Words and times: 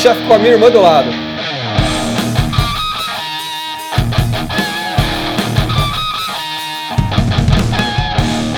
Chefe 0.00 0.26
com 0.26 0.32
a 0.32 0.38
minha 0.38 0.52
irmã 0.52 0.70
do 0.70 0.80
lado. 0.80 1.10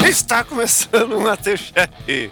Está 0.07 0.45
começando 0.45 1.17
o 1.17 1.21
Masterchef, 1.21 2.31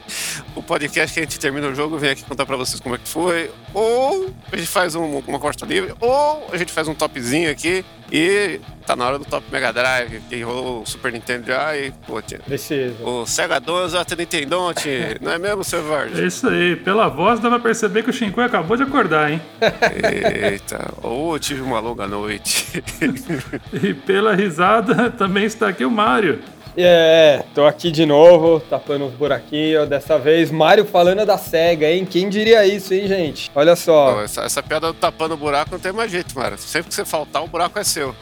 o 0.54 0.62
podcast 0.62 1.12
que 1.12 1.18
a 1.18 1.22
gente 1.24 1.40
termina 1.40 1.66
o 1.66 1.74
jogo, 1.74 1.98
vem 1.98 2.10
aqui 2.10 2.22
contar 2.22 2.46
pra 2.46 2.56
vocês 2.56 2.78
como 2.78 2.94
é 2.94 2.98
que 2.98 3.08
foi, 3.08 3.50
ou 3.74 4.32
a 4.52 4.56
gente 4.56 4.68
faz 4.68 4.94
um, 4.94 5.18
uma 5.26 5.38
corta 5.38 5.64
livre, 5.66 5.94
ou 6.00 6.48
a 6.52 6.56
gente 6.56 6.72
faz 6.72 6.88
um 6.88 6.94
topzinho 6.94 7.50
aqui 7.50 7.84
e 8.12 8.60
tá 8.86 8.96
na 8.96 9.06
hora 9.06 9.18
do 9.18 9.24
top 9.24 9.46
Mega 9.52 9.72
Drive, 9.72 10.20
que 10.28 10.42
rolou 10.42 10.82
o 10.82 10.86
Super 10.86 11.12
Nintendo 11.12 11.46
já 11.46 11.76
e, 11.76 11.92
pô, 12.06 12.20
tinha 12.20 12.40
Precisa. 12.40 12.94
o 13.04 13.24
Sega 13.24 13.60
12, 13.60 13.96
até 13.96 14.16
Nintendo, 14.16 14.56
não 15.20 15.30
é 15.32 15.38
mesmo, 15.38 15.62
seu 15.62 15.78
É 15.78 15.82
Vargas? 15.82 16.18
isso 16.18 16.48
aí, 16.48 16.74
pela 16.76 17.08
voz 17.08 17.38
dá 17.38 17.48
pra 17.48 17.60
perceber 17.60 18.02
que 18.02 18.10
o 18.10 18.12
Shinkoi 18.12 18.44
acabou 18.44 18.76
de 18.76 18.82
acordar, 18.82 19.30
hein? 19.30 19.40
Eita, 20.44 20.92
ou 21.02 21.34
eu 21.34 21.38
tive 21.38 21.60
uma 21.60 21.78
longa 21.80 22.06
noite. 22.06 22.82
E 23.72 23.94
pela 23.94 24.34
risada 24.34 25.10
também 25.10 25.44
está 25.44 25.68
aqui 25.68 25.84
o 25.84 25.90
Mario. 25.90 26.40
É, 26.76 27.42
tô 27.54 27.64
aqui 27.64 27.90
de 27.90 28.06
novo, 28.06 28.60
tapando 28.60 29.04
uns 29.04 29.14
buraquinhos. 29.14 29.88
Dessa 29.88 30.18
vez, 30.18 30.50
Mário 30.50 30.84
falando 30.84 31.24
da 31.26 31.36
SEGA, 31.36 31.90
hein? 31.90 32.04
Quem 32.04 32.28
diria 32.28 32.66
isso, 32.66 32.94
hein, 32.94 33.08
gente? 33.08 33.50
Olha 33.54 33.74
só. 33.74 34.22
essa, 34.22 34.42
essa 34.42 34.62
piada 34.62 34.88
do 34.88 34.94
tapando 34.94 35.34
o 35.34 35.36
buraco 35.36 35.72
não 35.72 35.78
tem 35.78 35.92
mais 35.92 36.10
jeito, 36.10 36.38
mano. 36.38 36.56
Sempre 36.58 36.88
que 36.88 36.94
você 36.94 37.04
faltar, 37.04 37.42
o 37.42 37.48
buraco 37.48 37.78
é 37.78 37.84
seu. 37.84 38.14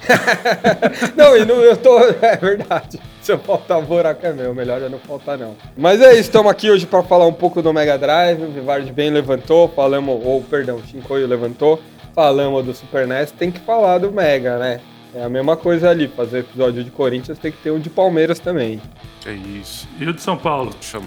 não, 1.17 1.37
e 1.37 1.45
não, 1.45 1.57
eu 1.57 1.77
tô. 1.77 1.99
É 2.21 2.37
verdade. 2.37 3.01
Se 3.23 3.33
eu 3.33 3.39
faltar, 3.39 3.79
o 3.79 3.83
buraco 3.83 4.25
é 4.25 4.33
meu. 4.33 4.55
Melhor 4.55 4.81
eu 4.81 4.91
não 4.91 4.99
faltar, 4.99 5.39
não. 5.39 5.57
Mas 5.77 6.01
é 6.01 6.13
isso, 6.13 6.23
estamos 6.23 6.51
aqui 6.51 6.71
hoje 6.71 6.87
para 6.87 7.03
falar 7.03 7.27
um 7.27 7.33
pouco 7.33 7.63
do 7.63 7.73
Mega 7.73 7.99
Drive. 7.99 8.43
O 8.43 8.51
Vivard 8.51 8.91
bem 8.93 9.11
levantou, 9.11 9.69
falamos. 9.69 10.21
Ou, 10.25 10.43
perdão, 10.43 10.77
o 10.77 10.87
Shinkoio 10.87 11.27
levantou. 11.27 11.81
Falamos 12.15 12.65
do 12.65 12.75
Super 12.75 13.07
NES, 13.07 13.31
tem 13.31 13.51
que 13.51 13.61
falar 13.61 13.99
do 13.99 14.11
Mega, 14.11 14.59
né? 14.59 14.81
É 15.15 15.23
a 15.23 15.29
mesma 15.29 15.57
coisa 15.57 15.89
ali, 15.91 16.07
fazer 16.09 16.41
episódio 16.41 16.85
de 16.85 16.91
Corinthians 16.91 17.39
tem 17.39 17.51
que 17.51 17.59
ter 17.59 17.71
um 17.71 17.79
de 17.79 17.89
Palmeiras 17.89 18.39
também. 18.39 18.81
Que 19.21 19.31
isso. 19.31 19.89
E 19.99 20.07
o 20.07 20.13
de 20.13 20.21
São 20.21 20.37
Paulo? 20.37 20.71
Chama. 20.81 21.07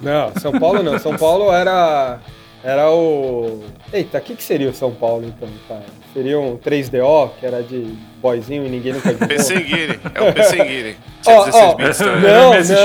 Não, 0.00 0.32
São 0.40 0.52
Paulo 0.52 0.82
não. 0.82 0.98
São 0.98 1.16
Paulo 1.16 1.52
era. 1.52 2.18
Era 2.64 2.90
o. 2.90 3.62
Eita, 3.92 4.18
o 4.18 4.20
que, 4.20 4.36
que 4.36 4.42
seria 4.42 4.70
o 4.70 4.74
São 4.74 4.92
Paulo 4.92 5.26
então, 5.26 5.48
cara? 5.68 5.84
Seria 6.14 6.38
um 6.38 6.56
3DO, 6.56 7.30
que 7.40 7.46
era 7.46 7.62
de 7.62 7.94
boyzinho 8.20 8.64
e 8.64 8.68
ninguém 8.68 8.92
nunca 8.92 9.10
jogou? 9.10 9.28
Pessenguiri. 9.28 10.00
É 10.14 10.22
o 10.22 10.32
Pessenguiri. 10.32 10.96
Ó, 11.26 11.44
Tinha 11.50 11.64
ó, 11.64 11.74
16 11.74 11.74
bits 11.74 11.98
também. 11.98 12.32
Não, 12.32 12.54
MSX, 12.54 12.76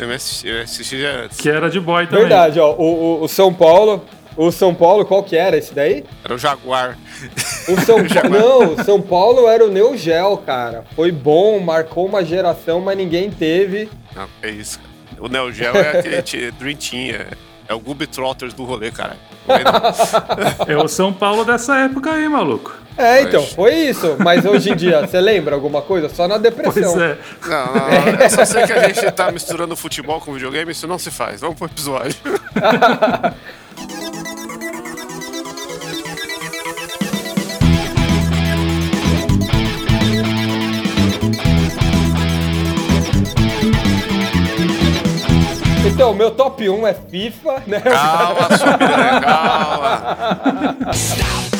não. 0.00 0.06
MSX, 0.08 0.44
MSX 0.44 0.88
já 0.90 1.08
é 1.08 1.24
antes. 1.24 1.38
Que 1.38 1.48
era 1.48 1.68
de 1.68 1.80
boy 1.80 2.06
também. 2.06 2.20
Verdade, 2.20 2.60
ó. 2.60 2.74
O, 2.74 3.20
o, 3.20 3.22
o 3.24 3.28
São 3.28 3.52
Paulo. 3.52 4.04
O 4.36 4.52
São 4.52 4.74
Paulo, 4.74 5.04
qual 5.06 5.22
que 5.22 5.34
era 5.34 5.56
esse 5.56 5.74
daí? 5.74 6.04
Era 6.22 6.34
o 6.34 6.38
Jaguar. 6.38 6.98
O 7.68 7.80
São. 7.80 7.98
Não, 8.30 8.74
o 8.74 8.84
São 8.84 9.00
Paulo 9.00 9.48
era 9.48 9.64
o 9.64 9.70
Neo 9.70 9.96
Geo, 9.96 10.36
cara. 10.38 10.84
Foi 10.94 11.10
bom, 11.10 11.58
marcou 11.58 12.06
uma 12.06 12.24
geração, 12.24 12.80
mas 12.80 12.96
ninguém 12.96 13.30
teve. 13.30 13.88
Não, 14.14 14.26
é 14.42 14.50
isso. 14.50 14.80
O 15.18 15.28
Neo 15.28 15.52
Geo 15.52 15.76
é 15.76 15.98
aquele 15.98 16.50
Dream 16.58 16.76
Team. 16.76 17.16
É, 17.16 17.26
é 17.68 17.74
o 17.74 17.80
Gooby 17.80 18.06
Trotters 18.06 18.54
do 18.54 18.64
rolê, 18.64 18.90
cara. 18.90 19.16
É? 19.48 20.72
É 20.72 20.76
o 20.76 20.88
São 20.88 21.12
Paulo 21.12 21.44
dessa 21.44 21.76
época 21.78 22.12
aí, 22.12 22.28
maluco. 22.28 22.74
É, 22.98 23.22
então, 23.22 23.42
foi 23.42 23.74
isso. 23.74 24.16
Mas 24.18 24.44
hoje 24.44 24.70
em 24.70 24.76
dia, 24.76 25.06
você 25.06 25.20
lembra 25.20 25.54
alguma 25.54 25.82
coisa? 25.82 26.08
Só 26.08 26.26
na 26.26 26.38
depressão. 26.38 26.94
Pois 26.94 26.96
é. 26.96 27.18
Não, 27.46 27.66
não, 27.66 28.12
não. 28.12 28.20
Eu 28.22 28.30
só 28.30 28.44
sei 28.44 28.66
que 28.66 28.72
a 28.72 28.88
gente 28.88 29.10
tá 29.12 29.30
misturando 29.30 29.76
futebol 29.76 30.20
com 30.20 30.32
videogame, 30.32 30.72
isso 30.72 30.86
não 30.86 30.98
se 30.98 31.10
faz. 31.10 31.40
Vamos 31.40 31.56
pro 31.56 31.66
episódio. 31.66 32.16
Então, 45.86 46.12
meu 46.12 46.32
top 46.32 46.68
1 46.68 46.84
é 46.84 46.94
FIFA, 46.94 47.62
né? 47.64 47.80
Calma, 47.80 48.48
piranha, 48.76 49.20
calma. 49.20 50.76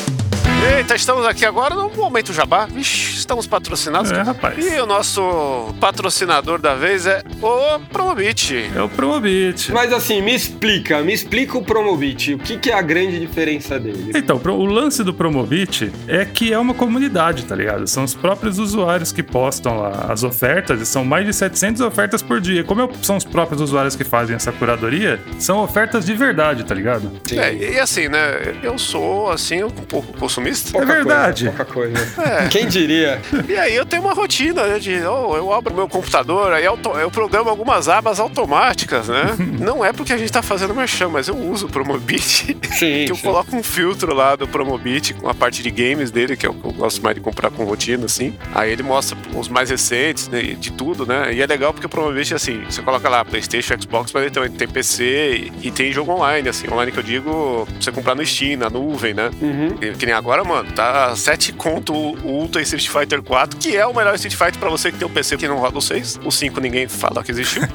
Eita, 0.59 0.95
estamos 0.95 1.25
aqui 1.25 1.45
agora 1.45 1.75
no 1.75 1.89
Momento 1.89 2.33
Jabá. 2.33 2.65
Vixe, 2.65 3.19
estamos 3.19 3.45
patrocinados. 3.45 4.11
É, 4.11 4.21
rapaz. 4.21 4.57
E 4.65 4.79
o 4.79 4.87
nosso 4.87 5.73
patrocinador 5.79 6.59
da 6.59 6.73
vez 6.73 7.05
é 7.05 7.21
o 7.41 7.79
Promobit. 7.91 8.71
É 8.75 8.81
o 8.81 8.89
Promobit. 8.89 9.71
Mas 9.71 9.93
assim, 9.93 10.19
me 10.21 10.33
explica, 10.33 11.01
me 11.03 11.13
explica 11.13 11.57
o 11.57 11.63
Promobit. 11.63 12.33
O 12.33 12.39
que, 12.39 12.57
que 12.57 12.71
é 12.71 12.73
a 12.73 12.81
grande 12.81 13.19
diferença 13.19 13.79
dele? 13.79 14.11
Então, 14.15 14.41
o 14.43 14.65
lance 14.65 15.03
do 15.03 15.13
Promobit 15.13 15.91
é 16.07 16.25
que 16.25 16.51
é 16.51 16.57
uma 16.57 16.73
comunidade, 16.73 17.45
tá 17.45 17.55
ligado? 17.55 17.85
São 17.87 18.03
os 18.03 18.15
próprios 18.15 18.57
usuários 18.57 19.11
que 19.11 19.21
postam 19.21 19.77
lá 19.79 20.07
as 20.09 20.23
ofertas, 20.23 20.81
e 20.81 20.85
são 20.85 21.05
mais 21.05 21.25
de 21.25 21.33
700 21.33 21.81
ofertas 21.81 22.21
por 22.23 22.41
dia. 22.41 22.63
Como 22.63 22.89
são 23.03 23.15
os 23.15 23.23
próprios 23.23 23.61
usuários 23.61 23.95
que 23.95 24.03
fazem 24.03 24.35
essa 24.35 24.51
curadoria, 24.51 25.19
são 25.37 25.59
ofertas 25.59 26.05
de 26.05 26.13
verdade, 26.13 26.63
tá 26.63 26.73
ligado? 26.73 27.11
É, 27.31 27.53
e 27.53 27.79
assim, 27.79 28.07
né? 28.07 28.55
Eu 28.63 28.77
sou, 28.79 29.29
assim, 29.29 29.63
um 29.63 29.69
pouco 29.69 30.13
consumista. 30.49 30.77
É 30.77 30.85
verdade. 30.85 31.45
Pouca 31.45 31.65
coisa. 31.65 32.21
É. 32.21 32.47
Quem 32.47 32.67
diria? 32.67 33.21
E 33.47 33.55
aí 33.57 33.75
eu 33.75 33.85
tenho 33.85 34.01
uma 34.03 34.13
rotina, 34.13 34.65
né? 34.67 34.79
De, 34.79 34.93
oh, 35.05 35.35
eu 35.35 35.53
abro 35.53 35.73
meu 35.73 35.87
computador, 35.87 36.51
aí 36.53 36.65
auto- 36.65 36.89
eu 36.97 37.09
programo 37.11 37.49
algumas 37.49 37.87
abas 37.89 38.19
automáticas, 38.19 39.07
né? 39.07 39.35
Não 39.59 39.83
é 39.83 39.91
porque 39.93 40.13
a 40.13 40.17
gente 40.17 40.31
tá 40.31 40.41
fazendo 40.41 40.73
merchan, 40.73 41.09
mas 41.09 41.27
eu 41.27 41.35
uso 41.37 41.67
o 41.67 41.69
Promobit. 41.69 42.57
Sim. 42.77 43.05
que 43.05 43.11
eu 43.11 43.17
coloco 43.17 43.55
um 43.55 43.63
filtro 43.63 44.13
lá 44.13 44.35
do 44.35 44.47
Promobit 44.47 45.13
com 45.13 45.29
a 45.29 45.33
parte 45.33 45.61
de 45.63 45.71
games 45.71 46.11
dele, 46.11 46.35
que 46.35 46.45
é 46.45 46.49
o 46.49 46.53
que 46.53 46.65
eu 46.65 46.71
gosto 46.71 47.01
mais 47.03 47.15
de 47.15 47.21
comprar 47.21 47.49
com 47.51 47.63
rotina, 47.63 48.05
assim. 48.05 48.35
Aí 48.53 48.71
ele 48.71 48.83
mostra 48.83 49.17
os 49.35 49.47
mais 49.47 49.69
recentes, 49.69 50.27
né, 50.29 50.41
de 50.41 50.71
tudo, 50.71 51.05
né? 51.05 51.33
E 51.33 51.41
é 51.41 51.45
legal 51.45 51.73
porque 51.73 51.85
o 51.85 51.89
Promobit, 51.89 52.33
assim, 52.33 52.63
você 52.69 52.81
coloca 52.81 53.07
lá 53.09 53.23
PlayStation, 53.25 53.75
Xbox, 53.79 54.11
mas 54.13 54.23
ele 54.23 54.31
também 54.31 54.49
tem 54.51 54.67
PC 54.67 55.51
e, 55.61 55.67
e 55.67 55.71
tem 55.71 55.91
jogo 55.91 56.11
online, 56.11 56.49
assim. 56.49 56.67
Online 56.71 56.91
que 56.91 56.99
eu 56.99 57.03
digo, 57.03 57.65
pra 57.65 57.81
você 57.81 57.91
comprar 57.91 58.15
no 58.15 58.25
Steam, 58.25 58.57
na 58.59 58.69
nuvem, 58.69 59.13
né? 59.13 59.29
Uhum. 59.41 59.75
E 59.81 59.91
Que 59.93 60.05
nem 60.05 60.15
agora, 60.15 60.36
mano, 60.43 60.71
tá 60.71 61.15
7 61.15 61.53
conto 61.53 61.93
o 61.93 62.17
Ultra 62.23 62.61
Street 62.61 62.87
Fighter 62.87 63.21
4, 63.21 63.57
que 63.59 63.75
é 63.75 63.85
o 63.85 63.93
melhor 63.93 64.15
Street 64.15 64.35
Fighter 64.35 64.57
pra 64.59 64.69
você 64.69 64.91
que 64.91 64.97
tem 64.97 65.07
um 65.07 65.11
PC 65.11 65.37
que 65.37 65.47
não 65.47 65.57
roda 65.57 65.77
o 65.77 65.81
6. 65.81 66.19
O 66.25 66.31
5 66.31 66.59
ninguém 66.59 66.87
fala 66.87 67.23
que 67.23 67.31
existiu. 67.31 67.63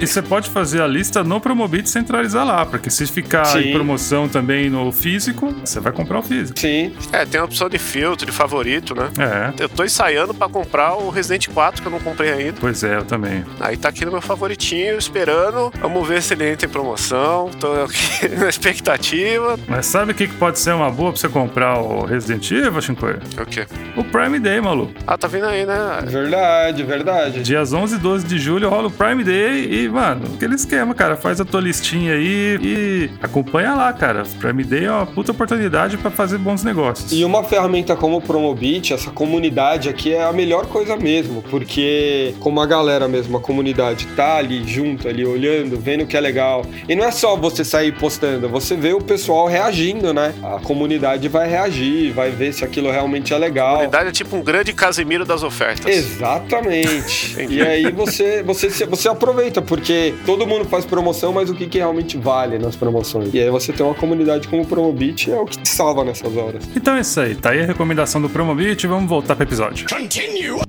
E 0.00 0.06
você 0.06 0.20
pode 0.22 0.48
fazer 0.50 0.80
a 0.82 0.86
lista 0.86 1.24
no 1.24 1.40
Promobit 1.40 1.86
e 1.86 1.90
centralizar 1.90 2.44
lá, 2.46 2.64
porque 2.64 2.88
se 2.90 3.06
ficar 3.06 3.44
Sim. 3.46 3.58
em 3.60 3.72
promoção 3.72 4.28
também 4.28 4.68
no 4.70 4.92
físico, 4.92 5.52
você 5.64 5.80
vai 5.80 5.92
comprar 5.92 6.18
o 6.18 6.22
físico. 6.22 6.58
Sim. 6.60 6.94
é, 7.12 7.24
tem 7.24 7.40
a 7.40 7.44
opção 7.44 7.68
de 7.68 7.78
filtro, 7.78 8.24
de 8.26 8.30
favorito, 8.30 8.94
né? 8.94 9.08
É, 9.18 9.62
Eu 9.62 9.68
tô 9.68 9.82
ensaiando 9.84 10.32
pra 10.34 10.48
comprar 10.48 10.94
o 10.94 11.08
Resident 11.10 11.48
4, 11.48 11.80
que 11.82 11.88
eu 11.88 11.92
não 11.92 11.98
comprei 12.00 12.30
ainda. 12.32 12.58
pois 12.60 12.84
é, 12.84 12.96
eu 12.96 13.04
também. 13.04 13.44
Aí 13.58 13.76
tá 13.76 13.88
aqui 13.88 14.04
no 14.04 14.12
meu 14.12 14.20
favoritinho, 14.20 14.96
esperando. 14.98 15.72
Vamos 15.80 16.06
ver 16.06 16.22
se 16.22 16.34
ele 16.34 16.48
entra 16.50 16.66
em 16.66 16.70
promoção. 16.70 17.50
Tô 17.58 17.72
aqui 17.84 18.28
na 18.38 18.48
expectativa. 18.48 19.58
Mas 19.66 19.86
sabe 19.86 20.12
o 20.12 20.14
que 20.14 20.28
que 20.28 20.34
pode 20.34 20.58
ser 20.58 20.74
uma 20.74 20.90
boa 20.90 21.10
pra 21.12 21.20
você 21.20 21.28
comprar 21.28 21.57
o 21.66 22.04
Resident 22.04 22.50
Evil, 22.50 22.80
Shinkoi? 22.80 23.14
O 23.40 23.46
quê? 23.46 23.66
O 23.96 24.04
Prime 24.04 24.38
Day, 24.38 24.60
maluco. 24.60 24.92
Ah, 25.06 25.18
tá 25.18 25.26
vindo 25.26 25.46
aí, 25.46 25.66
né? 25.66 25.76
Verdade, 26.06 26.82
verdade. 26.82 27.42
Dias 27.42 27.72
11 27.72 27.96
e 27.96 27.98
12 27.98 28.26
de 28.26 28.38
julho 28.38 28.68
rola 28.68 28.88
o 28.88 28.90
Prime 28.90 29.24
Day 29.24 29.66
e, 29.70 29.88
mano, 29.88 30.22
aquele 30.34 30.54
esquema, 30.54 30.94
cara. 30.94 31.16
Faz 31.16 31.40
a 31.40 31.44
tua 31.44 31.60
listinha 31.60 32.14
aí 32.14 32.58
e 32.62 33.10
acompanha 33.22 33.74
lá, 33.74 33.92
cara. 33.92 34.22
Prime 34.38 34.62
Day 34.64 34.84
é 34.84 34.90
uma 34.90 35.06
puta 35.06 35.32
oportunidade 35.32 35.96
pra 35.96 36.10
fazer 36.10 36.38
bons 36.38 36.62
negócios. 36.62 37.12
E 37.12 37.24
uma 37.24 37.42
ferramenta 37.42 37.96
como 37.96 38.16
o 38.16 38.20
Promobit, 38.20 38.92
essa 38.92 39.10
comunidade 39.10 39.88
aqui 39.88 40.12
é 40.14 40.24
a 40.24 40.32
melhor 40.32 40.66
coisa 40.66 40.96
mesmo, 40.96 41.42
porque 41.42 42.34
como 42.40 42.60
a 42.60 42.66
galera 42.66 43.08
mesmo, 43.08 43.36
a 43.36 43.40
comunidade 43.40 44.06
tá 44.16 44.36
ali 44.36 44.62
junto, 44.66 45.08
ali 45.08 45.24
olhando, 45.24 45.78
vendo 45.78 46.04
o 46.04 46.06
que 46.06 46.16
é 46.16 46.20
legal. 46.20 46.64
E 46.88 46.94
não 46.94 47.04
é 47.04 47.10
só 47.10 47.36
você 47.36 47.64
sair 47.64 47.92
postando, 47.92 48.48
você 48.48 48.76
vê 48.76 48.92
o 48.92 49.00
pessoal 49.00 49.46
reagindo, 49.46 50.12
né? 50.12 50.34
A 50.42 50.60
comunidade 50.60 51.28
vai 51.28 51.47
reagir, 51.48 52.12
vai 52.12 52.30
ver 52.30 52.52
se 52.52 52.64
aquilo 52.64 52.90
realmente 52.90 53.32
é 53.32 53.38
legal. 53.38 53.76
A 53.76 53.78
unidade 53.80 54.08
é 54.08 54.12
tipo 54.12 54.36
um 54.36 54.42
grande 54.42 54.72
Casimiro 54.72 55.24
das 55.24 55.42
ofertas. 55.42 55.86
Exatamente. 55.86 57.36
E 57.48 57.62
aí 57.62 57.90
você, 57.90 58.42
você, 58.42 58.68
você 58.86 59.08
aproveita, 59.08 59.62
porque 59.62 60.14
todo 60.26 60.46
mundo 60.46 60.64
faz 60.66 60.84
promoção, 60.84 61.32
mas 61.32 61.48
o 61.48 61.54
que, 61.54 61.66
que 61.66 61.78
realmente 61.78 62.16
vale 62.16 62.58
nas 62.58 62.76
promoções? 62.76 63.32
E 63.32 63.40
aí 63.40 63.50
você 63.50 63.72
tem 63.72 63.84
uma 63.84 63.94
comunidade 63.94 64.46
como 64.48 64.62
o 64.62 64.66
Promobit, 64.66 65.30
é 65.30 65.36
o 65.36 65.46
que 65.46 65.58
te 65.58 65.68
salva 65.68 66.04
nessas 66.04 66.36
horas. 66.36 66.64
Então 66.76 66.94
é 66.96 67.00
isso 67.00 67.18
aí. 67.20 67.34
Tá 67.34 67.50
aí 67.50 67.62
a 67.62 67.66
recomendação 67.66 68.20
do 68.20 68.28
Promobit. 68.28 68.86
Vamos 68.86 69.08
voltar 69.08 69.34
pro 69.34 69.44
episódio. 69.44 69.86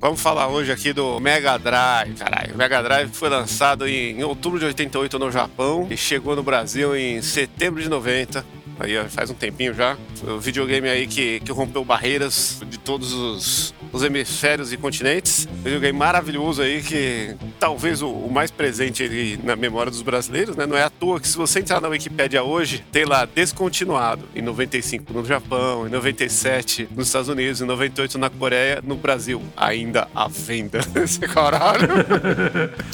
Vamos 0.00 0.20
falar 0.20 0.48
hoje 0.48 0.72
aqui 0.72 0.92
do 0.92 1.20
Mega 1.20 1.58
Drive, 1.58 2.14
caralho. 2.14 2.54
O 2.54 2.58
Mega 2.58 2.82
Drive 2.82 3.10
foi 3.12 3.28
lançado 3.28 3.86
em 3.86 4.22
outubro 4.22 4.58
de 4.58 4.64
88 4.64 5.18
no 5.18 5.30
Japão 5.30 5.86
e 5.90 5.96
chegou 5.96 6.34
no 6.34 6.42
Brasil 6.42 6.96
em 6.96 7.20
setembro 7.20 7.82
de 7.82 7.88
90. 7.88 8.59
Aí 8.80 8.96
faz 9.10 9.30
um 9.30 9.34
tempinho 9.34 9.74
já. 9.74 9.96
O 10.22 10.38
videogame 10.38 10.88
aí 10.88 11.06
que, 11.06 11.38
que 11.40 11.52
rompeu 11.52 11.84
barreiras 11.84 12.62
de 12.66 12.78
todos 12.78 13.12
os 13.12 13.74
os 13.92 14.02
hemisférios 14.02 14.72
e 14.72 14.76
continentes. 14.76 15.48
Videogame 15.62 15.98
maravilhoso 15.98 16.62
aí 16.62 16.82
que 16.82 17.34
talvez 17.58 18.02
o, 18.02 18.08
o 18.08 18.32
mais 18.32 18.50
presente 18.50 19.02
aí 19.02 19.38
na 19.42 19.56
memória 19.56 19.90
dos 19.90 20.02
brasileiros, 20.02 20.56
né? 20.56 20.66
Não 20.66 20.76
é 20.76 20.82
à 20.82 20.90
toa 20.90 21.20
que 21.20 21.28
se 21.28 21.36
você 21.36 21.60
entrar 21.60 21.80
na 21.80 21.88
Wikipédia 21.88 22.42
hoje, 22.42 22.84
tem 22.90 23.04
lá 23.04 23.24
descontinuado 23.24 24.28
em 24.34 24.42
95 24.42 25.12
no 25.12 25.24
Japão, 25.24 25.86
em 25.86 25.90
97 25.90 26.88
nos 26.94 27.06
Estados 27.06 27.28
Unidos, 27.28 27.60
em 27.60 27.64
98 27.64 28.18
na 28.18 28.30
Coreia, 28.30 28.80
no 28.82 28.96
Brasil 28.96 29.42
ainda 29.56 30.08
à 30.14 30.28
venda. 30.28 30.80
Esse 31.02 31.20
caralho. 31.20 31.88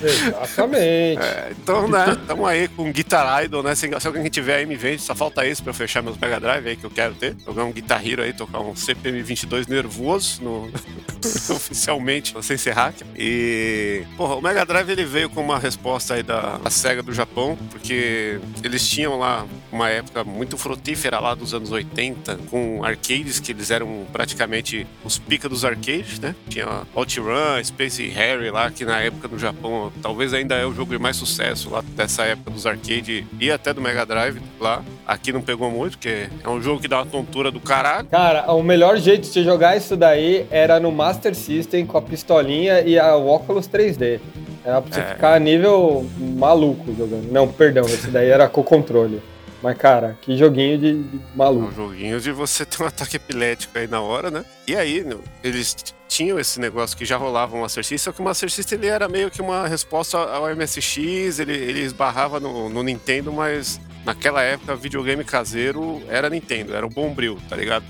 Exatamente. 0.02 1.22
É, 1.22 1.52
então, 1.52 1.88
né, 1.88 2.16
tamo 2.26 2.46
aí 2.46 2.69
com 2.69 2.90
Guitar 2.92 3.44
Idol, 3.44 3.62
né? 3.62 3.75
Se, 3.75 3.88
se 4.00 4.06
alguém 4.06 4.28
tiver 4.28 4.56
aí, 4.56 4.66
me 4.66 4.76
vende. 4.76 5.02
Só 5.02 5.14
falta 5.14 5.46
esse 5.46 5.62
pra 5.62 5.70
eu 5.70 5.75
fechar 5.75 6.02
meus 6.02 6.16
Mega 6.19 6.40
Drive 6.40 6.66
aí 6.66 6.76
que 6.76 6.84
eu 6.84 6.90
quero 6.90 7.14
ter. 7.14 7.37
Jogar 7.44 7.64
um 7.64 7.72
Guitar 7.72 8.06
Hero 8.06 8.22
aí, 8.22 8.32
tocar 8.32 8.60
um 8.60 8.75
CPM22 8.75 9.69
nervoso 9.69 10.42
no... 10.42 10.70
oficialmente, 11.50 12.35
sem 12.43 12.56
ser 12.56 12.73
hack. 12.73 12.97
E, 13.17 14.03
porra, 14.17 14.37
o 14.37 14.43
Mega 14.43 14.65
Drive 14.65 14.91
ele 14.91 15.05
veio 15.05 15.29
com 15.31 15.41
uma 15.41 15.59
resposta 15.59 16.15
aí 16.15 16.23
da, 16.23 16.59
SEGA 16.71 17.03
do 17.03 17.12
Japão, 17.12 17.56
porque 17.71 18.38
eles 18.62 18.87
tinham 18.88 19.19
lá 19.19 19.47
uma 19.71 19.88
época 19.88 20.25
muito 20.25 20.56
frutífera 20.56 21.19
lá 21.19 21.35
dos 21.35 21.55
anos 21.55 21.71
80, 21.71 22.38
com 22.50 22.85
arcades 22.85 23.41
que 23.41 23.53
eles 23.53 23.71
eram 23.71 24.06
praticamente 24.12 24.87
os 25.05 25.19
pica 25.19 25.49
dos 25.49 25.65
arcades, 25.65 26.19
né? 26.19 26.35
Tinha 26.49 26.83
OutRun, 26.94 27.62
Space 27.65 28.06
Harry 28.09 28.50
lá, 28.50 28.71
que 28.71 28.85
na 28.85 29.00
época 29.00 29.29
do 29.29 29.38
Japão 29.38 29.93
talvez 30.03 30.33
ainda 30.35 30.55
é 30.55 30.67
o 30.67 30.73
jogo 30.73 30.93
de 30.93 30.99
mais 30.99 31.17
sucesso 31.17 31.71
lá 31.71 31.83
dessa 31.94 32.25
época 32.25 32.50
dos 32.50 32.67
arcades 32.67 33.25
e 33.41 33.50
até 33.50 33.73
do 33.73 33.81
Mega 33.81 34.05
Drive 34.05 34.41
lá. 34.61 34.83
Aqui 35.06 35.33
não 35.33 35.41
pegou 35.41 35.71
muito, 35.71 35.93
porque 35.93 36.29
é 36.43 36.49
um 36.49 36.61
jogo 36.61 36.81
que 36.81 36.88
dá 36.88 36.99
uma 36.99 37.06
tontura 37.06 37.50
do 37.50 37.61
caralho. 37.61 38.09
Cara, 38.09 38.53
o 38.53 38.62
melhor 38.62 38.97
jeito 38.99 39.31
de 39.31 39.44
jogar 39.44 39.77
isso 39.77 39.97
daí 39.97 40.47
era 40.50 40.75
no 40.81 40.90
Master 40.93 41.34
System 41.34 41.87
com 41.87 41.99
a 41.99 42.02
pistolinha 42.02 42.81
e 42.81 42.99
a 42.99 43.17
óculos 43.17 43.67
3D. 43.69 44.20
Era 44.64 44.82
pra 44.82 44.93
você 44.93 45.00
É. 45.00 45.05
ficar 45.14 45.34
a 45.34 45.38
nível 45.38 46.05
maluco 46.19 46.93
jogando. 46.96 47.31
Não, 47.31 47.46
perdão, 47.49 47.84
esse 47.87 48.08
daí 48.11 48.28
era 48.31 48.49
com 48.49 48.62
controle. 48.62 49.23
Mas, 49.62 49.78
cara, 49.78 50.17
que 50.20 50.37
joguinho 50.37 50.76
de, 50.78 51.02
de 51.02 51.17
É 51.17 51.20
um 51.34 51.37
maluco. 51.37 51.73
joguinho 51.73 52.20
de 52.20 52.31
você 52.31 52.64
ter 52.64 52.82
um 52.82 52.87
ataque 52.87 53.17
epilético 53.17 53.78
aí 53.78 53.87
na 53.88 54.00
hora, 54.00 54.31
né? 54.31 54.44
E 54.67 54.76
aí, 54.76 55.05
eles 55.43 55.75
tinham 56.06 56.38
esse 56.38 56.61
negócio 56.61 56.96
que 56.96 57.05
já 57.05 57.17
rolava 57.17 57.56
o 57.56 57.61
Master 57.62 57.82
System, 57.82 57.99
só 57.99 58.12
que 58.12 58.20
o 58.20 58.25
Master 58.25 58.50
System 58.50 58.78
ele 58.78 58.87
era 58.88 59.08
meio 59.08 59.31
que 59.31 59.40
uma 59.40 59.67
resposta 59.67 60.19
ao 60.19 60.55
MSX, 60.55 61.38
ele, 61.40 61.52
ele 61.56 61.81
esbarrava 61.81 62.38
no, 62.38 62.69
no 62.69 62.82
Nintendo, 62.82 63.32
mas 63.32 63.81
naquela 64.05 64.43
época 64.43 64.76
videogame 64.76 65.25
caseiro 65.25 66.00
era 66.08 66.28
Nintendo, 66.31 66.75
era 66.76 66.87
o 66.87 66.90
Bombril, 66.90 67.38
tá 67.49 67.56
ligado? 67.56 67.84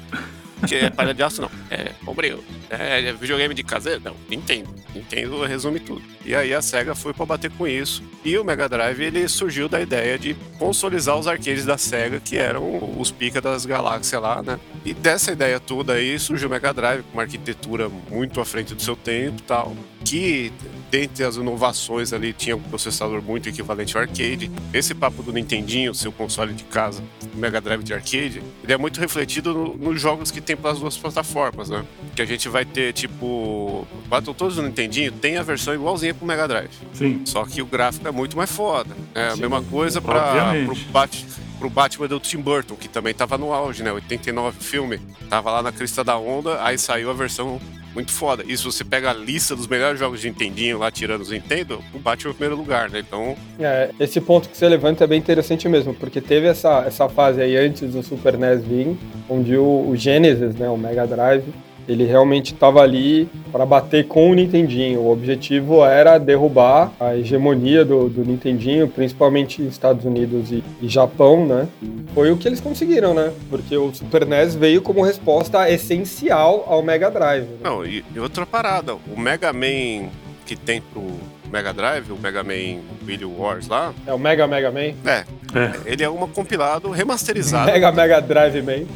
Que 0.66 0.76
é 0.76 0.90
palha 0.90 1.12
de 1.12 1.22
aço, 1.22 1.42
não. 1.42 1.50
É 1.70 1.92
Bombril. 2.02 2.42
É, 2.70 3.08
é 3.08 3.12
videogame 3.12 3.54
de 3.54 3.62
caseiro? 3.62 4.00
Não. 4.04 4.16
Nintendo. 4.28 4.74
Nintendo 4.94 5.44
resume 5.44 5.80
tudo. 5.80 6.02
E 6.24 6.34
aí 6.34 6.54
a 6.54 6.62
SEGA 6.62 6.94
foi 6.94 7.12
pra 7.12 7.26
bater 7.26 7.50
com 7.50 7.66
isso. 7.66 8.02
E 8.24 8.36
o 8.38 8.44
Mega 8.44 8.68
Drive, 8.68 9.00
ele 9.00 9.28
surgiu 9.28 9.68
da 9.68 9.80
ideia 9.80 10.18
de 10.18 10.34
consolidar 10.58 11.16
os 11.18 11.26
arcades 11.26 11.64
da 11.64 11.76
SEGA, 11.76 12.18
que 12.20 12.36
eram 12.36 12.98
os 12.98 13.10
pica 13.10 13.40
das 13.40 13.66
galáxias 13.66 14.20
lá, 14.20 14.42
né? 14.42 14.58
E 14.84 14.94
dessa 14.94 15.32
ideia 15.32 15.60
toda 15.60 15.94
aí 15.94 16.18
surgiu 16.18 16.48
o 16.48 16.50
Mega 16.50 16.72
Drive, 16.72 17.02
com 17.02 17.12
uma 17.14 17.22
arquitetura 17.22 17.88
muito 17.88 18.40
à 18.40 18.44
frente 18.44 18.74
do 18.74 18.82
seu 18.82 18.96
tempo 18.96 19.40
e 19.40 19.42
tal. 19.42 19.76
Que, 20.04 20.52
dentre 21.00 21.24
as 21.24 21.36
inovações 21.36 22.12
ali, 22.14 22.32
tinha 22.32 22.56
um 22.56 22.60
processador 22.62 23.20
muito 23.20 23.48
equivalente 23.50 23.94
ao 23.96 24.02
arcade. 24.02 24.50
Esse 24.72 24.94
papo 24.94 25.22
do 25.22 25.30
Nintendinho, 25.30 25.94
seu 25.94 26.10
console 26.10 26.54
de 26.54 26.64
casa, 26.64 27.02
o 27.34 27.36
Mega 27.36 27.60
Drive 27.60 27.82
de 27.82 27.92
arcade, 27.92 28.42
ele 28.64 28.72
é 28.72 28.78
muito 28.78 28.98
refletido 28.98 29.52
no- 29.52 29.76
nos 29.76 30.00
jogos 30.00 30.30
que 30.30 30.40
tem 30.40 30.56
pelas 30.56 30.78
duas 30.78 30.96
plataformas, 30.96 31.68
né? 31.68 31.84
Que 32.14 32.22
a 32.22 32.24
gente 32.24 32.48
vai 32.48 32.64
ter, 32.64 32.94
tipo, 32.94 33.86
Battletoads 34.08 34.56
do 34.56 34.62
Nintendinho 34.62 35.12
tem 35.12 35.36
a 35.36 35.42
versão 35.42 35.74
igualzinha 35.74 36.14
pro 36.14 36.26
Mega 36.26 36.48
Drive. 36.48 36.70
Sim. 36.94 37.20
Só 37.26 37.44
que 37.44 37.60
o 37.60 37.66
gráfico 37.66 38.08
é 38.08 38.10
muito 38.10 38.34
mais 38.36 38.50
foda. 38.50 38.96
É 39.14 39.26
a 39.28 39.34
Sim, 39.34 39.40
mesma 39.42 39.62
coisa 39.62 40.00
para 40.00 40.24
obviamente. 40.28 40.64
pro, 40.66 40.92
Bat, 40.92 41.26
pro 41.58 41.68
Batman 41.70 42.08
do 42.08 42.18
Tim 42.20 42.38
Burton, 42.38 42.74
que 42.74 42.88
também 42.88 43.12
tava 43.12 43.36
no 43.36 43.52
auge, 43.52 43.82
né? 43.82 43.92
89 43.92 44.58
filme. 44.64 44.98
Tava 45.28 45.50
lá 45.50 45.62
na 45.62 45.72
crista 45.72 46.02
da 46.02 46.16
onda, 46.16 46.62
aí 46.64 46.78
saiu 46.78 47.10
a 47.10 47.14
versão 47.14 47.60
muito 47.96 48.12
foda. 48.12 48.44
E 48.46 48.56
se 48.56 48.62
você 48.62 48.84
pega 48.84 49.10
a 49.10 49.14
lista 49.14 49.56
dos 49.56 49.66
melhores 49.66 49.98
jogos 49.98 50.20
de 50.20 50.28
Nintendinho 50.28 50.78
lá, 50.78 50.90
tirando 50.90 51.22
os 51.22 51.30
Nintendo, 51.30 51.82
o 51.94 51.98
Batman 51.98 52.30
é 52.30 52.32
o 52.32 52.34
primeiro 52.34 52.56
lugar, 52.56 52.90
né? 52.90 52.98
Então, 53.00 53.34
É, 53.58 53.90
esse 53.98 54.20
ponto 54.20 54.48
que 54.50 54.56
você 54.56 54.68
levanta 54.68 55.04
é 55.04 55.06
bem 55.06 55.18
interessante 55.18 55.66
mesmo, 55.66 55.94
porque 55.94 56.20
teve 56.20 56.46
essa, 56.46 56.84
essa 56.86 57.08
fase 57.08 57.40
aí 57.40 57.56
antes 57.56 57.90
do 57.90 58.02
Super 58.02 58.36
NES 58.36 58.62
vir, 58.64 58.96
onde 59.30 59.56
o, 59.56 59.88
o 59.88 59.96
Genesis, 59.96 60.54
né, 60.56 60.68
o 60.68 60.76
Mega 60.76 61.06
Drive, 61.06 61.44
ele 61.88 62.04
realmente 62.04 62.52
estava 62.52 62.80
ali 62.80 63.28
para 63.52 63.64
bater 63.64 64.06
com 64.06 64.30
o 64.30 64.34
Nintendinho. 64.34 65.00
O 65.00 65.12
objetivo 65.12 65.84
era 65.84 66.18
derrubar 66.18 66.92
a 66.98 67.16
hegemonia 67.16 67.84
do, 67.84 68.08
do 68.08 68.24
Nintendinho, 68.24 68.88
principalmente 68.88 69.66
Estados 69.66 70.04
Unidos 70.04 70.50
e, 70.50 70.62
e 70.80 70.88
Japão, 70.88 71.46
né? 71.46 71.68
Foi 72.14 72.30
o 72.30 72.36
que 72.36 72.48
eles 72.48 72.60
conseguiram, 72.60 73.14
né? 73.14 73.32
Porque 73.48 73.76
o 73.76 73.92
Super 73.94 74.26
NES 74.26 74.54
veio 74.54 74.82
como 74.82 75.02
resposta 75.02 75.70
essencial 75.70 76.64
ao 76.68 76.82
Mega 76.82 77.10
Drive. 77.10 77.44
né? 77.44 77.58
não, 77.62 77.84
e, 77.84 78.04
e 78.14 78.18
outra 78.18 78.46
parada, 78.46 78.94
o 78.94 79.18
Mega 79.18 79.52
Man 79.52 80.08
que 80.46 80.54
tem 80.54 80.80
pro 80.80 81.02
Mega 81.50 81.72
Drive, 81.72 82.10
o 82.10 82.16
Mega 82.18 82.42
Man 82.42 82.80
Wii 83.06 83.24
Wars 83.24 83.68
lá, 83.68 83.94
É 84.06 84.12
o 84.12 84.18
Mega 84.18 84.46
Mega 84.46 84.70
Man? 84.70 84.94
é, 85.04 85.24
É. 85.54 85.72
ele 85.86 86.02
é 86.02 86.08
uma 86.08 86.26
compilado 86.28 86.90
remasterizado. 86.90 87.70
Mega 87.70 87.90
Mega 87.92 88.20
Drive 88.20 88.60
Man. 88.62 88.86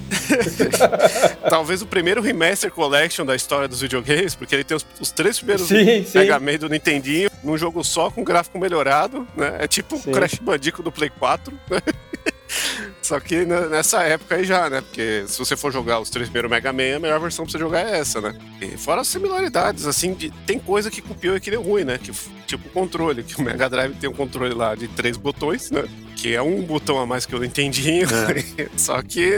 Talvez 1.49 1.83
o 1.83 1.87
primeiro 1.87 2.21
remaster 2.21 2.71
collection 2.71 3.25
da 3.25 3.35
história 3.37 3.67
dos 3.69 3.81
videogames, 3.81 4.35
porque 4.35 4.55
ele 4.55 4.65
tem 4.65 4.77
os, 4.77 4.85
os 5.01 5.11
três 5.11 5.39
primeiros 5.39 5.67
Sim, 5.67 6.05
sim. 6.05 6.19
Mega 6.19 6.39
Man 6.39 6.57
do 6.59 6.69
Nintendinho 6.69 7.31
num 7.43 7.57
jogo 7.57 7.83
só 7.85 8.11
com 8.11 8.23
gráfico 8.23 8.59
melhorado, 8.59 9.27
né? 9.37 9.57
É 9.61 9.67
tipo 9.69 9.97
o 9.97 10.01
Crash 10.13 10.35
Bandicoot 10.37 10.83
do 10.83 10.93
Play 10.93 11.11
4, 11.11 11.53
né? 11.71 11.79
Só 13.03 13.19
que 13.19 13.45
nessa 13.47 14.03
época 14.03 14.35
aí 14.37 14.45
já, 14.45 14.69
né? 14.71 14.83
Porque 14.83 15.25
se 15.27 15.39
você 15.39 15.57
for 15.57 15.73
jogar 15.73 16.01
os 16.01 16.11
três 16.11 16.29
primeiros 16.29 16.51
Mega 16.51 16.73
Man, 16.73 16.97
a 16.97 16.99
melhor 17.01 17.19
versão 17.21 17.45
pra 17.45 17.53
você 17.53 17.59
jogar 17.59 17.81
é 17.89 17.99
essa, 17.99 18.21
né? 18.21 18.35
E 18.61 18.77
fora 18.77 19.01
as 19.01 19.09
similaridades, 19.09 19.87
assim, 19.87 20.13
de- 20.15 20.31
tem 20.47 20.59
coisa 20.59 20.91
que 20.91 21.01
copiou 21.01 21.35
e 21.37 21.41
que 21.41 21.51
deu 21.51 21.63
ruim, 21.63 21.83
né? 21.85 21.99
Que, 21.99 22.13
tipo 22.47 22.69
o 22.69 22.71
controle, 22.71 23.23
que 23.25 23.41
o 23.41 23.43
Mega 23.43 23.69
Drive 23.71 23.95
tem 23.97 24.09
um 24.09 24.13
controle 24.13 24.55
lá 24.55 24.75
de 24.75 24.87
três 24.87 25.17
botões, 25.17 25.71
né? 25.71 25.85
Que 26.15 26.35
é 26.35 26.43
um 26.43 26.61
botão 26.63 26.99
a 27.01 27.07
mais 27.07 27.25
que 27.27 27.35
eu 27.35 27.41
Nintendinho. 27.41 28.07
Só 28.77 29.01
que 29.03 29.33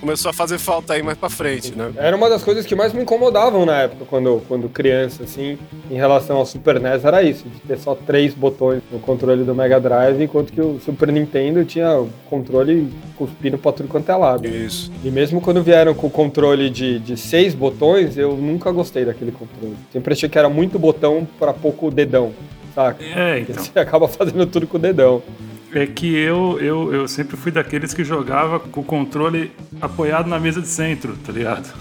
começou 0.00 0.30
a 0.30 0.32
fazer 0.32 0.58
falta 0.58 0.94
aí 0.94 1.02
mais 1.02 1.18
pra 1.18 1.28
frente, 1.28 1.72
né? 1.76 1.92
Era 1.96 2.16
uma 2.16 2.28
das 2.28 2.42
coisas 2.42 2.64
que 2.64 2.74
mais 2.74 2.92
me 2.92 3.02
incomodavam 3.02 3.66
na 3.66 3.82
época, 3.82 4.04
quando, 4.08 4.42
quando 4.48 4.68
criança, 4.68 5.24
assim, 5.24 5.58
em 5.90 5.94
relação 5.94 6.38
ao 6.38 6.46
Super 6.46 6.80
NES, 6.80 7.04
era 7.04 7.22
isso, 7.22 7.44
de 7.48 7.60
ter 7.60 7.78
só 7.78 7.94
três 7.94 8.34
botões 8.34 8.82
no 8.90 8.98
controle 8.98 9.44
do 9.44 9.54
Mega 9.54 9.78
Drive, 9.78 10.22
enquanto 10.22 10.52
que 10.52 10.60
o 10.60 10.80
Super 10.84 11.12
Nintendo 11.12 11.64
tinha 11.64 11.98
o 12.00 12.08
controle 12.28 12.90
cuspindo 13.16 13.58
pra 13.58 13.72
tudo 13.72 13.88
quanto 13.88 14.10
é 14.10 14.16
lado. 14.16 14.46
Isso. 14.46 14.90
E 15.04 15.10
mesmo 15.10 15.40
quando 15.40 15.62
vieram 15.62 15.94
com 15.94 16.06
o 16.06 16.10
controle 16.10 16.70
de, 16.70 16.98
de 16.98 17.16
seis 17.16 17.54
botões, 17.54 18.16
eu 18.16 18.36
nunca 18.36 18.72
gostei 18.72 19.04
daquele 19.04 19.32
controle. 19.32 19.76
Sempre 19.92 20.14
achei 20.14 20.28
que 20.28 20.38
era 20.38 20.48
muito 20.48 20.78
botão 20.78 21.28
pra 21.38 21.52
pouco 21.52 21.90
dedão, 21.90 22.32
saca? 22.74 23.04
É, 23.04 23.38
Porque 23.38 23.52
então. 23.52 23.64
você 23.64 23.78
acaba 23.78 24.08
fazendo 24.08 24.46
tudo 24.46 24.66
com 24.66 24.76
o 24.78 24.80
dedão. 24.80 25.22
É 25.72 25.86
que 25.86 26.14
eu, 26.16 26.58
eu, 26.60 26.92
eu 26.92 27.08
sempre 27.08 27.36
fui 27.36 27.52
daqueles 27.52 27.94
que 27.94 28.02
jogava 28.04 28.58
com 28.58 28.80
o 28.80 28.84
controle 28.84 29.52
apoiado 29.80 30.28
na 30.28 30.38
mesa 30.40 30.60
de 30.60 30.66
centro, 30.68 31.16
tá 31.24 31.32
ligado? 31.32 31.72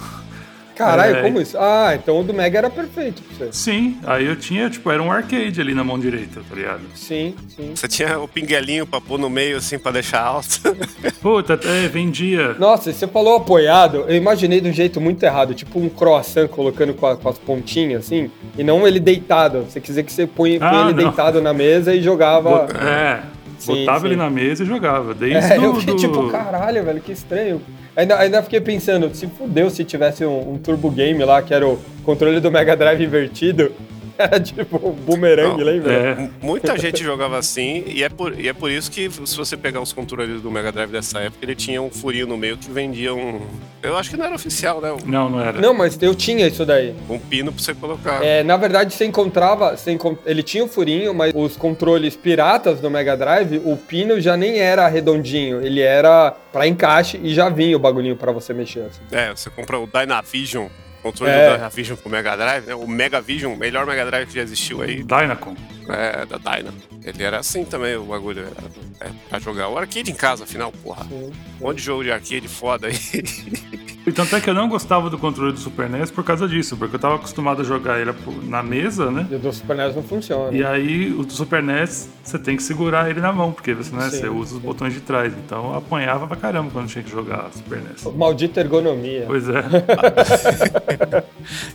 Caralho, 0.75 1.17
É. 1.17 1.21
como 1.23 1.41
isso? 1.41 1.57
Ah, 1.59 1.91
então 1.93 2.21
o 2.21 2.23
do 2.23 2.33
Mega 2.33 2.57
era 2.59 2.69
perfeito 2.69 3.21
pra 3.21 3.47
você. 3.47 3.51
Sim, 3.51 3.97
aí 4.05 4.25
eu 4.25 4.35
tinha, 4.37 4.69
tipo, 4.69 4.89
era 4.89 5.03
um 5.03 5.11
arcade 5.11 5.59
ali 5.59 5.73
na 5.73 5.83
mão 5.83 5.99
direita, 5.99 6.39
tá 6.47 6.55
ligado? 6.55 6.79
Sim, 6.95 7.35
sim. 7.53 7.71
Você 7.75 7.85
tinha 7.85 8.17
o 8.17 8.29
pinguelinho 8.29 8.87
pra 8.87 9.01
pôr 9.01 9.19
no 9.19 9.29
meio, 9.29 9.57
assim, 9.57 9.77
pra 9.77 9.91
deixar 9.91 10.21
alto. 10.21 10.47
Puta, 11.21 11.55
até 11.55 11.85
vendia. 11.89 12.55
Nossa, 12.57 12.93
você 12.93 13.05
falou 13.07 13.35
apoiado, 13.35 14.05
eu 14.07 14.15
imaginei 14.15 14.61
de 14.61 14.69
um 14.69 14.73
jeito 14.73 15.01
muito 15.01 15.21
errado, 15.21 15.53
tipo 15.53 15.77
um 15.79 15.89
croissant 15.89 16.47
colocando 16.47 16.93
com, 16.93 17.07
a- 17.07 17.17
com 17.17 17.27
as 17.27 17.37
pontinhas, 17.37 18.05
assim, 18.05 18.31
e 18.57 18.63
não 18.63 18.87
ele 18.87 19.01
deitado. 19.01 19.63
Você 19.69 19.81
quiser 19.81 20.03
que 20.03 20.13
você 20.13 20.25
põe, 20.25 20.59
põe 20.59 20.67
Ah, 20.69 20.81
ele 20.89 20.93
não. 20.93 21.09
deitado 21.09 21.41
na 21.41 21.53
mesa 21.53 21.93
e 21.93 22.01
jogava. 22.01 22.67
É, 22.81 23.19
Sim, 23.59 23.79
botava 23.81 23.99
sim. 24.01 24.05
ele 24.07 24.15
na 24.15 24.29
mesa 24.29 24.63
e 24.63 24.65
jogava. 24.65 25.13
Desde 25.13 25.53
É, 25.53 25.57
do, 25.57 25.63
eu 25.65 25.75
fiquei 25.75 25.93
do- 25.95 25.99
tipo, 25.99 26.29
caralho, 26.29 26.83
velho, 26.83 27.01
que 27.01 27.11
estranho. 27.11 27.61
Ainda, 27.95 28.17
ainda 28.17 28.41
fiquei 28.41 28.61
pensando, 28.61 29.13
se 29.13 29.27
fudeu 29.27 29.69
se 29.69 29.83
tivesse 29.83 30.25
um, 30.25 30.53
um 30.53 30.57
Turbo 30.57 30.89
Game 30.89 31.21
lá, 31.23 31.41
que 31.41 31.53
era 31.53 31.67
o 31.67 31.77
controle 32.03 32.39
do 32.39 32.49
Mega 32.49 32.75
Drive 32.75 33.03
invertido. 33.03 33.71
Era 34.19 34.37
tipo 34.41 34.75
um 34.89 34.91
boomerang, 34.91 35.57
Não, 35.57 35.63
lembra? 35.63 35.93
É, 35.93 36.29
Muita 36.41 36.77
gente 36.77 37.01
jogava 37.01 37.37
assim, 37.37 37.83
e 37.87 38.03
é, 38.03 38.09
por, 38.09 38.37
e 38.37 38.49
é 38.49 38.53
por 38.53 38.69
isso 38.69 38.91
que, 38.91 39.09
se 39.09 39.37
você 39.37 39.55
pegar 39.55 39.79
os 39.79 39.93
controles 39.93 40.41
do 40.41 40.51
Mega 40.51 40.71
Drive 40.73 40.91
dessa 40.91 41.19
época, 41.19 41.37
ele 41.41 41.55
tinha 41.55 41.81
um 41.81 41.89
furinho 41.89 42.27
no 42.27 42.35
meio 42.37 42.57
que 42.57 42.69
vendia 42.69 43.13
um. 43.13 43.41
Eu 43.81 43.95
acho 43.97 44.09
que 44.09 44.17
não 44.17 44.25
era 44.25 44.35
oficial, 44.35 44.81
né? 44.81 44.91
Um, 44.91 44.97
não, 45.05 45.29
não 45.29 45.39
era. 45.39 45.61
Não, 45.61 45.73
mas 45.73 45.97
eu 46.01 46.13
tinha 46.13 46.45
isso 46.47 46.65
daí. 46.65 46.93
um 47.09 47.17
pino 47.17 47.51
pra 47.53 47.63
você 47.63 47.73
colocar. 47.73 48.21
É, 48.23 48.43
na 48.43 48.57
verdade, 48.57 48.93
você 48.93 49.05
encontrava. 49.05 49.77
Você 49.77 49.91
encon- 49.91 50.17
Ele 50.25 50.43
tinha 50.43 50.65
o 50.65 50.67
furinho, 50.67 51.13
mas 51.13 51.31
os 51.33 51.55
controles 51.55 52.17
piratas 52.17 52.81
do 52.81 52.89
Mega 52.89 53.15
Drive, 53.15 53.61
o 53.63 53.77
pino 53.77 54.19
já 54.19 54.35
nem 54.35 54.59
era 54.59 54.85
redondinho. 54.89 55.61
Ele 55.65 55.79
era 55.81 56.31
pra 56.51 56.67
encaixe 56.67 57.17
e 57.23 57.33
já 57.33 57.47
vinha 57.47 57.77
o 57.77 57.79
bagulhinho 57.79 58.17
pra 58.17 58.33
você 58.33 58.53
mexer. 58.53 58.81
assim. 58.81 58.99
É, 59.11 59.29
você 59.33 59.49
compra 59.49 59.79
o 59.79 59.87
Dynavision 59.87 60.67
controle 61.01 61.31
É. 61.31 61.49
do 61.49 61.55
Dynavision 61.55 61.97
com 61.97 62.09
o 62.09 62.11
Mega 62.11 62.35
Drive, 62.35 62.65
né? 62.65 62.75
O 62.75 62.87
Mega 62.87 63.19
Vision, 63.21 63.53
o 63.53 63.57
melhor 63.57 63.85
Mega 63.85 64.05
Drive 64.05 64.27
que 64.27 64.35
já 64.35 64.41
existiu 64.41 64.81
aí, 64.81 64.97
Dynacon. 65.03 65.55
é, 65.89 66.25
da 66.25 66.37
Dyna. 66.37 66.73
Ele 67.03 67.23
era 67.23 67.39
assim 67.39 67.63
também, 67.65 67.95
o 67.95 68.03
bagulho. 68.03 68.41
Era, 68.41 69.09
é, 69.09 69.13
pra 69.29 69.39
jogar 69.39 69.69
o 69.69 69.77
arcade 69.77 70.11
em 70.11 70.15
casa, 70.15 70.43
afinal, 70.43 70.71
porra. 70.71 71.05
Um 71.11 71.31
monte 71.59 71.77
de 71.77 71.83
jogo 71.83 72.03
de 72.03 72.11
arcade 72.11 72.47
foda 72.47 72.87
aí. 72.87 72.93
E 74.09 74.11
tanto 74.11 74.35
é 74.35 74.41
que 74.41 74.49
eu 74.49 74.55
não 74.55 74.67
gostava 74.67 75.07
do 75.07 75.19
controle 75.19 75.53
do 75.53 75.59
Super 75.59 75.87
NES 75.87 76.09
por 76.09 76.23
causa 76.23 76.47
disso, 76.47 76.75
porque 76.75 76.95
eu 76.95 76.99
tava 76.99 77.13
acostumado 77.13 77.61
a 77.61 77.63
jogar 77.63 78.01
ele 78.01 78.11
na 78.47 78.63
mesa, 78.63 79.11
né? 79.11 79.27
E 79.29 79.35
o 79.35 79.37
do 79.37 79.53
Super 79.53 79.77
NES 79.77 79.95
não 79.95 80.01
funciona. 80.01 80.57
E 80.57 80.65
aí, 80.65 81.13
o 81.13 81.23
do 81.23 81.31
Super 81.31 81.61
NES, 81.61 82.09
você 82.23 82.39
tem 82.39 82.57
que 82.57 82.63
segurar 82.63 83.07
ele 83.07 83.21
na 83.21 83.31
mão, 83.31 83.51
porque 83.51 83.71
você, 83.71 83.95
né, 83.95 84.09
Sim. 84.09 84.21
você 84.21 84.27
usa 84.27 84.55
os 84.55 84.61
botões 84.63 84.95
de 84.95 84.99
trás. 84.99 85.31
Então, 85.45 85.73
eu 85.73 85.77
apanhava 85.77 86.25
pra 86.25 86.35
caramba 86.35 86.71
quando 86.73 86.87
tinha 86.87 87.03
que 87.03 87.11
jogar 87.11 87.51
Super 87.53 87.83
NES. 87.83 88.11
Maldita 88.15 88.61
ergonomia. 88.61 89.25
Pois 89.27 89.47
é. 89.47 89.61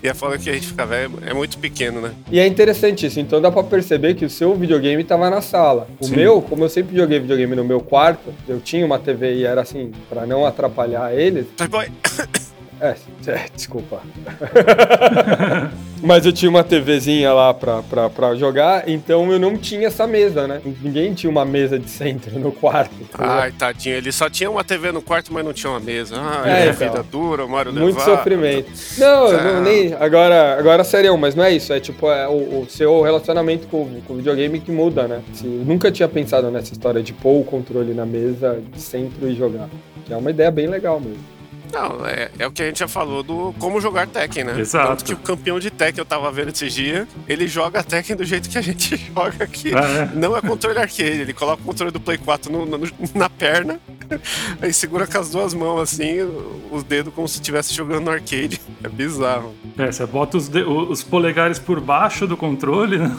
e 0.02 0.08
a 0.08 0.14
foda 0.14 0.36
que 0.36 0.50
a 0.50 0.54
gente 0.54 0.66
fica 0.66 0.84
velho 0.84 1.12
é 1.24 1.32
muito 1.32 1.56
pequeno, 1.58 2.00
né? 2.00 2.10
E 2.32 2.40
é 2.40 2.46
interessante 2.48 3.06
isso, 3.06 3.20
então 3.20 3.40
dá 3.40 3.52
pra 3.52 3.62
perceber 3.62 4.14
que 4.14 4.24
o 4.24 4.30
seu 4.30 4.56
videogame 4.56 5.04
tava 5.04 5.30
na 5.30 5.40
sala. 5.40 5.86
O 6.00 6.06
Sim. 6.06 6.16
meu, 6.16 6.42
como 6.42 6.64
eu 6.64 6.68
sempre 6.68 6.96
joguei 6.96 7.20
videogame 7.20 7.54
no 7.54 7.64
meu 7.64 7.78
quarto, 7.78 8.34
eu 8.48 8.58
tinha 8.58 8.84
uma 8.84 8.98
TV 8.98 9.34
e 9.34 9.44
era 9.44 9.60
assim, 9.60 9.92
pra 10.08 10.26
não 10.26 10.44
atrapalhar 10.44 11.14
eles. 11.14 11.46
Playboy! 11.56 11.86
É, 12.80 12.94
é, 13.30 13.46
desculpa. 13.54 14.00
Mas 16.02 16.26
eu 16.26 16.32
tinha 16.34 16.50
uma 16.50 16.62
TVzinha 16.62 17.32
lá 17.32 17.54
pra, 17.54 17.82
pra, 17.82 18.10
pra 18.10 18.34
jogar, 18.34 18.86
então 18.86 19.32
eu 19.32 19.38
não 19.38 19.56
tinha 19.56 19.86
essa 19.86 20.06
mesa, 20.06 20.46
né? 20.46 20.60
Ninguém 20.82 21.14
tinha 21.14 21.30
uma 21.30 21.46
mesa 21.46 21.78
de 21.78 21.88
centro 21.88 22.38
no 22.38 22.52
quarto. 22.52 22.92
Ai, 23.14 23.52
tadinho, 23.52 23.96
ele 23.96 24.12
só 24.12 24.28
tinha 24.28 24.50
uma 24.50 24.62
TV 24.62 24.92
no 24.92 25.00
quarto, 25.00 25.32
mas 25.32 25.42
não 25.42 25.54
tinha 25.54 25.70
uma 25.70 25.80
mesa. 25.80 26.16
Ai, 26.18 26.50
É, 26.50 26.66
é, 26.66 26.70
então. 26.70 26.88
vida 26.88 27.02
dura, 27.10 27.46
o 27.46 27.48
Mário 27.48 27.72
Muito 27.72 27.96
levar. 27.98 28.16
sofrimento. 28.18 28.70
Não, 28.98 29.28
eu 29.28 29.38
Tá. 29.38 29.44
não, 29.44 29.62
nem. 29.62 29.94
Agora, 29.94 30.58
agora 30.58 30.84
serião, 30.84 31.16
mas 31.16 31.34
não 31.34 31.42
é 31.42 31.52
isso. 31.54 31.72
É 31.72 31.80
tipo 31.80 32.10
é 32.10 32.28
o, 32.28 32.60
o 32.60 32.66
seu 32.68 33.00
relacionamento 33.00 33.66
com, 33.68 33.88
com 34.06 34.12
o 34.12 34.16
videogame 34.16 34.60
que 34.60 34.70
muda, 34.70 35.08
né? 35.08 35.22
Assim, 35.32 35.60
eu 35.60 35.64
nunca 35.64 35.90
tinha 35.90 36.08
pensado 36.08 36.50
nessa 36.50 36.72
história 36.74 37.02
de 37.02 37.14
pôr 37.14 37.40
o 37.40 37.44
controle 37.44 37.94
na 37.94 38.04
mesa 38.04 38.60
de 38.74 38.80
centro 38.80 39.26
e 39.26 39.34
jogar. 39.34 39.70
Que 40.04 40.12
é 40.12 40.16
uma 40.18 40.28
ideia 40.28 40.50
bem 40.50 40.66
legal 40.66 41.00
mesmo. 41.00 41.32
Não, 41.74 42.06
é, 42.06 42.30
é 42.38 42.46
o 42.46 42.50
que 42.52 42.62
a 42.62 42.66
gente 42.66 42.78
já 42.78 42.88
falou 42.88 43.22
do 43.22 43.52
como 43.58 43.80
jogar 43.80 44.06
Tekken, 44.06 44.44
né? 44.44 44.60
Exato. 44.60 44.88
Tanto 44.88 45.04
que 45.04 45.12
o 45.12 45.16
campeão 45.16 45.58
de 45.58 45.70
Tekken 45.70 46.00
eu 46.00 46.04
tava 46.04 46.30
vendo 46.30 46.50
esses 46.50 46.72
dias, 46.72 47.06
ele 47.28 47.46
joga 47.48 47.82
Tekken 47.82 48.16
do 48.16 48.24
jeito 48.24 48.48
que 48.48 48.56
a 48.56 48.62
gente 48.62 48.96
joga 49.14 49.44
aqui. 49.44 49.72
Ah, 49.74 49.80
é? 49.84 50.10
Não 50.14 50.36
é 50.36 50.40
controle 50.40 50.78
arcade, 50.78 51.02
ele 51.20 51.32
coloca 51.34 51.62
o 51.62 51.64
controle 51.66 51.90
do 51.92 52.00
Play 52.00 52.18
4 52.18 52.50
no- 52.52 52.64
no- 52.64 52.88
na 53.14 53.28
perna, 53.28 53.80
aí 54.62 54.72
segura 54.72 55.06
com 55.06 55.18
as 55.18 55.30
duas 55.30 55.52
mãos 55.54 55.80
assim, 55.80 56.18
os 56.70 56.82
dedos 56.84 57.12
como 57.12 57.26
se 57.26 57.34
estivesse 57.36 57.74
jogando 57.74 58.04
no 58.04 58.10
arcade. 58.10 58.60
É 58.82 58.88
bizarro. 58.88 59.54
É, 59.76 59.90
você 59.90 60.06
bota 60.06 60.36
os, 60.36 60.48
os 60.88 61.02
polegares 61.02 61.58
por 61.58 61.80
baixo 61.80 62.26
do 62.26 62.36
controle, 62.36 62.98
né? 62.98 63.16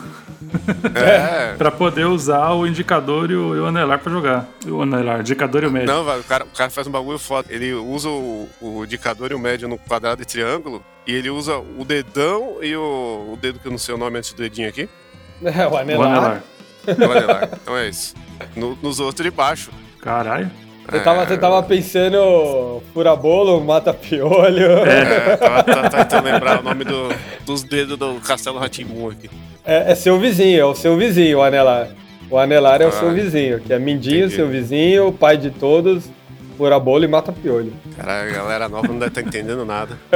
É. 0.95 1.53
Pra 1.57 1.71
poder 1.71 2.05
usar 2.05 2.51
o 2.51 2.65
indicador 2.67 3.31
e 3.31 3.35
o, 3.35 3.55
e 3.55 3.59
o 3.59 3.65
anelar 3.65 3.99
pra 3.99 4.11
jogar. 4.11 4.47
O 4.67 4.81
anelar, 4.81 5.19
indicador 5.21 5.63
e 5.63 5.67
o 5.67 5.71
médio. 5.71 5.87
Não, 5.87 6.01
o 6.19 6.23
cara, 6.23 6.43
o 6.43 6.47
cara 6.57 6.69
faz 6.69 6.85
um 6.87 6.91
bagulho 6.91 7.17
foda. 7.17 7.47
Ele 7.51 7.73
usa 7.73 8.09
o, 8.09 8.49
o 8.61 8.83
indicador 8.83 9.31
e 9.31 9.35
o 9.35 9.39
médio 9.39 9.67
no 9.67 9.77
quadrado 9.77 10.21
e 10.21 10.25
triângulo, 10.25 10.83
e 11.07 11.13
ele 11.13 11.29
usa 11.29 11.57
o 11.57 11.85
dedão 11.85 12.57
e 12.61 12.75
o, 12.75 13.31
o 13.33 13.37
dedo 13.41 13.59
que 13.59 13.67
eu 13.67 13.71
não 13.71 13.77
sei 13.77 13.95
o 13.95 13.97
nome 13.97 14.17
antes 14.17 14.33
do 14.33 14.37
dedinho 14.41 14.67
aqui. 14.69 14.89
É, 15.43 15.67
o 15.67 15.71
O 15.71 15.77
anelar. 15.77 16.07
anelar. 16.07 16.43
O 16.87 17.11
anelar. 17.11 17.49
então 17.61 17.77
é 17.77 17.89
isso. 17.89 18.15
No- 18.55 18.77
nos 18.81 18.99
outros 19.01 19.23
de 19.25 19.29
baixo. 19.31 19.69
Caralho. 20.01 20.49
Você 20.89 20.99
tava, 20.99 21.25
você 21.25 21.37
tava 21.37 21.63
pensando 21.63 22.81
fura-bolo, 22.93 23.59
mata-piolho. 23.63 24.71
É, 24.85 25.35
tava, 25.35 25.63
tava 25.63 25.89
tentando 25.89 26.25
lembrar 26.25 26.59
o 26.59 26.63
nome 26.63 26.83
do- 26.83 27.09
dos 27.45 27.63
dedos 27.63 27.97
do 27.97 28.15
Castelo 28.21 28.59
Ratimbu 28.59 29.09
aqui. 29.09 29.29
É, 29.65 29.91
é 29.91 29.95
seu 29.95 30.19
vizinho, 30.19 30.59
é 30.59 30.65
o 30.65 30.75
seu 30.75 30.95
vizinho, 30.97 31.39
o 31.39 31.41
anelar. 31.41 31.89
O 32.29 32.37
anelar 32.37 32.81
é 32.81 32.85
o 32.85 32.89
Ah, 32.89 32.91
seu 32.91 33.11
vizinho, 33.11 33.59
que 33.59 33.71
é 33.73 33.79
Mindinho, 33.79 34.17
entendi. 34.25 34.35
seu 34.35 34.47
vizinho, 34.47 35.11
pai 35.11 35.37
de 35.37 35.49
todos, 35.51 36.09
fura-bolo 36.57 37.03
e 37.03 37.07
mata-piolho. 37.07 37.73
Cara, 37.95 38.21
a 38.23 38.25
galera 38.25 38.69
nova 38.69 38.87
não 38.87 38.99
deve 38.99 39.09
estar 39.09 39.21
entendendo 39.21 39.65
nada. 39.65 39.97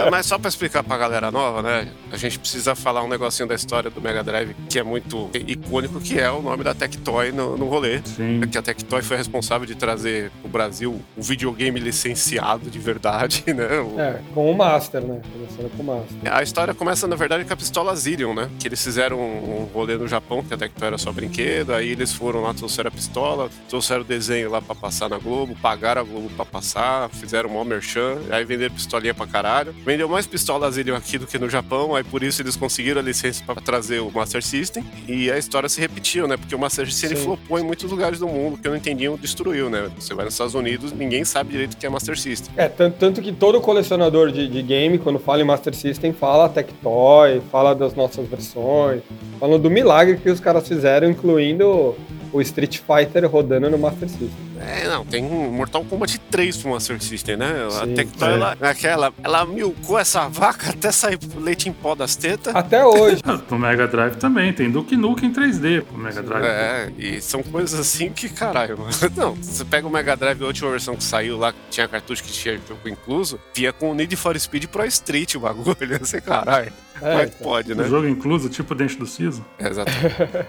É. 0.00 0.10
Mas 0.10 0.26
só 0.26 0.38
pra 0.38 0.48
explicar 0.48 0.82
pra 0.82 0.96
galera 0.96 1.30
nova, 1.30 1.62
né? 1.62 1.88
A 2.12 2.16
gente 2.16 2.38
precisa 2.38 2.74
falar 2.74 3.02
um 3.02 3.08
negocinho 3.08 3.48
da 3.48 3.54
história 3.54 3.90
do 3.90 4.00
Mega 4.00 4.22
Drive 4.22 4.54
que 4.68 4.78
é 4.78 4.82
muito 4.82 5.30
icônico, 5.46 6.00
que 6.00 6.18
é 6.18 6.30
o 6.30 6.40
nome 6.42 6.64
da 6.64 6.74
Tectoy 6.74 7.32
no, 7.32 7.56
no 7.56 7.66
rolê. 7.68 8.00
Sim. 8.04 8.40
Que 8.50 8.58
a 8.58 8.62
Tectoy 8.62 9.02
foi 9.02 9.16
responsável 9.16 9.66
de 9.66 9.74
trazer 9.74 10.30
pro 10.40 10.48
Brasil 10.50 11.00
um 11.16 11.22
videogame 11.22 11.78
licenciado 11.80 12.70
de 12.70 12.78
verdade, 12.78 13.44
né? 13.52 13.80
O- 13.80 14.00
É, 14.00 14.20
com 14.34 14.50
o 14.50 14.56
Master, 14.56 15.02
né? 15.02 15.20
Começando 15.32 15.70
com 15.76 15.82
o 15.82 15.86
Master. 15.86 16.34
A 16.34 16.42
história 16.42 16.74
começa, 16.74 17.06
na 17.06 17.16
verdade, 17.16 17.44
com 17.44 17.52
a 17.52 17.56
pistola 17.56 17.94
Zillion, 17.96 18.34
né? 18.34 18.48
Que 18.58 18.68
eles 18.68 18.82
fizeram 18.82 19.18
um 19.18 19.60
um 19.60 19.64
rolê 19.74 19.96
no 19.96 20.06
Japão, 20.08 20.42
que 20.42 20.54
a 20.54 20.56
Tectoy 20.56 20.86
era 20.88 20.98
só 20.98 21.12
brinquedo, 21.12 21.72
aí 21.74 21.90
eles 21.90 22.12
foram 22.12 22.42
lá, 22.42 22.54
trouxeram 22.54 22.88
a 22.88 22.90
pistola, 22.90 23.48
trouxeram 23.68 24.00
o 24.02 24.04
desenho 24.04 24.50
lá 24.50 24.60
pra 24.62 24.74
passar 24.74 25.08
na 25.08 25.18
Globo, 25.18 25.49
pagaram 25.54 26.00
a 26.00 26.04
Globo 26.04 26.30
pra 26.36 26.44
passar, 26.44 27.08
fizeram 27.10 27.48
mó 27.48 27.64
merchan, 27.64 28.18
aí 28.30 28.44
venderam 28.44 28.74
pistolinha 28.74 29.14
pra 29.14 29.26
caralho. 29.26 29.74
Vendeu 29.84 30.08
mais 30.08 30.26
pistola 30.26 30.70
Zillion 30.70 30.96
aqui 30.96 31.18
do 31.18 31.26
que 31.26 31.38
no 31.38 31.48
Japão, 31.48 31.94
aí 31.94 32.04
por 32.04 32.22
isso 32.22 32.42
eles 32.42 32.56
conseguiram 32.56 33.00
a 33.00 33.04
licença 33.04 33.42
pra 33.44 33.56
trazer 33.56 34.00
o 34.00 34.10
Master 34.10 34.42
System, 34.42 34.84
e 35.08 35.30
a 35.30 35.38
história 35.38 35.68
se 35.68 35.80
repetiu, 35.80 36.26
né? 36.26 36.36
Porque 36.36 36.54
o 36.54 36.58
Master 36.58 36.86
System 36.86 37.10
ele 37.10 37.20
flopou 37.20 37.58
em 37.58 37.62
muitos 37.62 37.90
lugares 37.90 38.18
do 38.18 38.28
mundo, 38.28 38.56
que 38.56 38.68
não 38.68 38.76
entendiam, 38.76 39.16
destruiu, 39.16 39.70
né? 39.70 39.90
Você 39.98 40.14
vai 40.14 40.24
nos 40.24 40.34
Estados 40.34 40.54
Unidos, 40.54 40.92
ninguém 40.92 41.24
sabe 41.24 41.50
direito 41.50 41.74
o 41.74 41.76
que 41.76 41.86
é 41.86 41.88
Master 41.88 42.18
System. 42.18 42.52
É, 42.56 42.68
tanto, 42.68 42.96
tanto 42.98 43.22
que 43.22 43.32
todo 43.32 43.60
colecionador 43.60 44.30
de, 44.30 44.48
de 44.48 44.62
game, 44.62 44.98
quando 44.98 45.18
fala 45.18 45.42
em 45.42 45.44
Master 45.44 45.74
System, 45.74 46.12
fala 46.12 46.48
Tectoy, 46.48 47.40
fala 47.50 47.74
das 47.74 47.94
nossas 47.94 48.28
versões, 48.28 49.02
fala 49.38 49.58
do 49.58 49.70
milagre 49.70 50.16
que 50.16 50.30
os 50.30 50.40
caras 50.40 50.66
fizeram, 50.66 51.10
incluindo 51.10 51.96
o 52.32 52.40
Street 52.40 52.78
Fighter 52.78 53.28
rodando 53.28 53.68
no 53.68 53.78
Master 53.78 54.08
System. 54.08 54.49
É, 54.60 54.86
não, 54.88 55.04
tem 55.04 55.24
um 55.24 55.50
Mortal 55.50 55.84
Kombat 55.84 56.18
3 56.30 56.56
pro 56.58 56.70
Master 56.72 57.02
System, 57.02 57.36
né? 57.36 57.66
A 57.66 57.86
Sim, 57.86 57.94
Tectoy, 57.94 58.28
é. 58.28 58.32
ela, 58.34 58.56
aquela, 58.60 59.12
ela 59.22 59.46
milcou 59.46 59.98
essa 59.98 60.28
vaca 60.28 60.70
até 60.70 60.92
sair 60.92 61.18
leite 61.36 61.68
em 61.68 61.72
pó 61.72 61.94
das 61.94 62.14
tetas. 62.16 62.54
Até 62.54 62.84
hoje. 62.84 63.22
No 63.50 63.58
Mega 63.58 63.88
Drive 63.88 64.16
também, 64.16 64.52
tem 64.52 64.70
Duke 64.70 64.96
Nukem 64.96 65.28
em 65.28 65.32
3D 65.32 65.82
pro 65.82 65.96
Mega 65.98 66.22
Drive. 66.22 66.44
É, 66.44 66.92
e 66.98 67.20
são 67.20 67.42
coisas 67.42 67.78
assim 67.80 68.10
que, 68.10 68.28
caralho, 68.28 68.78
mano. 68.78 68.90
Não, 69.16 69.34
você 69.34 69.64
pega 69.64 69.86
o 69.86 69.90
Mega 69.90 70.14
Drive, 70.16 70.42
a 70.42 70.46
última 70.46 70.70
versão 70.70 70.94
que 70.94 71.02
saiu 71.02 71.36
lá, 71.38 71.52
que 71.52 71.58
tinha 71.70 71.88
cartucho 71.88 72.22
que 72.22 72.30
tinha 72.30 72.60
jogo 72.68 72.88
incluso, 72.88 73.40
via 73.54 73.72
com 73.72 73.90
o 73.90 73.94
Need 73.94 74.14
for 74.16 74.38
Speed 74.38 74.66
Pro 74.66 74.84
Street 74.86 75.34
o 75.34 75.40
bagulho. 75.40 75.76
Você, 75.98 76.20
caralho, 76.22 76.72
como 76.98 77.10
é 77.12 77.26
que 77.26 77.34
então. 77.34 77.46
pode, 77.46 77.72
O 77.72 77.74
né? 77.76 77.84
jogo 77.88 78.06
incluso, 78.06 78.48
tipo 78.48 78.74
Dente 78.74 78.96
do 78.96 79.06
Siso. 79.06 79.44
É, 79.58 79.68
Exato. 79.68 79.90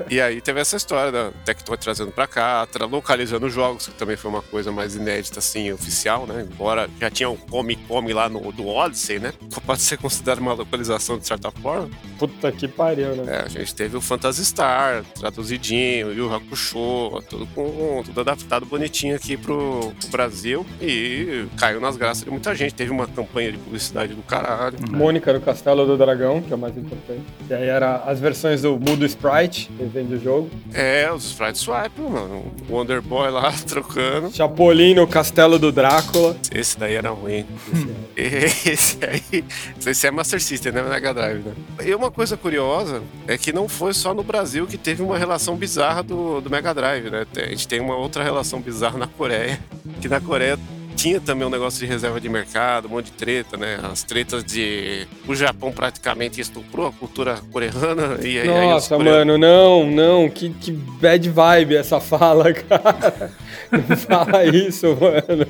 e 0.10 0.20
aí 0.22 0.42
teve 0.42 0.60
essa 0.60 0.76
história 0.76 1.12
da 1.12 1.32
Tectoy 1.46 1.78
trazendo 1.78 2.12
pra 2.12 2.28
cá, 2.28 2.68
localizando 2.90 3.46
os 3.48 3.54
jogos, 3.54 3.88
que 3.88 3.94
também 4.02 4.18
foi 4.18 4.32
uma 4.32 4.42
coisa 4.42 4.72
mais 4.72 4.96
inédita, 4.96 5.38
assim, 5.38 5.72
oficial, 5.72 6.26
né? 6.26 6.48
Embora 6.52 6.90
já 7.00 7.12
tinha 7.12 7.30
um 7.30 7.38
Come 7.38 7.76
Come 7.88 8.12
lá 8.14 8.28
no 8.28 8.52
do 8.52 8.68
Odyssey, 8.68 9.20
né? 9.20 9.32
Pode 9.64 9.82
ser 9.82 9.98
considerado 9.98 10.40
uma 10.40 10.54
localização 10.54 11.20
de 11.20 11.28
certa 11.28 11.52
forma. 11.52 11.88
Puta 12.18 12.52
que 12.52 12.68
pariu, 12.68 13.16
né? 13.16 13.24
É, 13.28 13.46
a 13.46 13.48
gente 13.48 13.76
teve 13.76 13.96
o 13.96 14.02
Phantasy 14.02 14.44
Star, 14.44 15.04
traduzidinho, 15.20 16.12
e 16.12 16.20
o 16.20 16.34
Hakusho, 16.34 17.22
tudo 17.30 17.46
com 17.54 18.02
tudo 18.04 18.22
adaptado 18.22 18.66
bonitinho 18.66 19.16
aqui 19.16 19.38
pro, 19.38 19.94
pro 20.00 20.10
Brasil 20.10 20.66
e 20.82 21.46
caiu 21.58 21.80
nas 21.80 21.96
graças 21.96 22.24
de 22.24 22.32
muita 22.32 22.56
gente. 22.56 22.74
Teve 22.74 22.90
uma 22.90 23.06
campanha 23.06 23.52
de 23.52 23.60
publicidade 23.60 24.16
do 24.16 24.24
caralho. 24.24 24.78
Mônica 24.90 25.32
no 25.32 25.42
Castelo 25.42 25.86
do 25.86 25.96
Dragão, 25.96 26.42
que 26.42 26.52
é 26.52 26.56
o 26.56 26.60
mais 26.60 26.76
importante. 26.76 27.22
E 27.48 27.54
aí 27.54 27.68
era 27.68 27.98
as 27.98 28.20
versões 28.20 28.64
do 28.64 28.80
Mudo 28.80 29.06
Sprite, 29.06 29.70
que 29.78 29.84
vem 29.84 30.06
do 30.06 30.20
jogo. 30.20 30.50
É, 30.74 31.12
os 31.12 31.26
Sprite 31.26 31.60
Swipe, 31.60 32.02
mano. 32.02 32.52
O 32.68 32.74
Wonder 32.74 33.00
Boy 33.00 33.30
lá 33.30 33.52
trocando. 33.92 34.32
Chapolin 34.34 34.96
no 34.96 35.06
Castelo 35.06 35.60
do 35.60 35.72
Drácula. 35.72 36.36
Esse 36.54 36.80
daí 36.80 36.96
era 36.96 37.10
ruim. 37.10 37.46
Esse 38.16 38.98
aí. 39.06 39.44
Esse 39.86 40.08
é 40.08 40.12
Master 40.12 40.42
System, 40.42 40.72
né? 40.72 40.82
Mega 40.82 41.14
Drive, 41.14 41.44
né? 41.44 41.54
E 41.86 41.94
uma 41.94 42.10
coisa 42.10 42.38
curiosa 42.38 43.02
é 43.28 43.38
que 43.38 43.52
não 43.52 43.68
foi 43.68 43.94
só 43.94 44.14
no 44.14 44.24
Brasil 44.24 44.66
que 44.66 44.78
teve 44.78 45.02
uma 45.04 45.18
relação 45.18 45.56
bizarra 45.56 46.02
do, 46.02 46.42
do 46.42 46.50
Mega 46.50 46.74
Drive, 46.74 47.10
né? 47.10 47.26
A 47.36 47.50
gente 47.50 47.68
tem 47.68 47.80
uma 47.80 47.96
outra 47.96 48.24
relação 48.24 48.62
bizarra 48.62 48.98
na 48.98 49.08
Coreia. 49.08 49.60
Que 50.00 50.08
na 50.08 50.22
Coreia 50.22 50.58
tinha 50.96 51.20
também 51.20 51.48
um 51.48 51.50
negócio 51.50 51.80
de 51.80 51.86
reserva 51.86 52.20
de 52.20 52.30
mercado, 52.30 52.88
um 52.88 52.92
monte 52.92 53.06
de 53.06 53.12
treta, 53.14 53.58
né? 53.58 53.80
As 53.84 54.04
tretas 54.04 54.44
de. 54.44 55.08
O 55.28 55.36
Japão 55.36 55.72
praticamente 55.72 56.40
estuprou 56.42 56.88
a 56.88 56.92
cultura 56.92 57.40
coreana. 57.52 58.18
E 58.22 58.40
aí, 58.40 58.50
aí 58.50 58.50
os 58.50 58.56
Nossa, 58.74 58.96
coreanos- 58.98 59.26
mano, 59.26 59.38
não, 59.38 59.86
não, 59.90 60.30
que, 60.30 60.50
que 60.50 60.72
bad 60.72 61.30
vibe 61.30 61.76
essa 61.76 62.00
fala, 62.00 62.52
cara. 62.54 63.32
Não 63.72 63.96
fala 63.98 64.44
isso, 64.46 64.88
mano. 65.00 65.46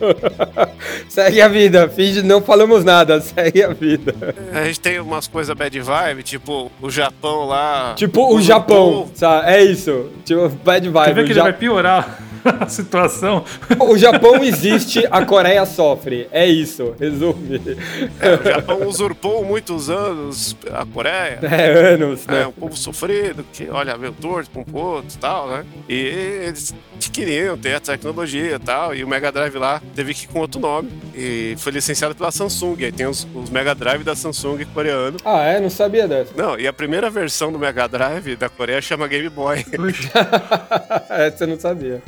Segue 1.10 1.42
a 1.42 1.48
vida, 1.48 1.90
finge, 1.90 2.22
não 2.22 2.42
falamos 2.42 2.84
nada, 2.84 3.20
segue 3.20 3.64
a 3.64 3.70
vida. 3.74 4.14
A 4.54 4.66
gente 4.66 4.80
tem 4.80 5.00
umas 5.00 5.28
coisas 5.28 5.56
bad 5.56 5.80
vibe, 5.80 6.24
tipo 6.24 6.72
o 6.82 6.90
Japão 6.90 7.46
lá. 7.48 7.94
Tipo 7.96 8.22
o 8.22 8.36
usa 8.36 8.46
Japão, 8.46 8.92
povo. 8.92 9.12
sabe? 9.16 9.50
É 9.52 9.64
isso. 9.64 10.10
Tipo, 10.24 10.50
bad 10.50 10.86
Quer 10.88 10.92
vibe. 10.94 11.14
ver 11.14 11.22
o 11.22 11.26
que 11.26 11.32
ele 11.32 11.40
Ja- 11.40 11.44
vai 11.44 11.54
piorar? 11.54 12.20
A 12.44 12.68
situação. 12.70 13.44
O 13.80 13.98
Japão 13.98 14.44
existe, 14.44 15.08
a 15.10 15.26
Coreia 15.26 15.66
sofre. 15.66 16.28
É 16.32 16.46
isso, 16.46 16.96
resume. 17.00 17.62
É, 18.20 18.36
o 18.36 18.44
Japão 18.44 18.88
usurpou 18.88 19.44
muitos 19.44 19.90
anos 19.90 20.56
a 20.72 20.86
Coreia. 20.86 21.40
É, 21.44 21.94
anos, 21.94 22.26
né? 22.26 22.44
É, 22.44 22.48
um 22.48 22.52
povo 22.52 22.76
sofrido, 22.76 23.46
que 23.52 23.70
olha, 23.70 23.98
meio 23.98 24.14
torto 24.14 24.50
com 24.52 24.66
um 24.72 24.82
outro 24.82 25.16
e 25.16 25.18
tal, 25.18 25.48
né? 25.48 25.66
E 25.88 25.96
eles 25.96 26.74
queriam 27.12 27.58
ter 27.58 27.76
a 27.76 27.80
tecnologia 27.80 28.56
e 28.56 28.60
tal, 28.60 28.96
e 28.96 29.04
o 29.04 29.08
Mega 29.08 29.32
Drive 29.32 29.56
lá 29.56 29.82
teve 29.96 30.14
que 30.14 30.26
ir 30.26 30.28
com 30.28 30.40
outro 30.40 30.60
nome. 30.60 30.90
E 31.16 31.56
foi 31.58 31.72
licenciado 31.72 32.16
pela 32.16 32.32
Samsung. 32.32 32.78
Aí 32.84 32.92
tem 32.92 33.06
os, 33.06 33.28
os 33.34 33.50
Mega 33.50 33.76
Drive 33.76 34.04
da 34.04 34.16
Samsung 34.16 34.66
coreano. 34.74 35.18
Ah, 35.26 35.44
é? 35.44 35.60
Não 35.60 35.70
sabia 35.70 36.08
dessa. 36.08 36.32
Não, 36.36 36.60
e 36.60 36.68
a 36.68 36.74
primeira 36.74 37.10
versão 37.10 37.52
do 37.52 37.60
Mega 37.60 37.88
Drive 37.88 38.36
da 38.36 38.50
Coreia 38.50 38.82
chama 38.82 39.08
Game 39.08 39.30
Boy. 39.30 39.66
Essa 41.10 41.44
eu 41.44 41.48
não 41.48 41.60
sabia. 41.60 42.02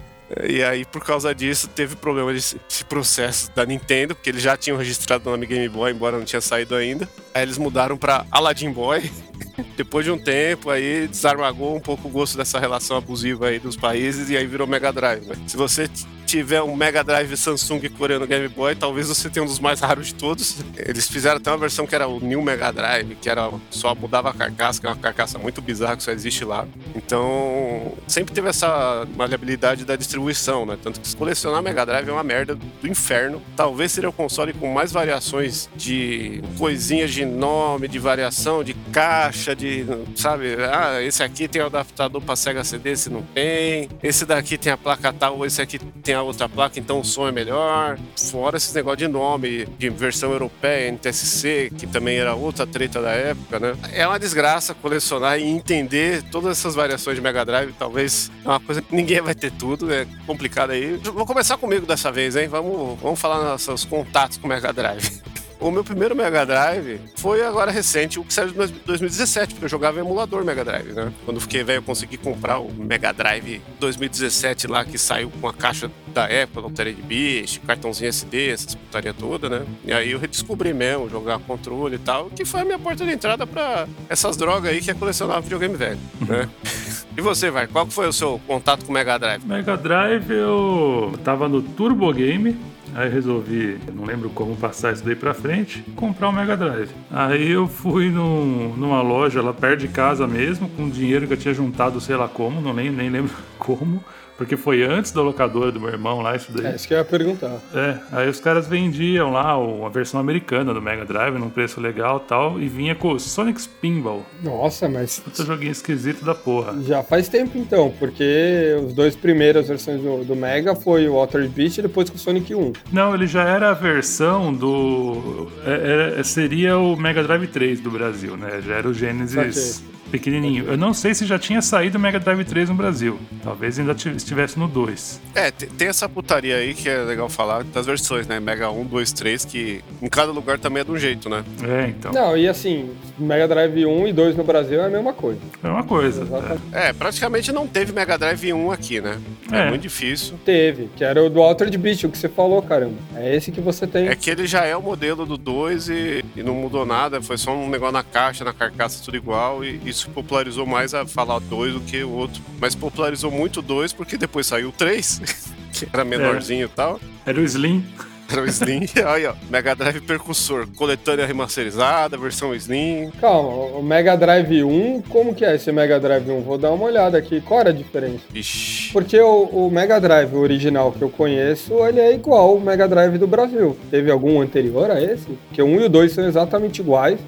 E 0.47 0.63
aí, 0.63 0.85
por 0.85 1.03
causa 1.03 1.33
disso, 1.33 1.67
teve 1.67 1.95
problema 1.95 2.33
desse 2.33 2.57
processo 2.87 3.51
da 3.55 3.65
Nintendo, 3.65 4.15
porque 4.15 4.29
eles 4.29 4.41
já 4.41 4.57
tinham 4.57 4.77
registrado 4.77 5.27
o 5.27 5.31
nome 5.31 5.45
Game 5.45 5.69
Boy, 5.69 5.91
embora 5.91 6.17
não 6.17 6.25
tinha 6.25 6.41
saído 6.41 6.75
ainda. 6.75 7.07
Aí 7.33 7.43
eles 7.43 7.57
mudaram 7.57 7.97
para 7.97 8.25
Aladdin 8.31 8.71
Boy. 8.71 9.09
Depois 9.77 10.05
de 10.05 10.11
um 10.11 10.17
tempo, 10.17 10.69
aí 10.69 11.07
desarmagou 11.07 11.75
um 11.75 11.79
pouco 11.79 12.07
o 12.07 12.11
gosto 12.11 12.37
dessa 12.37 12.59
relação 12.59 12.97
abusiva 12.97 13.47
aí 13.47 13.59
dos 13.59 13.75
países 13.75 14.29
e 14.29 14.37
aí 14.37 14.47
virou 14.47 14.65
Mega 14.65 14.91
Drive. 14.91 15.25
Né? 15.25 15.35
Se 15.47 15.57
você 15.57 15.89
tiver 16.37 16.63
um 16.63 16.75
Mega 16.75 17.03
Drive 17.03 17.37
Samsung 17.37 17.87
coreano 17.89 18.25
Game 18.25 18.47
Boy, 18.47 18.75
talvez 18.75 19.07
você 19.07 19.29
tenha 19.29 19.43
um 19.43 19.45
dos 19.45 19.59
mais 19.59 19.79
raros 19.79 20.07
de 20.07 20.15
todos. 20.15 20.57
Eles 20.75 21.07
fizeram 21.07 21.37
até 21.37 21.51
uma 21.51 21.59
versão 21.59 21.85
que 21.85 21.93
era 21.93 22.07
o 22.07 22.19
New 22.19 22.41
Mega 22.41 22.71
Drive, 22.71 23.15
que 23.21 23.29
era 23.29 23.51
só 23.69 23.93
mudava 23.93 24.31
a 24.31 24.33
carcaça, 24.33 24.81
que 24.81 24.87
é 24.87 24.89
uma 24.89 24.95
carcaça 24.95 25.37
muito 25.37 25.61
bizarra 25.61 25.95
que 25.95 26.01
só 26.01 26.11
existe 26.11 26.43
lá. 26.43 26.65
Então, 26.95 27.93
sempre 28.07 28.33
teve 28.33 28.49
essa 28.49 29.07
maleabilidade 29.15 29.85
da 29.85 29.95
distribuição, 29.95 30.65
né? 30.65 30.75
Tanto 30.81 30.99
que 30.99 31.15
colecionar 31.15 31.61
Mega 31.61 31.85
Drive 31.85 32.09
é 32.09 32.11
uma 32.11 32.23
merda 32.23 32.55
do 32.55 32.87
inferno. 32.87 33.39
Talvez 33.55 33.91
seria 33.91 34.09
o 34.09 34.13
console 34.13 34.53
com 34.53 34.73
mais 34.73 34.91
variações 34.91 35.69
de 35.75 36.41
coisinhas 36.57 37.11
de 37.11 37.25
nome, 37.25 37.87
de 37.87 37.99
variação, 37.99 38.63
de 38.63 38.73
caixa, 38.91 39.55
de, 39.55 39.85
sabe? 40.15 40.55
Ah, 40.63 40.99
esse 41.03 41.21
aqui 41.21 41.47
tem 41.47 41.61
o 41.61 41.67
adaptador 41.67 42.19
para 42.21 42.35
Sega 42.35 42.63
CD, 42.63 42.93
esse 42.93 43.11
não 43.11 43.21
tem. 43.21 43.87
Esse 44.01 44.25
daqui 44.25 44.57
tem 44.57 44.73
a 44.73 44.77
placa 44.77 45.13
tal, 45.13 45.45
esse 45.45 45.61
aqui 45.61 45.77
tem 45.77 46.15
a 46.15 46.22
outra 46.23 46.47
placa, 46.49 46.79
então 46.79 46.99
o 46.99 47.05
som 47.05 47.27
é 47.27 47.31
melhor. 47.31 47.97
Fora 48.15 48.57
esses 48.57 48.73
negócio 48.73 48.97
de 48.97 49.07
nome, 49.07 49.65
de 49.77 49.89
versão 49.89 50.31
europeia, 50.31 50.91
NTSC, 50.91 51.71
que 51.77 51.87
também 51.87 52.17
era 52.17 52.33
outra 52.35 52.65
treta 52.65 53.01
da 53.01 53.11
época, 53.11 53.59
né? 53.59 53.75
É 53.93 54.07
uma 54.07 54.19
desgraça 54.19 54.73
colecionar 54.73 55.39
e 55.39 55.43
entender 55.43 56.23
todas 56.23 56.57
essas 56.57 56.75
variações 56.75 57.15
de 57.15 57.21
Mega 57.21 57.45
Drive. 57.45 57.73
Talvez 57.77 58.31
é 58.43 58.47
uma 58.47 58.59
coisa 58.59 58.81
que 58.81 58.95
ninguém 58.95 59.21
vai 59.21 59.35
ter 59.35 59.51
tudo, 59.51 59.91
é 59.91 60.05
complicado 60.25 60.71
aí. 60.71 60.97
Vou 60.97 61.25
começar 61.25 61.57
comigo 61.57 61.85
dessa 61.85 62.11
vez, 62.11 62.35
hein? 62.35 62.47
Vamos, 62.47 62.99
vamos 62.99 63.19
falar 63.19 63.43
nossos 63.43 63.85
contatos 63.85 64.37
com 64.37 64.47
o 64.47 64.49
Mega 64.49 64.71
Drive. 64.71 65.21
O 65.63 65.71
meu 65.71 65.81
primeiro 65.81 66.13
Mega 66.13 66.45
Drive 66.45 66.99
foi 67.15 67.41
agora 67.41 67.71
recente, 67.71 68.19
o 68.19 68.23
que 68.25 68.33
saiu 68.33 68.49
de 68.49 68.73
2017, 68.85 69.53
porque 69.53 69.63
eu 69.63 69.69
jogava 69.69 69.97
em 69.97 70.01
emulador 70.01 70.43
Mega 70.43 70.65
Drive, 70.65 70.91
né? 70.91 71.09
Quando 71.23 71.39
fiquei 71.39 71.63
velho, 71.63 71.77
eu 71.77 71.83
consegui 71.83 72.17
comprar 72.17 72.59
o 72.59 72.69
Mega 72.73 73.13
Drive 73.13 73.61
2017 73.79 74.67
lá, 74.67 74.83
que 74.83 74.97
saiu 74.97 75.31
com 75.39 75.47
a 75.47 75.53
caixa 75.53 75.89
da 76.07 76.25
Apple, 76.25 76.63
Altered 76.63 77.01
Beast, 77.03 77.61
cartãozinho 77.65 78.09
SD, 78.09 78.49
essas 78.49 78.75
putaria 78.75 79.13
toda, 79.13 79.47
né? 79.47 79.65
E 79.85 79.93
aí 79.93 80.11
eu 80.11 80.19
redescobri 80.19 80.73
mesmo, 80.73 81.09
jogar 81.09 81.39
controle 81.39 81.95
e 81.95 81.99
tal, 81.99 82.29
que 82.29 82.43
foi 82.43 82.59
a 82.59 82.65
minha 82.65 82.77
porta 82.77 83.05
de 83.05 83.13
entrada 83.13 83.47
para 83.47 83.87
essas 84.09 84.35
drogas 84.35 84.69
aí 84.69 84.81
que 84.81 84.91
é 84.91 84.93
colecionar 84.93 85.41
videogame 85.41 85.77
velho, 85.77 85.99
né? 86.27 86.49
E 87.15 87.21
você, 87.21 87.51
vai? 87.51 87.67
Qual 87.67 87.85
foi 87.85 88.07
o 88.07 88.13
seu 88.13 88.41
contato 88.47 88.85
com 88.85 88.91
o 88.91 88.93
Mega 88.93 89.19
Drive? 89.19 89.45
Mega 89.45 89.77
Drive 89.77 90.31
eu 90.31 91.13
tava 91.23 91.47
no 91.47 91.61
Turbo 91.61 92.11
Game, 92.11 92.57
Aí 92.95 93.09
resolvi, 93.09 93.79
não 93.93 94.05
lembro 94.05 94.29
como 94.29 94.55
passar 94.55 94.93
isso 94.93 95.03
daí 95.03 95.15
pra 95.15 95.33
frente, 95.33 95.83
comprar 95.95 96.29
um 96.29 96.31
Mega 96.31 96.55
Drive. 96.55 96.91
Aí 97.09 97.51
eu 97.51 97.67
fui 97.67 98.09
num, 98.09 98.75
numa 98.77 99.01
loja 99.01 99.41
lá 99.41 99.53
perto 99.53 99.79
de 99.81 99.87
casa 99.87 100.27
mesmo, 100.27 100.69
com 100.69 100.87
dinheiro 100.89 101.25
que 101.25 101.33
eu 101.33 101.37
tinha 101.37 101.53
juntado, 101.53 101.99
sei 101.99 102.15
lá 102.15 102.27
como, 102.27 102.61
não 102.61 102.73
nem, 102.73 102.91
nem 102.91 103.09
lembro 103.09 103.33
como. 103.57 104.03
Porque 104.37 104.57
foi 104.57 104.83
antes 104.83 105.11
da 105.11 105.21
locadora 105.21 105.71
do 105.71 105.79
meu 105.79 105.89
irmão 105.89 106.21
lá, 106.21 106.35
isso 106.35 106.51
daí. 106.51 106.73
É 106.73 106.75
isso 106.75 106.87
que 106.87 106.93
eu 106.93 106.97
ia 106.97 107.05
perguntar. 107.05 107.59
É, 107.73 107.97
aí 108.11 108.29
os 108.29 108.39
caras 108.39 108.67
vendiam 108.67 109.31
lá 109.31 109.57
uma 109.57 109.89
versão 109.89 110.19
americana 110.19 110.73
do 110.73 110.81
Mega 110.81 111.05
Drive 111.05 111.37
num 111.37 111.49
preço 111.49 111.79
legal 111.79 112.21
e 112.23 112.27
tal, 112.27 112.59
e 112.59 112.67
vinha 112.67 112.95
com 112.95 113.13
o 113.13 113.19
Sonic 113.19 113.61
Spinball. 113.61 114.25
Nossa, 114.41 114.89
mas. 114.89 115.19
Puta 115.19 115.45
joguinho 115.45 115.71
esquisito 115.71 116.25
da 116.25 116.33
porra. 116.33 116.75
Já 116.83 117.03
faz 117.03 117.27
tempo 117.27 117.57
então, 117.57 117.93
porque 117.99 118.75
os 118.85 118.93
dois 118.93 119.15
primeiras 119.15 119.67
versões 119.67 120.01
do, 120.01 120.23
do 120.23 120.35
Mega 120.35 120.75
foi 120.75 121.07
o 121.07 121.17
Altered 121.17 121.49
Beast 121.49 121.77
e 121.77 121.81
depois 121.83 122.09
com 122.09 122.15
o 122.15 122.19
Sonic 122.19 122.53
1. 122.53 122.73
Não, 122.91 123.13
ele 123.13 123.27
já 123.27 123.43
era 123.43 123.69
a 123.69 123.73
versão 123.73 124.53
do. 124.53 125.47
É, 125.65 126.19
é, 126.19 126.23
seria 126.23 126.77
o 126.77 126.95
Mega 126.95 127.23
Drive 127.23 127.47
3 127.47 127.79
do 127.79 127.91
Brasil, 127.91 128.35
né? 128.35 128.61
Já 128.61 128.75
era 128.75 128.87
o 128.87 128.93
Genesis 128.93 129.83
pequenininho. 130.13 130.65
Eu 130.65 130.77
não 130.77 130.93
sei 130.93 131.15
se 131.15 131.25
já 131.25 131.39
tinha 131.39 131.59
saído 131.59 131.97
o 131.97 132.01
Mega 132.01 132.19
Drive 132.19 132.45
3 132.45 132.69
no 132.69 132.75
Brasil. 132.75 133.19
Talvez 133.43 133.79
ainda 133.79 133.93
estivesse 133.93 134.59
no 134.59 134.67
2. 134.67 135.19
É, 135.33 135.49
tem 135.49 135.87
essa 135.87 136.07
putaria 136.07 136.57
aí 136.57 136.75
que 136.75 136.87
é 136.87 136.97
legal 136.99 137.27
falar 137.27 137.63
das 137.63 137.87
versões, 137.87 138.27
né? 138.27 138.39
Mega 138.39 138.69
1, 138.69 138.85
2, 138.85 139.11
3, 139.11 139.43
que 139.43 139.81
em 139.99 140.07
cada 140.07 140.31
lugar 140.31 140.59
também 140.59 140.81
é 140.81 140.83
de 140.83 140.91
um 140.91 140.97
jeito, 140.99 141.29
né? 141.29 141.43
É, 141.63 141.87
então. 141.87 142.11
Não, 142.11 142.37
e 142.37 142.47
assim, 142.47 142.91
Mega 143.17 143.47
Drive 143.47 143.87
1 143.87 144.07
e 144.07 144.13
2 144.13 144.37
no 144.37 144.43
Brasil 144.43 144.79
é 144.81 144.85
a 144.85 144.89
mesma 144.89 145.13
coisa. 145.13 145.41
É 145.63 145.67
uma 145.67 145.83
coisa. 145.83 146.27
É, 146.71 146.89
é 146.89 146.93
praticamente 146.93 147.51
não 147.51 147.65
teve 147.65 147.91
Mega 147.91 148.15
Drive 148.15 148.53
1 148.53 148.71
aqui, 148.71 149.01
né? 149.01 149.19
É, 149.51 149.61
é, 149.61 149.69
muito 149.69 149.81
difícil. 149.81 150.35
Teve, 150.45 150.89
que 150.95 151.03
era 151.03 151.23
o 151.23 151.29
do 151.29 151.41
Altered 151.41 151.75
Beast, 151.75 152.03
o 152.03 152.09
que 152.09 152.17
você 152.19 152.29
falou, 152.29 152.61
caramba. 152.61 152.97
É 153.15 153.35
esse 153.35 153.51
que 153.51 153.61
você 153.61 153.87
tem. 153.87 154.09
É 154.09 154.15
que 154.15 154.29
ele 154.29 154.45
já 154.45 154.63
é 154.63 154.77
o 154.77 154.81
modelo 154.81 155.25
do 155.25 155.37
2 155.37 155.89
e, 155.89 156.23
e 156.35 156.43
não 156.43 156.53
mudou 156.53 156.85
nada, 156.85 157.19
foi 157.19 157.37
só 157.37 157.51
um 157.55 157.67
negócio 157.67 157.93
na 157.93 158.03
caixa, 158.03 158.45
na 158.45 158.53
carcaça, 158.53 159.03
tudo 159.03 159.17
igual, 159.17 159.65
e 159.65 159.81
isso 159.85 160.02
popularizou 160.09 160.65
mais 160.65 160.93
a 160.93 161.05
falar 161.05 161.39
2 161.39 161.73
do 161.73 161.79
que 161.81 162.03
o 162.03 162.11
outro. 162.11 162.41
Mas 162.59 162.75
popularizou 162.75 163.31
muito 163.31 163.59
o 163.59 163.61
2 163.61 163.93
porque 163.93 164.17
depois 164.17 164.47
saiu 164.47 164.69
o 164.69 164.71
3, 164.71 165.21
que 165.73 165.87
era 165.91 166.03
menorzinho 166.03 166.65
e 166.65 166.69
tal. 166.69 166.99
Era 167.25 167.39
o 167.39 167.43
Slim. 167.43 167.83
Era 168.31 168.41
o 168.41 168.45
Slim. 168.45 168.85
Aí, 169.05 169.25
ó, 169.25 169.33
Mega 169.49 169.75
Drive 169.75 170.01
Percussor, 170.01 170.67
coletânea 170.75 171.25
remasterizada, 171.25 172.17
versão 172.17 172.53
Slim. 172.55 173.11
Calma, 173.19 173.77
o 173.77 173.83
Mega 173.83 174.15
Drive 174.15 174.63
1, 174.63 175.01
como 175.09 175.35
que 175.35 175.45
é 175.45 175.55
esse 175.55 175.71
Mega 175.71 175.99
Drive 175.99 176.29
1? 176.29 176.41
Vou 176.41 176.57
dar 176.57 176.71
uma 176.71 176.85
olhada 176.85 177.17
aqui. 177.17 177.41
Qual 177.41 177.59
era 177.59 177.69
a 177.69 177.73
diferença? 177.73 178.23
Ixi. 178.33 178.91
Porque 178.91 179.19
o, 179.19 179.43
o 179.43 179.71
Mega 179.71 179.99
Drive 179.99 180.33
original 180.35 180.91
que 180.91 181.01
eu 181.01 181.09
conheço, 181.09 181.73
ele 181.85 181.99
é 181.99 182.13
igual 182.13 182.49
ao 182.49 182.59
Mega 182.59 182.87
Drive 182.87 183.17
do 183.17 183.27
Brasil. 183.27 183.77
Teve 183.91 184.09
algum 184.09 184.41
anterior 184.41 184.89
a 184.89 185.01
esse? 185.01 185.27
Porque 185.47 185.61
o 185.61 185.65
1 185.65 185.81
e 185.81 185.85
o 185.85 185.89
2 185.89 186.11
são 186.11 186.25
exatamente 186.25 186.81
iguais. 186.81 187.19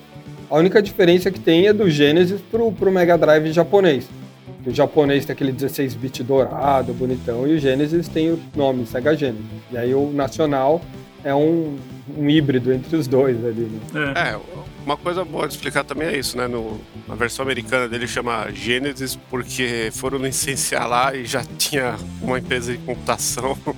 A 0.50 0.58
única 0.58 0.82
diferença 0.82 1.32
que 1.32 1.40
tem 1.40 1.68
é 1.68 1.74
do 1.74 1.90
Genesis 1.90 2.40
pro, 2.52 2.72
pro 2.72 2.92
Mega 2.92 3.18
Drive 3.18 3.52
japonês. 3.52 4.08
O 4.66 4.74
japonês 4.74 5.26
tem 5.26 5.34
aquele 5.34 5.54
16-bit 5.54 6.24
dourado, 6.24 6.94
bonitão, 6.94 7.48
e 7.48 7.54
o 7.54 7.60
Genesis 7.60 8.08
tem 8.08 8.32
o 8.32 8.40
nome 8.56 8.86
Sega 8.86 9.16
Genesis. 9.16 9.46
E 9.72 9.78
aí 9.78 9.94
o 9.94 10.12
nacional 10.12 10.82
é 11.24 11.34
um, 11.34 11.78
um 12.18 12.30
híbrido 12.30 12.74
entre 12.74 12.96
os 12.96 13.08
dois 13.08 13.44
ali, 13.46 13.70
né? 13.94 14.14
É. 14.16 14.30
é. 14.32 14.40
uma 14.84 14.98
coisa 14.98 15.24
boa 15.24 15.48
de 15.48 15.56
explicar 15.56 15.84
também 15.84 16.08
é 16.08 16.18
isso, 16.18 16.36
né? 16.38 16.48
No, 16.48 16.80
na 17.08 17.16
versão 17.16 17.44
americana 17.44 17.88
dele 17.88 18.08
chama 18.08 18.48
Genesis 18.52 19.16
porque 19.30 19.90
foram 19.92 20.18
licenciar 20.20 20.86
lá 20.90 21.16
e 21.16 21.26
já 21.26 21.44
tinha 21.58 21.96
uma 22.22 22.40
empresa 22.40 22.72
de 22.72 22.80
computação 22.80 23.56
com 23.66 23.76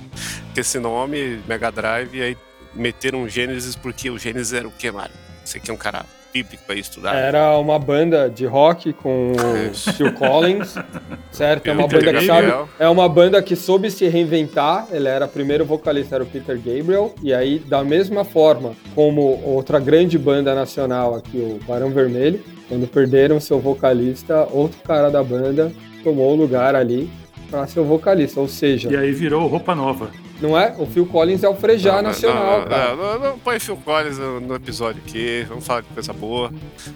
esse 0.56 0.78
nome, 0.78 1.40
Mega 1.46 1.70
Drive, 1.70 2.14
e 2.14 2.22
aí 2.22 2.36
meteram 2.74 3.28
Genesis 3.28 3.74
porque 3.74 4.10
o 4.10 4.18
Genesis 4.18 4.52
era 4.52 4.68
o 4.68 4.70
que, 4.70 4.90
Mário? 4.90 5.14
Você 5.44 5.58
que 5.58 5.70
é 5.70 5.74
um 5.74 5.78
cara 5.78 6.04
bíblico 6.32 6.62
para 6.66 6.76
estudar. 6.76 7.14
Era 7.14 7.56
uma 7.58 7.78
banda 7.78 8.28
de 8.28 8.46
rock 8.46 8.92
com 8.92 9.32
o 9.32 9.74
Phil 9.92 10.12
Collins, 10.12 10.74
certo? 11.30 11.66
É 11.68 11.72
uma 11.72 11.88
banda 11.88 12.12
que 12.12 12.26
sabe, 12.26 12.68
é 12.78 12.88
uma 12.88 13.08
banda 13.08 13.42
que 13.42 13.56
soube 13.56 13.90
se 13.90 14.06
reinventar. 14.08 14.86
Ele 14.90 15.08
era 15.08 15.26
o 15.26 15.28
primeiro 15.28 15.64
vocalista, 15.64 16.16
era 16.16 16.24
o 16.24 16.26
Peter 16.26 16.56
Gabriel, 16.56 17.14
e 17.22 17.32
aí 17.32 17.58
da 17.58 17.82
mesma 17.82 18.24
forma 18.24 18.72
como 18.94 19.42
outra 19.44 19.78
grande 19.78 20.18
banda 20.18 20.54
nacional 20.54 21.14
aqui, 21.14 21.38
o 21.38 21.58
Barão 21.66 21.90
Vermelho, 21.90 22.40
quando 22.68 22.86
perderam 22.86 23.40
seu 23.40 23.58
vocalista, 23.58 24.46
outro 24.50 24.78
cara 24.82 25.10
da 25.10 25.22
banda 25.22 25.72
tomou 26.02 26.32
o 26.32 26.36
lugar 26.36 26.74
ali 26.74 27.10
para 27.50 27.66
ser 27.66 27.80
o 27.80 27.84
vocalista, 27.84 28.40
ou 28.40 28.48
seja. 28.48 28.92
E 28.92 28.96
aí 28.96 29.12
virou 29.12 29.46
roupa 29.46 29.74
nova. 29.74 30.10
Não 30.40 30.58
é? 30.58 30.74
O 30.78 30.86
Phil 30.86 31.06
Collins 31.06 31.42
é 31.42 31.48
o 31.48 31.54
Frejá 31.54 31.96
Não, 31.96 32.02
nacional, 32.02 32.60
não, 32.60 32.68
cara. 32.68 32.94
Não, 32.94 33.18
não, 33.18 33.30
não 33.30 33.38
põe 33.38 33.58
Phil 33.58 33.76
Collins 33.76 34.18
no, 34.18 34.40
no 34.40 34.54
episódio 34.54 35.02
aqui, 35.04 35.44
vamos 35.48 35.66
falar 35.66 35.80
de 35.80 35.88
coisa 35.88 36.12
boa. 36.12 36.52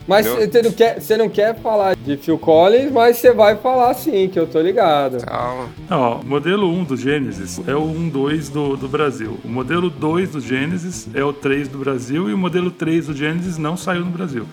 Mas 0.06 0.26
você 0.26 0.62
não, 0.62 0.72
quer, 0.72 1.00
você 1.00 1.16
não 1.16 1.28
quer 1.28 1.58
falar 1.60 1.96
de 1.96 2.16
Phil 2.16 2.38
Collins, 2.38 2.92
mas 2.92 3.16
você 3.16 3.32
vai 3.32 3.56
falar 3.56 3.94
sim, 3.94 4.28
que 4.28 4.38
eu 4.38 4.46
tô 4.46 4.60
ligado. 4.60 5.24
Calma. 5.24 5.68
Não, 5.88 6.00
ó, 6.00 6.16
o 6.20 6.26
modelo 6.26 6.68
1 6.68 6.84
do 6.84 6.96
Genesis 6.96 7.60
é 7.66 7.74
o 7.74 7.82
1.2 7.82 8.50
do, 8.50 8.76
do 8.76 8.88
Brasil. 8.88 9.38
O 9.44 9.48
modelo 9.48 9.90
2 9.90 10.30
do 10.30 10.40
Genesis 10.40 11.08
é 11.14 11.24
o 11.24 11.32
3 11.32 11.68
do 11.68 11.78
Brasil 11.78 12.30
e 12.30 12.34
o 12.34 12.38
modelo 12.38 12.70
3 12.70 13.06
do 13.08 13.14
Genesis 13.14 13.58
não 13.58 13.76
saiu 13.76 14.04
no 14.04 14.10
Brasil. 14.10 14.46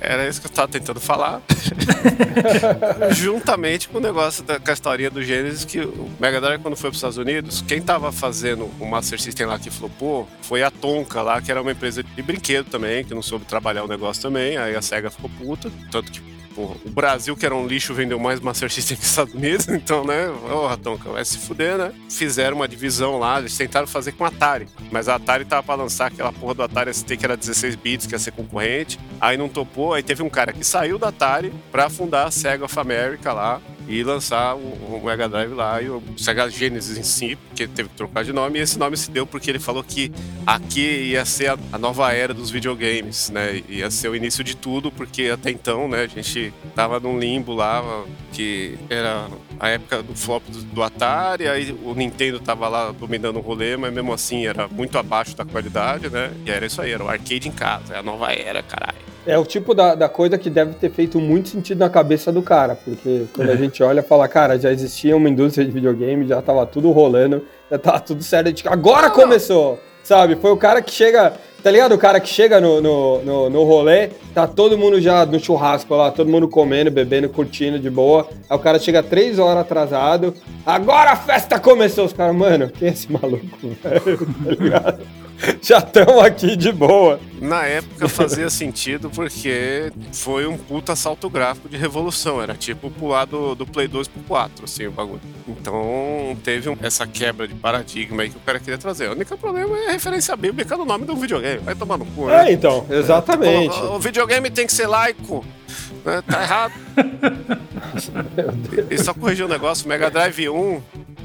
Era 0.00 0.28
isso 0.28 0.40
que 0.40 0.46
eu 0.46 0.50
tava 0.50 0.68
tentando 0.68 1.00
falar. 1.00 1.42
Juntamente 3.12 3.88
com 3.88 3.98
o 3.98 4.00
negócio 4.00 4.42
da 4.42 4.58
com 4.58 4.70
a 4.70 4.72
historinha 4.72 5.10
do 5.10 5.22
Genesis, 5.22 5.64
que 5.64 5.80
o 5.80 6.08
Mega 6.18 6.40
Drive, 6.40 6.60
quando 6.60 6.76
foi 6.76 6.90
para 6.90 6.94
os 6.94 6.98
Estados 6.98 7.18
Unidos, 7.18 7.62
quem 7.66 7.80
tava 7.80 8.10
fazendo 8.14 8.70
o 8.80 8.86
Master 8.86 9.20
System 9.20 9.46
lá 9.46 9.58
que 9.58 9.70
flopou 9.70 10.28
foi 10.42 10.62
a 10.62 10.70
Tonka 10.70 11.22
lá, 11.22 11.40
que 11.42 11.50
era 11.50 11.60
uma 11.60 11.72
empresa 11.72 12.02
de 12.02 12.22
brinquedo 12.22 12.66
também, 12.70 13.04
que 13.04 13.14
não 13.14 13.22
soube 13.22 13.44
trabalhar 13.44 13.84
o 13.84 13.88
negócio 13.88 14.22
também. 14.22 14.56
Aí 14.56 14.74
a 14.74 14.82
SEGA 14.82 15.10
ficou 15.10 15.30
puta, 15.30 15.70
tanto 15.90 16.10
que 16.10 16.34
porra, 16.54 16.76
o 16.84 16.90
Brasil, 16.90 17.36
que 17.36 17.44
era 17.44 17.54
um 17.54 17.66
lixo, 17.66 17.92
vendeu 17.92 18.18
mais 18.18 18.40
Master 18.40 18.70
System 18.70 18.96
que 18.96 19.02
os 19.02 19.10
Estados 19.10 19.34
Unidos, 19.34 19.68
então, 19.68 20.04
né? 20.04 20.28
Ô, 20.28 20.74
Tonka, 20.76 21.10
vai 21.10 21.24
se 21.24 21.38
fuder, 21.38 21.76
né? 21.76 21.92
Fizeram 22.08 22.56
uma 22.56 22.68
divisão 22.68 23.18
lá, 23.18 23.38
eles 23.38 23.56
tentaram 23.56 23.86
fazer 23.86 24.12
com 24.12 24.24
a 24.24 24.28
Atari, 24.28 24.68
mas 24.90 25.08
a 25.08 25.16
Atari 25.16 25.44
tava 25.44 25.62
pra 25.62 25.74
lançar 25.74 26.06
aquela 26.06 26.32
porra 26.32 26.54
do 26.54 26.62
Atari 26.62 26.94
ST 26.94 27.16
que 27.16 27.24
era 27.24 27.36
16 27.36 27.74
bits, 27.76 28.06
que 28.06 28.14
ia 28.14 28.18
ser 28.18 28.32
concorrente. 28.32 28.98
Aí 29.20 29.36
não 29.36 29.48
topou, 29.48 29.94
aí 29.94 30.02
teve 30.02 30.22
um 30.22 30.30
cara 30.30 30.52
que 30.52 30.64
saiu 30.64 30.98
da 30.98 31.08
Atari 31.08 31.52
pra 31.72 31.90
fundar 31.90 32.26
a 32.26 32.30
Sega 32.30 32.64
of 32.64 32.78
America 32.78 33.32
lá 33.32 33.60
e 33.88 34.02
lançar 34.02 34.56
o, 34.56 34.60
o 34.60 35.02
Mega 35.04 35.28
Drive 35.28 35.52
lá 35.52 35.80
e 35.80 35.88
o 35.88 36.02
Sega 36.16 36.48
Genesis 36.48 36.96
em 36.96 37.02
si, 37.02 37.36
porque 37.36 37.66
teve 37.66 37.88
que 37.88 37.96
trocar 37.96 38.24
de 38.24 38.32
nome, 38.32 38.58
e 38.58 38.62
esse 38.62 38.78
nome 38.78 38.96
se 38.96 39.10
deu 39.10 39.26
porque 39.26 39.50
ele 39.50 39.58
falou 39.58 39.82
que 39.82 40.12
aqui 40.46 41.10
ia 41.10 41.24
ser 41.24 41.50
a, 41.50 41.58
a 41.72 41.78
nova 41.78 42.12
era 42.12 42.32
dos 42.32 42.50
videogames, 42.50 43.30
né? 43.30 43.62
Ia 43.68 43.90
ser 43.90 44.08
o 44.08 44.16
início 44.16 44.42
de 44.42 44.56
tudo, 44.56 44.90
porque 44.90 45.30
até 45.32 45.50
então, 45.50 45.88
né, 45.88 46.02
a 46.02 46.06
gente 46.06 46.52
tava 46.74 46.98
num 46.98 47.18
limbo 47.18 47.52
lá, 47.52 48.04
que 48.32 48.78
era 48.88 49.28
a 49.60 49.68
época 49.68 50.02
do 50.02 50.14
flop 50.14 50.42
do, 50.48 50.62
do 50.62 50.82
Atari, 50.82 51.48
aí 51.48 51.76
o 51.82 51.94
Nintendo 51.94 52.40
tava 52.40 52.68
lá 52.68 52.92
dominando 52.92 53.36
o 53.36 53.40
rolê, 53.40 53.76
mas 53.76 53.92
mesmo 53.92 54.12
assim 54.12 54.46
era 54.46 54.66
muito 54.68 54.98
abaixo 54.98 55.36
da 55.36 55.44
qualidade, 55.44 56.08
né? 56.08 56.32
E 56.44 56.50
era 56.50 56.66
isso 56.66 56.80
aí, 56.80 56.92
era 56.92 57.04
o 57.04 57.08
arcade 57.08 57.48
em 57.48 57.52
casa, 57.52 57.94
é 57.94 57.98
a 57.98 58.02
nova 58.02 58.32
era, 58.32 58.62
caralho. 58.62 59.03
É 59.26 59.38
o 59.38 59.44
tipo 59.44 59.74
da, 59.74 59.94
da 59.94 60.08
coisa 60.08 60.36
que 60.36 60.50
deve 60.50 60.74
ter 60.74 60.90
feito 60.90 61.18
muito 61.18 61.48
sentido 61.48 61.78
na 61.78 61.88
cabeça 61.88 62.30
do 62.30 62.42
cara, 62.42 62.74
porque 62.74 63.24
quando 63.34 63.50
a 63.50 63.56
gente 63.56 63.82
olha 63.82 64.00
e 64.00 64.02
fala, 64.02 64.28
cara, 64.28 64.58
já 64.58 64.70
existia 64.70 65.16
uma 65.16 65.28
indústria 65.28 65.64
de 65.64 65.72
videogame, 65.72 66.26
já 66.26 66.42
tava 66.42 66.66
tudo 66.66 66.90
rolando, 66.90 67.42
já 67.70 67.78
tava 67.78 68.00
tudo 68.00 68.22
certo, 68.22 68.52
tipo, 68.52 68.68
agora 68.68 69.08
começou, 69.08 69.78
sabe? 70.02 70.36
Foi 70.36 70.50
o 70.50 70.58
cara 70.58 70.82
que 70.82 70.90
chega, 70.90 71.32
tá 71.62 71.70
ligado? 71.70 71.94
O 71.94 71.98
cara 71.98 72.20
que 72.20 72.28
chega 72.28 72.60
no, 72.60 72.82
no, 72.82 73.22
no, 73.22 73.50
no 73.50 73.64
rolê, 73.64 74.08
tá 74.34 74.46
todo 74.46 74.76
mundo 74.76 75.00
já 75.00 75.24
no 75.24 75.40
churrasco 75.40 75.94
lá, 75.94 76.10
todo 76.10 76.28
mundo 76.28 76.46
comendo, 76.46 76.90
bebendo, 76.90 77.30
curtindo 77.30 77.78
de 77.78 77.88
boa, 77.88 78.28
aí 78.48 78.56
o 78.56 78.60
cara 78.60 78.78
chega 78.78 79.02
três 79.02 79.38
horas 79.38 79.62
atrasado, 79.62 80.34
agora 80.66 81.12
a 81.12 81.16
festa 81.16 81.58
começou, 81.58 82.04
os 82.04 82.12
caras, 82.12 82.36
mano, 82.36 82.68
quem 82.68 82.88
é 82.88 82.92
esse 82.92 83.10
maluco, 83.10 83.46
velho? 83.82 84.26
Tá 84.44 84.50
ligado? 84.50 85.23
Já 85.60 85.78
estamos 85.78 86.22
aqui 86.22 86.56
de 86.56 86.70
boa. 86.72 87.18
Na 87.40 87.64
época 87.64 88.08
fazia 88.08 88.48
sentido 88.48 89.10
porque 89.10 89.92
foi 90.12 90.46
um 90.46 90.56
puta 90.56 90.94
salto 90.96 91.28
gráfico 91.28 91.68
de 91.68 91.76
revolução. 91.76 92.40
Era 92.40 92.54
tipo 92.54 92.90
pular 92.90 93.24
do, 93.26 93.54
do 93.54 93.66
Play 93.66 93.88
2 93.88 94.08
pro 94.08 94.22
4, 94.22 94.64
assim, 94.64 94.86
o 94.86 94.90
bagulho. 94.92 95.20
Então 95.48 96.36
teve 96.42 96.68
um- 96.68 96.76
essa 96.82 97.06
quebra 97.06 97.46
de 97.48 97.54
paradigma 97.54 98.22
aí 98.22 98.30
que 98.30 98.36
o 98.36 98.40
cara 98.40 98.58
queria 98.58 98.78
trazer. 98.78 99.08
O 99.08 99.12
único 99.12 99.36
problema 99.36 99.76
é 99.78 99.88
a 99.88 99.92
referência 99.92 100.34
bíblica 100.36 100.76
no 100.76 100.84
nome 100.84 101.04
do 101.04 101.14
videogame. 101.16 101.58
Vai 101.58 101.74
tomar 101.74 101.98
no 101.98 102.06
cu, 102.06 102.26
né? 102.26 102.48
É, 102.48 102.52
então, 102.52 102.86
exatamente. 102.90 103.78
O, 103.80 103.96
o 103.96 103.98
videogame 103.98 104.50
tem 104.50 104.66
que 104.66 104.72
ser 104.72 104.86
laico. 104.86 105.44
Né? 106.04 106.22
Tá 106.28 106.42
errado. 106.42 106.72
E 108.90 108.98
só 108.98 109.14
corrigir 109.14 109.44
um 109.44 109.48
negócio: 109.48 109.86
o 109.86 109.88
Mega 109.88 110.10
Drive 110.10 110.48
1 110.48 110.82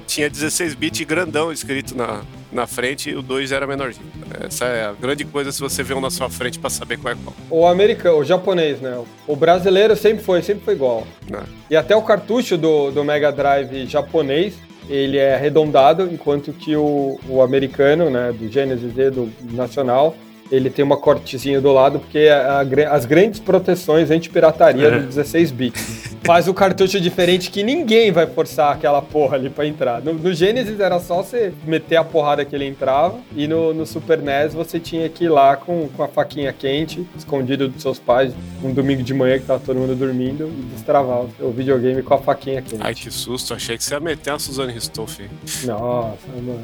tinha 0.08 0.30
16 0.30 0.74
bits 0.74 1.06
grandão 1.06 1.52
escrito 1.52 1.96
na, 1.96 2.22
na 2.52 2.66
frente 2.66 3.12
e 3.12 3.16
o 3.16 3.22
2 3.22 3.52
era 3.52 3.68
menorzinho. 3.68 4.08
Essa 4.44 4.66
é 4.66 4.86
a 4.86 4.94
grande 4.94 5.24
coisa 5.26 5.52
se 5.52 5.60
você 5.60 5.84
vê 5.84 5.94
um 5.94 6.02
na 6.02 6.10
sua 6.10 6.30
frente 6.30 6.58
pra 6.58 6.70
saber 6.70 6.98
qual 6.98 7.14
é 7.14 7.18
qual. 7.24 7.36
O 7.50 7.68
americano, 7.68 8.18
o 8.18 8.24
japonês, 8.24 8.80
né? 8.82 9.00
O 9.28 9.36
brasileiro 9.36 9.96
sempre 9.96 10.24
foi, 10.24 10.42
sempre 10.42 10.64
foi 10.64 10.74
igual. 10.74 11.06
Né? 11.30 11.44
E 11.70 11.76
até 11.76 11.96
o 11.96 12.02
cartucho 12.02 12.58
do, 12.58 12.92
do 12.92 13.04
Mega 13.04 13.32
Drive 13.32 13.86
japonês, 13.86 14.56
ele 14.90 15.18
é 15.18 15.36
arredondado, 15.36 16.10
enquanto 16.12 16.52
que 16.52 16.76
o, 16.76 17.20
o 17.30 17.42
americano, 17.42 18.10
né, 18.10 18.32
do 18.32 18.52
Genesis 18.52 18.98
e 18.98 19.10
do 19.12 19.32
Nacional, 19.52 20.16
ele 20.52 20.70
tem 20.70 20.84
uma 20.84 20.98
cortezinha 20.98 21.62
do 21.62 21.72
lado, 21.72 22.00
porque 22.00 22.18
é 22.20 22.32
a 22.34 22.64
gra- 22.64 22.92
as 22.92 23.06
grandes 23.06 23.40
proteções 23.40 24.10
anti-pirataria 24.12 24.88
É. 24.88 25.00
do 25.00 25.06
16 25.08 25.52
bits. 25.52 26.16
Faz 26.24 26.48
o 26.48 26.54
cartucho 26.54 27.00
diferente 27.00 27.50
que 27.50 27.64
ninguém 27.64 28.12
vai 28.12 28.28
forçar 28.28 28.74
aquela 28.74 29.02
porra 29.02 29.36
ali 29.38 29.50
pra 29.50 29.66
entrar. 29.66 30.02
No, 30.02 30.14
no 30.14 30.34
Genesis 30.34 30.80
era 30.80 31.00
só 31.00 31.24
você 31.24 31.54
meter 31.66 31.96
a 31.98 32.04
porrada 32.04 32.44
que 32.46 32.56
ele 32.56 32.66
entrava, 32.66 33.18
e 33.36 33.48
no, 33.48 33.74
no 33.74 33.86
Super 33.86 34.20
NES 34.22 34.54
você 34.54 34.80
tinha 34.80 35.08
que 35.10 35.26
ir 35.26 35.30
lá 35.30 35.56
com, 35.56 35.88
com 35.90 36.04
a 36.04 36.08
faquinha 36.08 36.52
quente, 36.54 37.06
escondido 37.18 37.68
dos 37.68 37.82
seus 37.82 37.98
pais, 38.00 38.34
um 38.64 38.72
domingo 38.74 39.02
de 39.04 39.14
manhã 39.14 39.40
que 39.40 39.46
tava 39.46 39.60
todo 39.60 39.78
mundo 39.78 39.96
dormindo, 39.96 40.48
e 40.48 40.62
destravar 40.76 41.20
o, 41.22 41.30
o 41.40 41.52
videogame 41.52 42.02
com 42.04 42.14
a 42.14 42.20
faquinha 42.20 42.62
quente. 42.62 42.82
Ai, 42.84 42.94
que 42.94 43.10
susto. 43.12 43.54
Achei 43.54 43.78
que 43.78 43.84
você 43.84 43.94
ia 43.94 44.00
meter 44.00 44.32
a 44.34 44.40
Suzane 44.40 44.74
Ristoff. 44.74 45.28
Nossa, 45.66 46.18
mano. 46.36 46.60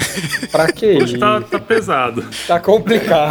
Pra 0.50 0.72
que 0.72 0.86
Hoje 1.02 1.18
tá, 1.18 1.40
tá 1.42 1.58
pesado. 1.58 2.24
Tá 2.46 2.58
complicado. 2.58 3.29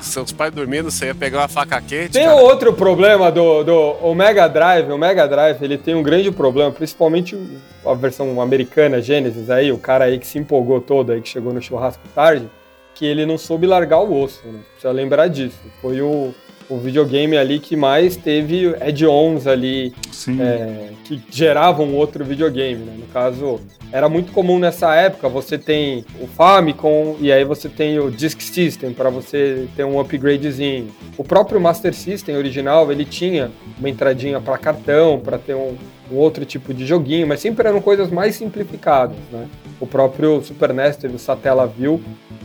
Seus 0.00 0.32
pais 0.32 0.52
dormindo, 0.52 0.90
você 0.90 1.06
ia 1.06 1.14
pegar 1.14 1.38
uma 1.38 1.48
faca 1.48 1.80
quente. 1.80 2.12
Tem 2.12 2.26
cara. 2.26 2.36
outro 2.36 2.72
problema 2.72 3.30
do, 3.30 3.62
do 3.64 3.96
o 4.02 4.14
Mega 4.14 4.48
Drive. 4.48 4.90
O 4.90 4.98
Mega 4.98 5.26
Drive 5.26 5.62
ele 5.62 5.78
tem 5.78 5.94
um 5.94 6.02
grande 6.02 6.30
problema, 6.30 6.70
principalmente 6.70 7.38
a 7.84 7.94
versão 7.94 8.40
americana 8.40 9.00
Genesis 9.00 9.48
aí, 9.48 9.72
o 9.72 9.78
cara 9.78 10.04
aí 10.04 10.18
que 10.18 10.26
se 10.26 10.38
empolgou 10.38 10.80
todo 10.80 11.12
aí, 11.12 11.20
que 11.20 11.28
chegou 11.28 11.52
no 11.52 11.62
churrasco 11.62 12.02
tarde, 12.14 12.48
que 12.94 13.06
ele 13.06 13.24
não 13.26 13.38
soube 13.38 13.66
largar 13.66 14.00
o 14.00 14.22
osso, 14.22 14.40
né? 14.46 14.60
Precisa 14.72 14.92
lembrar 14.92 15.28
disso. 15.28 15.58
Foi 15.80 16.00
o, 16.00 16.34
o 16.68 16.78
videogame 16.78 17.36
ali 17.36 17.58
que 17.58 17.76
mais 17.76 18.16
teve 18.16 18.74
add-ons 18.80 19.46
ali 19.46 19.94
é, 20.40 20.88
que 21.04 21.20
geravam 21.30 21.94
outro 21.94 22.24
videogame, 22.24 22.84
né? 22.84 22.94
No 22.98 23.06
caso, 23.06 23.60
era 23.92 24.08
muito 24.08 24.32
comum 24.32 24.58
nessa 24.58 24.94
época, 24.94 25.28
você 25.28 25.56
tem 25.56 26.04
o 26.20 26.26
Famicom 26.26 27.16
e 27.20 27.30
aí 27.30 27.44
você 27.44 27.68
tem 27.68 27.98
o 27.98 28.10
Disk 28.10 28.40
System 28.40 28.92
para 28.92 29.10
você 29.10 29.68
ter 29.76 29.84
um 29.84 30.00
upgradezinho. 30.00 30.88
O 31.16 31.22
próprio 31.22 31.60
Master 31.60 31.94
System 31.94 32.36
original, 32.36 32.90
ele 32.90 33.04
tinha 33.04 33.50
uma 33.78 33.88
entradinha 33.88 34.40
para 34.40 34.58
cartão, 34.58 35.20
para 35.20 35.38
ter 35.38 35.54
um, 35.54 35.76
um 36.10 36.16
outro 36.16 36.44
tipo 36.44 36.74
de 36.74 36.84
joguinho, 36.84 37.26
mas 37.26 37.40
sempre 37.40 37.68
eram 37.68 37.80
coisas 37.80 38.10
mais 38.10 38.34
simplificadas, 38.34 39.16
né? 39.30 39.46
O 39.78 39.86
próprio 39.86 40.42
Super 40.42 40.72
NES 40.72 40.96
teve 40.96 41.14
o 41.16 41.18
Satellaview, 41.18 42.00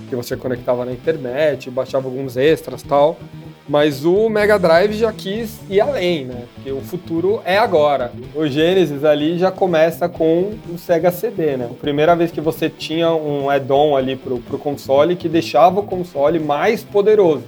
que 0.10 0.16
você 0.16 0.36
conectava 0.36 0.84
na 0.84 0.92
internet, 0.92 1.72
baixava 1.72 2.08
alguns 2.08 2.36
extras 2.36 2.82
e 2.82 2.86
tal. 2.86 3.18
Mas 3.70 4.04
o 4.04 4.28
Mega 4.28 4.58
Drive 4.58 4.94
já 4.94 5.14
quis 5.14 5.60
ir 5.70 5.80
além, 5.80 6.26
né? 6.26 6.44
Porque 6.56 6.72
o 6.72 6.82
futuro 6.82 7.42
é 7.46 7.58
agora. 7.58 8.12
O 8.36 8.46
Genesis 8.48 9.04
ali 9.04 9.38
já 9.38 9.52
começa 9.52 10.10
com 10.10 10.56
o 10.70 10.78
Sega 10.78 11.12
CD, 11.12 11.58
né? 11.58 11.70
A 11.70 11.74
primeira 11.74 12.16
vez 12.16 12.32
que 12.32 12.42
você 12.42 12.70
tinha 12.70 13.12
um 13.12 13.50
add-on 13.50 13.96
ali 13.96 14.16
pro, 14.16 14.40
pro 14.40 14.58
console 14.58 15.16
que 15.16 15.30
deixava 15.30 15.80
o 15.80 15.84
console 15.84 16.40
mais 16.40 16.84
poderoso. 16.84 17.44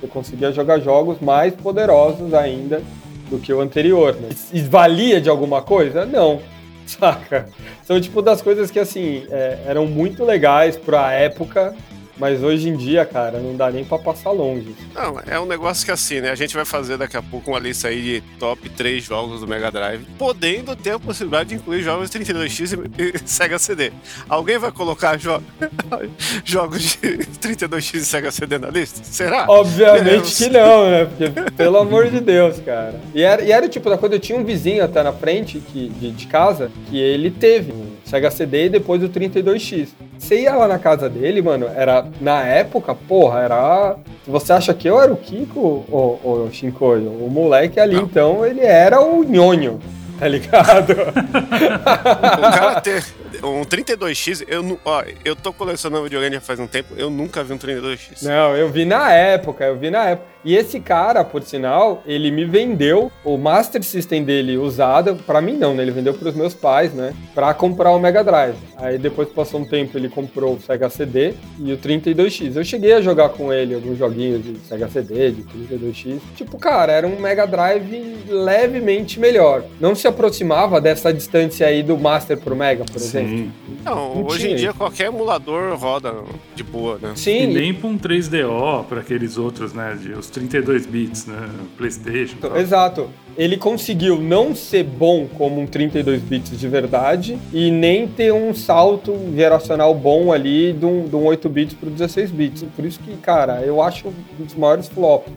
Você 0.00 0.06
conseguia 0.06 0.52
jogar 0.52 0.80
jogos 0.80 1.20
mais 1.20 1.54
poderosos 1.54 2.32
ainda 2.32 2.82
do 3.28 3.38
que 3.38 3.52
o 3.52 3.60
anterior, 3.60 4.14
né? 4.14 4.28
Valia 4.68 5.20
de 5.20 5.28
alguma 5.28 5.60
coisa? 5.60 6.06
Não. 6.06 6.40
Saca? 6.86 7.48
São 7.84 8.00
tipo 8.00 8.22
das 8.22 8.40
coisas 8.40 8.70
que, 8.70 8.78
assim, 8.78 9.24
é, 9.30 9.58
eram 9.66 9.86
muito 9.86 10.24
legais 10.24 10.76
pra 10.76 11.12
época, 11.12 11.74
mas 12.18 12.42
hoje 12.42 12.68
em 12.68 12.76
dia, 12.76 13.04
cara, 13.04 13.38
não 13.38 13.56
dá 13.56 13.70
nem 13.70 13.84
pra 13.84 13.98
passar 13.98 14.30
longe. 14.30 14.74
Não, 14.94 15.20
é 15.26 15.38
um 15.38 15.46
negócio 15.46 15.84
que 15.84 15.90
assim, 15.90 16.20
né? 16.20 16.30
A 16.30 16.34
gente 16.34 16.54
vai 16.54 16.64
fazer 16.64 16.96
daqui 16.96 17.16
a 17.16 17.22
pouco 17.22 17.50
uma 17.50 17.58
lista 17.58 17.88
aí 17.88 18.02
de 18.02 18.22
top 18.38 18.68
3 18.70 19.02
jogos 19.02 19.40
do 19.40 19.46
Mega 19.46 19.70
Drive, 19.70 20.04
podendo 20.18 20.74
ter 20.74 20.92
a 20.92 20.98
possibilidade 20.98 21.50
de 21.50 21.54
incluir 21.56 21.82
jogos 21.82 22.10
de 22.10 22.18
32X 22.18 22.78
e 22.98 22.98
e 22.98 23.28
Sega 23.28 23.58
CD. 23.58 23.92
Alguém 24.28 24.58
vai 24.58 24.72
colocar 24.72 25.18
jo 25.18 25.40
jogos 26.44 26.82
de 26.82 26.98
32X 27.40 27.94
e 27.94 28.04
Sega 28.04 28.30
CD 28.30 28.58
na 28.58 28.68
lista? 28.68 29.00
Será? 29.02 29.46
Obviamente 29.48 30.34
que 30.34 30.50
não, 30.50 30.90
né? 30.90 31.04
Porque, 31.04 31.50
pelo 31.52 31.78
amor 31.78 32.10
de 32.10 32.20
Deus, 32.20 32.60
cara. 32.60 33.00
E 33.14 33.22
era, 33.22 33.42
e 33.42 33.52
era 33.52 33.66
o 33.66 33.68
tipo 33.68 33.88
da 33.88 33.96
coisa, 33.96 34.16
eu 34.16 34.20
tinha 34.20 34.38
um 34.38 34.44
vizinho 34.44 34.84
até 34.84 35.02
na 35.02 35.12
frente 35.12 35.60
que, 35.60 35.88
de, 35.88 36.10
de 36.10 36.26
casa, 36.26 36.70
que 36.88 36.98
ele 36.98 37.30
teve 37.30 37.72
um 37.72 37.88
Sega 38.04 38.30
CD 38.30 38.66
e 38.66 38.68
depois 38.68 39.02
o 39.02 39.08
32X. 39.08 39.88
Você 40.18 40.42
ia 40.42 40.54
lá 40.54 40.66
na 40.66 40.78
casa 40.78 41.08
dele, 41.08 41.40
mano, 41.40 41.70
era, 41.74 42.04
na 42.20 42.42
época, 42.44 42.94
porra, 42.94 43.40
era... 43.40 43.96
Você 44.26 44.52
acha 44.52 44.74
que 44.74 44.88
eu 44.88 45.00
era 45.00 45.12
o 45.12 45.16
Kiko, 45.16 45.58
o, 45.60 46.46
o 46.46 46.50
Shinkoio, 46.52 47.08
o 47.08 47.30
moleque 47.30 47.78
ali, 47.80 47.96
então, 47.96 48.44
ele 48.44 48.60
era 48.60 49.00
o 49.00 49.22
nhonho. 49.24 49.80
tá 50.18 50.26
ligado? 50.26 50.92
o 50.98 52.40
cara 52.40 52.80
ter 52.80 53.04
um 53.42 53.62
32X, 53.62 54.44
eu, 54.48 54.78
ó, 54.84 55.04
eu 55.24 55.36
tô 55.36 55.52
colecionando 55.52 56.02
videogame 56.02 56.34
já 56.34 56.40
faz 56.40 56.58
um 56.58 56.66
tempo, 56.66 56.94
eu 56.96 57.08
nunca 57.08 57.44
vi 57.44 57.52
um 57.52 57.58
32X. 57.58 58.22
Não, 58.22 58.56
eu 58.56 58.68
vi 58.68 58.84
na 58.84 59.12
época, 59.12 59.64
eu 59.64 59.78
vi 59.78 59.90
na 59.90 60.10
época. 60.10 60.28
E 60.44 60.54
esse 60.54 60.80
cara, 60.80 61.24
por 61.24 61.42
sinal, 61.42 62.02
ele 62.06 62.30
me 62.30 62.44
vendeu 62.44 63.10
o 63.24 63.36
Master 63.36 63.82
System 63.82 64.22
dele 64.24 64.56
usado, 64.56 65.16
pra 65.26 65.40
mim 65.40 65.54
não, 65.54 65.74
né? 65.74 65.82
Ele 65.82 65.90
vendeu 65.90 66.14
pros 66.14 66.34
meus 66.34 66.54
pais, 66.54 66.92
né? 66.94 67.12
Pra 67.34 67.52
comprar 67.52 67.90
o 67.90 67.98
Mega 67.98 68.22
Drive. 68.22 68.56
Aí 68.76 68.98
depois 68.98 69.28
passou 69.28 69.60
um 69.60 69.64
tempo, 69.64 69.98
ele 69.98 70.08
comprou 70.08 70.54
o 70.54 70.60
Sega 70.60 70.88
CD 70.88 71.34
e 71.58 71.72
o 71.72 71.78
32X. 71.78 72.54
Eu 72.56 72.64
cheguei 72.64 72.92
a 72.92 73.00
jogar 73.00 73.30
com 73.30 73.52
ele 73.52 73.74
alguns 73.74 73.98
joguinhos 73.98 74.42
de 74.42 74.58
Sega 74.60 74.88
CD, 74.88 75.32
de 75.32 75.42
32X. 75.42 76.18
Tipo, 76.36 76.58
cara, 76.58 76.92
era 76.92 77.06
um 77.06 77.18
Mega 77.18 77.46
Drive 77.46 78.16
levemente 78.28 79.18
melhor. 79.18 79.64
Não 79.80 79.94
se 79.94 80.06
aproximava 80.06 80.80
dessa 80.80 81.12
distância 81.12 81.66
aí 81.66 81.82
do 81.82 81.98
Master 81.98 82.38
pro 82.38 82.54
Mega, 82.54 82.84
por 82.84 82.96
exemplo. 82.96 83.28
Sim. 83.36 83.52
Não, 83.84 84.14
Não 84.14 84.26
hoje 84.26 84.40
tinha 84.40 84.52
em 84.52 84.56
dia 84.56 84.72
qualquer 84.72 85.06
emulador 85.06 85.76
roda 85.76 86.14
de 86.54 86.62
boa, 86.62 86.98
né? 87.00 87.12
E 87.14 87.18
Sim, 87.18 87.46
nem 87.48 87.74
pra 87.74 87.88
um 87.88 87.98
3DO, 87.98 88.84
pra 88.84 89.00
aqueles 89.00 89.36
outros, 89.36 89.72
né? 89.72 89.96
De, 90.00 90.12
os 90.12 90.27
32 90.30 90.86
bits, 90.86 91.26
né? 91.26 91.48
PlayStation. 91.76 92.36
e 92.36 92.40
tal. 92.40 92.56
Exato. 92.56 93.10
Ele 93.36 93.56
conseguiu 93.56 94.20
não 94.20 94.54
ser 94.54 94.82
bom 94.82 95.26
como 95.26 95.60
um 95.60 95.66
32 95.66 96.22
bits 96.22 96.58
de 96.58 96.68
verdade 96.68 97.38
e 97.52 97.70
nem 97.70 98.08
ter 98.08 98.32
um 98.32 98.52
salto 98.52 99.16
geracional 99.34 99.94
bom 99.94 100.32
ali 100.32 100.72
de 100.72 100.84
um, 100.84 101.06
de 101.06 101.14
um 101.14 101.24
8 101.24 101.48
bits 101.48 101.74
para 101.74 101.88
16 101.88 102.30
bits. 102.32 102.64
Por 102.74 102.84
isso 102.84 102.98
que, 102.98 103.16
cara, 103.18 103.62
eu 103.62 103.80
acho 103.80 104.08
um 104.08 104.44
dos 104.44 104.54
maiores 104.54 104.88
flops. 104.88 105.32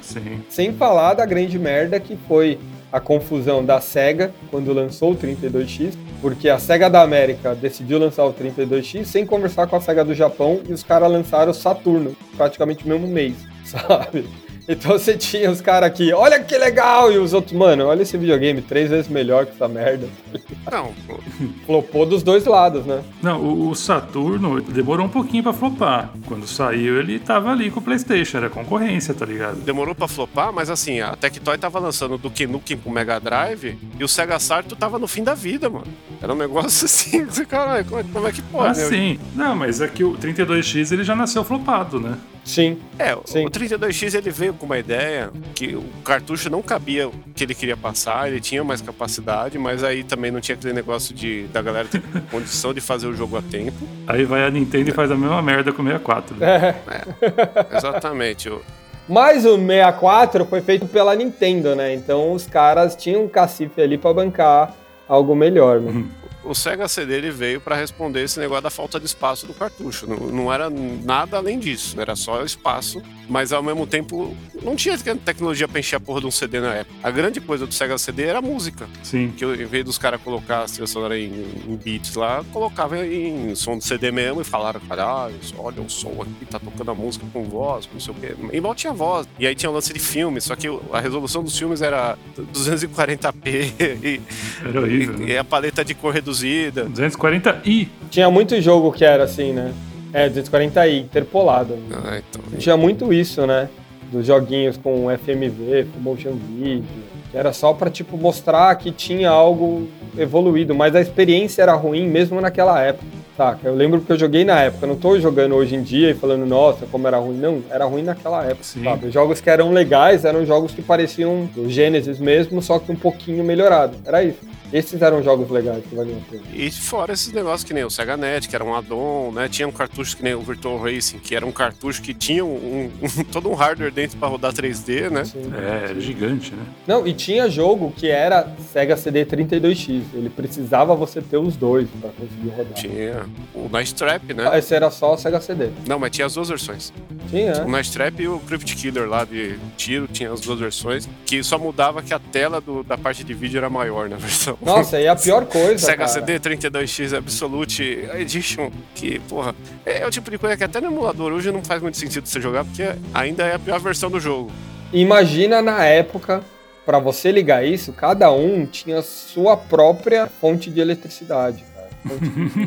assim. 0.00 0.42
Sem 0.50 0.72
falar 0.74 1.14
da 1.14 1.24
grande 1.24 1.58
merda 1.58 1.98
que 1.98 2.16
foi 2.28 2.58
a 2.92 3.00
confusão 3.00 3.64
da 3.64 3.80
SEGA 3.80 4.32
quando 4.50 4.72
lançou 4.72 5.12
o 5.12 5.16
32X, 5.16 5.94
porque 6.24 6.48
a 6.48 6.58
SEGA 6.58 6.88
da 6.88 7.02
América 7.02 7.54
decidiu 7.54 7.98
lançar 7.98 8.24
o 8.24 8.32
32X 8.32 9.04
sem 9.04 9.26
conversar 9.26 9.66
com 9.66 9.76
a 9.76 9.80
SEGA 9.82 10.02
do 10.02 10.14
Japão 10.14 10.62
e 10.66 10.72
os 10.72 10.82
caras 10.82 11.12
lançaram 11.12 11.50
o 11.50 11.54
Saturno, 11.54 12.16
praticamente 12.34 12.88
no 12.88 12.98
mesmo 12.98 13.12
mês, 13.12 13.34
sabe? 13.62 14.26
Então 14.74 14.92
você 14.92 15.14
tinha 15.16 15.50
os 15.50 15.60
caras 15.60 15.88
aqui, 15.90 16.12
olha 16.12 16.40
que 16.42 16.56
legal! 16.56 17.12
E 17.12 17.18
os 17.18 17.34
outros, 17.34 17.52
mano, 17.52 17.84
olha 17.86 18.02
esse 18.02 18.16
videogame, 18.16 18.62
três 18.62 18.88
vezes 18.88 19.08
melhor 19.08 19.44
que 19.44 19.52
essa 19.52 19.68
merda. 19.68 20.08
Não, 20.72 20.92
pô, 21.06 21.18
Flopou 21.66 22.06
dos 22.06 22.22
dois 22.22 22.46
lados, 22.46 22.86
né? 22.86 23.02
Não, 23.22 23.40
o, 23.42 23.68
o 23.70 23.74
Saturno 23.74 24.60
demorou 24.62 25.04
um 25.04 25.08
pouquinho 25.08 25.42
pra 25.42 25.52
flopar. 25.52 26.10
Quando 26.26 26.46
saiu, 26.46 26.98
ele 26.98 27.18
tava 27.18 27.50
ali 27.50 27.70
com 27.70 27.80
o 27.80 27.82
PlayStation, 27.82 28.38
era 28.38 28.48
concorrência, 28.48 29.12
tá 29.12 29.26
ligado? 29.26 29.56
demorou 29.56 29.94
pra 29.94 30.08
flopar, 30.08 30.52
mas 30.52 30.70
assim, 30.70 31.00
a 31.00 31.14
Tectoy 31.14 31.58
tava 31.58 31.78
lançando 31.78 32.16
do 32.16 32.22
Duke 32.28 32.46
Nukem 32.46 32.76
pro 32.76 32.90
Mega 32.90 33.20
Drive 33.20 33.76
e 33.98 34.02
o 34.04 34.08
Sega 34.08 34.38
Saturn 34.38 34.74
tava 34.78 34.98
no 34.98 35.06
fim 35.06 35.22
da 35.22 35.34
vida, 35.34 35.68
mano. 35.68 35.86
Era 36.22 36.32
um 36.32 36.36
negócio 36.36 36.86
assim, 36.86 37.24
você, 37.26 37.44
caralho, 37.44 37.84
como, 37.84 38.00
é- 38.00 38.04
como 38.10 38.26
é 38.28 38.32
que 38.32 38.42
pode? 38.42 38.80
Ah, 38.80 38.82
né? 38.82 38.88
sim. 38.88 39.18
Não, 39.34 39.54
mas 39.54 39.80
é 39.82 39.88
que 39.88 40.02
o 40.02 40.16
32X 40.16 40.90
ele 40.92 41.04
já 41.04 41.14
nasceu 41.14 41.44
flopado, 41.44 42.00
né? 42.00 42.16
Sim. 42.44 42.78
É, 42.98 43.16
Sim. 43.24 43.46
o 43.46 43.50
32X 43.50 44.14
ele 44.14 44.30
veio 44.30 44.52
com 44.52 44.66
uma 44.66 44.78
ideia 44.78 45.30
que 45.54 45.74
o 45.74 45.82
cartucho 46.04 46.50
não 46.50 46.60
cabia 46.60 47.08
o 47.08 47.12
que 47.34 47.42
ele 47.42 47.54
queria 47.54 47.76
passar, 47.76 48.28
ele 48.28 48.38
tinha 48.40 48.62
mais 48.62 48.82
capacidade, 48.82 49.58
mas 49.58 49.82
aí 49.82 50.04
também 50.04 50.30
não 50.30 50.40
tinha 50.40 50.54
aquele 50.54 50.74
negócio 50.74 51.14
de 51.14 51.44
da 51.44 51.62
galera 51.62 51.88
ter 51.88 52.02
condição 52.30 52.74
de 52.74 52.80
fazer 52.82 53.06
o 53.06 53.14
jogo 53.14 53.38
a 53.38 53.42
tempo. 53.42 53.88
Aí 54.06 54.24
vai 54.24 54.44
a 54.44 54.50
Nintendo 54.50 54.90
e 54.90 54.92
faz 54.92 55.10
a 55.10 55.16
mesma 55.16 55.40
merda 55.40 55.72
com 55.72 55.80
o 55.82 55.84
64. 55.86 56.36
né? 56.36 56.74
É. 56.90 57.76
Exatamente. 57.78 58.48
o- 58.50 58.60
Mas 59.08 59.44
o 59.46 59.56
64 59.56 60.44
foi 60.44 60.60
feito 60.60 60.86
pela 60.86 61.14
Nintendo, 61.14 61.74
né? 61.74 61.94
Então 61.94 62.32
os 62.32 62.46
caras 62.46 62.94
tinham 62.94 63.24
um 63.24 63.28
cacife 63.28 63.80
ali 63.80 63.96
pra 63.98 64.12
bancar 64.12 64.74
algo 65.08 65.34
melhor, 65.34 65.80
né? 65.80 66.04
o 66.44 66.54
Sega 66.54 66.86
CD 66.88 67.14
ele 67.14 67.30
veio 67.30 67.60
para 67.60 67.74
responder 67.76 68.22
esse 68.22 68.38
negócio 68.38 68.62
da 68.62 68.70
falta 68.70 68.98
de 69.00 69.06
espaço 69.06 69.46
do 69.46 69.54
cartucho. 69.54 70.06
Não, 70.06 70.16
não 70.16 70.52
era 70.52 70.68
nada 70.70 71.36
além 71.36 71.58
disso, 71.58 72.00
era 72.00 72.14
só 72.16 72.42
espaço, 72.44 73.02
mas 73.28 73.52
ao 73.52 73.62
mesmo 73.62 73.86
tempo 73.86 74.36
não 74.62 74.76
tinha 74.76 74.96
tecnologia 74.98 75.66
para 75.68 75.80
encher 75.80 75.96
a 75.96 76.00
porra 76.00 76.20
de 76.20 76.26
um 76.26 76.30
CD 76.30 76.60
na 76.60 76.74
época. 76.74 76.94
A 77.02 77.10
grande 77.10 77.40
coisa 77.40 77.66
do 77.66 77.72
Sega 77.74 77.96
CD 77.98 78.24
era 78.24 78.38
a 78.38 78.42
música, 78.42 78.86
Sim. 79.02 79.32
que 79.36 79.44
eu, 79.44 79.54
em 79.54 79.66
vez 79.66 79.84
dos 79.84 79.98
caras 79.98 80.20
colocar 80.22 80.62
a 80.62 80.66
trilha 80.66 80.86
sonora 80.86 81.18
em, 81.18 81.32
em 81.68 81.76
beats 81.76 82.14
lá, 82.14 82.44
colocava 82.52 83.04
em 83.06 83.54
som 83.54 83.78
de 83.78 83.84
CD 83.84 84.10
mesmo 84.10 84.40
e 84.40 84.44
falaram, 84.44 84.80
caralho, 84.80 85.34
olha 85.58 85.80
o 85.82 85.88
som 85.90 86.20
aqui, 86.22 86.44
tá 86.46 86.58
tocando 86.58 86.90
a 86.90 86.94
música 86.94 87.24
com 87.32 87.44
voz, 87.44 87.88
não 87.92 88.00
sei 88.00 88.12
o 88.12 88.16
quê. 88.16 88.34
Em 88.52 88.60
mal 88.60 88.74
tinha 88.74 88.92
voz. 88.92 89.26
E 89.38 89.46
aí 89.46 89.54
tinha 89.54 89.70
o 89.70 89.74
lance 89.74 89.92
de 89.92 89.98
filme, 89.98 90.40
só 90.40 90.54
que 90.56 90.66
a 90.92 91.00
resolução 91.00 91.42
dos 91.42 91.56
filmes 91.58 91.80
era 91.82 92.16
240p 92.36 93.72
e, 94.02 94.20
Era 94.66 94.80
horrível. 94.80 95.14
e, 95.16 95.18
Né? 95.20 95.28
e 95.32 95.38
a 95.38 95.44
paleta 95.44 95.84
de 95.84 95.94
cor 95.94 96.12
reduzida. 96.12 96.33
240i. 96.40 97.88
Tinha 98.10 98.30
muito 98.30 98.60
jogo 98.60 98.92
que 98.92 99.04
era 99.04 99.24
assim, 99.24 99.52
né? 99.52 99.72
É, 100.12 100.28
240i, 100.28 101.00
interpolado. 101.02 101.76
Ah, 101.92 102.18
então. 102.18 102.58
Tinha 102.58 102.76
muito 102.76 103.12
isso, 103.12 103.46
né? 103.46 103.68
Dos 104.12 104.26
joguinhos 104.26 104.76
com 104.76 105.06
FMV, 105.10 105.86
com 105.92 106.00
motion 106.00 106.32
video, 106.32 106.84
que 107.30 107.36
era 107.36 107.52
só 107.52 107.72
pra, 107.72 107.90
tipo, 107.90 108.16
mostrar 108.16 108.74
que 108.76 108.92
tinha 108.92 109.30
algo 109.30 109.88
evoluído, 110.16 110.74
mas 110.74 110.94
a 110.94 111.00
experiência 111.00 111.62
era 111.62 111.74
ruim 111.74 112.06
mesmo 112.06 112.40
naquela 112.40 112.80
época, 112.80 113.04
saca? 113.36 113.66
Eu 113.68 113.74
lembro 113.74 114.00
que 114.00 114.10
eu 114.12 114.18
joguei 114.18 114.44
na 114.44 114.60
época, 114.60 114.84
eu 114.84 114.88
não 114.88 114.96
tô 114.96 115.18
jogando 115.18 115.54
hoje 115.54 115.74
em 115.74 115.82
dia 115.82 116.10
e 116.10 116.14
falando, 116.14 116.44
nossa, 116.46 116.86
como 116.86 117.06
era 117.06 117.18
ruim. 117.18 117.36
Não, 117.38 117.62
era 117.70 117.84
ruim 117.84 118.02
naquela 118.02 118.44
época, 118.44 118.62
Sim. 118.64 118.84
sabe? 118.84 119.06
Os 119.06 119.14
jogos 119.14 119.40
que 119.40 119.50
eram 119.50 119.72
legais 119.72 120.24
eram 120.24 120.44
jogos 120.46 120.72
que 120.72 120.82
pareciam 120.82 121.48
o 121.56 121.68
Genesis 121.68 122.18
mesmo, 122.18 122.60
só 122.62 122.78
que 122.78 122.90
um 122.92 122.96
pouquinho 122.96 123.42
melhorado. 123.44 123.96
Era 124.04 124.22
isso. 124.22 124.38
Esses 124.72 125.00
eram 125.02 125.22
jogos 125.22 125.48
legais 125.50 125.84
que 125.88 125.94
valiam 125.94 126.18
a 126.18 126.30
pena. 126.30 126.42
E 126.52 126.68
fora 126.68 127.12
esses 127.12 127.32
negócios 127.32 127.62
que 127.62 127.72
nem 127.72 127.84
o 127.84 127.90
Sega 127.90 128.16
Net, 128.16 128.48
que 128.48 128.56
era 128.56 128.64
um 128.64 128.74
add-on, 128.74 129.30
né? 129.30 129.46
Tinha 129.48 129.68
um 129.68 129.70
cartucho 129.70 130.16
que 130.16 130.22
nem 130.24 130.34
o 130.34 130.40
Virtual 130.40 130.76
Racing, 130.78 131.18
que 131.18 131.36
era 131.36 131.46
um 131.46 131.52
cartucho 131.52 132.02
que 132.02 132.12
tinha 132.12 132.44
um, 132.44 132.90
um- 133.00 133.24
todo 133.30 133.48
um 133.48 133.54
hardware 133.54 133.92
dentro 133.92 134.16
pra 134.18 134.26
rodar 134.26 134.52
3D, 134.52 135.10
né? 135.10 135.20
Assim. 135.20 135.38
É, 135.54 135.90
era 135.90 136.00
gigante, 136.00 136.52
né? 136.52 136.62
Não, 136.88 137.06
e 137.06 137.12
tinha 137.12 137.48
jogo 137.48 137.92
que 137.96 138.08
era 138.08 138.48
Sega 138.72 138.96
CD 138.96 139.24
32X. 139.24 140.02
Ele 140.12 140.28
precisava 140.28 140.92
você 140.96 141.20
ter 141.22 141.36
os 141.36 141.54
dois 141.56 141.86
pra 142.00 142.10
conseguir 142.10 142.48
rodar. 142.48 142.72
Tinha 142.74 143.23
o 143.54 143.68
Nice 143.76 143.94
Trap, 143.94 144.32
né? 144.34 144.58
Esse 144.58 144.74
era 144.74 144.90
só 144.90 145.14
o 145.14 145.16
Sega 145.16 145.40
CD. 145.40 145.68
Não, 145.86 145.98
mas 145.98 146.10
tinha 146.10 146.26
as 146.26 146.34
duas 146.34 146.48
versões. 146.48 146.92
Tinha, 147.30 147.62
O 147.64 147.68
né? 147.70 147.78
Nice 147.78 147.92
Trap 147.92 148.20
e 148.20 148.28
o 148.28 148.38
Crypt 148.40 148.76
Killer 148.76 149.08
lá 149.08 149.24
de 149.24 149.58
tiro, 149.76 150.06
tinha 150.06 150.32
as 150.32 150.40
duas 150.40 150.58
versões, 150.60 151.08
que 151.26 151.42
só 151.42 151.58
mudava 151.58 152.02
que 152.02 152.12
a 152.12 152.18
tela 152.18 152.60
do- 152.60 152.82
da 152.82 152.96
parte 152.98 153.24
de 153.24 153.32
vídeo 153.34 153.58
era 153.58 153.68
maior 153.70 154.08
na 154.08 154.16
versão. 154.18 154.56
Nossa, 154.60 155.00
e 155.00 155.08
a 155.08 155.16
pior 155.16 155.46
coisa, 155.46 155.84
Sega 155.86 156.06
cara. 156.06 156.08
CD 156.08 156.38
32X 156.38 157.16
Absolute 157.16 158.08
Edition, 158.14 158.70
que, 158.94 159.18
porra, 159.20 159.54
é 159.84 160.06
o 160.06 160.10
tipo 160.10 160.30
de 160.30 160.38
coisa 160.38 160.56
que 160.56 160.64
até 160.64 160.80
no 160.80 160.88
emulador 160.88 161.32
hoje 161.32 161.50
não 161.50 161.62
faz 161.64 161.80
muito 161.82 161.96
sentido 161.96 162.26
você 162.26 162.40
jogar, 162.40 162.64
porque 162.64 162.84
ainda 163.12 163.44
é 163.44 163.54
a 163.54 163.58
pior 163.58 163.80
versão 163.80 164.10
do 164.10 164.20
jogo. 164.20 164.50
Imagina 164.92 165.60
na 165.60 165.84
época, 165.84 166.42
pra 166.86 166.98
você 166.98 167.32
ligar 167.32 167.66
isso, 167.66 167.92
cada 167.92 168.30
um 168.30 168.64
tinha 168.66 169.02
sua 169.02 169.56
própria 169.56 170.26
fonte 170.26 170.70
de 170.70 170.80
eletricidade, 170.80 171.64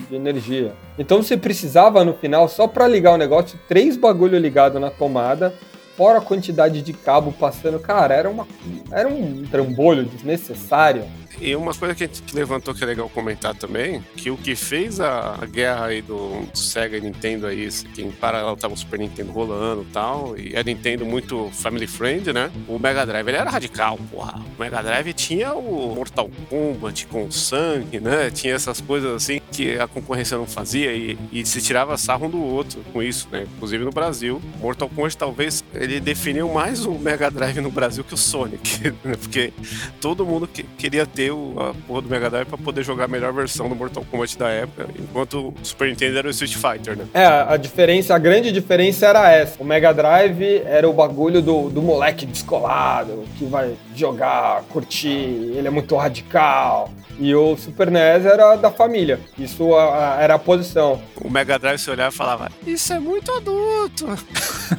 de 0.10 0.16
energia. 0.16 0.74
Então 0.98 1.22
você 1.22 1.38
precisava 1.38 2.04
no 2.04 2.14
final, 2.14 2.48
só 2.48 2.68
pra 2.68 2.88
ligar 2.88 3.14
o 3.14 3.18
negócio, 3.18 3.60
três 3.68 3.96
bagulho 3.96 4.38
ligado 4.38 4.80
na 4.80 4.90
tomada, 4.90 5.54
fora 5.96 6.20
a 6.20 6.22
quantidade 6.22 6.82
de 6.82 6.94
cabo 6.94 7.32
passando. 7.32 7.80
Cara, 7.80 8.14
era, 8.14 8.30
uma, 8.30 8.48
era 8.92 9.08
um 9.08 9.44
trambolho 9.50 10.06
desnecessário. 10.06 11.04
E 11.40 11.56
uma 11.56 11.74
coisa 11.74 11.94
que 11.94 12.04
a 12.04 12.08
gente 12.08 12.24
levantou 12.34 12.74
que 12.74 12.84
é 12.84 12.88
legal 12.88 13.10
comentar 13.10 13.54
também, 13.56 14.04
que 14.16 14.30
o 14.32 14.38
que 14.38 14.56
fez 14.56 15.00
a, 15.00 15.38
guerra 15.46 15.86
aí 15.88 16.02
do, 16.02 16.42
do 16.52 16.58
Sega 16.58 16.98
e 16.98 17.02
Nintendo 17.02 17.46
aí, 17.48 17.70
que 17.94 18.02
em 18.02 18.12
paralelo 18.12 18.56
tava 18.56 18.74
o 18.74 18.78
Super 18.78 19.00
Nintendo 19.00 19.32
rolando 19.32 19.84
e 19.84 19.92
tal, 19.92 20.38
e 20.38 20.58
a 20.58 20.64
Nintendo 20.64 21.06
muito 21.06 21.50
family 21.54 21.86
friend, 21.88 22.34
né? 22.34 22.52
O 22.68 22.80
Mega 22.80 23.06
Drive, 23.06 23.28
ele 23.28 23.38
era 23.38 23.50
radical, 23.50 24.00
porra. 24.12 24.40
O 24.58 24.62
Mega 24.62 24.82
Drive 24.82 25.14
tinha 25.14 25.54
o 25.54 25.94
Mortal 25.96 26.30
Kombat 26.50 27.06
com 27.08 27.30
sangue, 27.30 28.00
né? 28.00 28.32
Tinha 28.32 28.56
essas 28.56 28.82
coisas 28.82 29.12
assim 29.14 29.40
que 29.52 29.78
a 29.80 29.88
concorrência 29.88 30.38
não 30.38 30.48
fazia 30.48 30.92
e, 30.94 31.18
e 31.32 31.46
se 31.46 31.62
tirava 31.62 31.98
sarro 31.98 32.26
um 32.28 32.30
do 32.30 32.42
outro 32.42 32.82
com 32.92 33.02
isso, 33.04 33.28
né? 33.32 33.46
Inclusive 33.56 33.84
no 33.84 33.92
Brasil. 33.92 34.42
Mortal 34.60 34.90
Kombat 34.90 35.16
talvez 35.18 35.64
ele 35.74 36.00
definiu 36.00 36.52
mais 36.52 36.86
o 36.86 36.94
Mega 36.94 37.30
Drive 37.30 37.62
no 37.62 37.70
Brasil 37.72 38.04
que 38.04 38.14
o 38.14 38.18
Sonic, 38.18 38.90
né? 39.06 39.16
Porque 39.20 39.54
todo 40.02 40.26
mundo 40.26 40.48
que- 40.48 40.64
queria 40.64 41.06
ter 41.06 41.27
o, 41.32 41.54
a 41.58 41.74
porra 41.88 42.02
do 42.02 42.10
Mega 42.10 42.30
Drive 42.30 42.48
pra 42.48 42.58
poder 42.58 42.84
jogar 42.84 43.06
a 43.06 43.08
melhor 43.08 43.34
versão 43.34 43.70
do 43.70 43.76
Mortal 43.76 44.06
Kombat 44.10 44.38
da 44.38 44.50
época, 44.50 44.88
enquanto 44.98 45.50
o 45.50 45.54
Super 45.64 45.90
Nintendo 45.90 46.18
era 46.18 46.28
o 46.28 46.32
Street 46.32 46.56
Fighter, 46.56 46.98
né? 46.98 47.06
É, 47.14 47.26
a 47.26 47.58
diferença, 47.58 48.16
a 48.16 48.18
grande 48.18 48.52
diferença 48.52 49.08
era 49.08 49.32
essa. 49.32 49.62
O 49.62 49.66
Mega 49.66 49.94
Drive 49.94 50.62
era 50.66 50.88
o 50.88 50.94
bagulho 50.94 51.42
do, 51.42 51.70
do 51.70 51.82
moleque 51.82 52.26
descolado, 52.26 53.24
que 53.38 53.46
vai 53.46 53.76
jogar, 54.00 54.64
curtir, 54.70 55.08
ele 55.56 55.68
é 55.68 55.72
muito 55.72 55.96
radical. 55.96 56.90
E 57.20 57.34
o 57.34 57.58
Super 57.58 57.90
NES 57.90 58.26
era 58.28 58.56
da 58.58 58.70
família. 58.70 59.20
Isso 59.40 59.74
a- 59.74 60.18
a- 60.18 60.22
era 60.22 60.36
a 60.36 60.40
posição. 60.40 61.02
o 61.20 61.30
Mega 61.32 61.58
Drive 61.58 61.80
você 61.80 61.90
olhava 61.90 62.14
e 62.14 62.18
falava, 62.18 62.52
isso 62.66 62.94
é 62.94 63.00
muito 63.00 63.32
adulto. 63.32 64.08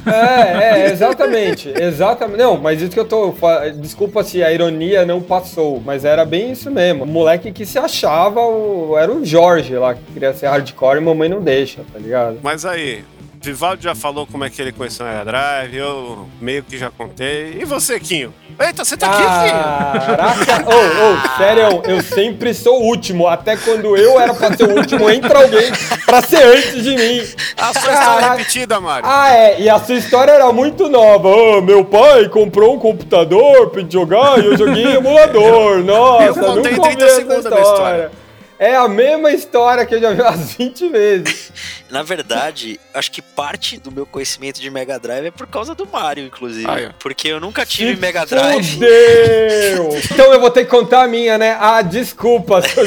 É, 0.05 0.81
é, 0.81 0.91
exatamente. 0.91 1.69
Exatamente. 1.69 2.37
Não, 2.37 2.57
mas 2.57 2.81
isso 2.81 2.91
que 2.91 2.99
eu 2.99 3.05
tô. 3.05 3.33
Desculpa 3.81 4.23
se 4.23 4.41
a 4.43 4.51
ironia 4.53 5.05
não 5.05 5.19
passou, 5.21 5.81
mas 5.85 6.05
era 6.05 6.23
bem 6.23 6.51
isso 6.51 6.71
mesmo. 6.71 7.03
O 7.03 7.07
moleque 7.07 7.51
que 7.51 7.65
se 7.65 7.77
achava 7.77 8.39
o, 8.41 8.97
era 8.97 9.11
o 9.11 9.25
Jorge 9.25 9.75
lá, 9.75 9.93
que 9.95 10.01
queria 10.13 10.33
ser 10.33 10.47
hardcore 10.47 10.97
e 10.97 11.01
mamãe 11.01 11.27
não 11.27 11.41
deixa, 11.41 11.81
tá 11.91 11.99
ligado? 11.99 12.39
Mas 12.41 12.63
aí, 12.65 13.03
Vivaldi 13.41 13.83
já 13.83 13.95
falou 13.95 14.27
como 14.27 14.43
é 14.43 14.49
que 14.49 14.61
ele 14.61 14.73
conheceu 14.73 15.05
o 15.05 15.09
Mega 15.09 15.23
Drive, 15.23 15.75
eu 15.77 16.27
meio 16.41 16.61
que 16.61 16.77
já 16.77 16.91
contei. 16.91 17.57
E 17.61 17.65
você, 17.65 17.97
Quinho? 17.99 18.33
Eita, 18.59 18.83
você 18.83 18.97
tá 18.97 19.07
aqui, 19.07 19.21
Quinho? 19.21 20.05
Caraca, 20.05 20.65
ô, 20.65 20.77
oh, 20.77 21.13
oh, 21.13 21.37
sério, 21.37 21.81
eu 21.85 22.01
sempre 22.01 22.53
sou 22.53 22.81
o 22.81 22.85
último. 22.85 23.27
Até 23.27 23.55
quando 23.55 23.95
eu 23.95 24.19
era 24.19 24.33
pra 24.33 24.55
ser 24.55 24.65
o 24.65 24.77
último, 24.77 25.09
entra 25.09 25.39
alguém 25.39 25.71
pra 26.05 26.21
ser 26.21 26.43
antes 26.43 26.83
de 26.83 26.95
mim. 26.97 27.23
A 27.57 27.73
sua 27.73 27.93
história 27.93 28.25
é 28.25 28.29
repetida, 28.31 28.81
Mário. 28.81 29.07
Ah, 29.09 29.33
é, 29.33 29.61
e 29.61 29.69
a 29.69 29.79
sua 29.79 29.95
história 29.95 30.31
era 30.31 30.51
muito 30.51 30.89
nova. 30.89 31.29
Oh, 31.29 31.61
meu 31.61 31.85
pai 31.85 32.27
comprou 32.27 32.75
um 32.75 32.79
computador 32.79 33.69
pra 33.69 33.81
jogar 33.89 34.37
e 34.39 34.47
eu 34.47 34.57
joguei 34.57 34.83
em 34.83 34.95
emulador. 34.95 35.81
Nossa, 35.85 36.25
eu 36.25 36.35
contei 36.35 36.73
nunca 36.73 36.89
30 36.89 37.09
segundos 37.09 37.43
da 37.45 37.61
história. 37.61 38.11
É 38.59 38.75
a 38.75 38.89
mesma 38.89 39.31
história 39.31 39.85
que 39.85 39.95
eu 39.95 40.01
já 40.01 40.11
vi 40.11 40.21
umas 40.21 40.53
20 40.59 40.89
vezes. 40.89 41.51
Na 41.89 42.03
verdade, 42.03 42.77
acho 42.93 43.09
que 43.09 43.21
parte 43.21 43.79
do 43.79 43.89
meu 43.89 44.05
conhecimento 44.05 44.59
de 44.59 44.69
Mega 44.69 44.99
Drive 44.99 45.27
é 45.27 45.31
por 45.31 45.47
causa 45.47 45.73
do 45.73 45.87
Mario, 45.87 46.25
inclusive. 46.25 46.69
Ah, 46.69 46.79
é. 46.79 46.91
Porque 46.99 47.29
eu 47.29 47.39
nunca 47.39 47.65
tive 47.65 47.95
Se 47.95 48.01
Mega 48.01 48.25
Drive. 48.25 48.73
Fudeu! 48.73 49.89
então 50.11 50.33
eu 50.33 50.41
vou 50.41 50.51
ter 50.51 50.65
que 50.65 50.69
contar 50.69 51.03
a 51.03 51.07
minha, 51.07 51.37
né? 51.37 51.57
Ah, 51.59 51.81
desculpa, 51.81 52.61
seu 52.61 52.83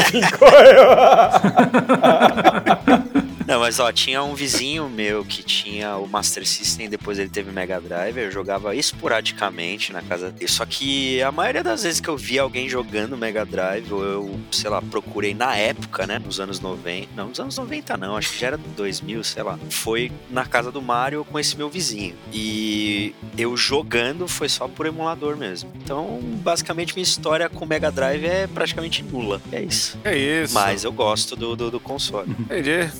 Não, 3.52 3.60
mas 3.60 3.78
ó, 3.78 3.92
tinha 3.92 4.22
um 4.22 4.34
vizinho 4.34 4.88
meu 4.88 5.26
que 5.26 5.42
tinha 5.42 5.98
o 5.98 6.08
Master 6.08 6.46
System, 6.46 6.88
depois 6.88 7.18
ele 7.18 7.28
teve 7.28 7.52
Mega 7.52 7.78
Drive, 7.78 8.16
eu 8.16 8.30
jogava 8.30 8.74
esporadicamente 8.74 9.92
na 9.92 10.00
casa 10.00 10.30
dele. 10.30 10.50
Só 10.50 10.64
que 10.64 11.20
a 11.20 11.30
maioria 11.30 11.62
das 11.62 11.82
vezes 11.82 12.00
que 12.00 12.08
eu 12.08 12.16
via 12.16 12.40
alguém 12.40 12.66
jogando 12.66 13.14
Mega 13.14 13.44
Drive, 13.44 13.92
ou 13.92 14.02
eu, 14.02 14.40
sei 14.50 14.70
lá, 14.70 14.80
procurei 14.80 15.34
na 15.34 15.54
época, 15.54 16.06
né, 16.06 16.18
nos 16.18 16.40
anos 16.40 16.60
90, 16.60 17.08
não, 17.14 17.28
nos 17.28 17.38
anos 17.38 17.58
90 17.58 17.94
não, 17.98 18.16
acho 18.16 18.32
que 18.32 18.40
já 18.40 18.46
era 18.46 18.56
2000, 18.56 19.22
sei 19.22 19.42
lá, 19.42 19.58
foi 19.68 20.10
na 20.30 20.46
casa 20.46 20.72
do 20.72 20.80
Mario 20.80 21.22
com 21.22 21.38
esse 21.38 21.54
meu 21.54 21.68
vizinho. 21.68 22.14
E 22.32 23.14
eu 23.36 23.54
jogando 23.54 24.26
foi 24.26 24.48
só 24.48 24.66
por 24.66 24.86
emulador 24.86 25.36
mesmo. 25.36 25.70
Então, 25.74 26.20
basicamente, 26.42 26.94
minha 26.94 27.02
história 27.04 27.50
com 27.50 27.66
Mega 27.66 27.92
Drive 27.92 28.24
é 28.24 28.46
praticamente 28.46 29.02
nula. 29.02 29.42
É 29.52 29.60
isso. 29.60 29.98
É 30.02 30.16
isso. 30.16 30.54
Mas 30.54 30.84
eu 30.84 30.92
gosto 30.92 31.36
do, 31.36 31.54
do, 31.54 31.70
do 31.70 31.78
console. 31.78 32.30
Entendi 32.30 32.90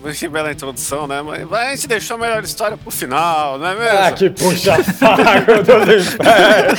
bela 0.41 0.41
introdução, 0.50 1.06
né? 1.06 1.22
Mas, 1.22 1.52
a 1.52 1.70
gente 1.70 1.86
deixou 1.86 2.16
a 2.16 2.20
melhor 2.20 2.42
história 2.42 2.76
pro 2.76 2.90
final, 2.90 3.58
não 3.58 3.66
é 3.68 3.74
mesmo? 3.76 3.98
Ah, 3.98 4.12
que 4.12 4.30
puxa 4.30 4.82
saco 4.82 5.22
do 5.62 5.92
inferno. 5.94 6.78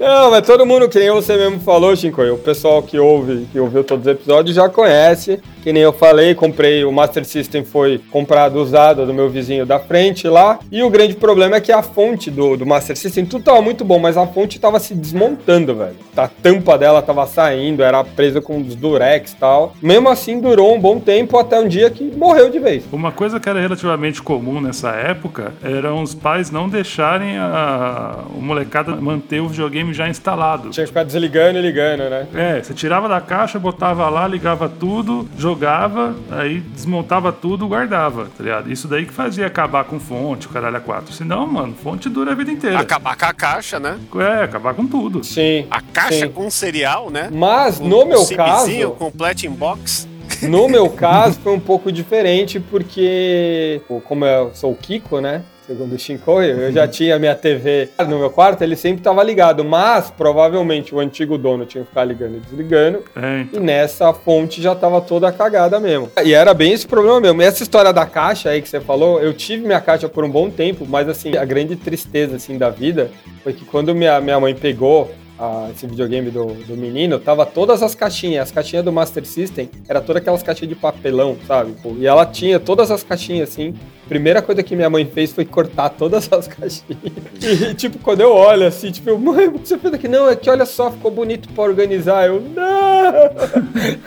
não, 0.00 0.30
mas 0.30 0.46
todo 0.46 0.66
mundo, 0.66 0.88
que 0.88 0.98
nem 0.98 1.10
você 1.10 1.36
mesmo 1.36 1.60
falou, 1.60 1.94
Chico, 1.94 2.22
o 2.22 2.38
pessoal 2.38 2.82
que 2.82 2.98
ouve, 2.98 3.46
que 3.52 3.60
ouviu 3.60 3.84
todos 3.84 4.06
os 4.06 4.12
episódios 4.12 4.56
já 4.56 4.68
conhece. 4.68 5.40
Que 5.64 5.72
nem 5.72 5.82
eu 5.82 5.94
falei, 5.94 6.34
comprei 6.34 6.84
o 6.84 6.92
Master 6.92 7.24
System, 7.24 7.64
foi 7.64 7.98
comprado 8.10 8.56
usado 8.56 9.06
do 9.06 9.14
meu 9.14 9.30
vizinho 9.30 9.64
da 9.64 9.78
frente 9.78 10.28
lá. 10.28 10.58
E 10.70 10.82
o 10.82 10.90
grande 10.90 11.14
problema 11.14 11.56
é 11.56 11.60
que 11.60 11.72
a 11.72 11.82
fonte 11.82 12.30
do, 12.30 12.54
do 12.54 12.66
Master 12.66 12.94
System, 12.94 13.24
tudo 13.24 13.44
tava 13.44 13.62
muito 13.62 13.82
bom, 13.82 13.98
mas 13.98 14.18
a 14.18 14.26
fonte 14.26 14.60
tava 14.60 14.78
se 14.78 14.94
desmontando, 14.94 15.74
velho. 15.74 15.96
A 16.14 16.28
tampa 16.28 16.76
dela 16.76 17.00
tava 17.00 17.26
saindo, 17.26 17.82
era 17.82 18.04
presa 18.04 18.42
com 18.42 18.60
os 18.60 18.74
durex 18.74 19.32
e 19.32 19.36
tal. 19.36 19.74
Mesmo 19.80 20.10
assim, 20.10 20.38
durou 20.38 20.74
um 20.74 20.78
bom 20.78 21.00
tempo 21.00 21.38
até 21.38 21.58
um 21.58 21.66
dia 21.66 21.88
que 21.88 22.04
morreu 22.14 22.50
de 22.50 22.58
vez. 22.58 22.84
Uma 22.92 23.10
coisa 23.10 23.40
que 23.40 23.48
era 23.48 23.58
relativamente 23.58 24.20
comum 24.20 24.60
nessa 24.60 24.90
época 24.90 25.54
eram 25.64 26.02
os 26.02 26.14
pais 26.14 26.50
não 26.50 26.68
deixarem 26.68 27.38
a, 27.38 28.18
o 28.36 28.42
molecada 28.42 28.94
manter 28.96 29.40
o 29.40 29.48
videogame 29.48 29.94
já 29.94 30.10
instalado. 30.10 30.68
Tinha 30.68 30.84
que 30.84 30.88
ficar 30.88 31.04
desligando 31.04 31.58
e 31.58 31.62
ligando, 31.62 32.10
né? 32.10 32.26
É, 32.34 32.62
você 32.62 32.74
tirava 32.74 33.08
da 33.08 33.22
caixa, 33.22 33.58
botava 33.58 34.10
lá, 34.10 34.28
ligava 34.28 34.68
tudo, 34.68 35.26
jogava 35.38 35.53
jogava, 35.54 36.16
aí 36.30 36.60
desmontava 36.60 37.32
tudo, 37.32 37.68
guardava, 37.68 38.28
tá 38.36 38.42
ligado? 38.42 38.70
Isso 38.70 38.88
daí 38.88 39.06
que 39.06 39.12
fazia 39.12 39.46
acabar 39.46 39.84
com 39.84 40.00
fonte, 40.00 40.46
o 40.46 40.50
caralho 40.50 40.76
a 40.76 40.80
quatro. 40.80 41.12
Senão, 41.12 41.46
mano, 41.46 41.74
fonte 41.80 42.08
dura 42.08 42.32
a 42.32 42.34
vida 42.34 42.50
inteira. 42.50 42.80
Acabar 42.80 43.16
com 43.16 43.24
a 43.24 43.32
caixa, 43.32 43.78
né? 43.78 43.98
É, 44.16 44.42
acabar 44.42 44.74
com 44.74 44.86
tudo. 44.86 45.22
Sim. 45.22 45.66
A 45.70 45.80
caixa 45.80 46.26
sim. 46.26 46.32
com 46.32 46.50
cereal, 46.50 47.08
né? 47.08 47.30
Mas, 47.32 47.78
no 47.78 48.02
o, 48.02 48.06
meu 48.06 48.22
o 48.22 48.36
caso... 48.36 48.90
complete 48.92 49.46
in 49.46 49.50
box. 49.50 50.08
No 50.42 50.68
meu 50.68 50.90
caso, 50.90 51.38
foi 51.40 51.52
um 51.52 51.60
pouco 51.60 51.92
diferente, 51.92 52.58
porque, 52.58 53.80
como 54.04 54.24
eu 54.24 54.50
sou 54.54 54.72
o 54.72 54.76
Kiko, 54.76 55.20
né? 55.20 55.42
Segundo 55.66 55.94
o 55.94 55.98
Shinkoio, 55.98 56.60
eu 56.60 56.72
já 56.72 56.86
tinha 56.86 57.18
minha 57.18 57.34
TV 57.34 57.88
no 58.06 58.18
meu 58.18 58.30
quarto, 58.30 58.62
ele 58.62 58.76
sempre 58.76 58.98
estava 58.98 59.22
ligado, 59.22 59.64
mas 59.64 60.10
provavelmente 60.10 60.94
o 60.94 61.00
antigo 61.00 61.38
dono 61.38 61.64
tinha 61.64 61.82
que 61.82 61.88
ficar 61.88 62.04
ligando 62.04 62.36
e 62.36 62.40
desligando, 62.40 63.02
é, 63.16 63.40
então. 63.40 63.60
e 63.60 63.64
nessa 63.64 64.12
fonte 64.12 64.60
já 64.60 64.72
estava 64.72 65.00
toda 65.00 65.32
cagada 65.32 65.80
mesmo. 65.80 66.10
E 66.22 66.34
era 66.34 66.52
bem 66.52 66.72
esse 66.72 66.86
problema 66.86 67.20
mesmo. 67.20 67.42
E 67.42 67.44
essa 67.44 67.62
história 67.62 67.92
da 67.92 68.06
caixa 68.06 68.50
aí 68.50 68.60
que 68.60 68.68
você 68.68 68.80
falou, 68.80 69.20
eu 69.20 69.32
tive 69.32 69.66
minha 69.66 69.80
caixa 69.80 70.08
por 70.08 70.24
um 70.24 70.30
bom 70.30 70.50
tempo, 70.50 70.86
mas 70.86 71.08
assim, 71.08 71.36
a 71.36 71.44
grande 71.44 71.76
tristeza 71.76 72.36
assim 72.36 72.58
da 72.58 72.70
vida 72.70 73.10
foi 73.42 73.52
que 73.52 73.64
quando 73.64 73.94
minha, 73.94 74.20
minha 74.20 74.38
mãe 74.38 74.54
pegou 74.54 75.10
a, 75.38 75.70
esse 75.74 75.86
videogame 75.86 76.30
do, 76.30 76.46
do 76.46 76.76
menino, 76.76 77.18
tava 77.18 77.44
todas 77.44 77.82
as 77.82 77.94
caixinhas. 77.94 78.44
As 78.44 78.50
caixinhas 78.50 78.84
do 78.84 78.92
Master 78.92 79.24
System 79.24 79.68
era 79.88 80.00
todas 80.00 80.22
aquelas 80.22 80.42
caixinhas 80.42 80.68
de 80.68 80.74
papelão, 80.74 81.36
sabe? 81.46 81.74
E 81.98 82.06
ela 82.06 82.24
tinha 82.26 82.60
todas 82.60 82.90
as 82.90 83.02
caixinhas 83.02 83.50
assim. 83.50 83.74
Primeira 84.08 84.42
coisa 84.42 84.62
que 84.62 84.76
minha 84.76 84.90
mãe 84.90 85.06
fez 85.06 85.32
foi 85.32 85.44
cortar 85.44 85.88
todas 85.88 86.30
as 86.30 86.46
caixinhas. 86.48 86.98
E, 87.42 87.74
tipo, 87.74 87.98
quando 87.98 88.20
eu 88.20 88.32
olho 88.32 88.66
assim, 88.66 88.90
tipo, 88.90 89.18
mãe, 89.18 89.48
o 89.48 89.58
que 89.58 89.68
você 89.68 89.78
fez 89.78 89.94
aqui? 89.94 90.08
Não, 90.08 90.28
é 90.28 90.36
que 90.36 90.48
olha 90.50 90.66
só, 90.66 90.90
ficou 90.90 91.10
bonito 91.10 91.48
pra 91.48 91.64
organizar. 91.64 92.26
Eu, 92.26 92.40
não! 92.40 92.64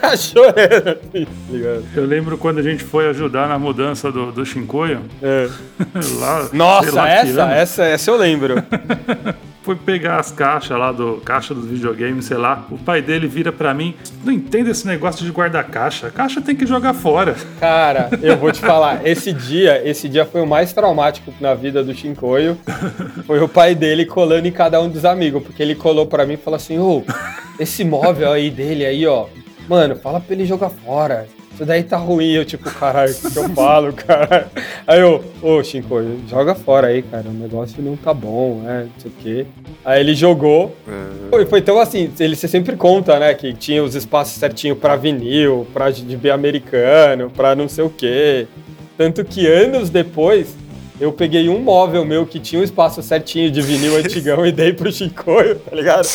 Achou 0.00 0.44
assim, 0.46 1.26
Eu 1.94 2.06
lembro 2.06 2.38
quando 2.38 2.58
a 2.58 2.62
gente 2.62 2.82
foi 2.82 3.08
ajudar 3.08 3.48
na 3.48 3.58
mudança 3.58 4.10
do, 4.12 4.30
do 4.30 4.46
Shinkoio. 4.46 5.02
É. 5.22 5.48
lá, 6.20 6.48
Nossa, 6.52 6.94
lá, 6.94 7.08
essa, 7.08 7.50
essa, 7.50 7.84
essa 7.84 8.10
eu 8.10 8.16
lembro. 8.16 8.54
Foi 9.68 9.76
pegar 9.76 10.18
as 10.18 10.32
caixas 10.32 10.78
lá 10.78 10.90
do 10.90 11.20
caixa 11.22 11.52
dos 11.52 11.66
videogames, 11.66 12.24
sei 12.24 12.38
lá. 12.38 12.66
O 12.70 12.78
pai 12.78 13.02
dele 13.02 13.28
vira 13.28 13.52
para 13.52 13.74
mim, 13.74 13.94
não 14.24 14.32
entende 14.32 14.70
esse 14.70 14.86
negócio 14.86 15.22
de 15.22 15.30
guardar 15.30 15.62
caixa. 15.64 16.10
Caixa 16.10 16.40
tem 16.40 16.56
que 16.56 16.64
jogar 16.64 16.94
fora. 16.94 17.36
Cara, 17.60 18.08
eu 18.22 18.34
vou 18.38 18.50
te 18.50 18.60
falar, 18.64 19.06
esse 19.06 19.30
dia, 19.30 19.86
esse 19.86 20.08
dia 20.08 20.24
foi 20.24 20.40
o 20.40 20.46
mais 20.46 20.72
traumático 20.72 21.34
na 21.38 21.54
vida 21.54 21.84
do 21.84 21.92
Shinkoio. 21.92 22.56
Foi 23.26 23.40
o 23.40 23.48
pai 23.48 23.74
dele 23.74 24.06
colando 24.06 24.48
em 24.48 24.52
cada 24.52 24.80
um 24.80 24.88
dos 24.88 25.04
amigos, 25.04 25.42
porque 25.42 25.62
ele 25.62 25.74
colou 25.74 26.06
para 26.06 26.24
mim 26.24 26.32
e 26.32 26.38
falou 26.38 26.56
assim: 26.56 26.78
"Ô, 26.78 27.04
esse 27.60 27.84
móvel 27.84 28.32
aí 28.32 28.50
dele 28.50 28.86
aí, 28.86 29.06
ó, 29.06 29.26
mano, 29.68 29.96
fala 29.96 30.18
pra 30.18 30.34
ele 30.34 30.46
jogar 30.46 30.70
fora 30.70 31.26
isso 31.58 31.66
daí 31.66 31.82
tá 31.82 31.96
ruim. 31.96 32.30
Eu, 32.30 32.44
tipo, 32.44 32.70
caralho, 32.70 33.12
o 33.12 33.30
que 33.32 33.36
eu 33.36 33.48
falo, 33.48 33.92
cara? 33.92 34.48
Aí 34.86 35.00
eu, 35.00 35.24
ô, 35.42 35.60
Shinko, 35.60 35.96
joga 36.28 36.54
fora 36.54 36.86
aí, 36.86 37.02
cara. 37.02 37.28
O 37.28 37.32
negócio 37.32 37.82
não 37.82 37.96
tá 37.96 38.14
bom, 38.14 38.60
né? 38.62 38.84
Não 38.84 39.00
sei 39.00 39.10
o 39.10 39.14
quê. 39.20 39.46
Aí 39.84 40.00
ele 40.00 40.14
jogou. 40.14 40.76
Uhum. 40.86 41.46
Foi 41.46 41.60
tão 41.60 41.80
assim, 41.80 42.12
ele 42.20 42.36
sempre 42.36 42.76
conta, 42.76 43.18
né? 43.18 43.34
Que 43.34 43.52
tinha 43.52 43.82
os 43.82 43.96
espaços 43.96 44.38
certinho 44.38 44.76
pra 44.76 44.94
vinil, 44.94 45.66
pra 45.74 45.90
de 45.90 46.16
B 46.16 46.30
americano, 46.30 47.28
pra 47.28 47.56
não 47.56 47.68
sei 47.68 47.82
o 47.82 47.90
quê. 47.90 48.46
Tanto 48.96 49.24
que 49.24 49.44
anos 49.46 49.90
depois 49.90 50.54
eu 51.00 51.12
peguei 51.12 51.48
um 51.48 51.60
móvel 51.60 52.04
meu 52.04 52.26
que 52.26 52.40
tinha 52.40 52.60
um 52.60 52.64
espaço 52.64 53.02
certinho 53.02 53.50
de 53.50 53.60
vinil 53.62 53.96
antigão 53.98 54.44
e 54.44 54.52
dei 54.52 54.72
pro 54.72 54.90
Chicoio, 54.90 55.56
tá 55.56 55.74
ligado? 55.74 56.06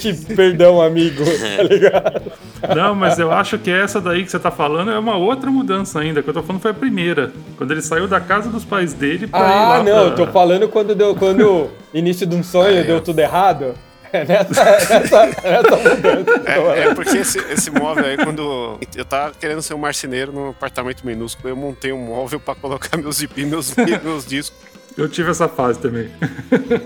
que 0.00 0.12
perdão, 0.34 0.80
amigo, 0.80 1.24
tá 1.56 1.62
ligado? 1.62 2.32
Não, 2.74 2.94
mas 2.94 3.18
eu 3.18 3.32
acho 3.32 3.58
que 3.58 3.70
essa 3.70 4.00
daí 4.00 4.24
que 4.24 4.30
você 4.30 4.38
tá 4.38 4.50
falando 4.50 4.90
é 4.90 4.98
uma 4.98 5.16
outra 5.16 5.50
mudança 5.50 6.00
ainda, 6.00 6.22
que 6.22 6.28
eu 6.28 6.34
tô 6.34 6.42
falando 6.42 6.62
foi 6.62 6.70
a 6.70 6.74
primeira. 6.74 7.32
Quando 7.56 7.70
ele 7.72 7.82
saiu 7.82 8.06
da 8.06 8.20
casa 8.20 8.48
dos 8.50 8.64
pais 8.64 8.92
dele 8.92 9.26
pra 9.26 9.40
ah, 9.40 9.42
ir 9.42 9.54
lá 9.54 9.74
Ah, 9.76 9.82
não, 9.82 9.84
pra... 9.84 9.94
eu 10.02 10.14
tô 10.14 10.26
falando 10.28 10.68
quando 10.68 10.94
deu, 10.94 11.14
quando 11.14 11.70
início 11.92 12.26
de 12.26 12.36
um 12.36 12.42
sonho 12.42 12.84
deu 12.84 13.00
tudo 13.00 13.18
errado. 13.18 13.74
É 14.12 14.24
nessa 14.24 14.64
mudança. 14.64 16.42
É, 16.46 16.80
é, 16.80 16.94
porque 16.94 17.18
esse, 17.18 17.38
esse 17.52 17.70
móvel 17.70 18.04
aí, 18.04 18.16
quando 18.16 18.78
eu 18.94 19.04
tava 19.04 19.32
querendo 19.34 19.62
ser 19.62 19.74
um 19.74 19.78
marceneiro 19.78 20.32
num 20.32 20.50
apartamento 20.50 21.06
minúsculo, 21.06 21.48
eu 21.48 21.56
montei 21.56 21.92
um 21.92 21.98
móvel 21.98 22.40
pra 22.40 22.54
colocar 22.54 22.96
meus 22.96 23.16
zip, 23.16 23.42
meus, 23.46 23.74
meus 23.76 24.26
discos. 24.26 24.69
Eu 25.00 25.08
tive 25.08 25.30
essa 25.30 25.48
fase 25.48 25.78
também. 25.78 26.10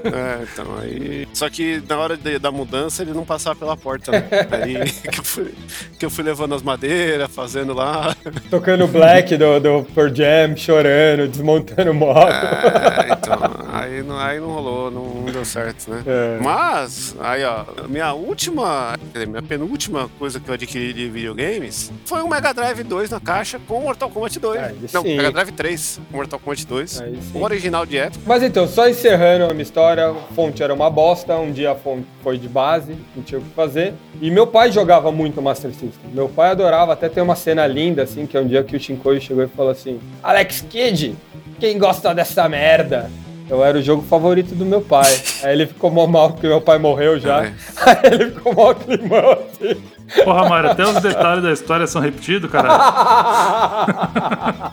É, 0.04 0.42
então, 0.42 0.66
aí. 0.78 1.26
Só 1.32 1.48
que 1.48 1.82
na 1.88 1.98
hora 1.98 2.16
de, 2.16 2.38
da 2.38 2.50
mudança 2.52 3.02
ele 3.02 3.12
não 3.12 3.24
passava 3.24 3.56
pela 3.56 3.76
porta, 3.76 4.12
né? 4.12 4.28
Aí 4.52 4.90
que 4.90 5.18
eu, 5.18 5.24
fui, 5.24 5.54
que 5.98 6.06
eu 6.06 6.10
fui 6.10 6.24
levando 6.24 6.54
as 6.54 6.62
madeiras, 6.62 7.30
fazendo 7.30 7.72
lá. 7.72 8.14
Tocando 8.50 8.86
Black 8.86 9.36
do, 9.36 9.58
do 9.58 9.84
Pearl 9.94 10.14
Jam, 10.14 10.56
chorando, 10.56 11.28
desmontando 11.28 11.90
o 11.90 11.94
móvel. 11.94 12.34
É, 12.34 13.12
então. 13.12 13.38
Aí 13.72 14.02
não, 14.02 14.18
aí 14.18 14.38
não 14.38 14.48
rolou, 14.48 14.90
não, 14.90 15.04
não 15.04 15.32
deu 15.32 15.44
certo, 15.44 15.90
né? 15.90 16.02
É. 16.06 16.38
Mas, 16.40 17.16
aí 17.18 17.44
ó, 17.44 17.64
minha 17.88 18.12
última, 18.12 18.94
minha 19.26 19.42
penúltima 19.42 20.08
coisa 20.18 20.38
que 20.38 20.48
eu 20.48 20.54
adquiri 20.54 20.92
de 20.92 21.08
videogames 21.08 21.92
foi 22.04 22.22
um 22.22 22.28
Mega 22.28 22.52
Drive 22.52 22.84
2 22.84 23.10
na 23.10 23.20
caixa 23.20 23.58
com 23.66 23.80
Mortal 23.80 24.10
Kombat 24.10 24.38
2. 24.38 24.62
Aí 24.62 24.76
não, 24.92 25.02
sim. 25.02 25.16
Mega 25.16 25.32
Drive 25.32 25.52
3 25.52 26.00
com 26.10 26.16
Mortal 26.16 26.38
Kombat 26.38 26.66
2. 26.66 27.00
Aí. 27.00 27.18
O 27.34 27.42
original 27.42 27.84
de 27.84 28.03
época. 28.04 28.24
Mas 28.26 28.42
então, 28.42 28.66
só 28.66 28.88
encerrando 28.88 29.44
a 29.44 29.48
minha 29.48 29.62
história, 29.62 30.08
a 30.08 30.14
fonte 30.34 30.62
era 30.62 30.72
uma 30.72 30.88
bosta, 30.90 31.36
um 31.36 31.52
dia 31.52 31.72
a 31.72 31.74
fonte 31.74 32.06
foi 32.22 32.38
de 32.38 32.48
base, 32.48 32.96
não 33.14 33.22
tinha 33.22 33.38
o 33.38 33.42
que 33.42 33.50
fazer. 33.50 33.94
E 34.20 34.30
meu 34.30 34.46
pai 34.46 34.72
jogava 34.72 35.10
muito 35.12 35.42
Master 35.42 35.70
System. 35.70 36.10
Meu 36.12 36.28
pai 36.28 36.50
adorava, 36.50 36.92
até 36.92 37.08
tem 37.08 37.22
uma 37.22 37.36
cena 37.36 37.66
linda, 37.66 38.02
assim, 38.02 38.26
que 38.26 38.36
é 38.36 38.40
um 38.40 38.46
dia 38.46 38.62
que 38.62 38.76
o 38.76 38.80
Shinkoio 38.80 39.20
chegou 39.20 39.44
e 39.44 39.48
falou 39.48 39.72
assim, 39.72 40.00
Alex 40.22 40.64
Kidd, 40.68 41.16
quem 41.58 41.78
gosta 41.78 42.14
dessa 42.14 42.48
merda? 42.48 43.10
Eu 43.48 43.62
era 43.62 43.76
o 43.76 43.82
jogo 43.82 44.02
favorito 44.02 44.54
do 44.54 44.64
meu 44.64 44.80
pai. 44.80 45.12
Aí 45.42 45.52
ele 45.52 45.66
ficou 45.66 45.90
mó 45.90 46.06
mal 46.06 46.30
porque 46.30 46.46
meu 46.46 46.62
pai 46.62 46.78
morreu 46.78 47.18
já. 47.20 47.44
É. 47.44 47.52
Aí 47.84 48.14
ele 48.14 48.30
ficou 48.30 48.54
mó 48.54 48.72
climão 48.72 49.32
assim. 49.32 49.82
Porra, 50.24 50.48
Mário, 50.48 50.70
até 50.70 50.84
os 50.84 51.00
detalhes 51.00 51.42
da 51.42 51.52
história 51.52 51.86
são 51.86 52.00
repetidos, 52.00 52.50
caralho. 52.50 52.82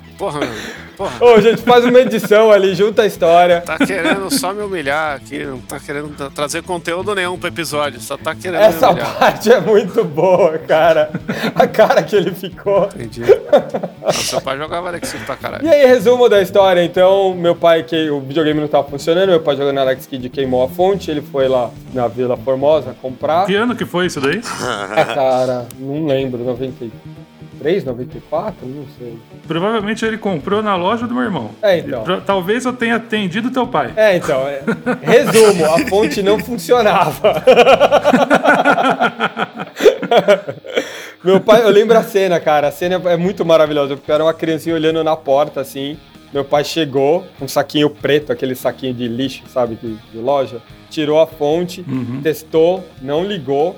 Porra, 0.18 0.40
meu, 0.40 0.50
porra. 0.96 1.12
Ô, 1.20 1.42
gente, 1.42 1.64
faz 1.64 1.84
uma 1.84 2.00
edição 2.00 2.52
ali, 2.52 2.76
junta 2.76 3.02
a 3.02 3.06
história. 3.08 3.62
Tá 3.62 3.76
querendo 3.80 4.30
só 4.30 4.54
me 4.54 4.62
humilhar 4.62 5.16
aqui, 5.16 5.44
não 5.44 5.58
tá 5.60 5.80
querendo 5.80 6.10
tra- 6.16 6.30
trazer 6.30 6.62
conteúdo 6.62 7.16
nenhum 7.16 7.40
pro 7.40 7.48
episódio, 7.48 8.00
só 8.00 8.16
tá 8.18 8.36
querendo 8.36 8.62
Essa 8.62 8.88
me 8.88 8.94
humilhar. 8.94 9.16
parte 9.18 9.52
é 9.52 9.60
muito 9.60 10.04
boa, 10.04 10.60
cara. 10.60 11.10
A 11.56 11.66
cara 11.66 12.04
que 12.04 12.16
ele 12.16 12.32
ficou. 12.36 12.86
Entendi. 12.96 13.22
Não, 14.02 14.12
seu 14.12 14.42
pai 14.42 14.58
jogava 14.58 14.88
Alex 14.90 15.12
Kidd 15.12 15.26
pra 15.26 15.36
caralho. 15.36 15.66
E 15.66 15.70
aí, 15.70 15.86
resumo 15.86 16.28
da 16.28 16.42
história, 16.42 16.84
então, 16.84 17.34
meu 17.36 17.56
pai, 17.56 17.84
que 17.84 18.10
o 18.10 18.20
videogame 18.20 18.60
não 18.60 18.68
tava 18.68 18.90
funcionando, 18.90 19.30
meu 19.30 19.40
pai 19.40 19.56
jogando 19.56 19.78
Alex 19.80 20.08
Kidd 20.08 20.28
queimou 20.30 20.64
a 20.64 20.68
fonte, 20.70 21.10
ele 21.12 21.22
foi 21.22 21.48
lá 21.48 21.70
na 21.94 22.08
Vila 22.08 22.36
Formosa 22.38 22.96
comprar. 23.02 23.46
Que 23.46 23.56
ano 23.56 23.76
que 23.76 23.86
foi 23.86 24.08
isso 24.08 24.20
daí? 24.20 24.42
Cara, 25.30 25.68
não 25.80 26.06
lembro, 26.08 26.44
93, 26.44 27.84
94, 27.84 28.66
não 28.68 28.86
sei. 28.98 29.18
Provavelmente 29.48 30.04
ele 30.06 30.18
comprou 30.18 30.62
na 30.64 30.76
loja 30.76 31.06
do 31.08 31.14
meu 31.14 31.24
irmão. 31.24 31.52
É, 31.62 31.78
então. 31.80 32.04
Talvez 32.26 32.66
eu 32.66 32.74
tenha 32.74 32.96
atendido 32.96 33.52
teu 33.52 33.68
pai. 33.68 33.94
É, 33.96 34.16
então, 34.18 34.48
é- 34.48 34.62
resumo, 35.02 35.66
a 35.66 35.80
fonte 35.88 36.22
não 36.24 36.40
funcionava. 36.40 37.44
Meu 41.24 41.40
pai, 41.40 41.62
eu 41.64 41.70
lembro 41.70 41.98
a 41.98 42.04
cena, 42.04 42.40
cara. 42.40 42.68
A 42.68 42.72
cena 42.72 43.00
é 43.10 43.18
muito 43.18 43.46
maravilhosa, 43.46 43.96
porque 43.96 44.10
eu 44.10 44.16
era 44.16 44.24
uma 44.24 44.34
criancinha 44.34 44.76
olhando 44.76 45.04
na 45.04 45.16
porta, 45.16 45.62
assim. 45.62 45.98
Meu 46.34 46.44
pai 46.46 46.64
chegou, 46.64 47.26
com 47.38 47.46
um 47.46 47.48
saquinho 47.48 47.90
preto, 47.90 48.32
aquele 48.32 48.56
saquinho 48.56 48.94
de 48.94 49.08
lixo, 49.08 49.44
sabe, 49.48 49.76
de, 49.76 49.96
de 49.96 50.18
loja. 50.18 50.62
Tirou 50.90 51.20
a 51.22 51.28
fonte, 51.28 51.84
Uhum. 51.88 52.22
testou, 52.24 52.84
não 53.02 53.24
ligou. 53.26 53.78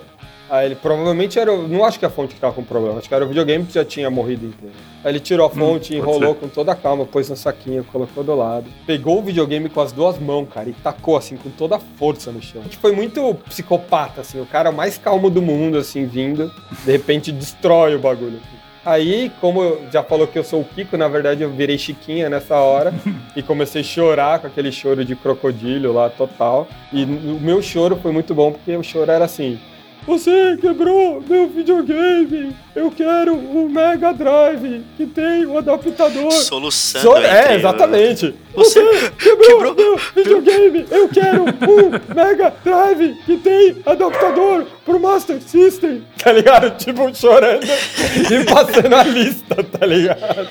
Aí 0.54 0.68
ele 0.68 0.76
provavelmente 0.76 1.40
era. 1.40 1.52
Não 1.58 1.84
acho 1.84 1.98
que 1.98 2.06
a 2.06 2.12
fonte 2.12 2.36
que 2.36 2.40
tava 2.40 2.54
com 2.54 2.64
problema, 2.64 3.00
acho 3.00 3.10
que 3.10 3.16
era 3.16 3.26
o 3.26 3.28
videogame 3.28 3.66
que 3.66 3.74
já 3.74 3.84
tinha 3.84 4.08
morrido 4.12 4.46
inteiro. 4.46 4.76
Aí 5.04 5.12
ele 5.12 5.20
tirou 5.20 5.48
a 5.48 5.50
fonte, 5.50 5.88
pode 5.88 5.96
enrolou 5.96 6.36
com 6.36 6.48
toda 6.48 6.72
a 6.72 6.76
calma, 6.76 7.08
pôs 7.08 7.28
no 7.28 7.36
saquinho, 7.36 7.84
colocou 7.86 8.24
do 8.24 8.36
lado. 8.36 8.68
Pegou 8.86 9.18
o 9.18 9.24
videogame 9.24 9.68
com 9.68 9.82
as 9.82 9.92
duas 9.92 10.20
mãos, 10.20 10.48
cara, 10.54 10.70
e 10.70 10.74
tacou 10.74 11.18
assim 11.18 11.38
com 11.38 11.50
toda 11.50 11.78
a 11.78 11.80
força 11.80 12.32
no 12.32 12.40
chão. 12.40 12.62
Que 12.70 12.78
foi 12.78 12.92
muito 12.92 13.34
psicopata, 13.50 14.22
assim, 14.22 14.40
o 14.40 14.46
cara 14.46 14.72
mais 14.72 14.96
calmo 14.96 15.28
do 15.28 15.42
mundo, 15.42 15.76
assim, 15.76 16.06
vindo, 16.06 16.52
de 16.86 16.92
repente 16.92 17.32
destrói 17.32 17.96
o 17.96 18.00
bagulho. 18.00 18.40
Aí, 18.86 19.32
como 19.42 19.80
já 19.92 20.04
falou 20.04 20.28
que 20.28 20.38
eu 20.38 20.44
sou 20.44 20.62
o 20.62 20.66
Kiko, 20.66 20.96
na 20.98 21.08
verdade 21.08 21.42
eu 21.42 21.50
virei 21.50 21.80
Chiquinha 21.80 22.30
nessa 22.30 22.58
hora 22.58 22.94
e 23.36 23.42
comecei 23.42 23.82
a 23.82 23.84
chorar 23.84 24.40
com 24.40 24.46
aquele 24.46 24.72
choro 24.72 25.04
de 25.04 25.16
crocodilo 25.16 25.94
lá 25.94 26.12
total. 26.12 26.68
E 26.92 27.06
o 27.06 27.40
meu 27.42 27.60
choro 27.60 27.96
foi 27.96 28.12
muito 28.12 28.36
bom 28.36 28.52
porque 28.52 28.76
o 28.78 28.84
choro 28.84 29.10
era 29.10 29.26
assim: 29.26 29.58
Você 30.06 30.58
quebrou 30.60 31.24
meu 31.28 31.48
videogame! 31.48 32.54
Eu 32.76 32.92
quero 32.92 33.36
o 33.36 33.70
Mega 33.70 34.12
Drive 34.14 34.84
que 34.98 35.06
tem 35.06 35.46
o 35.46 35.58
adaptador. 35.58 36.32
Soluçando. 36.32 37.04
So- 37.06 37.18
é, 37.18 37.52
o- 37.52 37.54
exatamente. 37.54 38.36
Você 38.54 38.82
Você 38.84 39.12
quebrou, 39.12 39.48
quebrou 39.48 39.76
meu 39.76 39.98
videogame! 40.16 40.86
Eu 40.92 41.08
quero 41.08 41.44
um 41.44 42.14
Mega 42.16 42.54
Drive 42.64 43.16
que 43.26 43.38
tem 43.38 43.78
adaptador 43.86 44.66
pro 44.86 45.00
Master 45.00 45.42
System! 45.42 46.04
Tá 46.22 46.32
ligado? 46.32 46.72
Tipo, 46.78 47.14
chorando 47.16 47.66
e 47.66 48.46
passando 48.46 48.96
a 48.96 49.04
lista, 49.04 49.64
tá 49.64 49.86
ligado? 49.86 50.50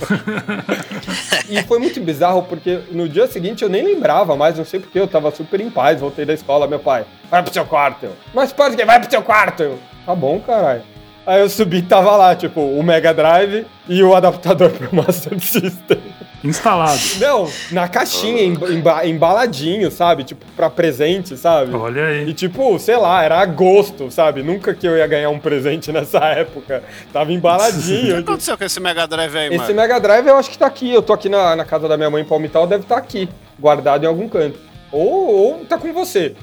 E 1.48 1.62
foi 1.62 1.78
muito 1.78 2.00
bizarro 2.00 2.42
porque 2.42 2.80
no 2.90 3.08
dia 3.08 3.26
seguinte 3.26 3.62
eu 3.62 3.68
nem 3.68 3.82
lembrava 3.82 4.36
mais, 4.36 4.56
não 4.56 4.64
sei 4.64 4.80
porque 4.80 4.98
eu 4.98 5.06
tava 5.06 5.30
super 5.30 5.60
em 5.60 5.70
paz, 5.70 6.00
voltei 6.00 6.24
da 6.24 6.32
escola, 6.34 6.66
meu 6.66 6.78
pai, 6.78 7.04
vai 7.30 7.42
pro 7.42 7.52
seu 7.52 7.64
quarto. 7.64 8.08
Mas 8.34 8.52
pode 8.52 8.76
que 8.76 8.84
vai 8.84 9.00
pro 9.00 9.10
seu 9.10 9.22
quarto. 9.22 9.78
Tá 10.04 10.14
bom, 10.14 10.40
caralho. 10.40 10.91
Aí 11.26 11.40
eu 11.40 11.48
subi 11.48 11.78
e 11.78 11.82
tava 11.82 12.16
lá, 12.16 12.34
tipo, 12.34 12.60
o 12.60 12.82
Mega 12.82 13.14
Drive 13.14 13.64
e 13.88 14.02
o 14.02 14.14
adaptador 14.14 14.70
pro 14.70 14.88
Master 14.94 15.38
System. 15.40 15.98
Instalado. 16.42 16.98
Não, 17.20 17.48
na 17.70 17.86
caixinha, 17.86 18.42
emba- 18.42 18.68
emba- 18.72 19.06
embaladinho, 19.06 19.88
sabe? 19.92 20.24
Tipo, 20.24 20.44
pra 20.56 20.68
presente, 20.68 21.36
sabe? 21.36 21.72
Olha 21.72 22.00
E 22.00 22.24
aí. 22.24 22.34
tipo, 22.34 22.76
sei 22.80 22.96
lá, 22.96 23.22
era 23.22 23.38
agosto, 23.38 24.10
sabe? 24.10 24.42
Nunca 24.42 24.74
que 24.74 24.84
eu 24.84 24.96
ia 24.96 25.06
ganhar 25.06 25.30
um 25.30 25.38
presente 25.38 25.92
nessa 25.92 26.18
época. 26.34 26.82
Tava 27.12 27.26
O 27.26 27.28
que 27.28 27.34
embaladinho. 27.34 28.18
aconteceu 28.18 28.58
com 28.58 28.64
esse 28.64 28.80
Mega 28.80 29.06
Drive 29.06 29.36
aí, 29.36 29.46
Esse 29.48 29.58
mano? 29.58 29.74
Mega 29.74 30.00
Drive 30.00 30.26
eu 30.26 30.36
acho 30.36 30.50
que 30.50 30.58
tá 30.58 30.66
aqui. 30.66 30.92
Eu 30.92 31.02
tô 31.02 31.12
aqui 31.12 31.28
na, 31.28 31.54
na 31.54 31.64
casa 31.64 31.86
da 31.86 31.96
minha 31.96 32.10
mãe 32.10 32.22
em 32.22 32.26
Palmital, 32.26 32.66
deve 32.66 32.82
estar 32.82 32.96
aqui, 32.96 33.28
guardado 33.60 34.02
em 34.02 34.08
algum 34.08 34.28
canto. 34.28 34.58
Ou, 34.90 35.08
ou 35.34 35.64
tá 35.64 35.78
com 35.78 35.92
você. 35.92 36.34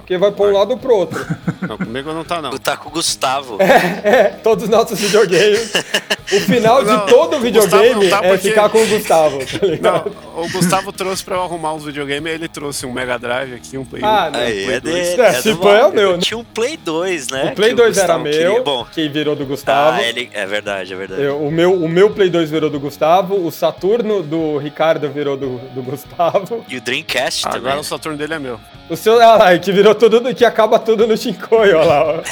Porque 0.00 0.18
vai 0.18 0.30
pra 0.32 0.46
um 0.46 0.52
lado 0.52 0.70
ou 0.72 0.78
pro 0.78 0.94
outro. 0.94 1.24
Não, 1.68 1.76
comigo 1.76 2.12
não 2.12 2.24
tá, 2.24 2.40
não. 2.40 2.56
Tá 2.56 2.76
com 2.76 2.88
o 2.88 2.92
Gustavo. 2.92 3.58
É, 3.60 4.28
todos 4.42 4.64
os 4.64 4.70
nossos 4.70 4.98
videogames. 4.98 5.72
O 6.30 6.40
final 6.40 6.84
Não, 6.84 7.06
de 7.06 7.10
todo 7.10 7.36
o 7.36 7.40
videogame 7.40 8.10
tá 8.10 8.20
é 8.22 8.28
porque- 8.28 8.48
ficar 8.50 8.68
com 8.68 8.82
o 8.82 8.86
Gustavo, 8.86 9.38
tá 9.38 10.04
Não, 10.34 10.42
o 10.44 10.48
Gustavo 10.50 10.92
trouxe 10.92 11.24
pra 11.24 11.36
eu 11.36 11.42
arrumar 11.42 11.72
uns 11.72 11.84
videogames, 11.84 12.34
ele 12.34 12.48
trouxe 12.48 12.84
um 12.84 12.92
Mega 12.92 13.18
Drive 13.18 13.54
aqui, 13.54 13.78
um 13.78 13.84
Play 13.84 14.02
Ah, 14.04 14.26
um, 14.28 14.32
não. 14.32 14.40
Aí, 14.40 14.64
Play 14.64 14.76
é 14.76 14.80
2. 14.80 14.82
dele. 14.82 15.22
É, 15.22 15.26
é 15.26 15.32
se 15.32 15.48
é 15.50 15.54
o 15.54 15.92
meu, 15.92 16.12
né? 16.12 16.18
Tinha 16.20 16.36
um 16.36 16.44
Play 16.44 16.76
2, 16.76 17.28
né? 17.28 17.50
O 17.52 17.54
Play 17.54 17.70
que 17.70 17.76
2 17.76 17.96
era 17.96 18.06
Gustavo 18.06 18.24
meu, 18.24 18.32
queria. 18.32 18.62
Bom, 18.62 18.84
que 18.92 19.08
virou 19.08 19.34
do 19.34 19.46
Gustavo. 19.46 19.96
ah, 19.96 20.02
ele... 20.02 20.28
é 20.34 20.44
verdade, 20.44 20.92
é 20.92 20.96
verdade. 20.96 21.22
Eu- 21.22 21.42
o, 21.42 21.50
meu, 21.50 21.72
o 21.72 21.88
meu 21.88 22.10
Play 22.10 22.28
2 22.28 22.50
virou 22.50 22.68
do 22.68 22.78
Gustavo, 22.78 23.46
o 23.46 23.50
Saturno 23.50 24.22
do 24.22 24.58
Ricardo 24.58 25.08
virou 25.08 25.34
do, 25.34 25.56
do 25.74 25.82
Gustavo. 25.82 26.62
E 26.68 26.76
o 26.76 26.80
Dreamcast 26.82 27.44
também. 27.44 27.58
Agora 27.60 27.80
o 27.80 27.84
Saturno 27.84 28.18
dele 28.18 28.34
é 28.34 28.38
meu. 28.38 28.60
O 28.90 28.96
seu, 28.96 29.18
e 29.20 29.58
que 29.58 29.70
virou 29.72 29.87
tudo, 29.94 30.34
que 30.34 30.44
acaba 30.44 30.78
tudo 30.78 31.06
no 31.06 31.16
Shinkoio, 31.16 31.78
olha 31.78 31.86
lá. 31.86 32.04
ó. 32.04 32.22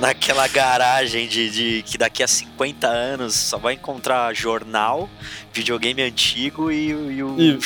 Naquela 0.00 0.46
garagem 0.48 1.26
de, 1.26 1.50
de 1.50 1.82
que 1.82 1.98
daqui 1.98 2.22
a 2.22 2.28
50 2.28 2.86
anos 2.86 3.34
só 3.34 3.58
vai 3.58 3.74
encontrar 3.74 4.34
jornal, 4.34 5.08
videogame 5.52 6.02
antigo 6.02 6.70
e, 6.70 6.94
o- 6.94 7.10
e 7.10 7.22
o 7.22 7.40
E- 7.40 7.58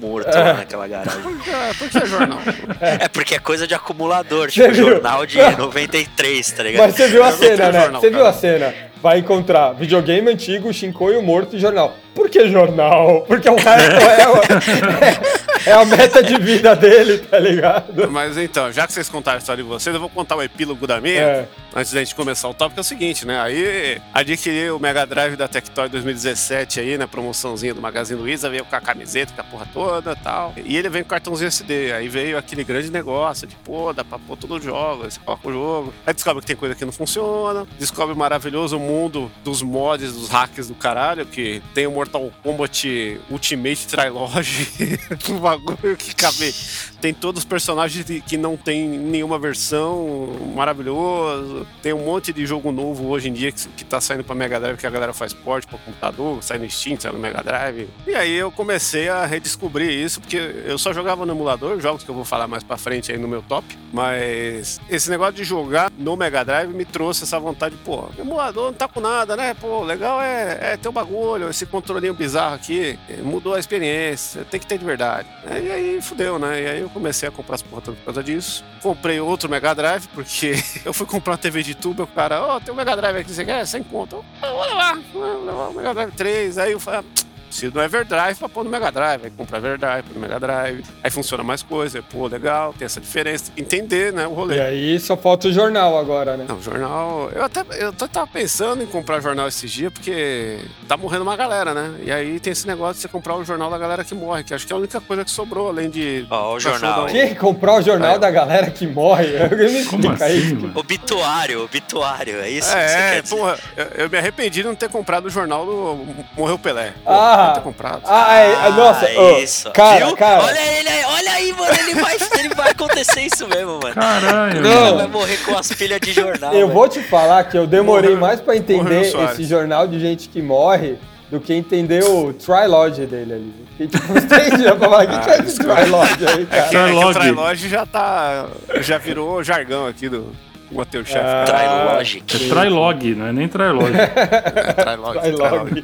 morto 0.00 0.28
É. 0.28 0.38
lá 0.42 0.54
naquela 0.54 0.86
garagem. 0.86 1.20
Ah, 1.52 1.72
por 1.78 1.88
que 1.88 1.98
é 1.98 2.06
jornal? 2.06 2.38
É 2.80 3.08
porque 3.08 3.34
é 3.34 3.38
coisa 3.38 3.66
de 3.66 3.74
acumulador, 3.74 4.50
tipo 4.50 4.70
viu? 4.72 4.90
jornal 4.90 5.26
de 5.26 5.38
93, 5.38 6.50
tá 6.52 6.62
ligado? 6.62 6.82
Mas 6.86 6.94
você 6.94 7.08
viu 7.08 7.24
a 7.24 7.32
cena, 7.32 7.72
né? 7.72 7.80
jornal, 7.80 8.00
Você 8.00 8.08
viu 8.10 8.18
cara. 8.18 8.30
a 8.30 8.32
cena? 8.32 8.74
Vai 9.02 9.18
encontrar 9.18 9.72
videogame 9.72 10.30
antigo, 10.30 10.72
Shinkoio 10.72 11.22
morto 11.22 11.56
e 11.56 11.58
jornal. 11.58 11.94
Por 12.14 12.30
que 12.30 12.48
jornal? 12.48 13.24
Porque 13.26 13.48
o 13.48 13.56
resto 13.56 13.66
é, 13.66 15.66
é, 15.66 15.70
é 15.70 15.72
a 15.72 15.84
meta 15.84 16.22
de 16.22 16.38
vida 16.38 16.76
dele, 16.76 17.18
tá 17.18 17.38
ligado? 17.38 18.10
Mas 18.10 18.38
então, 18.38 18.70
já 18.70 18.86
que 18.86 18.92
vocês 18.92 19.08
contaram 19.08 19.36
a 19.36 19.40
história 19.40 19.62
de 19.62 19.68
vocês, 19.68 19.92
eu 19.92 20.00
vou 20.00 20.08
contar 20.08 20.36
o 20.36 20.42
epílogo 20.42 20.86
da 20.86 21.00
minha. 21.00 21.20
É. 21.20 21.48
Antes 21.76 21.92
da 21.92 21.98
gente 21.98 22.14
começar 22.14 22.48
o 22.48 22.54
tópico, 22.54 22.78
é 22.78 22.82
o 22.82 22.84
seguinte, 22.84 23.26
né? 23.26 23.40
Aí 23.40 24.00
adquiri 24.12 24.70
o 24.70 24.78
Mega 24.78 25.04
Drive 25.04 25.34
da 25.34 25.48
Tectoy 25.48 25.88
2017 25.88 26.78
aí, 26.78 26.96
na 26.96 27.08
promoçãozinha 27.08 27.74
do 27.74 27.80
Magazine 27.80 28.20
Luiza, 28.20 28.48
veio 28.48 28.64
com 28.64 28.76
a 28.76 28.80
camiseta, 28.80 29.32
com 29.32 29.40
a 29.40 29.44
porra 29.44 29.66
toda 29.72 30.12
e 30.12 30.16
tal. 30.22 30.52
E 30.56 30.76
ele 30.76 30.88
veio 30.88 31.04
com 31.04 31.10
cartãozinho 31.10 31.48
SD. 31.48 31.92
Aí 31.92 32.08
veio 32.08 32.38
aquele 32.38 32.62
grande 32.62 32.92
negócio 32.92 33.44
de, 33.44 33.56
pô, 33.56 33.92
dá 33.92 34.04
pra 34.04 34.20
pôr 34.20 34.36
todo 34.36 34.54
o 34.54 34.60
jogo, 34.60 35.02
aí 35.02 35.10
você 35.10 35.18
coloca 35.18 35.48
o 35.48 35.52
jogo. 35.52 35.94
Aí 36.06 36.14
descobre 36.14 36.42
que 36.42 36.46
tem 36.46 36.54
coisa 36.54 36.76
que 36.76 36.84
não 36.84 36.92
funciona, 36.92 37.66
descobre 37.76 38.14
o 38.14 38.16
maravilhoso 38.16 38.78
mundo 38.78 39.28
dos 39.42 39.60
mods, 39.60 40.12
dos 40.12 40.28
hacks 40.28 40.68
do 40.68 40.76
caralho, 40.76 41.26
que 41.26 41.60
tem 41.74 41.88
o 41.88 41.90
Mortal 42.04 42.30
Kombat 42.42 43.20
Ultimate 43.30 43.86
Trilogy, 43.86 44.98
bagulho 45.40 45.96
que 45.96 46.14
cabe. 46.14 46.54
Tem 47.00 47.14
todos 47.14 47.40
os 47.40 47.44
personagens 47.44 48.04
que 48.26 48.36
não 48.36 48.56
tem 48.56 48.86
nenhuma 48.86 49.38
versão, 49.38 50.28
maravilhoso. 50.54 51.66
Tem 51.82 51.92
um 51.92 52.04
monte 52.04 52.32
de 52.32 52.44
jogo 52.46 52.70
novo 52.70 53.08
hoje 53.08 53.28
em 53.28 53.32
dia 53.32 53.50
que, 53.50 53.68
que 53.68 53.84
tá 53.84 54.00
saindo 54.00 54.22
pra 54.22 54.34
Mega 54.34 54.60
Drive, 54.60 54.78
que 54.78 54.86
a 54.86 54.90
galera 54.90 55.12
faz 55.14 55.32
porte 55.32 55.66
pra 55.66 55.78
computador, 55.78 56.42
sai 56.42 56.58
no 56.58 56.70
Steam, 56.70 57.00
sai 57.00 57.12
no 57.12 57.18
Mega 57.18 57.42
Drive. 57.42 57.88
E 58.06 58.14
aí 58.14 58.34
eu 58.34 58.50
comecei 58.50 59.08
a 59.08 59.24
redescobrir 59.24 59.90
isso, 59.90 60.20
porque 60.20 60.36
eu 60.36 60.76
só 60.78 60.92
jogava 60.92 61.24
no 61.24 61.32
emulador, 61.32 61.80
jogos 61.80 62.04
que 62.04 62.10
eu 62.10 62.14
vou 62.14 62.24
falar 62.24 62.46
mais 62.46 62.62
pra 62.62 62.76
frente 62.76 63.10
aí 63.10 63.18
no 63.18 63.28
meu 63.28 63.42
top. 63.42 63.66
Mas 63.92 64.80
esse 64.90 65.08
negócio 65.08 65.34
de 65.34 65.44
jogar 65.44 65.90
no 65.96 66.16
Mega 66.16 66.44
Drive 66.44 66.72
me 66.72 66.84
trouxe 66.84 67.24
essa 67.24 67.38
vontade, 67.38 67.76
pô, 67.84 68.08
emulador 68.18 68.66
não 68.66 68.74
tá 68.74 68.88
com 68.88 69.00
nada, 69.00 69.36
né? 69.36 69.54
Pô, 69.54 69.82
legal 69.82 70.20
é, 70.20 70.72
é 70.72 70.76
ter 70.76 70.88
o 70.88 70.90
um 70.90 70.94
bagulho, 70.94 71.48
esse 71.48 71.64
controlinho 71.94 72.14
bizarro 72.14 72.54
aqui, 72.54 72.98
mudou 73.22 73.54
a 73.54 73.60
experiência, 73.60 74.44
tem 74.44 74.58
que 74.58 74.66
ter 74.66 74.78
de 74.78 74.84
verdade. 74.84 75.28
E 75.46 75.70
aí 75.70 76.02
fudeu, 76.02 76.38
né? 76.38 76.62
E 76.62 76.66
aí 76.66 76.80
eu 76.80 76.90
comecei 76.90 77.28
a 77.28 77.32
comprar 77.32 77.54
as 77.54 77.62
porra 77.62 77.82
por 77.82 77.96
causa 77.96 78.22
disso. 78.22 78.64
Comprei 78.82 79.20
outro 79.20 79.48
Mega 79.48 79.74
Drive, 79.74 80.08
porque 80.08 80.54
eu 80.84 80.92
fui 80.92 81.06
comprar 81.06 81.36
TV 81.36 81.62
de 81.62 81.74
tubo, 81.74 82.02
o 82.02 82.06
cara, 82.06 82.42
ó, 82.42 82.56
oh, 82.56 82.60
tem 82.60 82.74
um 82.74 82.76
Mega 82.76 82.96
Drive 82.96 83.18
aqui, 83.18 83.32
você 83.32 83.44
quer? 83.44 83.64
Sem 83.66 83.82
conta. 83.82 84.16
Eu, 84.16 84.22
vou 84.40 84.64
levar, 84.64 84.98
vou 85.12 85.44
levar 85.44 85.68
o 85.68 85.74
Mega 85.74 85.94
Drive 85.94 86.12
3. 86.12 86.58
Aí 86.58 86.72
eu 86.72 86.80
falei, 86.80 87.00
ah, 87.00 87.24
preciso 87.54 87.72
do 87.72 87.80
Everdrive 87.80 88.34
pra 88.36 88.48
pôr 88.48 88.64
no 88.64 88.70
Mega 88.70 88.90
Drive. 88.90 89.24
Aí 89.24 89.30
compra 89.30 89.58
Everdrive, 89.58 90.04
no 90.12 90.20
Mega 90.20 90.40
Drive. 90.40 90.84
Aí 91.02 91.10
funciona 91.10 91.44
mais 91.44 91.62
coisa. 91.62 92.02
Pô, 92.02 92.26
legal, 92.26 92.74
tem 92.76 92.84
essa 92.84 93.00
diferença. 93.00 93.52
Entender, 93.56 94.12
né, 94.12 94.26
o 94.26 94.32
rolê. 94.32 94.56
E 94.56 94.60
aí 94.60 95.00
só 95.00 95.16
falta 95.16 95.48
o 95.48 95.52
jornal 95.52 95.96
agora, 95.96 96.36
né? 96.36 96.46
Não, 96.48 96.60
jornal. 96.60 97.30
Eu 97.32 97.44
até, 97.44 97.64
eu 97.78 97.90
até 97.90 98.08
tava 98.08 98.26
pensando 98.26 98.82
em 98.82 98.86
comprar 98.86 99.20
jornal 99.20 99.46
esses 99.46 99.70
dias, 99.70 99.92
porque 99.92 100.58
tá 100.88 100.96
morrendo 100.96 101.22
uma 101.22 101.36
galera, 101.36 101.72
né? 101.72 101.94
E 102.02 102.10
aí 102.10 102.40
tem 102.40 102.52
esse 102.52 102.66
negócio 102.66 102.94
de 102.94 103.00
você 103.02 103.08
comprar 103.08 103.36
o 103.36 103.44
jornal 103.44 103.70
da 103.70 103.78
galera 103.78 104.02
que 104.02 104.14
morre, 104.14 104.42
que 104.42 104.52
acho 104.52 104.66
que 104.66 104.72
é 104.72 104.76
a 104.76 104.78
única 104.78 105.00
coisa 105.00 105.24
que 105.24 105.30
sobrou, 105.30 105.68
além 105.68 105.88
de. 105.88 106.26
Ó, 106.28 106.52
oh, 106.52 106.56
o 106.56 106.60
jornal. 106.60 107.06
Que? 107.06 107.34
Comprar 107.36 107.74
o 107.74 107.82
jornal 107.82 108.16
é. 108.16 108.18
da 108.18 108.30
galera 108.30 108.70
que 108.70 108.86
morre? 108.86 109.28
Eu 109.54 109.70
me 109.70 109.84
Como 109.84 110.10
assim, 110.10 110.54
mano? 110.54 110.72
Obituário, 110.74 111.64
obituário. 111.64 112.40
É 112.40 112.50
isso 112.50 112.74
é, 112.74 112.84
que 112.84 112.90
você 112.90 112.96
quer 112.96 113.22
dizer. 113.22 113.36
porra, 113.36 113.58
eu, 113.76 113.86
eu, 114.04 114.10
me 114.10 114.18
arrependi 114.18 114.62
de 114.62 114.64
não 114.64 114.74
ter 114.74 114.88
comprado 114.88 115.26
o 115.26 115.30
jornal 115.30 115.64
do 115.64 116.06
Morreu 116.36 116.58
Pelé. 116.58 116.94
Pô, 117.04 117.10
ah! 117.50 117.52
Ter 117.54 117.60
comprado. 117.62 118.02
Ah, 118.06 118.38
é, 118.40 118.52
é, 118.52 118.70
nossa, 118.70 119.08
oh, 119.16 119.38
isso. 119.38 119.70
cara, 119.72 120.06
Viu? 120.06 120.16
cara. 120.16 120.42
Olha 120.44 120.78
ele 120.78 120.88
aí, 120.88 121.04
olha 121.04 121.32
aí, 121.32 121.52
mano, 121.52 121.74
ele 121.78 121.94
vai, 122.00 122.16
ele 122.38 122.54
vai 122.54 122.70
acontecer 122.70 123.20
isso 123.22 123.46
mesmo, 123.48 123.80
mano. 123.82 123.94
Caralho. 123.94 124.60
Não. 124.62 124.86
Ele 124.88 124.96
vai 124.96 125.06
morrer 125.08 125.36
com 125.38 125.56
as 125.56 125.68
pilhas 125.72 126.00
de 126.00 126.12
jornal. 126.12 126.52
Eu 126.52 126.66
velho. 126.66 126.72
vou 126.72 126.88
te 126.88 127.00
falar 127.02 127.44
que 127.44 127.56
eu 127.58 127.66
demorei 127.66 128.10
Morreu- 128.10 128.20
mais 128.20 128.40
pra 128.40 128.56
entender 128.56 129.02
esse 129.02 129.44
jornal 129.44 129.86
de 129.86 129.98
gente 130.00 130.28
que 130.28 130.40
morre 130.42 130.96
do 131.30 131.40
que 131.40 131.52
entender 131.54 132.04
o 132.04 132.32
Trilogy 132.32 133.06
dele 133.06 133.32
ali. 133.32 133.54
Fiquei 133.70 133.88
tipo 133.88 134.12
uns 134.12 134.24
três 134.24 134.56
dias 134.56 134.70
pra 134.78 134.88
falar, 134.88 135.04
o 135.04 135.08
que, 135.08 135.18
que 135.18 135.30
é 135.30 135.38
esse 135.40 135.58
Trilogy 135.58 136.26
aí, 136.28 136.42
É 136.42 136.44
que, 136.44 136.46
cara? 136.46 136.66
é 136.66 136.68
que 136.68 136.76
o 136.76 137.12
Trilog. 137.12 137.14
Trilog 137.18 137.56
já 137.68 137.86
tá. 137.86 138.46
Já 138.80 138.98
virou 138.98 139.42
jargão 139.42 139.86
aqui 139.88 140.08
do 140.08 140.32
Matheus 140.70 141.08
Chefe. 141.08 141.24
Ah. 141.26 141.44
Trilogic. 141.86 142.36
É 142.36 142.48
Trilog, 142.48 143.14
não 143.16 143.26
é 143.26 143.32
nem 143.32 143.48
Trilog. 143.48 143.90
É, 143.96 144.72
Trilog, 144.74 145.20
Trilog. 145.20 145.82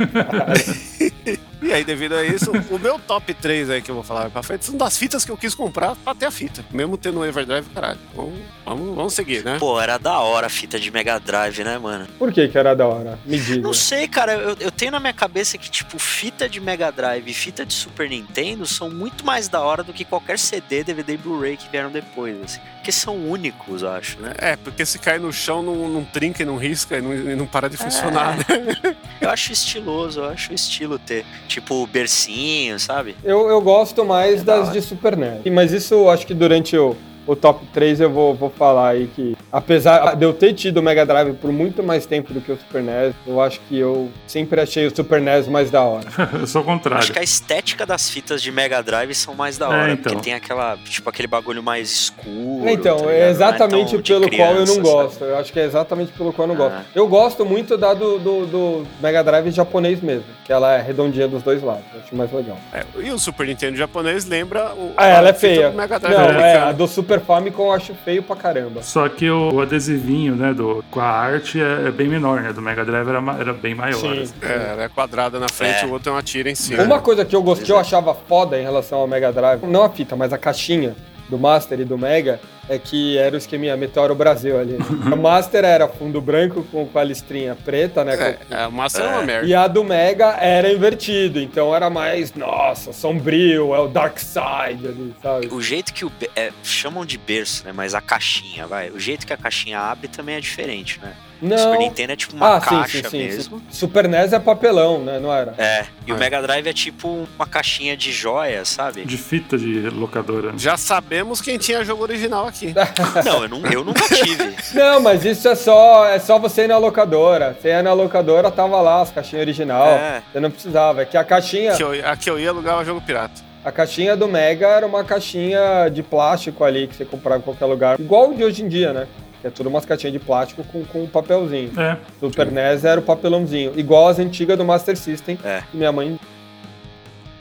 E 1.63 1.73
aí, 1.73 1.85
devido 1.85 2.15
a 2.15 2.25
isso, 2.25 2.51
o 2.71 2.79
meu 2.79 2.99
top 2.99 3.35
3 3.35 3.71
aí 3.71 3.83
que 3.83 3.91
eu 3.91 3.95
vou 3.95 4.05
falar 4.05 4.31
pra 4.31 4.43
frente 4.43 4.65
são 4.65 4.77
das 4.77 4.97
fitas 4.97 5.25
que 5.25 5.31
eu 5.31 5.37
quis 5.37 5.55
comprar 5.55 5.95
pra 5.97 6.15
ter 6.15 6.27
a 6.27 6.31
fita. 6.31 6.65
Mesmo 6.71 6.97
tendo 6.97 7.21
o 7.21 7.25
Everdrive, 7.25 7.69
caralho. 7.71 7.99
Vamos, 8.15 8.39
vamos, 8.65 8.97
vamos 8.97 9.15
seguir, 9.15 9.45
né? 9.45 9.59
Pô, 9.59 9.81
era 9.81 9.99
da 9.99 10.19
hora 10.21 10.47
a 10.47 10.51
fita 10.51 10.79
de 10.79 10.91
Mega 10.91 11.19
Drive, 11.19 11.63
né, 11.63 11.79
mano? 11.79 12.07
Por 12.19 12.33
que 12.33 12.49
que 12.49 12.57
era 12.57 12.75
da 12.75 12.87
hora? 12.87 13.19
Me 13.27 13.39
diga. 13.39 13.61
Não 13.61 13.75
sei, 13.75 14.09
cara, 14.09 14.33
eu, 14.33 14.57
eu 14.59 14.71
tenho 14.71 14.93
na 14.93 15.01
minha 15.01 15.13
cabeça 15.13 15.59
que, 15.59 15.71
tipo, 15.71 15.99
fita 15.99 16.49
de 16.49 16.61
Mega 16.61 16.91
Drive 16.91 17.29
e 17.29 17.35
fita 17.35 17.65
de 17.67 17.75
Super 17.75 18.09
Nintendo 18.09 18.67
são 18.67 18.91
muito 18.91 19.25
mais 19.25 19.49
da 19.49 19.61
hora 19.61 19.83
do 19.83 19.93
que 19.93 20.05
qualquer 20.05 20.39
CD, 20.39 20.83
DVD 20.83 21.15
e 21.15 21.17
Blu-ray 21.17 21.57
que 21.57 21.69
vieram 21.69 21.91
depois, 21.91 22.37
assim. 22.43 22.61
Porque 22.81 22.93
são 22.93 23.15
únicos, 23.15 23.83
eu 23.83 23.91
acho, 23.91 24.19
né? 24.21 24.33
É, 24.39 24.57
porque 24.57 24.87
se 24.87 24.99
cair 24.99 25.21
no 25.21 25.31
chão, 25.31 25.63
não, 25.63 25.87
não 25.87 26.03
trinca 26.03 26.43
e 26.43 26.47
não 26.47 26.57
risca 26.57 26.97
e 26.97 27.03
não, 27.03 27.13
e 27.15 27.37
não 27.37 27.47
para 27.47 27.69
de 27.69 27.77
funcionar, 27.77 28.39
né? 28.39 28.97
Eu 29.21 29.29
acho 29.29 29.53
estiloso, 29.53 30.21
eu 30.21 30.25
acho 30.25 30.55
estilo 30.55 30.99
ter, 30.99 31.27
tipo, 31.47 31.87
bercinho, 31.87 32.81
sabe? 32.81 33.15
Eu, 33.23 33.51
eu 33.51 33.61
gosto 33.61 34.03
mais 34.03 34.41
É 34.41 34.45
da 34.45 34.61
das 34.61 34.73
de 34.73 34.81
Super 34.81 35.15
NES. 35.15 35.53
Mas 35.53 35.73
isso 35.73 35.93
eu 35.93 36.09
acho 36.09 36.27
que 36.27 36.33
durante 36.33 36.75
o, 36.75 36.97
o 37.31 37.37
top 37.37 37.65
3 37.73 38.01
eu 38.01 38.11
vou, 38.11 38.35
vou 38.35 38.51
falar 38.51 38.89
aí 38.91 39.09
que, 39.15 39.37
apesar 39.53 40.15
de 40.17 40.25
eu 40.25 40.33
ter 40.33 40.53
tido 40.55 40.79
o 40.79 40.83
Mega 40.83 41.05
Drive 41.07 41.35
por 41.35 41.53
muito 41.53 41.83
mais 41.83 42.05
tempo 42.07 42.33
do 42.33 42.41
que 42.41 42.51
o 42.51 42.57
Super 42.57 42.83
NES, 42.83 43.15
eu 43.27 43.41
acho 43.41 43.61
que 43.69 43.79
eu 43.79 44.11
sempre 44.27 44.61
achei 44.61 44.87
o 44.87 44.95
Super 44.95 45.21
NES 45.21 45.47
mais 45.47 45.71
da 45.71 45.83
hora. 45.83 46.07
Eu 46.41 46.47
sou 46.47 46.63
o 46.63 46.65
contrário. 46.65 46.99
Acho 47.03 47.13
que 47.13 47.19
a 47.19 47.23
estética 47.23 47.85
das 47.85 48.09
fitas 48.11 48.43
de 48.43 48.51
Mega 48.51 48.83
Drive 48.83 49.15
são 49.15 49.35
mais 49.35 49.59
da 49.59 49.67
É, 49.67 49.69
hora, 49.69 49.93
então. 49.93 50.13
porque 50.13 50.25
tem 50.25 50.35
aquela, 50.35 50.77
tipo, 50.85 51.09
aquele 51.09 51.29
bagulho 51.29 51.63
mais 51.63 51.91
escuro. 51.91 52.69
Então, 52.69 52.97
tá 52.99 53.11
é 53.13 53.21
é 53.21 53.31
exatamente 53.31 53.97
de 53.97 54.03
pelo 54.03 54.29
qual 54.31 54.55
eu 54.55 54.67
não 54.67 54.77
criança, 54.77 54.81
gosto. 54.81 55.25
Eu 55.25 55.37
acho 55.39 55.53
que 55.53 55.61
é 55.61 55.65
exatamente 55.65 56.13
pelo 56.13 56.33
qual 56.33 56.49
eu 56.49 56.55
não 56.57 56.65
Ah. 56.67 56.69
gosto. 56.71 56.87
Eu 56.95 57.07
gosto 57.09 57.45
muito 57.45 57.77
da 57.77 57.95
do, 57.95 58.19
do, 58.19 58.47
do 58.47 58.87
Mega 59.01 59.23
Drive 59.23 59.51
japonês 59.51 60.01
mesmo, 60.01 60.25
que 60.45 60.53
ela 60.53 60.75
é 60.75 60.81
redondinha 60.83 61.29
dos 61.29 61.43
dois 61.43 61.63
lados. 61.63 61.85
Eu 61.95 62.01
acho 62.01 62.17
mais 62.17 62.33
legal. 62.33 62.57
É, 62.73 62.85
e 63.01 63.11
o 63.11 63.19
Super 63.19 63.47
Nintendo 63.47 63.77
japonês 63.77 64.25
lembra 64.25 64.73
o. 64.75 64.93
Ah, 64.97 65.07
ela 65.07 65.29
é 65.29 65.33
feia. 65.35 65.71
do 65.71 65.77
Mega 65.77 65.99
Drive 65.99 66.17
Não, 66.17 66.25
é, 66.41 66.57
a 66.59 66.73
do 66.73 66.87
Super 66.89 67.20
Famicom 67.21 67.67
eu 67.67 67.73
acho 67.73 67.95
feio 67.95 68.23
pra 68.23 68.35
caramba. 68.37 68.83
Só 68.83 69.09
que 69.09 69.29
o, 69.31 69.55
o 69.55 69.61
adesivinho, 69.61 70.35
né, 70.35 70.53
do, 70.53 70.85
com 70.91 71.01
a 71.01 71.05
arte 71.09 71.61
é, 71.61 71.89
é 71.89 71.91
bem 71.91 72.09
menor, 72.09 72.41
né? 72.43 72.53
Do 72.53 72.61
Mega 72.63 72.85
Drive 72.85 73.09
era, 73.09 73.23
era 73.39 73.53
bem 73.53 73.75
maior. 73.75 73.99
Sim. 73.99 74.23
assim. 74.23 74.35
É, 74.43 74.73
ela 74.73 74.83
é 74.85 74.89
quadrada 74.89 75.39
na 75.39 75.49
frente 75.49 75.83
É. 75.83 75.85
e 75.85 75.89
o 75.89 75.93
outro 75.93 76.11
é 76.11 76.13
uma 76.13 76.23
tira 76.23 76.51
em 76.51 76.55
cima. 76.55 76.83
Uma 76.83 77.01
coisa 77.01 77.25
que 77.25 77.35
eu 77.37 77.43
gostei, 77.43 77.67
que 77.67 77.73
eu 77.73 77.79
achava 77.79 78.15
foda 78.15 78.59
em 78.59 78.63
relação 78.63 78.99
ao 78.99 79.07
Mega 79.07 79.33
Drive, 79.33 79.63
não 79.67 79.83
a 79.85 79.89
fita, 79.91 80.17
mas 80.17 80.33
a 80.33 80.39
caixinha 80.39 80.95
do 81.29 81.39
Master 81.39 81.79
e 81.81 81.85
do 81.85 81.97
Mega, 81.97 82.41
é 82.71 82.79
que 82.79 83.19
era 83.19 83.35
o 83.35 83.39
esqueminha 83.39 83.77
Meteoro 83.77 84.15
Brasil 84.15 84.59
ali. 84.59 84.79
o 85.13 85.17
Master 85.17 85.65
era 85.65 85.89
fundo 85.89 86.21
branco 86.21 86.65
com, 86.71 86.87
com 86.87 86.99
a 86.99 87.05
listrinha 87.05 87.55
preta, 87.57 88.05
né? 88.05 88.15
É, 88.15 88.33
com- 88.35 88.55
é, 88.55 88.63
a 88.63 88.71
massa 88.71 89.03
é 89.03 89.09
uma 89.09 89.23
merda. 89.23 89.47
E 89.47 89.55
a 89.55 89.67
do 89.67 89.83
Mega 89.85 90.37
era 90.41 90.73
invertido, 90.73 91.41
então 91.41 91.75
era 91.75 91.91
mais, 91.91 92.33
nossa, 92.35 92.93
sombrio, 92.93 93.75
é 93.75 93.79
o 93.81 93.89
Dark 93.89 94.19
Side 94.19 94.87
ali, 94.87 95.15
sabe? 95.23 95.49
O 95.51 95.61
jeito 95.61 95.93
que 95.93 96.05
o. 96.05 96.13
é, 96.37 96.53
chamam 96.63 97.05
de 97.05 97.19
berço, 97.19 97.65
né? 97.65 97.73
Mas 97.75 97.95
a 97.95 98.01
caixinha, 98.01 98.67
vai. 98.67 98.91
O 98.91 98.99
jeito 99.01 99.27
que 99.27 99.33
a 99.33 99.37
caixinha 99.37 99.81
abre 99.81 100.07
também 100.09 100.37
é 100.37 100.41
diferente, 100.41 101.01
né? 101.03 101.13
O 101.43 101.49
Super 101.49 101.57
Não. 101.73 101.79
Nintendo 101.79 102.13
é 102.13 102.17
tipo 102.17 102.37
uma 102.37 102.57
Ah, 102.57 102.61
sim, 102.61 102.69
caixa 102.69 103.03
sim, 103.05 103.09
sim, 103.09 103.19
mesmo. 103.19 103.59
sim. 103.61 103.65
Super 103.71 104.07
NES 104.07 104.35
é 104.35 104.39
papelão, 104.39 105.03
né? 105.03 105.19
Não 105.19 105.33
era? 105.33 105.55
É, 105.57 105.87
e 106.07 106.13
o 106.13 106.17
É. 106.17 106.19
Mega 106.19 106.43
Drive 106.43 106.67
é 106.67 106.73
tipo 106.75 107.27
uma 107.35 107.47
caixinha 107.47 107.97
de 107.97 108.13
joia, 108.13 108.63
sabe? 108.67 109.07
De 109.07 109.17
fita 109.17 109.57
de 109.57 109.89
locadora. 109.89 110.53
Já 110.59 110.77
sabemos 110.77 111.41
quem 111.41 111.57
tinha 111.57 111.83
jogo 111.83 112.03
original 112.03 112.47
aqui. 112.47 112.60
Não, 113.25 113.43
eu, 113.43 113.49
nu- 113.49 113.67
eu 113.73 113.85
nunca 113.85 114.03
tive. 114.15 114.55
Não, 114.75 115.01
mas 115.01 115.25
isso 115.25 115.49
é 115.49 115.55
só, 115.55 116.07
é 116.07 116.19
só 116.19 116.39
você 116.39 116.65
ir 116.65 116.69
na 116.69 116.79
locadora. 116.79 117.57
Você 117.61 117.69
ia 117.69 117.83
na 117.83 117.93
locadora, 117.93 118.51
tava 118.51 118.81
lá 118.81 119.01
as 119.03 119.11
caixinhas 119.11 119.43
original. 119.43 119.87
É. 119.89 120.23
Você 120.33 120.41
não 120.41 120.51
precisava. 120.51 121.03
É 121.03 121.05
que 121.05 121.17
a 121.17 121.25
caixinha, 121.25 121.73
Que 121.75 121.83
eu, 121.83 121.93
a 122.09 122.17
que 122.17 122.29
eu 122.31 122.39
ia 122.39 122.51
alugar 122.51 122.79
o 122.79 122.85
jogo 122.85 123.01
pirata. 123.01 123.41
a 123.65 123.73
caixinha 123.73 124.17
do 124.17 124.27
Mega 124.29 124.67
era 124.67 124.87
uma 124.87 125.05
caixinha 125.05 125.89
de 125.93 126.03
plástico 126.03 126.65
ali 126.65 126.87
que 126.87 126.95
você 126.97 127.05
comprava 127.05 127.39
em 127.39 127.43
qualquer 127.43 127.67
lugar. 127.67 127.99
Igual 128.01 128.31
o 128.31 128.35
de 128.35 128.45
hoje 128.45 128.63
em 128.63 128.69
dia, 128.69 128.93
né? 128.93 129.07
Que 129.41 129.47
é 129.47 129.51
tudo 129.51 129.69
umas 129.71 129.87
caixinhas 129.87 130.13
de 130.13 130.19
plástico 130.19 130.63
com, 130.65 130.85
com 130.85 131.03
um 131.05 131.07
papelzinho. 131.07 131.73
É, 131.81 131.97
Super 132.21 132.51
NES 132.53 132.85
era 132.85 133.01
o 133.01 133.03
papelãozinho. 133.03 133.73
Igual 133.75 134.09
as 134.09 134.19
antigas 134.19 134.59
do 134.59 134.65
Master 134.67 134.97
System. 134.97 135.39
É. 135.43 135.63
Que 135.71 135.77
minha 135.79 135.91
mãe. 135.91 136.19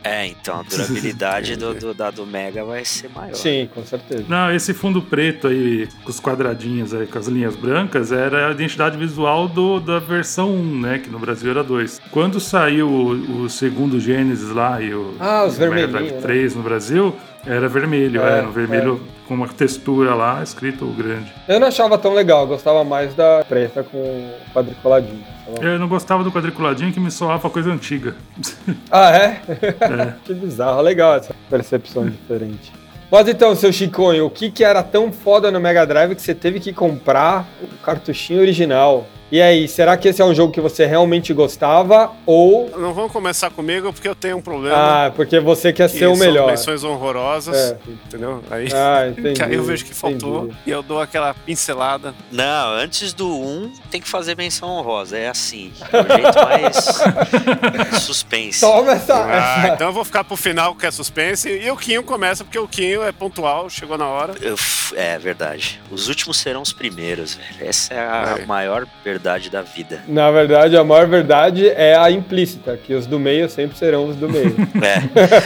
É, 0.03 0.27
então 0.27 0.59
a 0.59 0.63
durabilidade 0.63 1.55
do, 1.55 1.73
do, 1.73 1.93
da 1.93 2.09
do 2.09 2.25
Mega 2.25 2.63
vai 2.63 2.85
ser 2.85 3.09
maior. 3.09 3.35
Sim, 3.35 3.69
com 3.73 3.83
certeza. 3.85 4.23
Não, 4.27 4.51
esse 4.53 4.73
fundo 4.73 5.01
preto 5.01 5.47
aí, 5.47 5.87
com 6.03 6.09
os 6.09 6.19
quadradinhos 6.19 6.93
aí, 6.93 7.05
com 7.05 7.19
as 7.19 7.27
linhas 7.27 7.55
brancas, 7.55 8.11
era 8.11 8.47
a 8.47 8.51
identidade 8.51 8.97
visual 8.97 9.47
do, 9.47 9.79
da 9.79 9.99
versão 9.99 10.51
1, 10.53 10.79
né? 10.79 10.99
Que 10.99 11.09
no 11.09 11.19
Brasil 11.19 11.51
era 11.51 11.63
2. 11.63 12.01
Quando 12.11 12.39
saiu 12.39 12.87
o, 12.87 13.43
o 13.43 13.49
segundo 13.49 13.99
Genesis 13.99 14.49
lá 14.51 14.81
e 14.81 14.93
o, 14.93 15.15
Ah, 15.19 15.43
os 15.45 15.57
o 15.57 15.59
Mega 15.59 15.87
Drive 15.87 16.11
né? 16.11 16.21
3 16.21 16.55
no 16.55 16.63
Brasil, 16.63 17.15
era 17.45 17.67
vermelho, 17.67 18.21
É, 18.21 18.37
era 18.37 18.47
um 18.47 18.51
vermelho 18.51 19.01
com 19.27 19.33
uma 19.33 19.47
textura 19.47 20.13
lá, 20.15 20.41
escrito 20.43 20.85
grande. 20.87 21.31
Eu 21.47 21.59
não 21.59 21.67
achava 21.67 21.97
tão 21.97 22.13
legal, 22.13 22.45
gostava 22.47 22.83
mais 22.83 23.13
da 23.13 23.43
preta 23.47 23.83
com 23.83 24.31
quadriculadinho. 24.53 25.23
Eu 25.61 25.79
não 25.79 25.87
gostava 25.87 26.23
do 26.23 26.31
quadriculadinho 26.31 26.91
que 26.91 26.99
me 26.99 27.09
soava 27.09 27.49
coisa 27.49 27.71
antiga. 27.71 28.15
Ah, 28.91 29.11
é? 29.15 29.41
que 30.25 30.33
bizarro, 30.33 30.81
legal 30.81 31.15
essa 31.15 31.33
percepção 31.49 32.07
diferente. 32.07 32.71
Mas 33.11 33.27
então, 33.27 33.55
seu 33.55 33.71
Chiconho, 33.73 34.25
o 34.25 34.29
que, 34.29 34.51
que 34.51 34.63
era 34.63 34.83
tão 34.83 35.11
foda 35.11 35.49
no 35.49 35.59
Mega 35.59 35.85
Drive 35.85 36.15
que 36.15 36.21
você 36.21 36.35
teve 36.35 36.59
que 36.59 36.71
comprar 36.71 37.47
o 37.61 37.67
cartuchinho 37.83 38.39
original? 38.41 39.07
E 39.31 39.39
aí, 39.41 39.67
será 39.67 39.95
que 39.95 40.07
esse 40.07 40.21
é 40.21 40.25
um 40.25 40.33
jogo 40.33 40.51
que 40.51 40.59
você 40.59 40.85
realmente 40.87 41.33
gostava 41.33 42.11
ou 42.25 42.69
Não 42.77 42.93
vamos 42.93 43.11
começar 43.11 43.51
comigo 43.51 43.93
porque 43.93 44.07
eu 44.07 44.15
tenho 44.15 44.37
um 44.37 44.41
problema. 44.41 44.75
ah, 45.05 45.11
porque 45.11 45.39
você 45.39 45.71
quer 45.71 45.87
ser 45.87 46.07
o 46.07 46.15
são 46.15 46.25
melhor? 46.25 46.47
menções 46.49 46.83
honrosas, 46.83 47.55
É. 47.55 47.77
entendeu? 48.07 48.43
Aí, 48.49 48.67
Ah, 48.73 49.07
entendi. 49.15 49.33
que 49.35 49.43
aí 49.43 49.53
eu 49.53 49.63
vejo 49.63 49.85
que 49.85 49.93
faltou 49.93 50.45
entendi. 50.45 50.57
e 50.65 50.71
eu 50.71 50.81
dou 50.81 50.99
aquela 50.99 51.33
pincelada. 51.33 52.15
Não, 52.31 52.69
antes 52.73 53.13
do 53.13 53.27
1 53.29 53.71
tem 53.91 54.01
que 54.01 54.07
fazer 54.09 54.35
menção 54.35 54.67
honrosa. 54.69 55.15
É 55.17 55.27
assim. 55.29 55.71
É 55.93 56.01
o 56.01 56.07
jeito 56.07 56.43
mais 56.45 58.01
suspense. 58.01 58.61
Toma 58.61 58.93
essa, 58.93 59.15
Ah, 59.15 59.63
essa- 59.65 59.73
então 59.75 59.87
eu 59.87 59.93
vou 59.93 60.03
ficar 60.05 60.23
pro 60.23 60.35
final 60.35 60.73
que 60.75 60.85
é 60.85 60.91
suspense 60.91 61.49
e 61.49 61.69
o 61.69 61.77
Quinho 61.77 62.03
começa 62.03 62.43
porque 62.43 62.57
o 62.59 62.67
Quinho 62.67 63.03
é 63.03 63.11
pontual, 63.11 63.69
chegou 63.69 63.97
na 63.97 64.07
hora. 64.07 64.33
Uf, 64.53 64.93
é 64.97 65.17
verdade. 65.19 65.79
Os 65.91 66.07
últimos 66.07 66.37
serão 66.37 66.61
os 66.61 66.73
primeiros, 66.73 67.35
velho. 67.35 67.69
Essa 67.69 67.93
é 67.93 67.99
a 67.99 68.35
É. 68.39 68.45
maior 68.45 68.87
verdade 69.19 69.49
da 69.49 69.61
vida. 69.61 70.01
Na 70.07 70.31
verdade, 70.31 70.77
a 70.77 70.83
maior 70.83 71.05
verdade 71.05 71.67
é 71.67 71.95
a 71.95 72.09
implícita, 72.09 72.77
que 72.77 72.93
os 72.93 73.05
do 73.05 73.19
meio 73.19 73.49
sempre 73.49 73.77
serão 73.77 74.07
os 74.07 74.15
do 74.15 74.29
meio. 74.29 74.55
É. 74.79 74.99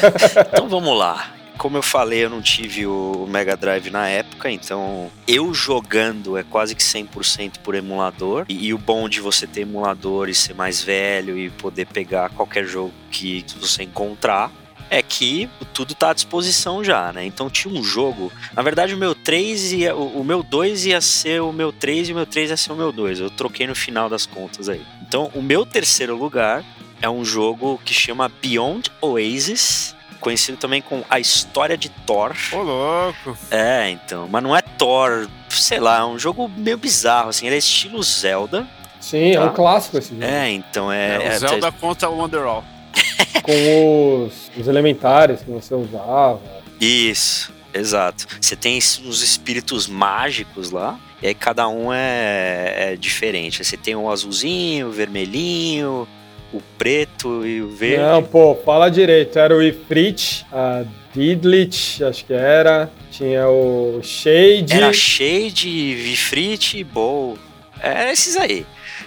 então 0.54 0.70
vamos 0.70 0.98
lá. 0.98 1.32
Como 1.58 1.78
eu 1.78 1.82
falei, 1.82 2.26
eu 2.26 2.30
não 2.30 2.42
tive 2.42 2.86
o 2.86 3.26
Mega 3.30 3.56
Drive 3.56 3.90
na 3.90 4.08
época, 4.08 4.50
então 4.50 5.10
eu 5.28 5.54
jogando 5.54 6.38
é 6.38 6.44
quase 6.44 6.76
que 6.76 6.84
100% 6.84 7.60
por 7.64 7.74
emulador. 7.74 8.46
E, 8.48 8.68
e 8.68 8.74
o 8.74 8.78
bom 8.78 9.10
de 9.10 9.20
você 9.20 9.48
ter 9.48 9.62
emulador 9.62 10.30
e 10.30 10.36
ser 10.36 10.54
mais 10.54 10.84
velho 10.84 11.38
e 11.38 11.50
poder 11.50 11.88
pegar 11.88 12.30
qualquer 12.30 12.66
jogo 12.66 12.94
que 13.10 13.46
você 13.60 13.84
encontrar 13.84 14.52
é 14.98 15.02
que 15.02 15.50
tudo 15.74 15.96
tá 15.96 16.12
à 16.12 16.14
disposição 16.14 16.84
já, 16.84 17.12
né? 17.12 17.26
Então 17.26 17.50
tinha 17.50 17.74
um 17.74 17.84
jogo. 17.84 18.32
Na 18.54 18.62
verdade, 18.62 18.94
o 18.94 18.98
meu 18.98 19.16
3 19.16 19.72
ia. 19.74 19.96
O, 19.96 20.20
o 20.22 20.24
meu 20.24 20.44
2 20.44 20.86
ia 20.86 21.02
ser 21.02 21.42
o 21.42 21.52
meu 21.52 21.72
3 21.72 22.10
e 22.10 22.12
o 22.12 22.16
meu 22.16 22.26
3 22.26 22.52
ia 22.52 22.58
ser 22.58 22.72
o 22.72 22.76
meu 22.76 22.92
2. 22.92 23.20
Eu 23.20 23.30
troquei 23.30 23.66
no 23.66 23.76
final 23.76 24.08
das 24.10 24.26
contas 24.26 24.70
aí. 24.70 24.82
Então, 25.02 25.32
o 25.34 25.42
meu 25.42 25.66
terceiro 25.66 26.16
lugar 26.16 26.64
é 27.02 27.10
um 27.10 27.26
jogo 27.26 27.82
que 27.84 27.94
chama 27.94 28.30
Beyond 28.42 28.92
Oasis. 29.02 29.96
Conhecido 30.20 30.58
também 30.58 30.82
com 30.82 31.04
A 31.10 31.20
História 31.20 31.76
de 31.78 31.90
Thor. 31.90 32.34
Ô, 32.54 32.62
louco. 32.62 33.38
É, 33.52 33.90
então. 33.90 34.28
Mas 34.32 34.42
não 34.44 34.56
é 34.56 34.62
Thor, 34.62 35.28
sei 35.50 35.80
lá, 35.80 36.00
é 36.00 36.06
um 36.06 36.18
jogo 36.18 36.48
meio 36.56 36.78
bizarro, 36.78 37.30
assim. 37.30 37.46
Ele 37.46 37.56
é 37.56 37.60
estilo 37.60 38.02
Zelda. 38.02 38.66
Sim, 39.02 39.32
é 39.32 39.36
Tá. 39.36 39.46
um 39.48 39.54
clássico 39.54 39.98
esse 39.98 40.10
jogo. 40.12 40.24
É, 40.24 40.50
então 40.50 40.90
é. 40.90 41.18
É, 41.18 41.26
é- 41.34 41.36
o 41.36 41.40
Zelda 41.40 41.72
contra 41.74 42.10
o 42.10 42.18
Wonderwall. 42.18 42.64
Com 43.44 44.26
os, 44.26 44.52
os 44.58 44.68
elementares 44.68 45.42
que 45.42 45.52
você 45.52 45.74
usava. 45.74 46.42
Isso, 46.80 47.54
exato. 47.74 48.26
Você 48.40 48.56
tem 48.56 48.78
os 48.78 49.22
espíritos 49.22 49.88
mágicos 49.88 50.72
lá, 50.72 51.00
e 51.22 51.28
aí 51.28 51.34
cada 51.34 51.68
um 51.68 51.92
é, 51.92 52.94
é 52.94 52.96
diferente. 52.96 53.64
Você 53.64 53.78
tem 53.78 53.96
o 53.96 54.10
azulzinho, 54.10 54.88
o 54.88 54.92
vermelhinho, 54.92 56.08
o 56.54 56.62
preto 56.78 57.46
e 57.46 57.62
o 57.62 57.70
verde. 57.70 58.04
Não, 58.04 58.24
pô, 58.24 58.56
fala 58.64 58.90
direito. 58.90 59.38
Era 59.40 59.56
o 59.56 59.62
Ifrit, 59.62 60.46
a 60.52 60.86
Didlit, 61.14 62.04
acho 62.04 62.26
que 62.26 62.34
era. 62.34 62.90
Tinha 63.12 63.48
o 63.48 64.00
Shade. 64.04 64.74
Era 64.74 64.94
Shade, 64.94 65.96
Vifrit 65.96 66.78
e 66.78 66.84
Bowl. 66.84 67.38
É 67.82 68.12
esses 68.12 68.38
aí. 68.38 68.66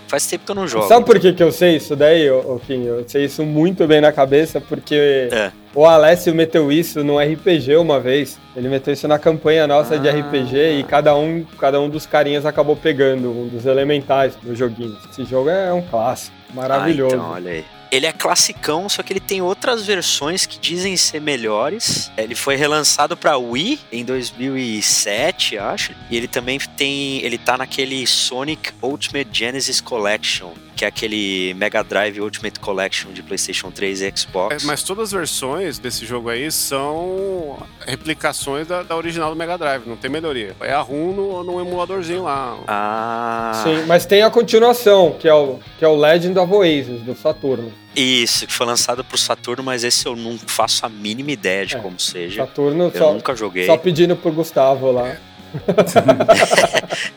Faz 0.09 0.27
tempo 0.27 0.45
que 0.45 0.51
eu 0.53 0.55
não 0.55 0.69
jogo. 0.69 0.87
Sabe 0.87 1.05
por 1.05 1.19
que, 1.19 1.33
que 1.33 1.43
eu 1.43 1.51
sei 1.51 1.77
isso 1.77 1.97
daí, 1.97 2.29
Kim? 2.67 2.85
Eu 2.85 3.05
sei 3.09 3.25
isso 3.25 3.43
muito 3.45 3.87
bem 3.87 4.01
na 4.01 4.13
cabeça, 4.13 4.61
porque 4.61 5.29
É. 5.33 5.51
o 5.75 5.85
Alessio 5.85 6.33
meteu 6.35 6.71
isso 6.71 7.03
no 7.03 7.19
RPG 7.19 7.77
uma 7.77 7.99
vez. 7.99 8.39
Ele 8.57 8.69
meteu 8.69 8.93
isso 8.95 9.09
na 9.09 9.19
campanha 9.19 9.67
nossa 9.67 9.99
de 9.99 10.09
Ah. 10.09 10.13
RPG 10.13 10.79
e 10.79 10.85
cada 10.85 11.15
um, 11.17 11.45
cada 11.59 11.81
um 11.81 11.89
dos 11.89 12.07
carinhas 12.07 12.47
acabou 12.47 12.77
pegando 12.77 13.31
um 13.31 13.49
dos 13.49 13.67
elementais 13.67 14.37
do 14.37 14.55
joguinho. 14.55 14.97
Esse 15.11 15.25
jogo 15.25 15.51
é 15.51 15.73
um 15.73 15.83
clássico, 15.83 16.37
maravilhoso. 16.55 17.15
Ah, 17.15 17.19
então, 17.19 17.31
olha 17.33 17.51
aí. 17.51 17.65
Ele 17.91 18.07
é 18.07 18.13
classicão, 18.13 18.89
só 18.89 19.03
que 19.03 19.13
ele 19.13 19.21
tem 19.21 19.41
outras 19.41 19.87
versões 19.87 20.47
que 20.47 20.59
dizem 20.59 20.97
ser 20.97 21.21
melhores. 21.21 22.11
Ele 22.17 22.35
foi 22.35 22.57
relançado 22.57 23.17
para 23.17 23.37
Wii 23.37 23.81
em 23.93 24.05
2007, 24.05 25.59
acho. 25.59 25.95
E 26.11 26.17
ele 26.17 26.29
também 26.29 26.59
tem, 26.77 27.23
ele 27.25 27.39
tá 27.39 27.57
naquele 27.57 28.07
Sonic 28.07 28.73
Ultimate 28.83 29.29
Genesis 29.33 29.81
Collection, 29.81 30.53
que 30.77 30.85
é 30.85 30.89
aquele 30.89 31.55
Mega 31.55 31.83
Drive 31.83 32.21
Ultimate 32.21 32.61
Collection 32.61 33.11
de 33.11 33.23
PlayStation 33.23 33.71
3 33.71 34.03
e 34.03 34.07
É, 34.07 34.13
Xbox. 34.15 34.63
mas 34.65 34.83
todas 34.83 35.05
as 35.05 35.13
versões 35.13 35.79
desse 35.79 36.05
jogo 36.05 36.29
aí 36.29 36.53
são 36.53 37.59
replicações 37.87 38.67
da, 38.67 38.83
da 38.83 38.95
original 38.95 39.31
do 39.31 39.37
Mega 39.37 39.57
Drive, 39.57 39.87
não 39.87 39.97
tem 39.97 40.11
melhoria. 40.11 40.55
É 40.61 40.73
a 40.73 40.81
ROM 40.81 41.13
no, 41.13 41.43
no 41.43 41.61
emuladorzinho 41.61 42.23
lá. 42.25 42.59
Ah, 42.69 43.63
Sim, 43.65 43.85
mas 43.87 44.05
tem 44.05 44.23
a 44.23 44.31
continuação, 44.31 45.17
que 45.19 45.27
é 45.27 45.35
o, 45.35 45.59
que 45.79 45.85
é 45.85 45.89
o 45.89 45.97
Legend 45.97 46.39
of 46.39 46.53
Oasis, 46.53 47.01
do 47.01 47.15
Saturno. 47.17 47.73
isso, 47.95 48.47
que 48.47 48.53
foi 48.53 48.67
lançado 48.67 49.03
pro 49.03 49.17
Saturno, 49.17 49.63
mas 49.65 49.83
esse 49.83 50.05
eu 50.07 50.15
não 50.15 50.37
faço 50.47 50.85
a 50.85 50.89
mínima 50.91 51.31
ideia 51.31 51.65
de 51.65 51.77
É, 51.77 51.79
como 51.81 51.99
seja. 51.99 52.43
Saturno 52.47 52.85
Eu 52.93 52.99
só, 52.99 53.13
nunca 53.15 53.35
joguei. 53.35 53.65
só 53.65 53.79
pedindo 53.79 54.15
pro 54.15 54.31
Gustavo 54.31 54.93
lá. 54.93 55.17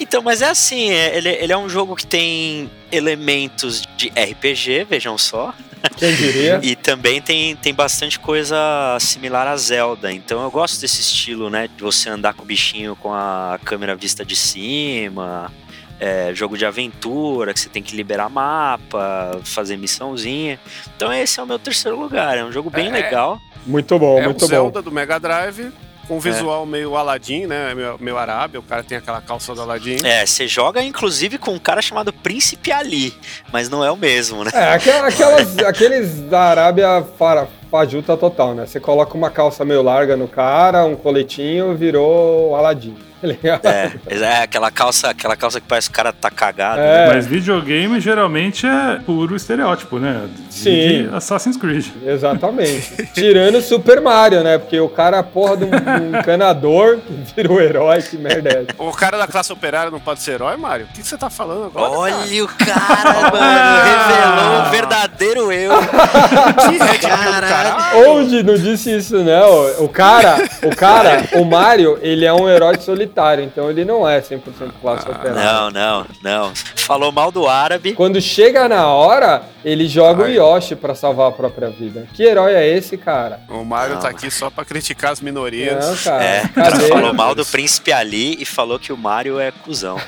Então, 0.00 0.22
mas 0.22 0.42
é 0.42 0.48
assim, 0.48 0.90
é- 0.90 1.16
ele, 1.16 1.28
ele 1.28 1.52
é 1.52 1.56
um 1.56 1.68
jogo 1.68 1.96
que 1.96 2.06
tem 2.06 2.70
elementos 2.92 3.82
de 3.96 4.08
RPG, 4.10 4.84
vejam 4.88 5.16
só, 5.18 5.54
Quem 5.96 6.14
diria? 6.14 6.60
e 6.62 6.74
também 6.76 7.20
tem, 7.20 7.56
tem 7.56 7.72
bastante 7.74 8.18
coisa 8.18 8.56
similar 9.00 9.46
a 9.46 9.56
Zelda. 9.56 10.12
Então 10.12 10.42
eu 10.42 10.50
gosto 10.50 10.80
desse 10.80 11.00
estilo, 11.00 11.48
né? 11.50 11.68
De 11.74 11.82
você 11.82 12.08
andar 12.08 12.34
com 12.34 12.42
o 12.42 12.46
bichinho 12.46 12.94
com 12.96 13.12
a 13.12 13.58
câmera 13.64 13.94
vista 13.94 14.24
de 14.24 14.36
cima. 14.36 15.52
é, 15.98 16.30
jogo 16.34 16.58
de 16.58 16.66
aventura, 16.66 17.54
que 17.54 17.60
você 17.60 17.70
tem 17.70 17.82
que 17.82 17.96
liberar 17.96 18.28
mapa, 18.28 19.40
fazer 19.44 19.78
missãozinha. 19.78 20.60
Então 20.94 21.10
esse 21.10 21.40
é 21.40 21.42
o 21.42 21.46
meu 21.46 21.58
terceiro 21.58 21.98
lugar. 21.98 22.36
É 22.36 22.44
um 22.44 22.52
jogo 22.52 22.68
bem 22.68 22.88
É. 22.88 22.90
legal. 22.90 23.40
Muito 23.64 23.98
bom, 23.98 24.18
é 24.18 24.24
muito 24.26 24.44
o 24.44 24.48
bom. 24.48 24.54
Zelda 24.54 24.82
do 24.82 24.92
Mega 24.92 25.18
Drive, 25.18 25.72
com 26.06 26.18
visual 26.20 26.64
meio 26.66 26.96
Aladdin, 26.96 27.46
né? 27.46 27.74
Meu, 27.74 27.96
meu 27.98 28.18
Arábia, 28.18 28.60
o 28.60 28.62
cara 28.62 28.82
tem 28.82 28.96
aquela 28.98 29.20
calça 29.20 29.54
do 29.54 29.62
Aladdin. 29.62 29.96
É, 30.04 30.24
você 30.24 30.46
joga 30.46 30.82
inclusive 30.82 31.38
com 31.38 31.52
um 31.52 31.58
cara 31.58 31.82
chamado 31.82 32.12
Príncipe 32.12 32.70
Ali, 32.72 33.14
mas 33.52 33.68
não 33.68 33.84
é 33.84 33.90
o 33.90 33.96
mesmo, 33.96 34.44
né? 34.44 34.50
É, 34.54 34.72
aquela- 34.74 35.08
aquelas, 35.08 35.58
aqueles 35.58 36.20
da 36.22 36.40
Arábia 36.42 37.04
fara- 37.18 37.48
fajuta 37.70 38.16
total, 38.16 38.54
né? 38.54 38.66
Você 38.66 38.78
coloca 38.80 39.16
uma 39.16 39.30
calça 39.30 39.64
meio 39.64 39.82
larga 39.82 40.16
no 40.16 40.28
cara, 40.28 40.84
um 40.84 40.94
coletinho, 40.96 41.74
virou 41.76 42.54
Aladdin. 42.56 42.96
Tá 43.20 43.26
ligado? 43.26 43.66
É, 43.66 43.92
é 44.08 44.42
aquela 44.42 44.70
calça, 44.70 45.10
aquela 45.10 45.36
calça 45.36 45.60
que 45.60 45.66
parece 45.66 45.88
que 45.88 45.94
o 45.94 45.96
cara 45.96 46.12
tá 46.12 46.30
cagado. 46.30 46.80
É. 46.80 47.08
né? 47.08 47.14
Mas 47.14 47.26
videogame 47.26 48.00
geralmente 48.00 48.66
é 48.66 49.00
puro 49.04 49.36
estereótipo, 49.36 49.98
né? 49.98 50.28
Sim. 50.50 51.08
De 51.08 51.10
Assassin's 51.14 51.56
Creed. 51.56 51.86
Exatamente. 52.04 53.06
Tirando 53.14 53.60
Super 53.60 54.00
Mario, 54.00 54.42
né? 54.42 54.58
Porque 54.58 54.78
o 54.80 54.88
cara, 54.88 55.22
porra 55.22 55.56
de 55.56 55.64
um, 55.64 55.70
de 55.70 55.76
um 55.76 56.18
encanador, 56.18 56.98
vira 57.34 57.52
o 57.52 57.60
herói, 57.60 58.02
que 58.02 58.16
merda 58.16 58.50
é? 58.50 58.66
O 58.78 58.92
cara 58.92 59.16
da 59.18 59.26
classe 59.26 59.52
operária 59.52 59.90
não 59.90 60.00
pode 60.00 60.20
ser 60.20 60.32
herói, 60.32 60.56
Mário? 60.56 60.86
O 60.86 60.92
que, 60.92 61.02
você 61.02 61.16
tá 61.16 61.30
falando 61.30 61.66
agora? 61.66 61.86
cara? 61.86 61.98
Olha 61.98 62.44
o 62.44 62.48
cara, 62.48 63.30
mano, 63.30 63.82
revelou 63.84 64.60
o 64.66 64.70
verdadeiro 64.70 65.52
eu. 65.52 65.72
Que 65.78 66.78
pill 66.78 67.10
do 67.10 67.16
caralho. 67.16 68.10
Onde 68.10 68.42
não 68.42 68.54
disse 68.54 68.96
isso, 68.96 69.22
não. 69.22 69.84
O 69.84 69.88
cara, 69.88 70.36
o 70.62 70.74
cara, 70.74 71.24
o 71.34 71.44
Mario, 71.44 71.98
ele 72.02 72.24
é 72.24 72.32
um 72.32 72.48
herói 72.48 72.78
solitário, 72.78 73.06
então 73.42 73.70
ele 73.70 73.84
não 73.84 74.08
é 74.08 74.20
100% 74.20 74.40
classe 74.80 75.08
operária. 75.08 75.42
Não, 75.42 75.70
não, 75.70 76.06
não. 76.22 76.52
Falou 76.76 77.10
mal 77.10 77.32
do 77.32 77.46
árabe. 77.48 77.92
Quando 77.94 78.20
chega 78.20 78.68
na 78.68 78.86
hora, 78.88 79.42
ele 79.64 79.88
joga 79.88 80.24
Ai. 80.24 80.38
o 80.38 80.54
Yoshi 80.54 80.76
pra 80.76 80.94
salvar 80.94 81.28
a 81.28 81.32
própria 81.32 81.68
vida. 81.70 82.06
Que 82.12 82.22
herói 82.24 82.54
é 82.54 82.66
esse, 82.68 82.96
cara? 82.96 83.40
O 83.48 83.64
Mario 83.64 83.94
Não. 83.94 84.02
tá 84.02 84.08
aqui 84.08 84.30
só 84.30 84.50
pra 84.50 84.64
criticar 84.64 85.12
as 85.12 85.20
minorias. 85.20 85.84
Não, 85.84 85.96
cara. 85.96 86.24
É, 86.24 86.48
Cadê? 86.48 86.88
falou 86.88 87.12
mal 87.14 87.34
do 87.34 87.44
príncipe 87.44 87.92
Ali 87.92 88.40
e 88.40 88.44
falou 88.44 88.78
que 88.78 88.92
o 88.92 88.96
Mario 88.96 89.38
é 89.40 89.50
cuzão. 89.50 89.96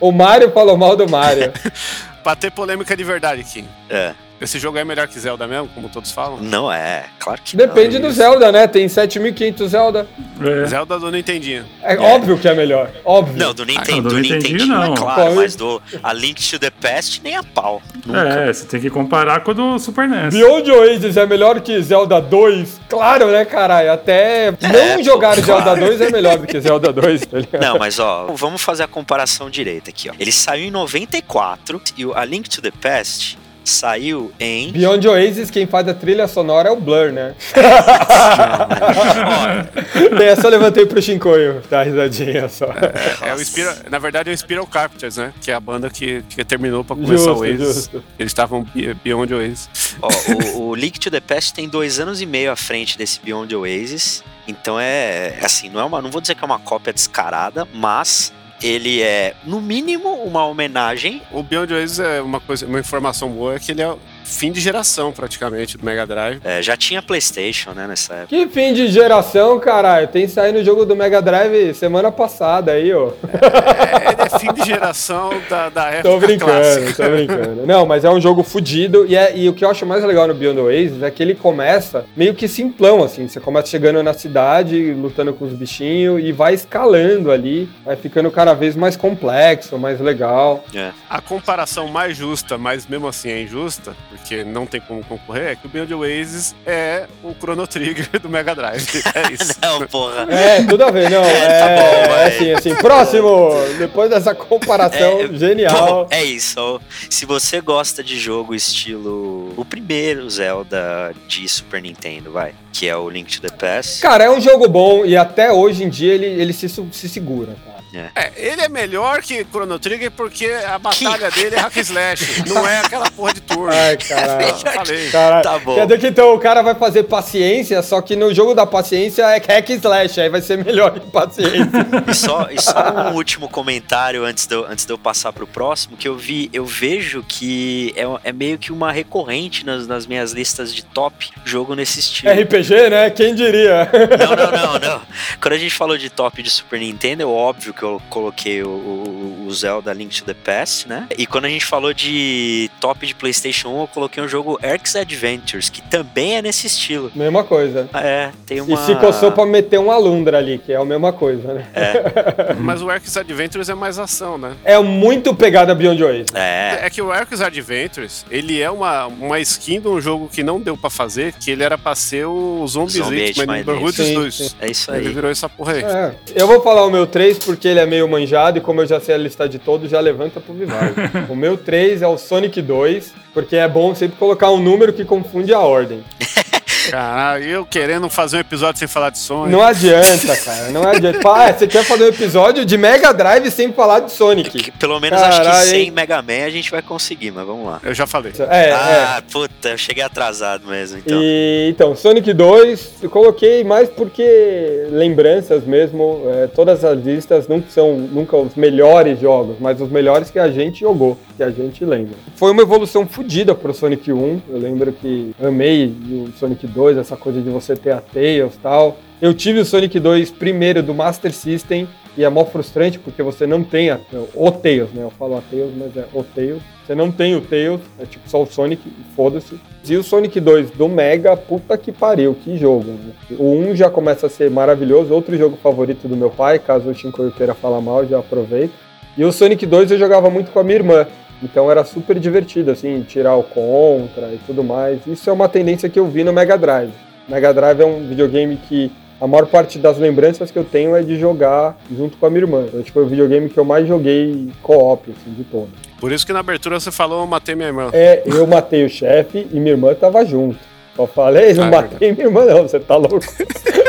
O 0.00 0.10
Mario 0.10 0.50
falou 0.50 0.76
mal 0.76 0.96
do 0.96 1.08
Mario. 1.08 1.52
Pra 2.22 2.36
ter 2.36 2.50
polêmica 2.52 2.96
de 2.96 3.02
verdade 3.04 3.40
aqui. 3.40 3.64
É, 3.90 4.12
Esse 4.42 4.58
jogo 4.58 4.76
é 4.76 4.84
melhor 4.84 5.06
que 5.08 5.18
Zelda 5.18 5.46
mesmo, 5.46 5.68
como 5.68 5.88
todos 5.88 6.10
falam? 6.10 6.38
não 6.40 6.70
é, 6.72 7.04
claro 7.18 7.40
que 7.44 7.56
Depende 7.56 7.98
não. 7.98 8.08
do 8.08 8.14
Zelda, 8.14 8.50
né? 8.52 8.66
Tem 8.66 8.88
7500 8.88 9.70
Zelda. 9.70 10.06
É. 10.40 10.66
Zelda 10.66 10.98
do 10.98 11.10
Nintendinho. 11.10 11.64
É, 11.82 11.96
óbvio 11.96 12.36
que 12.38 12.48
é 12.48 12.54
melhor. 12.54 12.90
Óbvio. 13.04 13.36
Não, 13.38 13.54
do 13.54 13.64
Nintendo, 13.64 13.98
Ah, 13.98 14.02
do 14.02 14.08
do 14.10 14.16
Nintendinho, 14.18 14.42
Nintendinho, 14.58 14.66
não. 14.74 14.94
é 14.94 14.96
claro, 14.96 15.22
Pô, 15.30 15.34
mas 15.36 15.54
do 15.56 15.80
A 16.02 16.12
Link 16.12 16.42
to 16.50 16.58
the 16.58 16.70
Past 16.70 17.20
nem 17.22 17.36
a 17.36 17.42
pau. 17.42 17.80
Nunca. 18.04 18.18
É, 18.20 18.52
você 18.52 18.66
tem 18.66 18.80
que 18.80 18.90
comparar 18.90 19.40
com 19.40 19.52
o 19.52 19.54
do 19.54 19.78
Super 19.78 20.08
NES. 20.08 20.34
Beyond 20.34 20.70
Oasis 20.72 21.16
é 21.16 21.26
melhor 21.26 21.60
que 21.60 21.80
Zelda 21.80 22.20
2? 22.20 22.80
Claro, 22.88 23.28
né, 23.28 23.44
caralho? 23.44 23.92
Até 23.92 24.50
não 24.50 24.96
pô, 24.96 25.02
jogar 25.04 25.36
claro. 25.42 25.64
Zelda 25.64 25.76
2 25.76 26.00
é 26.00 26.10
melhor 26.10 26.38
do 26.38 26.46
que 26.46 26.58
Zelda 26.60 26.92
2, 26.92 27.26
tá 27.26 27.38
ligado? 27.38 27.62
Não, 27.62 27.78
mas 27.78 27.98
ó, 27.98 28.26
vamos 28.34 28.60
fazer 28.62 28.82
a 28.82 28.88
comparação 28.88 29.48
direita 29.48 29.90
aqui, 29.90 30.10
ó. 30.10 30.14
Ele 30.18 30.32
saiu 30.32 30.64
em 30.66 30.70
94 30.70 31.80
e 31.96 32.04
o 32.04 32.14
A 32.16 32.24
Link 32.24 32.48
to 32.48 32.60
the 32.60 32.72
Past 32.80 33.38
saiu 33.64 34.32
em. 34.38 34.72
Beyond 34.72 35.08
Oasis, 35.08 35.50
quem 35.50 35.66
faz 35.66 35.88
a 35.88 35.94
trilha 35.94 36.26
sonora 36.26 36.68
é 36.68 36.72
o 36.72 36.76
Blur, 36.76 37.12
né? 37.12 37.34
é, 40.22 40.36
só 40.36 40.48
levantei 40.48 40.86
pro 40.86 41.00
Shinkoio, 41.00 41.62
tá 41.68 41.82
risadinha 41.82 42.48
só. 42.48 42.66
É, 42.66 43.30
é 43.30 43.34
o 43.34 43.44
Spiral, 43.44 43.74
na 43.90 43.98
verdade 43.98 44.30
é 44.30 44.32
o 44.32 44.38
Spiral 44.38 44.66
Captors, 44.66 45.16
né? 45.16 45.32
Que 45.40 45.50
é 45.50 45.54
a 45.54 45.60
banda 45.60 45.90
que, 45.90 46.22
que 46.28 46.44
terminou 46.44 46.84
pra 46.84 46.96
começar 46.96 47.16
justo, 47.16 47.32
o 47.32 47.40
Oasis. 47.40 47.74
Justo. 47.74 48.04
Eles 48.18 48.30
estavam 48.30 48.66
Beyond 49.04 49.34
Oasis. 49.34 49.68
Ó, 50.00 50.08
o, 50.56 50.68
o 50.68 50.74
Link 50.74 50.98
to 50.98 51.10
the 51.10 51.20
Past 51.20 51.54
tem 51.54 51.68
dois 51.68 52.00
anos 52.00 52.20
e 52.20 52.26
meio 52.26 52.50
à 52.50 52.56
frente 52.56 52.98
desse 52.98 53.20
Beyond 53.20 53.54
Oasis. 53.54 54.24
Então 54.46 54.78
é 54.78 55.38
assim, 55.42 55.68
não 55.68 55.80
é 55.80 55.84
uma, 55.84 56.02
não 56.02 56.10
vou 56.10 56.20
dizer 56.20 56.34
que 56.34 56.42
é 56.42 56.46
uma 56.46 56.58
cópia 56.58 56.92
descarada, 56.92 57.66
mas 57.72 58.32
ele 58.62 59.02
é, 59.02 59.34
no 59.44 59.60
mínimo, 59.60 60.08
uma 60.22 60.46
homenagem. 60.46 61.22
O 61.30 61.42
Beyond 61.42 61.74
Oasis 61.74 61.98
é 62.00 62.20
uma 62.20 62.40
coisa, 62.40 62.66
uma 62.66 62.80
informação 62.80 63.28
boa 63.28 63.56
é 63.56 63.58
que 63.58 63.72
ele 63.72 63.82
é 63.82 63.94
fim 64.24 64.52
de 64.52 64.60
geração, 64.60 65.12
praticamente, 65.12 65.76
do 65.76 65.84
Mega 65.84 66.06
Drive. 66.06 66.40
É, 66.44 66.62
já 66.62 66.76
tinha 66.76 67.02
PlayStation, 67.02 67.72
né, 67.72 67.86
nessa 67.86 68.14
época. 68.14 68.28
Que 68.28 68.46
fim 68.48 68.72
de 68.72 68.88
geração, 68.88 69.58
caralho? 69.58 70.08
Tem 70.08 70.26
saído 70.28 70.58
no 70.58 70.64
jogo 70.64 70.84
do 70.84 70.96
Mega 70.96 71.20
Drive 71.20 71.74
semana 71.74 72.10
passada 72.10 72.72
aí, 72.72 72.92
ó. 72.92 73.10
É, 73.32 73.96
ele 73.96 74.08
é 74.10 74.11
fim 74.38 74.52
de 74.52 74.64
geração 74.64 75.30
da, 75.48 75.68
da 75.68 75.88
época 75.88 76.08
Tô 76.08 76.18
brincando, 76.18 76.52
clássica. 76.52 77.04
tô 77.04 77.10
brincando. 77.10 77.66
Não, 77.66 77.86
mas 77.86 78.04
é 78.04 78.10
um 78.10 78.20
jogo 78.20 78.42
fodido 78.42 79.06
e, 79.06 79.16
é, 79.16 79.36
e 79.36 79.48
o 79.48 79.54
que 79.54 79.64
eu 79.64 79.70
acho 79.70 79.84
mais 79.86 80.04
legal 80.04 80.26
no 80.26 80.34
Beyond 80.34 80.60
Oasis 80.60 81.02
é 81.02 81.10
que 81.10 81.22
ele 81.22 81.34
começa 81.34 82.04
meio 82.16 82.34
que 82.34 82.48
simplão, 82.48 83.02
assim. 83.02 83.28
Você 83.28 83.40
começa 83.40 83.68
chegando 83.68 84.02
na 84.02 84.12
cidade, 84.12 84.92
lutando 84.92 85.32
com 85.32 85.44
os 85.44 85.52
bichinhos 85.52 86.22
e 86.22 86.32
vai 86.32 86.54
escalando 86.54 87.30
ali, 87.30 87.68
vai 87.84 87.96
ficando 87.96 88.30
cada 88.30 88.54
vez 88.54 88.76
mais 88.76 88.96
complexo, 88.96 89.78
mais 89.78 90.00
legal. 90.00 90.64
É. 90.74 90.90
A 91.08 91.20
comparação 91.20 91.88
mais 91.88 92.16
justa, 92.16 92.56
mas 92.58 92.86
mesmo 92.86 93.08
assim 93.08 93.30
é 93.30 93.42
injusta, 93.42 93.94
porque 94.10 94.44
não 94.44 94.66
tem 94.66 94.80
como 94.80 95.02
concorrer, 95.04 95.50
é 95.52 95.56
que 95.56 95.66
o 95.66 95.68
Beyond 95.68 95.94
Oasis 95.94 96.54
é 96.66 97.06
o 97.22 97.34
Chrono 97.34 97.66
Trigger 97.66 98.20
do 98.20 98.28
Mega 98.28 98.54
Drive. 98.54 99.02
É 99.14 99.32
isso. 99.32 99.54
não, 99.62 99.86
porra. 99.86 100.26
É, 100.30 100.62
tudo 100.62 100.84
a 100.84 100.90
ver, 100.90 101.10
não. 101.10 101.22
É, 101.22 101.32
tá 101.58 101.70
é, 101.70 101.76
bom, 101.76 102.14
é 102.14 102.24
assim, 102.26 102.52
assim. 102.52 102.74
Próximo! 102.76 103.50
Depois 103.78 104.12
dessa 104.22 104.34
comparação 104.34 105.20
é, 105.20 105.28
genial. 105.36 106.04
Bom, 106.04 106.08
é 106.10 106.24
isso. 106.24 106.80
Se 107.10 107.26
você 107.26 107.60
gosta 107.60 108.02
de 108.02 108.18
jogo 108.18 108.54
estilo 108.54 109.52
o 109.56 109.64
primeiro 109.64 110.28
Zelda 110.30 111.12
de 111.26 111.48
Super 111.48 111.82
Nintendo, 111.82 112.30
vai, 112.30 112.54
que 112.72 112.88
é 112.88 112.96
o 112.96 113.10
Link 113.10 113.40
to 113.40 113.42
the 113.42 113.54
Past. 113.54 114.00
Cara, 114.00 114.24
é 114.24 114.30
um 114.30 114.40
jogo 114.40 114.68
bom 114.68 115.04
e 115.04 115.16
até 115.16 115.52
hoje 115.52 115.84
em 115.84 115.88
dia 115.88 116.14
ele, 116.14 116.26
ele 116.26 116.52
se, 116.52 116.68
se 116.68 117.08
segura, 117.08 117.56
cara. 117.64 117.71
É. 117.94 118.10
é. 118.14 118.32
ele 118.36 118.62
é 118.62 118.68
melhor 118.68 119.20
que 119.20 119.44
Chrono 119.44 119.78
Trigger 119.78 120.10
porque 120.10 120.46
a 120.46 120.78
batalha 120.78 121.30
que... 121.30 121.40
dele 121.42 121.56
é 121.56 121.60
hack 121.60 121.76
slash, 121.76 122.48
não 122.48 122.66
é 122.66 122.80
aquela 122.80 123.10
porra 123.10 123.34
de 123.34 123.40
turno. 123.42 123.72
Ai, 123.72 123.96
caralho. 123.96 124.54
Falei. 124.72 125.10
Caralho. 125.10 125.42
Tá 125.42 125.58
bom. 125.58 125.74
Quer 125.74 125.86
dizer 125.86 126.00
que 126.00 126.06
então 126.08 126.34
o 126.34 126.38
cara 126.38 126.62
vai 126.62 126.74
fazer 126.74 127.04
paciência, 127.04 127.82
só 127.82 128.00
que 128.00 128.16
no 128.16 128.32
jogo 128.34 128.54
da 128.54 128.66
paciência 128.66 129.22
é 129.22 129.38
hack 129.38 129.70
slash, 129.70 130.20
aí 130.20 130.28
vai 130.28 130.40
ser 130.40 130.62
melhor 130.64 130.92
que 130.92 131.10
paciência. 131.10 131.70
e, 132.08 132.14
só, 132.14 132.48
e 132.50 132.60
só 132.60 133.10
um 133.10 133.14
último 133.14 133.48
comentário 133.48 134.24
antes 134.24 134.46
de, 134.46 134.54
eu, 134.54 134.66
antes 134.66 134.86
de 134.86 134.92
eu 134.92 134.98
passar 134.98 135.32
pro 135.32 135.46
próximo, 135.46 135.96
que 135.96 136.08
eu 136.08 136.16
vi, 136.16 136.48
eu 136.52 136.64
vejo 136.64 137.22
que 137.26 137.94
é, 137.96 138.30
é 138.30 138.32
meio 138.32 138.58
que 138.58 138.72
uma 138.72 138.90
recorrente 138.90 139.66
nas, 139.66 139.86
nas 139.86 140.06
minhas 140.06 140.32
listas 140.32 140.74
de 140.74 140.84
top 140.84 141.30
jogo 141.44 141.74
nesse 141.74 142.00
estilo. 142.00 142.32
RPG, 142.32 142.90
né? 142.90 143.10
Quem 143.10 143.34
diria? 143.34 143.90
Não, 144.18 144.36
não, 144.36 144.72
não, 144.72 144.78
não. 144.78 145.02
Quando 145.40 145.54
a 145.54 145.58
gente 145.58 145.74
falou 145.74 145.98
de 145.98 146.08
top 146.08 146.42
de 146.42 146.50
Super 146.50 146.80
Nintendo, 146.80 147.22
é 147.22 147.26
óbvio 147.26 147.74
que 147.74 147.81
que 147.82 147.84
eu 147.84 148.00
coloquei 148.08 148.62
o, 148.62 148.68
o, 148.68 149.44
o, 149.48 149.52
Zelda 149.52 149.92
Link 149.92 150.16
to 150.16 150.24
the 150.24 150.34
Past, 150.34 150.88
né? 150.88 151.08
E 151.18 151.26
quando 151.26 151.46
a 151.46 151.48
gente 151.48 151.64
falou 151.64 151.92
de 151.92 152.70
top 152.80 153.04
de 153.04 153.12
PlayStation 153.12 153.70
1, 153.70 153.80
eu 153.80 153.88
coloquei 153.88 154.22
um 154.22 154.28
jogo 154.28 154.56
Eric's 154.62 154.94
Adventures, 154.94 155.68
que 155.68 155.82
também 155.82 156.36
é 156.36 156.42
nesse 156.42 156.68
estilo. 156.68 157.10
Mesma 157.12 157.42
coisa. 157.42 157.88
É, 157.92 158.30
tem 158.46 158.60
uma. 158.60 158.72
E 158.72 158.86
se 158.86 158.94
coçou 158.94 159.32
pra 159.32 159.44
meter 159.44 159.80
um 159.80 159.90
Alundra 159.90 160.38
ali, 160.38 160.58
que 160.58 160.72
é 160.72 160.76
a 160.76 160.84
mesma 160.84 161.12
coisa, 161.12 161.54
né? 161.54 161.66
É. 161.74 162.54
Mas 162.60 162.80
o 162.82 162.90
Eric's 162.90 163.16
Adventures 163.16 163.68
é 163.68 163.74
mais 163.74 163.98
ação, 163.98 164.38
né? 164.38 164.54
É 164.64 164.78
muito 164.78 165.34
pegada 165.34 165.74
Beyond 165.74 166.04
Oasis. 166.04 166.34
É. 166.34 166.86
É 166.86 166.90
que 166.90 167.02
o 167.02 167.12
Eric's 167.12 167.40
Adventures, 167.40 168.24
ele 168.30 168.62
é 168.62 168.70
uma, 168.70 169.06
uma 169.06 169.40
skin 169.40 169.80
de 169.80 169.88
um 169.88 170.00
jogo 170.00 170.28
que 170.32 170.44
não 170.44 170.60
deu 170.60 170.76
pra 170.76 170.88
fazer, 170.88 171.32
que 171.32 171.50
ele 171.50 171.64
era 171.64 171.76
pra 171.76 171.96
ser 171.96 172.26
o 172.26 172.64
Zombies 172.68 172.94
Zombie 172.94 173.24
Age 173.24 173.44
Neighborhoods 173.44 174.14
2. 174.14 174.56
É 174.60 174.70
isso 174.70 174.92
aí. 174.92 175.00
Ele 175.00 175.12
virou 175.12 175.30
essa 175.32 175.48
porra 175.48 175.72
aí. 175.72 175.82
É. 175.82 176.14
Eu 176.36 176.46
vou 176.46 176.62
falar 176.62 176.86
o 176.86 176.90
meu 176.90 177.08
3 177.08 177.38
porque 177.38 177.71
ele 177.72 177.80
é 177.80 177.86
meio 177.86 178.08
manjado 178.08 178.58
e 178.58 178.60
como 178.60 178.80
eu 178.80 178.86
já 178.86 179.00
sei 179.00 179.14
a 179.14 179.18
lista 179.18 179.48
de 179.48 179.58
todos, 179.58 179.90
já 179.90 179.98
levanta 179.98 180.40
pro 180.40 180.54
Vivar. 180.54 180.92
o 181.28 181.34
meu 181.34 181.56
3 181.56 182.02
é 182.02 182.06
o 182.06 182.16
Sonic 182.16 182.62
2, 182.62 183.12
porque 183.34 183.56
é 183.56 183.66
bom 183.66 183.94
sempre 183.94 184.16
colocar 184.16 184.50
um 184.50 184.62
número 184.62 184.92
que 184.92 185.04
confunde 185.04 185.52
a 185.52 185.60
ordem. 185.60 186.04
Caralho, 186.90 187.44
eu 187.44 187.66
querendo 187.66 188.08
fazer 188.08 188.36
um 188.36 188.40
episódio 188.40 188.78
sem 188.78 188.88
falar 188.88 189.10
de 189.10 189.18
Sonic. 189.18 189.52
Não 189.52 189.62
adianta, 189.62 190.36
cara. 190.36 190.68
Não 190.70 190.88
adianta. 190.88 191.20
Ah, 191.24 191.52
você 191.52 191.66
quer 191.66 191.84
fazer 191.84 192.04
um 192.04 192.08
episódio 192.08 192.64
de 192.64 192.76
Mega 192.76 193.12
Drive 193.12 193.50
sem 193.50 193.72
falar 193.72 194.00
de 194.00 194.12
Sonic? 194.12 194.70
É 194.70 194.78
pelo 194.78 195.00
menos 195.00 195.20
Caralho. 195.20 195.48
acho 195.48 195.60
que 195.62 195.66
sem 195.70 195.90
Mega 195.90 196.22
Man 196.22 196.44
a 196.44 196.50
gente 196.50 196.70
vai 196.70 196.82
conseguir, 196.82 197.30
mas 197.30 197.46
vamos 197.46 197.66
lá. 197.66 197.80
Eu 197.82 197.94
já 197.94 198.06
falei. 198.06 198.32
É, 198.38 198.72
ah, 198.72 199.16
é. 199.18 199.32
puta, 199.32 199.70
eu 199.70 199.78
cheguei 199.78 200.02
atrasado 200.02 200.66
mesmo, 200.66 200.98
então. 200.98 201.18
E, 201.20 201.68
então, 201.70 201.96
Sonic 201.96 202.32
2, 202.32 202.94
eu 203.02 203.10
coloquei 203.10 203.64
mais 203.64 203.88
porque 203.88 204.86
lembranças 204.90 205.64
mesmo. 205.64 206.22
É, 206.26 206.46
todas 206.46 206.84
as 206.84 206.98
listas 206.98 207.48
não 207.48 207.62
são 207.68 207.94
nunca 207.96 208.36
os 208.36 208.54
melhores 208.54 209.20
jogos, 209.20 209.56
mas 209.60 209.80
os 209.80 209.90
melhores 209.90 210.30
que 210.30 210.38
a 210.38 210.50
gente 210.50 210.80
jogou, 210.80 211.18
que 211.36 211.42
a 211.42 211.50
gente 211.50 211.84
lembra. 211.84 212.14
Foi 212.36 212.50
uma 212.50 212.62
evolução 212.62 213.06
fodida 213.06 213.54
pro 213.54 213.72
Sonic 213.72 214.12
1. 214.12 214.42
Eu 214.48 214.58
lembro 214.58 214.92
que 214.92 215.34
amei 215.42 215.86
o 215.86 216.32
Sonic 216.38 216.66
2, 216.66 216.71
essa 216.98 217.16
coisa 217.16 217.40
de 217.40 217.50
você 217.50 217.76
ter 217.76 217.92
a 217.92 218.00
Tails 218.00 218.54
e 218.54 218.58
tal. 218.58 218.98
Eu 219.20 219.32
tive 219.32 219.60
o 219.60 219.64
Sonic 219.64 220.00
2 220.00 220.30
primeiro 220.30 220.82
do 220.82 220.92
Master 220.92 221.32
System 221.32 221.86
e 222.16 222.24
é 222.24 222.28
mó 222.28 222.44
frustrante 222.44 222.98
porque 222.98 223.22
você 223.22 223.46
não 223.46 223.62
tem 223.62 223.90
a, 223.90 223.98
o 224.34 224.50
Tails, 224.50 224.90
né? 224.92 225.02
Eu 225.02 225.10
falo 225.10 225.36
a 225.36 225.40
Tails, 225.40 225.72
mas 225.76 225.96
é 225.96 226.06
o 226.12 226.22
Tails. 226.22 226.62
Você 226.84 226.94
não 226.94 227.10
tem 227.10 227.34
o 227.36 227.40
Tails, 227.40 227.80
é 227.98 228.04
tipo 228.04 228.28
só 228.28 228.42
o 228.42 228.46
Sonic, 228.46 228.82
foda-se. 229.14 229.58
E 229.88 229.96
o 229.96 230.02
Sonic 230.02 230.40
2 230.40 230.72
do 230.72 230.88
Mega, 230.88 231.36
puta 231.36 231.78
que 231.78 231.92
pariu, 231.92 232.34
que 232.34 232.58
jogo. 232.58 232.90
Né? 232.90 233.12
O 233.38 233.52
1 233.52 233.76
já 233.76 233.88
começa 233.88 234.26
a 234.26 234.30
ser 234.30 234.50
maravilhoso, 234.50 235.14
outro 235.14 235.36
jogo 235.36 235.56
favorito 235.62 236.08
do 236.08 236.16
meu 236.16 236.30
pai, 236.30 236.58
caso 236.58 236.90
o 236.90 236.94
Shinko 236.94 237.30
queira 237.32 237.54
falar 237.54 237.80
mal, 237.80 238.06
já 238.06 238.18
aproveito. 238.18 238.72
E 239.16 239.24
o 239.24 239.32
Sonic 239.32 239.64
2 239.66 239.92
eu 239.92 239.98
jogava 239.98 240.28
muito 240.30 240.50
com 240.50 240.58
a 240.58 240.64
minha 240.64 240.76
irmã. 240.76 241.06
Então 241.42 241.70
era 241.70 241.84
super 241.84 242.18
divertido, 242.18 242.70
assim, 242.70 243.02
tirar 243.02 243.36
o 243.36 243.42
contra 243.42 244.32
e 244.32 244.38
tudo 244.46 244.62
mais. 244.62 245.06
Isso 245.06 245.28
é 245.28 245.32
uma 245.32 245.48
tendência 245.48 245.88
que 245.88 245.98
eu 245.98 246.06
vi 246.06 246.22
no 246.22 246.32
Mega 246.32 246.56
Drive. 246.56 246.92
Mega 247.28 247.52
Drive 247.52 247.80
é 247.80 247.84
um 247.86 248.06
videogame 248.06 248.56
que 248.56 248.90
a 249.20 249.26
maior 249.26 249.46
parte 249.46 249.78
das 249.78 249.98
lembranças 249.98 250.50
que 250.50 250.58
eu 250.58 250.64
tenho 250.64 250.96
é 250.96 251.02
de 251.02 251.18
jogar 251.18 251.78
junto 251.96 252.16
com 252.16 252.26
a 252.26 252.30
minha 252.30 252.42
irmã. 252.42 252.64
Então, 252.66 252.82
tipo, 252.82 252.98
é 252.98 253.02
o 253.02 253.06
videogame 253.06 253.48
que 253.48 253.58
eu 253.58 253.64
mais 253.64 253.86
joguei 253.86 254.50
co-op, 254.62 255.10
assim, 255.10 255.32
de 255.32 255.44
todos. 255.44 255.70
Por 256.00 256.10
isso 256.10 256.26
que 256.26 256.32
na 256.32 256.40
abertura 256.40 256.80
você 256.80 256.90
falou, 256.90 257.20
eu 257.20 257.26
matei 257.26 257.54
minha 257.54 257.68
irmã. 257.68 257.90
É, 257.92 258.22
eu 258.26 258.44
matei 258.46 258.84
o 258.84 258.88
chefe 258.88 259.46
e 259.52 259.60
minha 259.60 259.74
irmã 259.74 259.94
tava 259.94 260.24
junto. 260.24 260.58
Só 260.96 261.06
falei, 261.06 261.54
não 261.54 261.64
ah, 261.64 261.66
é 261.66 261.70
matei 261.70 262.10
é 262.10 262.12
minha 262.12 262.26
irmã 262.26 262.44
não, 262.44 262.62
você 262.62 262.78
tá 262.78 262.96
louco. 262.96 263.18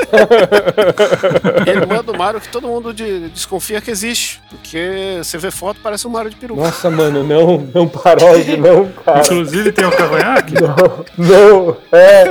Irmã 1.67 2.03
do 2.03 2.15
Mario 2.15 2.39
que 2.39 2.47
todo 2.47 2.67
mundo 2.67 2.93
de, 2.93 3.29
desconfia 3.29 3.81
que 3.81 3.91
existe. 3.91 4.41
Porque 4.49 5.19
você 5.21 5.37
vê 5.37 5.51
foto, 5.51 5.79
parece 5.81 6.07
um 6.07 6.11
Mario 6.11 6.29
de 6.29 6.35
peru. 6.35 6.55
Nossa, 6.55 6.89
mano, 6.89 7.23
não, 7.23 7.67
não 7.73 7.87
parose, 7.87 8.57
não, 8.57 8.87
cara. 9.03 9.21
Inclusive 9.21 9.71
tem 9.71 9.85
o 9.85 9.89
um 9.89 9.91
cavanhaque? 9.91 10.53
Não, 10.63 11.05
não, 11.17 11.77
é. 11.91 12.23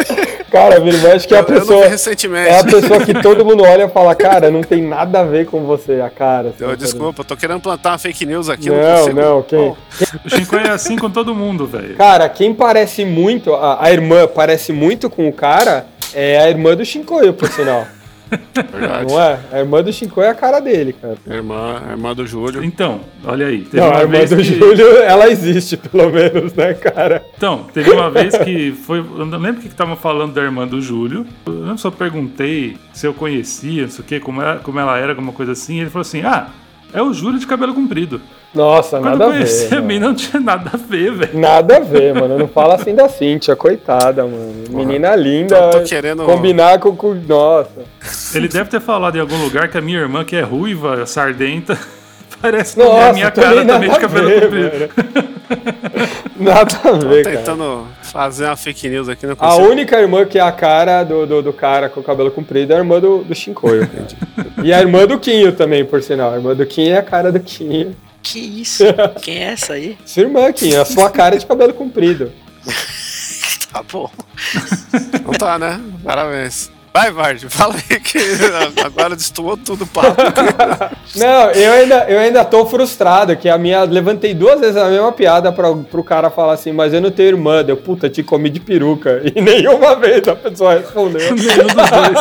Cara, 0.51 0.81
minha 0.81 0.95
irmã, 0.95 1.14
acho 1.14 1.27
que 1.27 1.35
é 1.35 1.39
a 1.39 1.43
pessoa. 1.43 1.87
recentemente. 1.87 2.49
É 2.49 2.61
a 2.61 2.64
pessoa 2.64 3.01
que 3.01 3.14
todo 3.14 3.45
mundo 3.45 3.62
olha 3.62 3.85
e 3.85 3.89
fala, 3.89 4.14
cara, 4.14 4.51
não 4.51 4.62
tem 4.62 4.83
nada 4.83 5.20
a 5.20 5.25
ver 5.25 5.47
com 5.47 5.64
você, 5.64 6.01
a 6.01 6.11
cara. 6.11 6.53
Eu, 6.59 6.77
desculpa, 6.77 7.23
eu 7.23 7.25
tô 7.25 7.37
querendo 7.37 7.61
plantar 7.61 7.93
uma 7.93 7.99
fake 7.99 8.27
news 8.27 8.49
aqui. 8.49 8.68
Não, 8.68 9.07
não, 9.07 9.14
não 9.14 9.43
quem? 9.43 9.59
Oh. 9.59 9.77
O 10.27 10.31
Chico 10.31 10.57
é 10.57 10.70
assim 10.70 10.97
com 10.97 11.11
todo 11.11 11.35
mundo, 11.35 11.66
velho. 11.66 11.97
Cara, 11.97 12.29
quem 12.29 12.55
parece 12.55 13.05
muito, 13.05 13.55
a, 13.55 13.83
a 13.83 13.93
irmã 13.93 14.27
parece 14.27 14.62
muito 14.71 15.09
com 15.09 15.27
o 15.27 15.33
cara, 15.33 15.87
é 16.13 16.39
a 16.39 16.51
irmã 16.51 16.77
do 16.77 16.85
Shinkoio, 16.85 17.33
por 17.33 17.49
sinal. 17.49 17.87
Verdade. 18.73 19.07
Não 19.13 19.21
é? 19.21 19.39
A 19.53 19.59
irmã 19.61 19.83
do 19.83 19.93
Shinko 19.93 20.21
é 20.23 20.31
a 20.31 20.35
cara 20.35 20.61
dele, 20.61 20.93
cara. 20.95 21.17
A 21.29 21.35
irmã, 21.35 21.83
a 21.87 21.91
irmã 21.93 22.15
do 22.15 22.27
Júlio. 22.27 22.65
Então, 22.65 23.01
olha 23.25 23.47
aí. 23.47 23.67
não, 23.73 23.95
a 23.95 24.01
irmã 24.01 24.25
do 24.25 24.37
que... 24.37 24.43
Júlio, 24.43 24.99
ela 24.99 25.31
existe, 25.31 25.77
pelo 25.89 26.11
menos, 26.11 26.55
né, 26.55 26.75
cara? 26.75 27.25
Então, 27.37 27.67
teve 27.73 27.91
uma 27.91 28.11
vez 28.11 28.37
que 28.39 28.73
foi. 28.73 28.99
Eu 28.99 29.27
não 29.27 29.39
lembro 29.39 29.61
o 29.61 29.63
que 29.63 29.69
estavam 29.69 29.97
falando 29.97 30.35
da 30.35 30.43
irmã 30.43 30.67
do 30.67 30.81
Júlio. 30.81 31.27
Eu 31.47 31.77
só 31.77 31.91
perguntei 31.91 32.77
se 32.93 33.07
eu 33.07 33.15
conhecia, 33.15 33.83
não 33.83 33.91
sei 33.91 34.05
o 34.05 34.07
quê, 34.07 34.21
como, 34.21 34.41
era, 34.41 34.57
como 34.61 34.79
ela 34.79 34.99
era, 34.99 35.13
alguma 35.13 35.33
coisa 35.33 35.53
assim. 35.53 35.77
E 35.77 35.81
ele 35.81 35.91
falou 35.91 36.03
assim: 36.03 36.23
ah, 36.23 36.49
é 36.93 37.03
o 37.03 37.13
Júlio 37.13 37.39
de 37.39 37.47
cabelo 37.47 37.75
comprido. 37.75 38.21
Nossa, 38.55 38.98
Quando 38.98 39.18
nada 39.18 39.26
a 39.26 39.28
ver. 39.28 39.34
Conheci 39.38 39.74
a 39.74 39.80
mim 39.80 39.98
não 39.98 40.14
tinha 40.14 40.40
nada 40.40 40.70
a 40.74 40.76
ver, 40.76 41.12
velho. 41.12 41.38
Nada 41.38 41.78
a 41.78 41.80
ver, 41.80 42.14
mano. 42.14 42.38
Não 42.38 42.48
fala 42.48 42.74
assim 42.74 42.94
da 42.94 43.09
Cíntia, 43.09 43.57
coitada, 43.57 44.24
mano. 44.24 44.53
Menina 44.68 45.16
linda. 45.16 45.70
Tô, 45.70 45.78
tô 45.78 45.84
querendo... 45.84 46.24
Combinar 46.24 46.78
com, 46.78 46.94
com. 46.94 47.14
Nossa. 47.14 47.70
Ele 48.34 48.48
deve 48.48 48.68
ter 48.68 48.80
falado 48.80 49.16
em 49.16 49.20
algum 49.20 49.42
lugar 49.42 49.68
que 49.68 49.78
a 49.78 49.80
minha 49.80 49.98
irmã, 49.98 50.24
que 50.24 50.36
é 50.36 50.42
ruiva, 50.42 51.07
sardenta, 51.07 51.78
parece 52.42 52.78
Nossa, 52.78 53.09
a 53.09 53.12
minha 53.14 53.30
cara 53.30 53.64
também 53.64 53.90
de 53.90 53.98
cabelo 53.98 54.28
ver, 54.28 54.42
comprido. 54.42 54.90
Nada 56.36 56.80
a 56.84 56.92
ver, 56.92 57.24
cara. 57.24 57.36
Tentando 57.36 57.86
fazer 58.03 58.46
uma 58.46 58.57
fake 58.57 58.88
news 58.88 59.09
aqui, 59.09 59.26
não 59.26 59.36
A 59.38 59.57
única 59.57 59.98
irmã 59.98 60.26
que 60.26 60.38
é 60.38 60.42
a 60.42 60.53
cara 60.53 61.05
do, 61.05 61.26
do, 61.26 61.42
do 61.42 61.53
cara 61.53 61.88
com 61.88 62.00
o 62.00 62.03
cabelo 62.03 62.30
comprido 62.30 62.72
é 62.72 62.76
a 62.76 62.78
irmã 62.78 63.00
do, 63.00 63.22
do 63.24 63.34
Shinkoio. 63.34 63.88
e 64.62 64.72
a 64.72 64.80
irmã 64.80 65.07
do 65.07 65.18
Quinho 65.18 65.53
também, 65.53 65.84
por 65.84 66.03
sinal. 66.03 66.32
A 66.32 66.36
irmã 66.36 66.55
do 66.55 66.66
Quinho 66.66 66.94
é 66.94 66.98
a 66.98 67.03
cara 67.03 67.32
do 67.32 67.40
Quinho. 67.40 67.94
Que 68.23 68.39
isso? 68.39 68.85
Quem 69.23 69.39
é 69.39 69.53
essa 69.53 69.75
aí? 69.75 69.99
Sua 70.07 70.23
irmã, 70.23 70.53
é 70.75 70.79
a 70.79 70.85
sua 70.85 71.11
cara 71.11 71.37
de 71.37 71.47
cabelo 71.47 71.75
comprido. 71.75 72.33
Tá 73.73 73.83
bom. 73.91 74.11
Não 75.25 75.33
tá, 75.33 75.59
né? 75.59 75.81
Parabéns. 76.05 76.70
Vai, 76.95 77.11
Vard, 77.11 77.47
fala 77.49 77.74
aí 77.74 77.99
que 78.01 78.18
agora 78.84 79.16
destoou 79.16 79.57
tudo 79.57 79.84
o 79.84 79.86
papo. 79.86 80.14
Não, 81.16 81.51
eu 81.53 81.72
ainda, 81.72 82.05
eu 82.07 82.18
ainda 82.18 82.45
tô 82.45 82.66
frustrado, 82.66 83.34
que 83.34 83.49
a 83.49 83.57
minha. 83.57 83.84
Levantei 83.84 84.34
duas 84.34 84.61
vezes 84.61 84.76
a 84.76 84.90
mesma 84.90 85.11
piada 85.11 85.51
pra, 85.51 85.72
pro 85.74 86.05
cara 86.05 86.28
falar 86.30 86.53
assim, 86.53 86.70
mas 86.70 86.93
eu 86.93 87.01
não 87.01 87.11
tenho 87.11 87.30
irmã. 87.30 87.64
Deu, 87.64 87.76
puta, 87.78 88.11
te 88.11 88.22
comi 88.22 88.51
de 88.51 88.61
peruca. 88.61 89.22
E 89.34 89.40
nenhuma 89.40 89.97
vez 89.97 90.26
a 90.28 90.36
pessoa 90.36 90.74
respondeu. 90.74 91.20
Nenhum 91.22 91.34
dos 91.36 91.74
dois. 91.74 92.18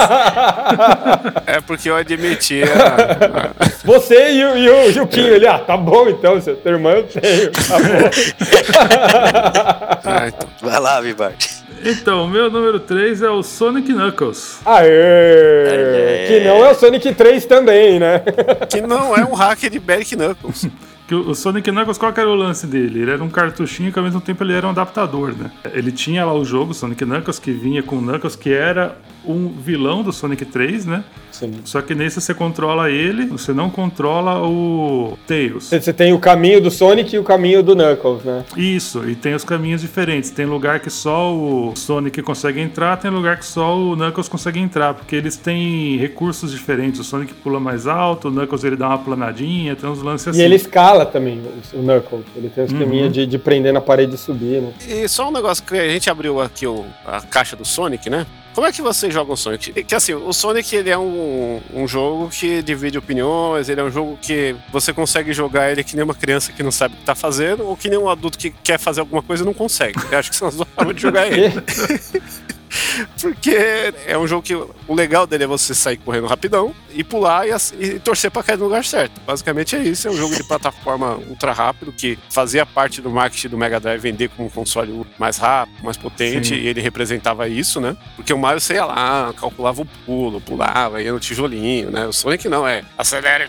É 1.48 1.60
porque 1.60 1.90
eu 1.90 1.96
admiti. 1.98 2.62
a- 2.64 3.52
Você 3.84 4.32
e 4.32 4.46
o, 4.46 4.58
e 4.58 4.70
o 4.70 4.92
Juquinho, 4.94 5.28
ele, 5.28 5.48
ah, 5.48 5.60
tá 5.60 5.76
bom 5.76 6.08
então, 6.08 6.40
se 6.40 6.50
eu 6.50 6.56
tenho 6.56 6.76
irmã, 6.76 6.92
eu 6.92 7.04
tenho. 7.04 7.52
Tá 7.52 7.78
bom. 7.78 8.10
Ah, 10.06 10.28
então. 10.28 10.50
Vai 10.62 10.80
lá, 10.80 11.02
Vibart. 11.02 11.46
Então, 11.84 12.26
o 12.26 12.30
meu 12.30 12.50
número 12.50 12.80
3 12.80 13.22
é 13.22 13.30
o 13.30 13.42
Sonic 13.42 13.92
Knuckles. 13.94 14.60
Aê! 14.66 16.28
Que 16.28 16.40
não 16.46 16.66
é 16.66 16.72
o 16.72 16.76
Sonic 16.76 17.14
3 17.14 17.46
também, 17.46 18.00
né? 18.00 18.20
Que 18.70 18.82
não 18.82 19.16
é 19.16 19.26
um 19.26 19.34
hacker 19.34 19.70
de 19.70 19.80
Beric 19.80 20.16
Knuckles. 20.16 20.68
Que 21.08 21.16
o 21.16 21.36
Sonic 21.36 21.70
Knuckles, 21.70 21.98
qual 21.98 22.14
que 22.14 22.20
era 22.20 22.30
o 22.30 22.36
lance 22.36 22.66
dele? 22.66 23.02
Ele 23.02 23.12
era 23.12 23.24
um 23.24 23.30
cartuchinho 23.30 23.92
que 23.92 24.00
ao 24.00 24.06
mesmo 24.06 24.22
tempo 24.22 24.44
ele 24.44 24.54
era 24.54 24.66
um 24.66 24.70
adaptador, 24.70 25.34
né? 25.38 25.52
Ele 25.74 25.92
tinha 25.92 26.26
lá 26.26 26.34
o 26.34 26.46
jogo 26.46 26.74
Sonic 26.74 27.04
Knuckles, 27.04 27.38
que 27.38 27.52
vinha 27.52 27.84
com 27.84 27.98
o 27.98 28.02
Knuckles, 28.02 28.36
que 28.36 28.54
era 28.54 28.96
um 29.26 29.50
vilão 29.50 30.02
do 30.04 30.12
Sonic 30.12 30.46
3, 30.46 30.86
né? 30.86 31.04
Sim. 31.32 31.54
Só 31.64 31.82
que 31.82 31.96
nesse 31.96 32.20
você 32.20 32.34
controla 32.34 32.90
ele, 32.90 33.26
você 33.26 33.54
não 33.54 33.70
controla 33.70 34.46
o 34.46 35.18
Tails. 35.28 35.70
Você 35.70 35.94
tem 35.94 36.12
o 36.14 36.20
caminho 36.20 36.60
do 36.62 36.70
Sonic 36.70 37.16
e 37.16 37.20
o 37.20 37.24
caminho 37.24 37.64
do 37.64 37.74
Knuckles, 37.76 38.24
né? 38.24 38.44
Isso, 38.58 39.08
e 39.10 39.16
tem 39.16 39.34
os 39.34 39.44
caminhos 39.44 39.82
diferentes. 39.82 40.30
Tem 40.30 40.46
lugar 40.46 40.80
que 40.80 40.90
só 40.90 41.34
o 41.34 41.74
Sonic 41.76 42.22
consegue 42.22 42.60
entrar, 42.60 42.98
tem 42.98 43.10
lugar 43.10 43.38
que 43.38 43.46
só 43.46 43.78
o 43.78 43.96
Knuckles 43.96 44.28
consegue 44.28 44.60
entrar, 44.60 44.94
porque 44.94 45.16
eles 45.16 45.38
têm 45.38 45.98
recursos 45.98 46.52
diferentes. 46.52 47.00
O 47.00 47.04
Sonic 47.04 47.34
pula 47.36 47.60
mais 47.60 47.88
alto, 47.88 48.28
o 48.28 48.32
Knuckles 48.32 48.64
ele 48.64 48.76
dá 48.76 48.90
uma 48.90 48.98
planadinha, 48.98 49.76
tem 49.76 49.90
uns 49.90 50.02
lances 50.02 50.28
assim. 50.28 50.40
E 50.42 50.44
ele 50.44 50.56
escala 50.56 51.06
também, 51.06 51.40
o- 51.74 51.78
Knuckles. 51.82 52.26
Ele 52.36 52.50
tem 52.50 52.64
um 52.64 52.68
esqueminha 52.68 53.06
Uhum. 53.06 53.12
de, 53.12 53.26
de 53.26 53.38
prender 53.38 53.72
na 53.74 53.82
parede 53.82 54.16
e 54.16 54.18
subir, 54.18 54.62
né? 54.62 54.74
E 54.88 55.08
só 55.08 55.30
um 55.30 55.32
negócio 55.32 55.64
que 55.64 55.76
a 55.76 55.90
gente 55.90 56.10
abriu 56.10 56.42
aqui 56.42 56.68
o- 56.68 56.86
a 57.06 57.22
caixa 57.22 57.56
do 57.56 57.64
Sonic, 57.66 58.10
né? 58.10 58.26
Como 58.54 58.68
é 58.68 58.72
que 58.72 58.82
vocês 58.82 59.14
jogam 59.14 59.34
o 59.34 59.38
Sonic? 59.38 59.84
Que 59.84 59.96
assim, 59.96 60.14
o 60.14 60.34
Sonic 60.34 60.76
ele 60.76 60.90
é 60.90 60.98
um, 60.98 61.62
um 61.74 61.88
jogo 61.88 62.30
que 62.30 62.62
divide 62.62 62.98
opiniões, 62.98 63.70
ele 63.70 63.80
é 63.80 63.84
um 63.84 63.92
jogo 63.92 64.18
que 64.22 64.56
você 64.72 64.92
consegue 64.92 65.32
jogar 65.32 65.72
ele 65.72 65.84
que 65.84 65.96
nem 65.96 66.04
uma 66.04 66.14
criança 66.14 66.52
que 66.52 66.62
não 66.62 66.72
sabe 66.72 66.96
o 66.96 66.98
que 66.98 67.06
tá 67.06 67.16
fazendo, 67.16 67.66
ou 67.66 67.78
que 67.78 67.90
nem 67.90 67.98
um 67.98 68.10
adulto 68.10 68.38
que 68.38 68.50
quer 68.50 68.78
fazer 68.78 69.00
alguma 69.00 69.22
coisa 69.22 69.44
e 69.44 69.46
não 69.46 69.54
consegue. 69.54 70.00
Eu 70.12 70.18
acho 70.18 70.30
que 70.30 70.36
são 70.36 70.50
as 70.50 70.56
duas 70.56 70.68
formas 70.76 70.96
de 70.96 71.02
jogar 71.02 71.28
ele. 71.32 71.54
Porque 73.22 73.56
é 74.08 74.18
um 74.18 74.28
jogo 74.28 74.42
que 74.42 74.56
o 74.56 74.94
legal 74.94 75.26
dele 75.28 75.44
é 75.44 75.48
você 75.48 75.74
sair 75.74 75.98
correndo 75.98 76.28
rapidão 76.28 76.74
e 76.94 77.04
pular 77.04 77.46
e, 77.48 77.52
e 77.80 78.00
torcer 78.00 78.30
pra 78.32 78.44
cair 78.44 78.58
no 78.58 78.66
lugar 78.66 78.84
certo. 78.86 79.20
Basicamente 79.26 79.76
é 79.76 79.80
isso. 79.80 80.08
É 80.08 80.12
um 80.12 80.18
jogo 80.18 80.36
de 80.36 80.44
plataforma 80.44 81.16
ultra 81.30 81.52
rápido 81.52 81.92
que 81.92 82.18
fazia 82.30 82.66
parte 82.66 83.02
do 83.02 83.10
marketing 83.10 83.50
do 83.50 83.58
Mega 83.58 83.80
Drive 83.80 84.00
vender 84.02 84.30
como 84.30 84.48
um 84.48 84.52
console 84.52 85.06
mais 85.20 85.38
rápido, 85.38 85.84
mais 85.84 85.98
potente, 85.98 86.50
Sim. 86.50 86.56
e 86.56 86.68
ele 86.68 86.82
representava 86.82 87.48
isso, 87.48 87.80
né? 87.80 87.96
Porque 88.16 88.34
o 88.34 88.38
Mario, 88.38 88.60
você 88.60 88.74
ia 88.76 88.86
lá, 88.86 89.34
calculava 89.40 89.82
o 89.82 89.86
pulo, 90.06 90.40
pulava, 90.42 91.02
ia 91.02 91.12
no 91.12 91.20
tijolinho, 91.20 91.92
né? 91.92 92.06
O 92.08 92.14
Sonic 92.14 92.48
não, 92.50 92.68
é 92.68 92.84
acelera. 92.98 93.48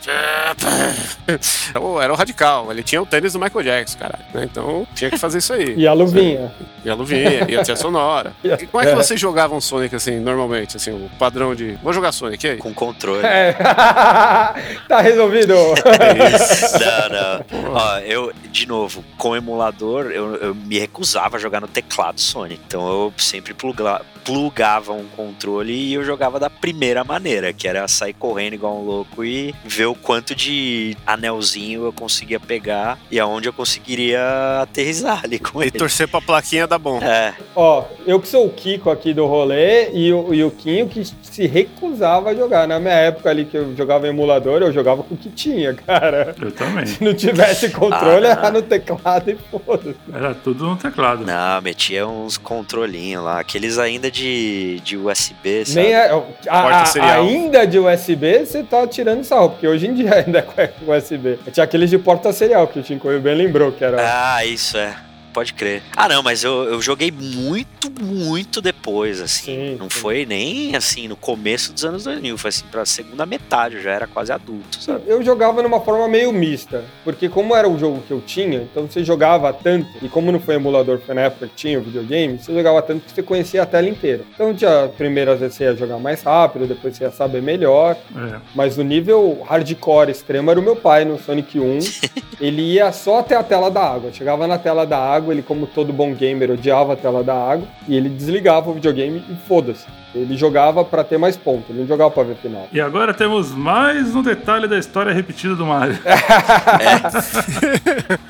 Era 1.74 1.80
o- 1.80 2.00
Era 2.00 2.12
o 2.12 2.16
radical, 2.16 2.70
ele 2.70 2.82
tinha 2.82 3.00
o 3.02 3.06
tênis 3.06 3.32
do 3.32 3.38
Michael 3.38 3.64
Jackson, 3.64 3.98
caralho. 3.98 4.24
né? 4.34 4.44
Então 4.50 4.86
tinha 4.94 5.10
que 5.10 5.18
fazer 5.18 5.38
isso 5.38 5.52
aí. 5.52 5.74
E 5.82 5.86
a 5.86 5.92
luvinha. 5.92 6.52
E 6.84 6.90
a 6.90 6.94
luvinha, 6.94 7.46
e 7.48 7.56
a 7.56 7.62
trilha 7.62 7.76
sonora. 7.76 8.32
E 8.42 8.66
como 8.66 8.82
é 8.82 8.86
que 8.86 8.92
é. 8.92 8.94
Vocês 9.12 9.20
jogavam 9.20 9.60
Sonic 9.60 9.94
assim, 9.94 10.18
normalmente? 10.18 10.76
Assim, 10.76 10.90
o 10.90 11.10
padrão 11.18 11.54
de. 11.54 11.72
Vou 11.82 11.92
jogar 11.92 12.12
Sonic, 12.12 12.46
aí? 12.46 12.56
Com 12.56 12.72
controle. 12.72 13.24
É. 13.26 13.52
tá 14.88 15.00
resolvido. 15.00 15.52
Não, 16.82 17.08
não. 17.62 17.74
Ó, 17.74 17.98
eu, 17.98 18.32
de 18.50 18.66
novo, 18.66 19.04
com 19.18 19.36
emulador, 19.36 20.06
eu, 20.06 20.36
eu 20.36 20.54
me 20.54 20.78
recusava 20.78 21.36
a 21.36 21.40
jogar 21.40 21.60
no 21.60 21.68
teclado 21.68 22.20
Sonic. 22.20 22.60
Então 22.66 22.86
eu 22.88 23.12
sempre 23.18 23.52
pluga- 23.54 24.02
plugava 24.24 24.92
um 24.92 25.04
controle 25.16 25.72
e 25.72 25.94
eu 25.94 26.04
jogava 26.04 26.38
da 26.38 26.48
primeira 26.48 27.02
maneira, 27.04 27.52
que 27.52 27.66
era 27.66 27.86
sair 27.88 28.12
correndo 28.14 28.54
igual 28.54 28.78
um 28.80 28.84
louco 28.84 29.24
e 29.24 29.54
ver 29.64 29.86
o 29.86 29.94
quanto 29.94 30.34
de 30.34 30.96
anelzinho 31.06 31.84
eu 31.86 31.92
conseguia 31.92 32.38
pegar 32.40 32.98
e 33.10 33.18
aonde 33.18 33.48
eu 33.48 33.52
conseguiria 33.52 34.20
aterrizar 34.60 35.22
ali 35.24 35.38
com 35.38 35.60
E 35.62 35.66
ele. 35.66 35.78
torcer 35.78 36.08
pra 36.08 36.20
plaquinha 36.20 36.66
dar 36.66 36.78
bom. 36.78 36.98
É, 37.02 37.34
Ó, 37.54 37.84
eu 38.06 38.20
que 38.20 38.28
sou 38.28 38.46
o 38.46 38.50
Kiko 38.50 38.90
aqui 38.90 39.12
do 39.12 39.26
rolê 39.26 39.90
e 39.92 40.12
o, 40.12 40.32
e 40.32 40.44
o 40.44 40.50
Quinho 40.50 40.88
que 40.88 41.02
se 41.04 41.46
recusava 41.46 42.30
a 42.30 42.34
jogar. 42.34 42.66
Na 42.68 42.78
minha 42.78 42.94
época 42.94 43.30
ali 43.30 43.44
que 43.44 43.56
eu 43.56 43.74
jogava 43.76 44.06
em 44.06 44.10
emulador, 44.10 44.62
eu 44.62 44.72
jogava 44.72 45.02
com 45.02 45.14
o 45.14 45.18
que 45.18 45.30
tinha, 45.30 45.74
cara. 45.86 46.34
Eu 46.40 46.52
também. 46.52 46.86
Se 46.86 47.02
não 47.02 47.14
tivesse 47.14 47.70
controle, 47.70 48.26
Ah, 48.26 48.30
era 48.30 48.50
no 48.50 48.62
teclado 48.62 49.30
e 49.30 49.36
foda-se. 49.50 49.96
Era 50.12 50.34
tudo 50.34 50.64
no 50.66 50.76
teclado. 50.76 51.24
não, 51.24 51.60
metia 51.62 52.06
uns 52.06 52.36
controlinhos 52.38 53.24
lá, 53.24 53.40
aqueles 53.40 53.78
ainda 53.78 54.10
de, 54.12 54.80
de 54.80 54.96
USB, 54.96 55.64
sabe? 55.64 55.80
Nem 55.86 55.92
é, 55.94 56.06
a- 56.10 56.18
Porta 56.18 56.76
a- 56.82 56.86
serial. 56.86 57.22
ainda 57.24 57.66
de 57.66 57.78
USB, 57.78 58.44
você 58.44 58.62
tá 58.62 58.86
tirando 58.86 59.24
sarro, 59.24 59.50
porque 59.50 59.66
hoje 59.66 59.86
em 59.86 59.94
dia 59.94 60.14
ainda 60.24 60.46
é 60.56 60.66
com 60.68 60.92
USB. 60.92 61.38
Tinha 61.52 61.64
aqueles 61.64 61.90
de 61.90 61.98
porta 61.98 62.32
serial, 62.32 62.66
que 62.68 62.78
o 62.78 62.84
Chincoio 62.84 63.20
bem 63.20 63.34
lembrou, 63.34 63.72
que 63.72 63.82
era... 63.84 63.96
Ah, 64.00 64.44
isso 64.44 64.76
é. 64.76 64.94
Pode 65.32 65.54
crer. 65.54 65.82
Ah, 65.96 66.08
não, 66.08 66.22
mas 66.22 66.44
eu, 66.44 66.64
eu 66.64 66.80
joguei 66.82 67.10
muito, 67.10 67.90
muito 68.00 68.60
depois, 68.60 69.20
assim. 69.20 69.44
Sim, 69.44 69.76
não 69.78 69.88
sim. 69.88 69.98
foi 70.00 70.26
nem 70.26 70.76
assim 70.76 71.08
no 71.08 71.16
começo 71.16 71.72
dos 71.72 71.84
anos 71.84 72.04
2000, 72.04 72.36
foi 72.38 72.48
assim 72.50 72.64
pra 72.70 72.84
segunda 72.84 73.24
metade, 73.24 73.76
eu 73.76 73.82
já 73.82 73.92
era 73.92 74.06
quase 74.06 74.30
adulto, 74.32 74.80
sabe? 74.82 75.02
Eu 75.06 75.22
jogava 75.22 75.62
numa 75.62 75.80
forma 75.80 76.06
meio 76.08 76.32
mista, 76.32 76.84
porque 77.04 77.28
como 77.28 77.54
era 77.56 77.68
o 77.68 77.78
jogo 77.78 78.02
que 78.06 78.12
eu 78.12 78.20
tinha, 78.20 78.58
então 78.62 78.86
você 78.86 79.02
jogava 79.04 79.52
tanto, 79.52 79.86
e 80.02 80.08
como 80.08 80.30
não 80.30 80.40
foi 80.40 80.56
emulador, 80.56 80.98
foi 81.04 81.14
na 81.14 81.22
época 81.22 81.46
que 81.48 81.54
tinha 81.54 81.78
o 81.78 81.82
videogame, 81.82 82.38
você 82.38 82.52
jogava 82.52 82.82
tanto 82.82 83.04
que 83.06 83.12
você 83.12 83.22
conhecia 83.22 83.62
a 83.62 83.66
tela 83.66 83.88
inteira. 83.88 84.22
Então 84.34 84.54
tinha, 84.54 84.90
primeiro 84.96 85.30
às 85.32 85.40
vezes 85.40 85.56
você 85.56 85.64
ia 85.64 85.74
jogar 85.76 85.98
mais 85.98 86.22
rápido, 86.22 86.66
depois 86.66 86.96
você 86.96 87.04
ia 87.04 87.10
saber 87.10 87.40
melhor, 87.42 87.96
É. 88.14 88.36
mas 88.54 88.76
o 88.78 88.82
nível 88.82 89.42
hardcore 89.48 90.10
extremo 90.10 90.50
era 90.50 90.60
o 90.60 90.62
meu 90.62 90.76
pai 90.76 91.04
no 91.04 91.18
Sonic 91.18 91.58
1, 91.58 91.78
ele 92.40 92.62
ia 92.74 92.92
só 92.92 93.20
até 93.20 93.34
a 93.36 93.42
tela 93.42 93.70
da 93.70 93.82
água, 93.82 94.12
chegava 94.12 94.46
na 94.46 94.58
tela 94.58 94.84
da 94.86 94.98
água, 94.98 95.21
ele 95.30 95.42
como 95.42 95.66
todo 95.66 95.92
bom 95.92 96.14
gamer 96.14 96.50
odiava 96.50 96.94
a 96.94 96.96
tela 96.96 97.22
da 97.22 97.34
água, 97.34 97.68
e 97.86 97.94
ele 97.94 98.08
desligava 98.08 98.70
o 98.70 98.74
videogame 98.74 99.22
e 99.28 99.34
foda-se. 99.46 99.86
Ele 100.14 100.36
jogava 100.36 100.84
pra 100.84 101.02
ter 101.02 101.16
mais 101.16 101.38
pontos, 101.38 101.70
ele 101.70 101.80
não 101.80 101.86
jogava 101.86 102.10
pra 102.10 102.22
ver 102.22 102.36
final. 102.36 102.68
E 102.70 102.78
agora 102.80 103.14
temos 103.14 103.50
mais 103.54 104.14
um 104.14 104.22
detalhe 104.22 104.68
da 104.68 104.78
história 104.78 105.10
repetida 105.12 105.54
do 105.54 105.64
Mario. 105.64 105.98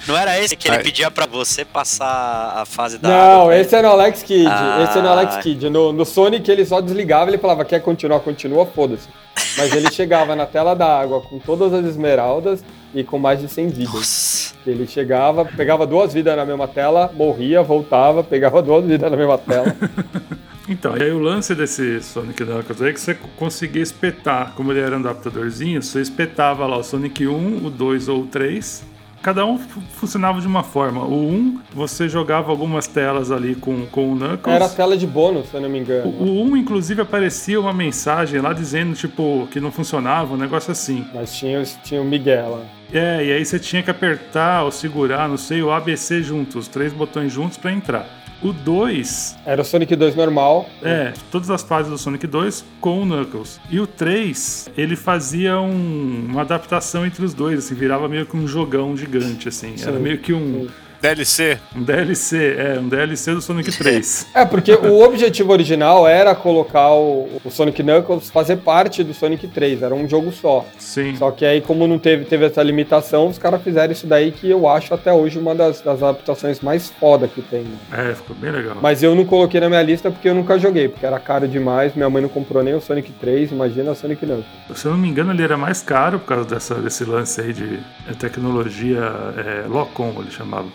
Não 0.06 0.16
era 0.16 0.38
esse 0.40 0.56
que 0.56 0.68
ele 0.68 0.76
Ai. 0.76 0.82
pedia 0.82 1.10
pra 1.10 1.26
você 1.26 1.64
passar 1.64 2.54
a 2.56 2.64
fase 2.64 2.98
da 2.98 3.08
Não, 3.08 3.40
água? 3.42 3.56
esse 3.56 3.74
é 3.74 3.82
no 3.82 3.88
Alex 3.88 4.22
Kidd. 4.22 4.46
Ah. 4.48 4.84
Esse 4.84 4.98
é 4.98 5.02
no 5.02 5.08
Alex 5.08 5.36
Kidd. 5.38 5.70
No, 5.70 5.92
no 5.92 6.04
Sonic 6.04 6.48
ele 6.50 6.64
só 6.64 6.80
desligava, 6.80 7.30
ele 7.30 7.38
falava, 7.38 7.64
quer 7.64 7.80
continuar, 7.80 8.20
continua, 8.20 8.66
foda-se. 8.66 9.08
Mas 9.56 9.72
ele 9.74 9.90
chegava 9.92 10.34
na 10.36 10.46
tela 10.46 10.74
da 10.74 11.00
água 11.00 11.20
com 11.22 11.38
todas 11.38 11.72
as 11.72 11.84
esmeraldas 11.84 12.64
e 12.94 13.02
com 13.02 13.18
mais 13.18 13.40
de 13.40 13.48
100 13.48 13.68
vidas. 13.68 13.94
Nossa. 13.94 14.54
Ele 14.66 14.86
chegava, 14.86 15.44
pegava 15.44 15.86
duas 15.86 16.12
vidas 16.12 16.36
na 16.36 16.44
mesma 16.44 16.68
tela, 16.68 17.10
morria, 17.14 17.62
voltava, 17.62 18.22
pegava 18.22 18.62
duas 18.62 18.84
vidas 18.84 19.10
na 19.10 19.16
mesma 19.16 19.38
tela. 19.38 19.74
Então, 20.68 20.96
e 20.96 21.02
aí 21.02 21.10
o 21.10 21.18
lance 21.18 21.54
desse 21.54 22.00
Sonic 22.02 22.44
Knuckles 22.44 22.80
é 22.82 22.92
que 22.92 23.00
você 23.00 23.14
conseguia 23.36 23.82
espetar, 23.82 24.52
como 24.54 24.70
ele 24.72 24.80
era 24.80 24.96
um 24.96 25.00
adaptadorzinho, 25.00 25.82
você 25.82 26.00
espetava 26.00 26.66
lá 26.66 26.76
o 26.78 26.82
Sonic 26.84 27.26
1, 27.26 27.66
o 27.66 27.70
2 27.70 28.08
ou 28.08 28.22
o 28.22 28.26
3. 28.26 28.84
Cada 29.22 29.46
um 29.46 29.56
fu- 29.56 29.80
funcionava 29.94 30.40
de 30.40 30.46
uma 30.48 30.64
forma. 30.64 31.02
O 31.04 31.28
1, 31.28 31.60
você 31.72 32.08
jogava 32.08 32.50
algumas 32.50 32.88
telas 32.88 33.30
ali 33.30 33.54
com, 33.54 33.86
com 33.86 34.12
o 34.12 34.16
Knuckles. 34.16 34.54
Era 34.56 34.64
a 34.64 34.68
tela 34.68 34.96
de 34.96 35.06
bônus, 35.06 35.46
se 35.48 35.54
eu 35.54 35.60
não 35.60 35.68
me 35.68 35.78
engano. 35.78 36.08
O 36.10 36.24
o 36.24 36.42
1, 36.44 36.56
inclusive, 36.56 37.02
aparecia 37.02 37.60
uma 37.60 37.72
mensagem 37.72 38.40
lá 38.40 38.52
dizendo, 38.52 38.94
tipo, 38.96 39.46
que 39.52 39.60
não 39.60 39.70
funcionava, 39.70 40.34
um 40.34 40.36
negócio 40.36 40.72
assim. 40.72 41.04
Mas 41.14 41.34
tinha, 41.36 41.62
tinha 41.84 42.00
o 42.02 42.04
Miguel 42.04 42.50
lá. 42.50 42.62
É, 42.92 43.24
e 43.24 43.32
aí 43.32 43.44
você 43.44 43.60
tinha 43.60 43.80
que 43.82 43.90
apertar 43.90 44.64
ou 44.64 44.72
segurar, 44.72 45.28
não 45.28 45.36
sei, 45.36 45.62
o 45.62 45.70
ABC 45.70 46.20
juntos, 46.22 46.56
os 46.56 46.68
três 46.68 46.92
botões 46.92 47.32
juntos 47.32 47.56
pra 47.56 47.72
entrar. 47.72 48.06
O 48.42 48.52
2 48.52 49.36
Era 49.46 49.62
o 49.62 49.64
Sonic 49.64 49.94
2 49.94 50.16
normal. 50.16 50.68
É, 50.82 51.12
todas 51.30 51.48
as 51.50 51.62
fases 51.62 51.90
do 51.92 51.96
Sonic 51.98 52.26
2 52.26 52.64
com 52.80 53.02
o 53.02 53.06
Knuckles. 53.06 53.60
E 53.70 53.78
o 53.78 53.86
3, 53.86 54.68
ele 54.76 54.96
fazia 54.96 55.60
um- 55.60 56.26
uma 56.28 56.40
adaptação 56.40 57.06
entre 57.06 57.24
os 57.24 57.32
dois, 57.34 57.58
assim, 57.60 57.74
virava 57.74 58.08
meio 58.08 58.26
que 58.26 58.36
um 58.36 58.46
jogão 58.48 58.96
gigante, 58.96 59.48
assim. 59.48 59.74
Era 59.80 59.92
Sim, 59.96 60.02
meio 60.02 60.18
que 60.18 60.32
um. 60.32 60.62
sim. 60.66 60.70
DLC? 61.02 61.58
Um 61.74 61.82
DLC, 61.82 62.54
é, 62.56 62.78
um 62.78 62.88
DLC 62.88 63.34
do 63.34 63.42
Sonic 63.42 63.72
3. 63.76 64.28
É, 64.32 64.44
porque 64.44 64.72
o 64.72 65.02
objetivo 65.02 65.50
original 65.50 66.06
era 66.06 66.32
colocar 66.32 66.92
o, 66.92 67.28
o 67.44 67.50
Sonic 67.50 67.82
Knuckles 67.82 68.30
fazer 68.30 68.58
parte 68.58 69.02
do 69.02 69.12
Sonic 69.12 69.48
3, 69.48 69.82
era 69.82 69.92
um 69.92 70.08
jogo 70.08 70.30
só. 70.30 70.64
Sim. 70.78 71.16
Só 71.16 71.32
que 71.32 71.44
aí, 71.44 71.60
como 71.60 71.88
não 71.88 71.98
teve, 71.98 72.24
teve 72.24 72.44
essa 72.44 72.62
limitação, 72.62 73.26
os 73.26 73.36
caras 73.36 73.60
fizeram 73.62 73.92
isso 73.92 74.06
daí 74.06 74.30
que 74.30 74.48
eu 74.48 74.68
acho 74.68 74.94
até 74.94 75.12
hoje 75.12 75.40
uma 75.40 75.56
das, 75.56 75.80
das 75.80 76.00
adaptações 76.00 76.60
mais 76.60 76.88
foda 76.88 77.26
que 77.26 77.42
tem. 77.42 77.64
É, 77.90 78.14
ficou 78.14 78.36
bem 78.36 78.52
legal. 78.52 78.76
Mas 78.80 79.02
eu 79.02 79.12
não 79.16 79.24
coloquei 79.24 79.60
na 79.60 79.68
minha 79.68 79.82
lista 79.82 80.08
porque 80.08 80.28
eu 80.28 80.34
nunca 80.36 80.56
joguei, 80.56 80.88
porque 80.88 81.04
era 81.04 81.18
caro 81.18 81.48
demais, 81.48 81.96
minha 81.96 82.08
mãe 82.08 82.22
não 82.22 82.28
comprou 82.28 82.62
nem 82.62 82.74
o 82.74 82.80
Sonic 82.80 83.10
3, 83.10 83.50
imagina 83.50 83.90
o 83.90 83.96
Sonic 83.96 84.24
Knuckles. 84.24 84.46
Se 84.76 84.86
eu 84.86 84.92
não 84.92 84.98
me 84.98 85.08
engano, 85.08 85.32
ele 85.32 85.42
era 85.42 85.56
mais 85.56 85.82
caro 85.82 86.20
por 86.20 86.26
causa 86.26 86.44
dessa, 86.44 86.76
desse 86.76 87.04
lance 87.04 87.40
aí 87.40 87.52
de 87.52 87.80
é, 88.08 88.12
tecnologia 88.16 89.00
é, 89.36 89.66
Locom, 89.66 90.14
ele 90.20 90.30
chamava. 90.30 90.68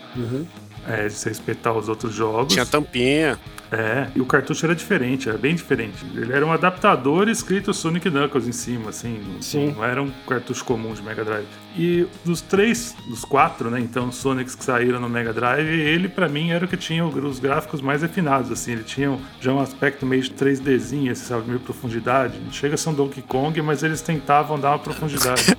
É, 0.86 1.06
de 1.06 1.14
você 1.14 1.30
os 1.72 1.88
outros 1.88 2.14
jogos. 2.14 2.52
Tinha 2.52 2.64
tampinha. 2.64 3.38
É, 3.70 4.08
e 4.14 4.20
o 4.20 4.24
cartucho 4.24 4.64
era 4.64 4.74
diferente, 4.74 5.28
era 5.28 5.36
bem 5.36 5.54
diferente. 5.54 6.04
Ele 6.14 6.32
era 6.32 6.44
um 6.44 6.52
adaptador 6.52 7.28
escrito 7.28 7.74
Sonic 7.74 8.10
Knuckles 8.10 8.48
em 8.48 8.52
cima, 8.52 8.90
assim. 8.90 9.22
Sim. 9.40 9.74
Não 9.76 9.84
era 9.84 10.02
um 10.02 10.10
cartucho 10.26 10.64
comum 10.64 10.94
de 10.94 11.02
Mega 11.02 11.24
Drive. 11.24 11.46
E 11.76 12.06
dos 12.24 12.40
três, 12.40 12.96
dos 13.08 13.24
quatro, 13.24 13.70
né, 13.70 13.78
então, 13.78 14.10
Sonics 14.10 14.54
que 14.54 14.64
saíram 14.64 14.98
no 14.98 15.08
Mega 15.08 15.32
Drive, 15.32 15.68
ele 15.68 16.08
pra 16.08 16.28
mim 16.28 16.50
era 16.50 16.64
o 16.64 16.68
que 16.68 16.76
tinha 16.76 17.04
os 17.04 17.38
gráficos 17.38 17.80
mais 17.80 18.02
refinados, 18.02 18.50
assim. 18.50 18.72
Ele 18.72 18.84
tinha 18.84 19.18
já 19.40 19.52
um 19.52 19.60
aspecto 19.60 20.06
meio 20.06 20.22
de 20.22 20.30
3Dzinho, 20.30 21.10
assim, 21.10 21.24
sabe, 21.24 21.46
meio 21.46 21.60
profundidade. 21.60 22.38
Não 22.38 22.50
chega 22.50 22.74
a 22.74 22.78
ser 22.78 22.88
um 22.88 22.94
Donkey 22.94 23.22
Kong, 23.22 23.60
mas 23.60 23.82
eles 23.82 24.00
tentavam 24.00 24.58
dar 24.58 24.70
uma 24.70 24.78
profundidade. 24.78 25.56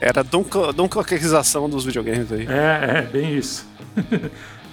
Era 0.00 0.20
a 0.20 0.72
Donkeykização 0.72 1.68
dos 1.70 1.84
videogames 1.84 2.30
aí. 2.32 2.46
É, 2.46 2.98
é, 2.98 3.02
bem 3.02 3.36
isso. 3.36 3.66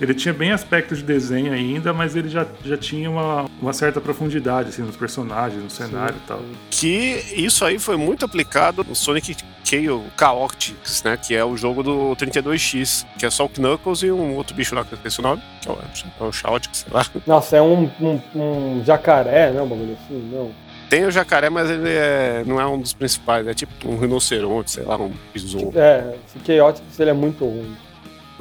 Ele 0.01 0.15
tinha 0.15 0.33
bem 0.33 0.51
aspecto 0.51 0.95
de 0.95 1.03
desenho 1.03 1.53
ainda, 1.53 1.93
mas 1.93 2.15
ele 2.15 2.27
já, 2.27 2.45
já 2.65 2.75
tinha 2.75 3.09
uma, 3.09 3.45
uma 3.61 3.71
certa 3.71 4.01
profundidade 4.01 4.69
assim, 4.69 4.81
nos 4.81 4.95
personagens, 4.97 5.61
no 5.63 5.69
cenário 5.69 6.15
e 6.15 6.27
tal. 6.27 6.41
Que 6.71 7.23
isso 7.35 7.63
aí 7.63 7.77
foi 7.77 7.95
muito 7.97 8.25
aplicado 8.25 8.83
no 8.83 8.95
Sonic 8.95 9.37
Chaos 9.63 10.01
Chaotix, 10.19 11.03
né? 11.03 11.15
Que 11.17 11.35
é 11.35 11.45
o 11.45 11.55
jogo 11.55 11.83
do 11.83 12.15
32X, 12.15 13.05
que 13.19 13.27
é 13.27 13.29
só 13.29 13.45
o 13.45 13.49
Knuckles 13.49 14.01
e 14.01 14.11
um 14.11 14.35
outro 14.35 14.55
bicho 14.55 14.73
lá 14.73 14.83
que 14.83 14.93
eu 14.93 14.97
esqueci 14.97 15.19
o 15.19 15.23
nome, 15.23 15.41
que 15.61 15.69
é 15.69 15.71
o, 15.71 15.77
é 16.19 16.23
o 16.23 16.31
Chaotix, 16.31 16.79
sei 16.79 16.91
lá. 16.91 17.05
Nossa, 17.27 17.57
é 17.57 17.61
um, 17.61 17.89
um, 18.01 18.19
um 18.35 18.83
jacaré, 18.83 19.51
né? 19.51 19.61
Um 19.61 19.67
bagulho 19.67 19.95
assim, 20.03 20.29
não. 20.33 20.51
Tem 20.89 21.05
o 21.05 21.11
jacaré, 21.11 21.49
mas 21.49 21.69
ele 21.69 21.87
é- 21.89 22.43
não 22.45 22.59
é 22.59 22.65
um 22.67 22.77
dos 22.77 22.91
principais, 22.91 23.47
é 23.47 23.53
tipo 23.53 23.71
um 23.87 23.97
rinoceronte, 23.97 24.71
sei 24.71 24.83
lá, 24.83 24.97
um 24.97 25.13
besouro. 25.33 25.71
É, 25.77 26.15
esse 26.27 26.43
Chaotix 26.45 26.99
ele 26.99 27.11
é 27.11 27.13
muito 27.13 27.45
ruim. 27.45 27.77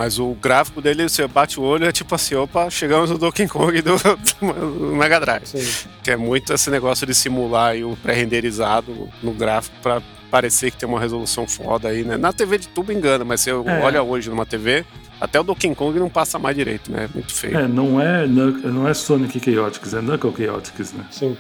Mas 0.00 0.18
o 0.18 0.32
gráfico 0.40 0.80
dele, 0.80 1.06
você 1.06 1.26
bate 1.28 1.60
o 1.60 1.62
olho, 1.62 1.84
é 1.84 1.92
tipo 1.92 2.14
assim, 2.14 2.34
opa, 2.34 2.70
chegamos 2.70 3.10
no 3.10 3.18
Donkey 3.18 3.46
Kong 3.46 3.82
do, 3.82 3.96
do 3.98 4.96
Mega 4.96 5.20
Drive. 5.20 5.44
Sim. 5.44 5.88
Que 6.02 6.12
é 6.12 6.16
muito 6.16 6.54
esse 6.54 6.70
negócio 6.70 7.06
de 7.06 7.14
simular 7.14 7.72
aí 7.72 7.84
o 7.84 7.94
pré-renderizado 8.02 9.10
no 9.22 9.32
gráfico 9.32 9.76
pra 9.82 10.00
parecer 10.30 10.70
que 10.70 10.78
tem 10.78 10.88
uma 10.88 10.98
resolução 10.98 11.46
foda 11.46 11.88
aí, 11.88 12.02
né? 12.02 12.16
Na 12.16 12.32
TV 12.32 12.56
de 12.56 12.68
tubo 12.68 12.90
engana, 12.92 13.26
mas 13.26 13.42
você 13.42 13.50
É. 13.50 13.54
olha 13.54 14.02
hoje 14.02 14.30
numa 14.30 14.46
TV, 14.46 14.86
até 15.20 15.38
o 15.38 15.42
Donkey 15.42 15.74
Kong 15.74 15.98
não 15.98 16.08
passa 16.08 16.38
mais 16.38 16.56
direito, 16.56 16.90
né? 16.90 17.04
É 17.04 17.08
muito 17.12 17.34
feio. 17.34 17.58
É, 17.58 17.68
não 17.68 18.00
é, 18.00 18.26
não 18.26 18.88
é 18.88 18.94
Sonic 18.94 19.38
Chaotix, 19.38 19.92
é 19.92 20.00
Knuckle 20.00 20.32
Chaotix, 20.46 20.94
né? 20.94 21.04
Sim. 21.10 21.36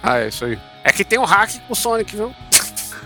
Ah, 0.00 0.20
é 0.20 0.28
isso 0.28 0.44
aí. 0.44 0.56
É 0.84 0.92
que 0.92 1.02
tem 1.04 1.18
um 1.18 1.24
hack 1.24 1.50
com 1.66 1.72
o 1.72 1.74
Sonic, 1.76 2.14
viu? 2.14 2.32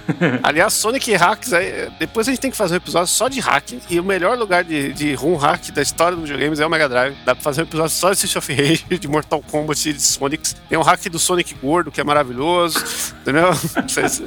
Aliás, 0.43 0.73
Sonic 0.73 1.13
Hacks, 1.15 1.53
aí, 1.53 1.89
depois 1.99 2.27
a 2.29 2.31
gente 2.31 2.41
tem 2.41 2.51
que 2.51 2.57
fazer 2.57 2.75
um 2.75 2.77
episódio 2.79 3.09
só 3.09 3.29
de 3.29 3.41
hack. 3.41 3.73
E 3.91 4.01
o 4.01 4.05
melhor 4.05 4.37
lugar 4.39 4.65
de, 4.65 4.93
de 4.93 5.15
room 5.15 5.37
hack 5.37 5.71
da 5.73 5.83
história 5.83 6.17
dos 6.17 6.29
videogames 6.29 6.61
é 6.61 6.67
o 6.67 6.71
Mega 6.71 6.89
Drive. 6.89 7.15
Dá 7.25 7.35
pra 7.35 7.43
fazer 7.45 7.61
um 7.63 7.65
episódio 7.65 7.91
só 7.91 8.11
de 8.11 8.17
Street 8.17 8.37
of 8.37 8.53
Rage, 8.55 8.85
de 8.99 9.09
Mortal 9.09 9.43
Kombat 9.51 9.89
e 9.89 9.93
de 9.93 10.03
Sonics. 10.03 10.57
Tem 10.69 10.79
um 10.79 10.83
hack 10.83 11.05
do 11.09 11.19
Sonic 11.19 11.55
Gordo, 11.55 11.91
que 11.91 12.01
é 12.01 12.05
maravilhoso. 12.05 12.79
Entendeu? 13.23 13.53
Vocês- 13.87 14.23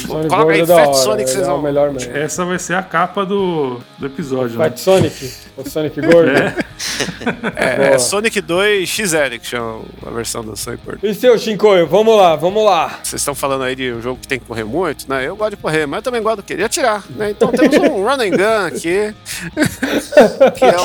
Sonic 0.00 0.28
Coloca 0.28 0.52
aí 0.52 0.60
é 0.60 0.66
Fat 0.66 0.86
hora, 0.88 0.94
Sonic, 0.94 1.30
vocês 1.30 1.42
é 1.42 1.46
o 1.46 1.52
vão. 1.54 1.62
melhor 1.62 1.92
mesmo. 1.92 2.16
Essa 2.16 2.44
vai 2.44 2.58
ser 2.58 2.74
a 2.74 2.82
capa 2.82 3.24
do, 3.26 3.80
do 3.98 4.06
episódio, 4.06 4.58
né? 4.58 4.64
Fat 4.64 4.78
Sonic, 4.78 5.32
o 5.56 5.68
Sonic 5.68 6.00
gordo. 6.00 6.30
É, 7.56 7.76
Boa. 7.76 7.88
é 7.88 7.98
Sonic 7.98 8.40
2 8.40 8.88
XL, 8.88 9.38
que 9.40 9.46
chama 9.46 9.82
a 10.06 10.10
versão 10.10 10.42
do 10.42 10.56
Sonic 10.56 10.84
Gordo. 10.84 11.06
E 11.06 11.14
seu 11.14 11.36
Shinkoio, 11.38 11.86
vamos 11.86 12.16
lá, 12.16 12.34
vamos 12.36 12.64
lá. 12.64 12.98
Vocês 13.02 13.20
estão 13.20 13.34
falando 13.34 13.64
aí 13.64 13.74
de 13.76 13.92
um 13.92 14.00
jogo 14.00 14.18
que 14.20 14.26
tem 14.28 14.38
que 14.38 14.46
correr 14.46 14.64
muito, 14.64 15.08
né? 15.08 15.19
Eu 15.24 15.36
gosto 15.36 15.50
de 15.50 15.56
correr, 15.56 15.86
mas 15.86 15.98
eu 15.98 16.02
também 16.02 16.22
gosto? 16.22 16.42
De 16.42 16.62
atirar, 16.62 17.04
né? 17.10 17.30
Então 17.30 17.48
temos 17.50 17.76
um 17.78 18.02
run 18.04 18.12
and 18.20 18.30
gun 18.30 18.66
aqui, 18.66 19.14
que 20.56 20.64
é 20.64 20.76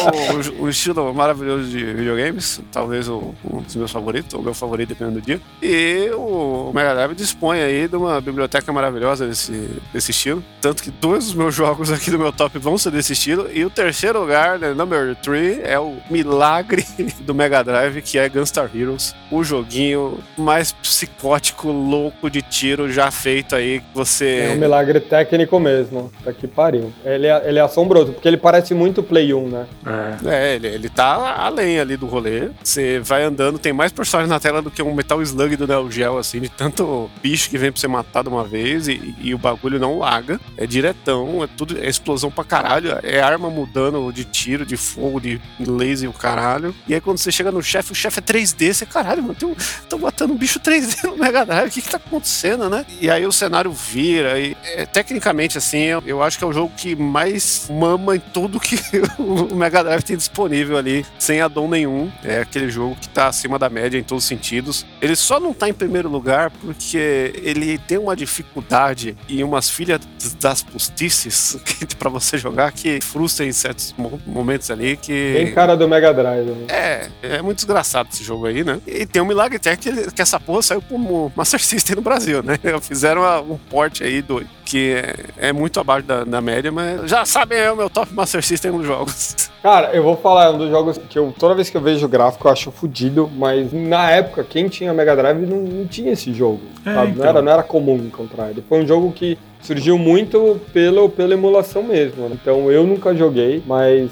o, 0.59 0.63
o 0.63 0.69
estilo 0.69 1.13
maravilhoso 1.13 1.69
de 1.69 1.83
videogames, 1.93 2.61
talvez 2.71 3.07
o- 3.07 3.33
um 3.43 3.61
dos 3.61 3.75
meus 3.75 3.91
favoritos, 3.91 4.33
ou 4.33 4.41
o 4.41 4.43
meu 4.43 4.53
favorito, 4.53 4.89
dependendo 4.89 5.19
do 5.19 5.25
dia. 5.25 5.39
E 5.61 6.09
o 6.13 6.71
Mega 6.73 6.93
Drive 6.93 7.15
dispõe 7.15 7.61
aí 7.61 7.87
de 7.87 7.95
uma 7.95 8.19
biblioteca 8.21 8.71
maravilhosa 8.71 9.27
desse, 9.27 9.69
desse 9.93 10.11
estilo. 10.11 10.43
Tanto 10.61 10.83
que 10.83 10.91
dois 10.91 11.25
dos 11.25 11.33
meus 11.33 11.53
jogos 11.55 11.91
aqui 11.91 12.09
do 12.11 12.17
meu 12.19 12.31
top 12.31 12.57
vão 12.59 12.77
ser 12.77 12.91
desse 12.91 13.13
estilo. 13.13 13.49
E 13.53 13.63
o 13.65 13.69
terceiro 13.69 14.19
lugar, 14.19 14.59
né, 14.59 14.73
number 14.73 15.15
3, 15.17 15.59
é 15.63 15.79
o 15.79 15.97
milagre 16.09 16.85
do 17.21 17.33
Mega 17.33 17.63
Drive, 17.63 18.01
que 18.01 18.17
é 18.17 18.27
Gunstar 18.29 18.69
Heroes. 18.73 19.15
O 19.31 19.43
joguinho 19.43 20.19
mais 20.37 20.71
psicótico, 20.71 21.69
louco 21.71 22.29
de 22.29 22.41
tiro 22.41 22.91
já 22.91 23.09
feito 23.11 23.55
aí. 23.55 23.81
Que 24.25 24.41
É 24.41 24.47
um 24.47 24.53
Você. 24.53 24.55
milagre 24.59 24.99
técnico 24.99 25.59
mesmo. 25.59 26.11
Tá 26.23 26.33
que 26.33 26.47
pariu. 26.47 26.91
Ele 27.03 27.27
é, 27.27 27.43
ele 27.45 27.59
é 27.59 27.61
assombroso, 27.61 28.13
porque 28.13 28.27
ele 28.27 28.37
parece 28.37 28.73
muito 28.73 29.03
Play 29.03 29.33
1, 29.33 29.47
né? 29.49 29.65
É. 29.85 30.35
É, 30.35 30.55
ele, 30.55 30.67
ele 30.67 30.89
tá 30.89 31.35
além 31.37 31.79
ali 31.79 31.97
do 31.97 32.05
rolê. 32.05 32.49
Você 32.63 32.99
vai 32.99 33.23
andando, 33.23 33.59
tem 33.59 33.73
mais 33.73 33.91
personagens 33.91 34.29
na 34.29 34.39
tela 34.39 34.61
do 34.61 34.71
que 34.71 34.81
um 34.81 34.93
Metal 34.93 35.21
Slug 35.21 35.55
do 35.55 35.67
Neo 35.67 35.89
Geo, 35.91 36.17
assim, 36.17 36.39
de 36.39 36.49
tanto 36.49 37.09
bicho 37.21 37.49
que 37.49 37.57
vem 37.57 37.71
pra 37.71 37.79
você 37.79 37.87
matar 37.87 38.23
de 38.23 38.29
uma 38.29 38.43
vez 38.43 38.87
e, 38.87 39.15
e 39.21 39.33
o 39.33 39.37
bagulho 39.37 39.79
não 39.79 39.99
larga. 39.99 40.39
É 40.57 40.65
diretão, 40.65 41.43
é 41.43 41.47
tudo, 41.47 41.77
é 41.79 41.87
explosão 41.87 42.31
pra 42.31 42.43
caralho. 42.43 42.97
É 43.03 43.21
arma 43.21 43.49
mudando 43.49 44.11
de 44.11 44.23
tiro, 44.23 44.65
de 44.65 44.77
fogo, 44.77 45.19
de 45.19 45.39
laser 45.59 46.05
e 46.05 46.07
o 46.07 46.13
caralho. 46.13 46.73
E 46.87 46.93
aí 46.93 47.01
quando 47.01 47.17
você 47.17 47.31
chega 47.31 47.51
no 47.51 47.61
chefe, 47.61 47.91
o 47.91 47.95
chefe 47.95 48.19
é 48.19 48.21
3D, 48.21 48.73
você, 48.73 48.85
caralho, 48.85 49.21
mano, 49.21 49.35
tem 49.35 49.47
um, 49.47 49.55
tô 49.89 49.97
matando 49.97 50.33
um 50.33 50.37
bicho 50.37 50.59
3D 50.59 51.03
no 51.03 51.17
Mega 51.17 51.45
Drive, 51.45 51.67
o 51.67 51.71
que 51.71 51.81
que 51.81 51.89
tá 51.89 51.97
acontecendo, 51.97 52.69
né? 52.69 52.85
E 53.01 53.09
aí 53.09 53.25
o 53.25 53.31
cenário 53.31 53.71
vira 53.71 54.04
e 54.13 54.57
é, 54.63 54.85
tecnicamente, 54.85 55.57
assim, 55.57 55.79
eu, 55.79 56.03
eu 56.05 56.21
acho 56.23 56.37
que 56.37 56.43
é 56.43 56.47
o 56.47 56.53
jogo 56.53 56.71
que 56.75 56.95
mais 56.95 57.67
mama 57.69 58.15
em 58.15 58.19
tudo 58.19 58.59
que 58.59 58.77
o 59.19 59.55
Mega 59.55 59.83
Drive 59.83 60.03
tem 60.03 60.15
disponível 60.17 60.77
ali, 60.77 61.05
sem 61.19 61.41
addon 61.41 61.67
nenhum. 61.67 62.11
É 62.23 62.39
aquele 62.41 62.69
jogo 62.69 62.95
que 62.99 63.09
tá 63.09 63.27
acima 63.27 63.57
da 63.59 63.69
média 63.69 63.97
em 63.97 64.03
todos 64.03 64.23
os 64.23 64.27
sentidos. 64.27 64.85
Ele 65.01 65.15
só 65.15 65.39
não 65.39 65.53
tá 65.53 65.67
em 65.69 65.73
primeiro 65.73 66.09
lugar 66.09 66.51
porque 66.51 67.33
ele 67.43 67.77
tem 67.79 67.97
uma 67.97 68.15
dificuldade 68.15 69.17
e 69.27 69.43
umas 69.43 69.69
filhas 69.69 69.99
das 70.39 70.61
postices 70.63 71.57
para 71.97 72.09
você 72.09 72.37
jogar 72.37 72.71
que 72.71 72.99
frustra 73.01 73.45
em 73.45 73.51
certos 73.51 73.93
mo- 73.97 74.19
momentos 74.25 74.69
ali 74.71 74.97
que... 74.97 75.33
Bem 75.33 75.53
cara 75.53 75.75
do 75.75 75.87
Mega 75.87 76.13
Drive, 76.13 76.45
né? 76.45 76.65
É, 76.69 77.09
é 77.37 77.41
muito 77.41 77.57
desgraçado 77.57 78.09
esse 78.11 78.23
jogo 78.23 78.45
aí, 78.45 78.63
né? 78.63 78.79
E 78.87 79.05
tem 79.05 79.21
um 79.21 79.25
milagre 79.25 79.57
até 79.57 79.75
que, 79.75 80.11
que 80.11 80.21
essa 80.21 80.39
porra 80.39 80.61
saiu 80.61 80.81
como 80.81 81.31
Master 81.35 81.63
System 81.63 81.95
no 81.95 82.01
Brasil, 82.01 82.41
né? 82.43 82.57
Fizeram 82.81 83.21
uma- 83.21 83.41
um 83.41 83.57
aí 84.03 84.21
do 84.21 84.43
que 84.65 84.93
é, 84.93 85.47
é 85.49 85.53
muito 85.53 85.79
abaixo 85.79 86.05
da, 86.07 86.23
da 86.23 86.41
média, 86.41 86.71
mas 86.71 87.09
já 87.09 87.23
sabem 87.25 87.57
é 87.59 87.71
o 87.71 87.75
meu 87.75 87.89
top 87.89 88.13
Master 88.13 88.43
System 88.43 88.71
nos 88.71 88.85
jogos. 88.85 89.49
Cara, 89.61 89.91
eu 89.95 90.03
vou 90.03 90.15
falar, 90.17 90.45
é 90.45 90.49
um 90.49 90.57
dos 90.57 90.69
jogos 90.69 90.97
que 91.09 91.17
eu, 91.17 91.33
toda 91.37 91.55
vez 91.55 91.69
que 91.69 91.77
eu 91.77 91.81
vejo 91.81 92.05
o 92.05 92.09
gráfico, 92.09 92.47
eu 92.47 92.51
acho 92.51 92.71
fodido, 92.71 93.29
mas 93.35 93.71
na 93.73 94.11
época, 94.11 94.43
quem 94.43 94.67
tinha 94.67 94.93
Mega 94.93 95.15
Drive 95.15 95.45
não, 95.45 95.57
não 95.57 95.87
tinha 95.87 96.11
esse 96.11 96.33
jogo, 96.33 96.61
É, 96.85 96.93
sabe? 96.93 97.11
então. 97.11 97.23
Não, 97.23 97.29
era, 97.29 97.41
não 97.41 97.51
era 97.51 97.63
comum 97.63 97.95
encontrar 97.97 98.49
ele. 98.51 98.63
Foi 98.67 98.83
um 98.83 98.87
jogo 98.87 99.11
que 99.11 99.37
surgiu 99.61 99.97
muito 99.97 100.59
pelo, 100.71 101.09
pela 101.09 101.33
emulação 101.33 101.81
mesmo, 101.81 102.29
né? 102.29 102.37
Então 102.39 102.71
eu 102.71 102.85
nunca 102.85 103.15
joguei, 103.15 103.63
mas 103.65 104.11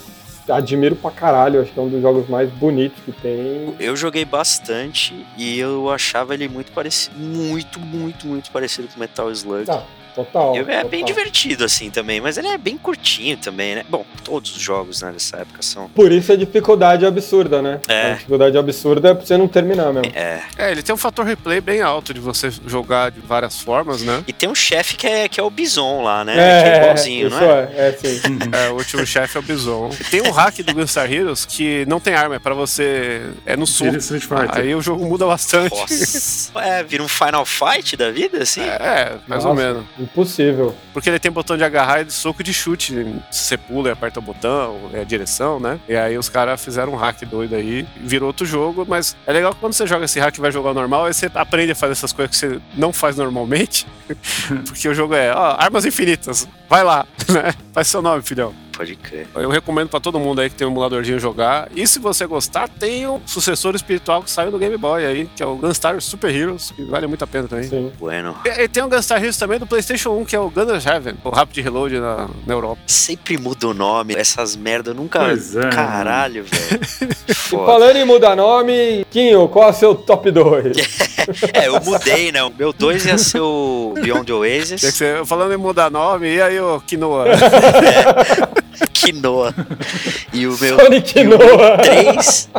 admiro 0.49 0.95
pra 0.95 1.11
caralho, 1.11 1.61
acho 1.61 1.71
que 1.71 1.79
é 1.79 1.81
um 1.81 1.89
dos 1.89 2.01
jogos 2.01 2.27
mais 2.27 2.49
bonitos 2.51 3.01
que 3.03 3.11
tem. 3.11 3.75
Eu 3.79 3.95
joguei 3.95 4.25
bastante 4.25 5.25
e 5.37 5.59
eu 5.59 5.89
achava 5.89 6.33
ele 6.33 6.47
muito 6.47 6.71
parecido, 6.71 7.17
muito, 7.17 7.79
muito, 7.79 8.27
muito 8.27 8.51
parecido 8.51 8.87
com 8.87 8.99
Metal 8.99 9.31
Slug. 9.31 9.69
Ah, 9.69 9.83
total. 10.16 10.55
É 10.55 10.64
bem 10.64 11.01
total. 11.01 11.03
divertido 11.05 11.64
assim 11.66 11.89
também, 11.89 12.22
mas 12.22 12.38
ele 12.38 12.47
é 12.47 12.57
bem 12.57 12.78
curtinho 12.78 13.38
também, 13.38 13.76
né? 13.76 13.86
Bom, 13.89 14.05
todos 14.24 14.55
os 14.55 14.61
jogos 14.61 15.01
né, 15.01 15.11
dessa 15.11 15.38
época 15.38 15.61
são. 15.61 15.89
Por 15.89 16.11
isso 16.11 16.32
a 16.32 16.36
dificuldade 16.36 17.05
absurda, 17.05 17.61
né? 17.61 17.80
É. 17.88 18.11
A 18.11 18.14
dificuldade 18.14 18.57
absurda 18.57 19.09
é 19.09 19.14
pra 19.14 19.26
você 19.26 19.38
não 19.38 19.47
terminar 19.47 19.91
mesmo. 19.93 20.11
É. 20.16 20.41
É, 20.57 20.72
ele 20.72 20.82
tem 20.84 20.93
um 20.93 20.97
fator 20.97 21.26
replay 21.26 21.59
bem 21.61 21.82
alto 21.82 22.14
de 22.14 22.20
você 22.20 22.49
jogar 22.68 23.11
de 23.11 23.20
várias 23.20 23.59
formas, 23.61 24.01
né? 24.01 24.24
E 24.28 24.34
tem 24.34 24.49
um 24.49 24.55
chefe 24.55 24.95
que 24.95 25.07
é, 25.07 25.28
que 25.28 25.39
é 25.39 25.43
o 25.43 25.49
Bison 25.49 26.03
lá, 26.03 26.24
né? 26.24 26.34
que 26.34 26.39
É, 26.39 26.74
é 26.74 26.82
igualzinho, 26.82 27.28
isso 27.28 27.36
não 27.39 27.51
é? 27.51 27.70
é, 27.76 27.89
é 27.89 27.91
sim. 27.93 28.22
É, 28.53 28.70
o 28.70 28.76
último 28.76 29.05
chefe 29.05 29.38
é 29.38 29.39
o 29.39 29.43
Bison. 29.43 29.89
Tem 30.11 30.22
um 30.22 30.32
hack 30.32 30.57
do 30.64 30.74
Gunstar 30.74 31.11
Heroes 31.11 31.45
que 31.45 31.86
não 31.88 31.99
tem 31.99 32.14
arma, 32.14 32.36
é 32.36 32.39
pra 32.39 32.53
você. 32.53 33.22
É 33.45 33.55
no 33.55 33.66
Fighter. 33.66 34.49
Aí 34.51 34.76
o 34.76 34.82
jogo 34.82 35.05
muda 35.05 35.26
bastante. 35.26 35.76
Nossa. 35.76 36.51
É, 36.59 36.84
vira 36.84 37.03
um 37.03 37.07
Final 37.07 37.45
Fight 37.45 37.95
da 37.97 38.11
vida, 38.11 38.43
assim? 38.43 38.61
É, 38.61 39.14
mais 39.28 39.43
Nossa, 39.43 39.47
ou 39.49 39.55
menos. 39.55 39.84
Impossível. 40.04 40.76
Porque 40.91 41.10
ele 41.10 41.20
tem 41.20 41.32
botão 41.32 41.56
de 41.56 41.64
agarrar 41.64 42.01
e 42.01 42.06
de 42.06 42.14
soco 42.14 42.43
de 42.43 42.54
chute. 42.54 43.06
Você 43.32 43.58
pula 43.58 43.89
e 43.89 43.91
aperta 43.91 44.20
o 44.20 44.22
botão, 44.22 44.89
é 44.93 44.99
a 44.99 45.04
direção, 45.04 45.60
né? 45.60 45.80
E 45.88 45.95
aí 45.95 46.18
os 46.18 46.30
caras 46.30 46.64
fizeram 46.64 46.93
um 46.93 46.95
hack 46.95 47.24
doido 47.26 47.56
aí, 47.56 47.88
virou 48.01 48.28
outro 48.28 48.45
jogo, 48.45 48.86
mas 48.88 49.16
é 49.26 49.32
legal 49.32 49.54
que 49.54 49.60
quando 49.60 49.74
você 49.74 49.88
joga 49.88 50.06
esse 50.06 50.20
hack 50.20 50.38
e 50.38 50.41
vai 50.41 50.51
jogar 50.51 50.74
normal, 50.74 51.06
aí 51.06 51.14
você 51.14 51.32
aprende 51.34 51.72
a 51.72 51.76
fazer 51.76 51.93
essas 51.93 52.12
coisas 52.12 52.32
que 52.32 52.38
você 52.38 52.60
não 52.76 52.91
faz 52.91 53.16
normalmente. 53.16 53.88
porque 54.68 54.88
o 54.88 54.93
jogo 54.93 55.14
é, 55.14 55.34
ó, 55.34 55.56
armas 55.58 55.86
infinitas, 55.86 56.47
vai 56.70 56.84
lá, 56.84 57.06
né? 57.30 57.54
Faz 57.72 57.88
seu 57.88 58.01
nome, 58.01 58.22
filhão. 58.22 58.54
Pode 58.76 58.95
crer. 58.95 59.28
Eu 59.36 59.49
recomendo 59.49 59.89
pra 59.89 59.99
todo 59.99 60.19
mundo 60.19 60.41
aí 60.41 60.49
que 60.49 60.55
tem 60.55 60.67
um 60.67 60.71
emuladorzinho 60.71 61.19
jogar. 61.19 61.69
E 61.76 61.86
se 61.88 61.99
você 61.99 62.26
gostar, 62.26 62.67
tem 62.67 63.07
o 63.07 63.21
sucessor 63.26 63.76
espiritual 63.76 64.24
que 64.24 64.32
saiu 64.32 64.51
do 64.51 64.57
Game 64.57 64.76
Boy 64.78 65.05
aí, 65.05 65.30
que 65.36 65.43
é 65.43 65.45
o 65.45 65.55
Gunstar 65.55 66.01
Super 66.01 66.34
Heroes, 66.34 66.71
que 66.71 66.84
vale 66.86 67.05
muito 67.05 67.24
a 67.24 67.28
pena 67.28 67.47
também. 67.47 67.65
Sim. 67.65 67.91
Bueno. 67.99 68.36
E, 68.45 68.49
e 68.49 68.67
tem 68.67 68.84
o 68.84 68.89
Gunstar 68.89 69.19
Heroes 69.19 69.38
também 69.38 69.59
do 69.59 69.67
PlayStation 69.67 70.09
1, 70.11 70.26
que 70.26 70.36
é 70.36 70.39
o 70.39 70.49
Gunner's 70.49 70.86
Heaven, 70.86 71.15
o 71.24 71.30
Rapid 71.30 71.63
Reload 71.63 71.99
na, 71.99 72.30
na 72.47 72.53
Europa. 72.53 72.82
Sempre 72.88 73.38
muda 73.38 73.67
o 73.67 73.74
nome. 73.74 74.15
Essas 74.15 74.55
merda 74.55 74.91
eu 74.91 74.95
nunca. 74.95 75.19
Pois 75.19 75.55
é, 75.55 75.69
Caralho, 75.69 76.43
velho. 76.43 76.84
Falando 77.34 77.95
em 77.95 78.05
mudar 78.05 78.36
nome, 78.36 79.05
Quinho, 79.11 79.47
qual 79.47 79.67
é 79.67 79.71
o 79.71 79.74
seu 79.74 79.95
top 79.95 80.32
2? 80.32 81.13
É, 81.53 81.69
eu 81.69 81.80
mudei, 81.80 82.34
né? 82.34 82.43
O 82.43 82.49
meu 82.49 82.74
2 82.74 83.05
ia 83.05 83.17
ser 83.17 83.39
o 83.39 83.93
Beyond 83.95 84.30
Oasis. 84.34 84.82
ser, 84.82 85.26
falando 85.26 85.53
em 85.53 85.57
mudar 85.57 85.89
nome, 85.89 86.28
e 86.28 86.41
aí 86.41 86.59
o 86.59 86.82
Quinoa? 86.82 87.26
Quinoa. 88.88 89.53
E 90.31 90.47
o 90.47 90.57
meu. 90.59 90.79
Sonic 90.79 91.19
e 91.19 91.23
o 91.25 91.29
meu 91.29 91.38
Noah. 91.38 91.77
3. 91.77 92.49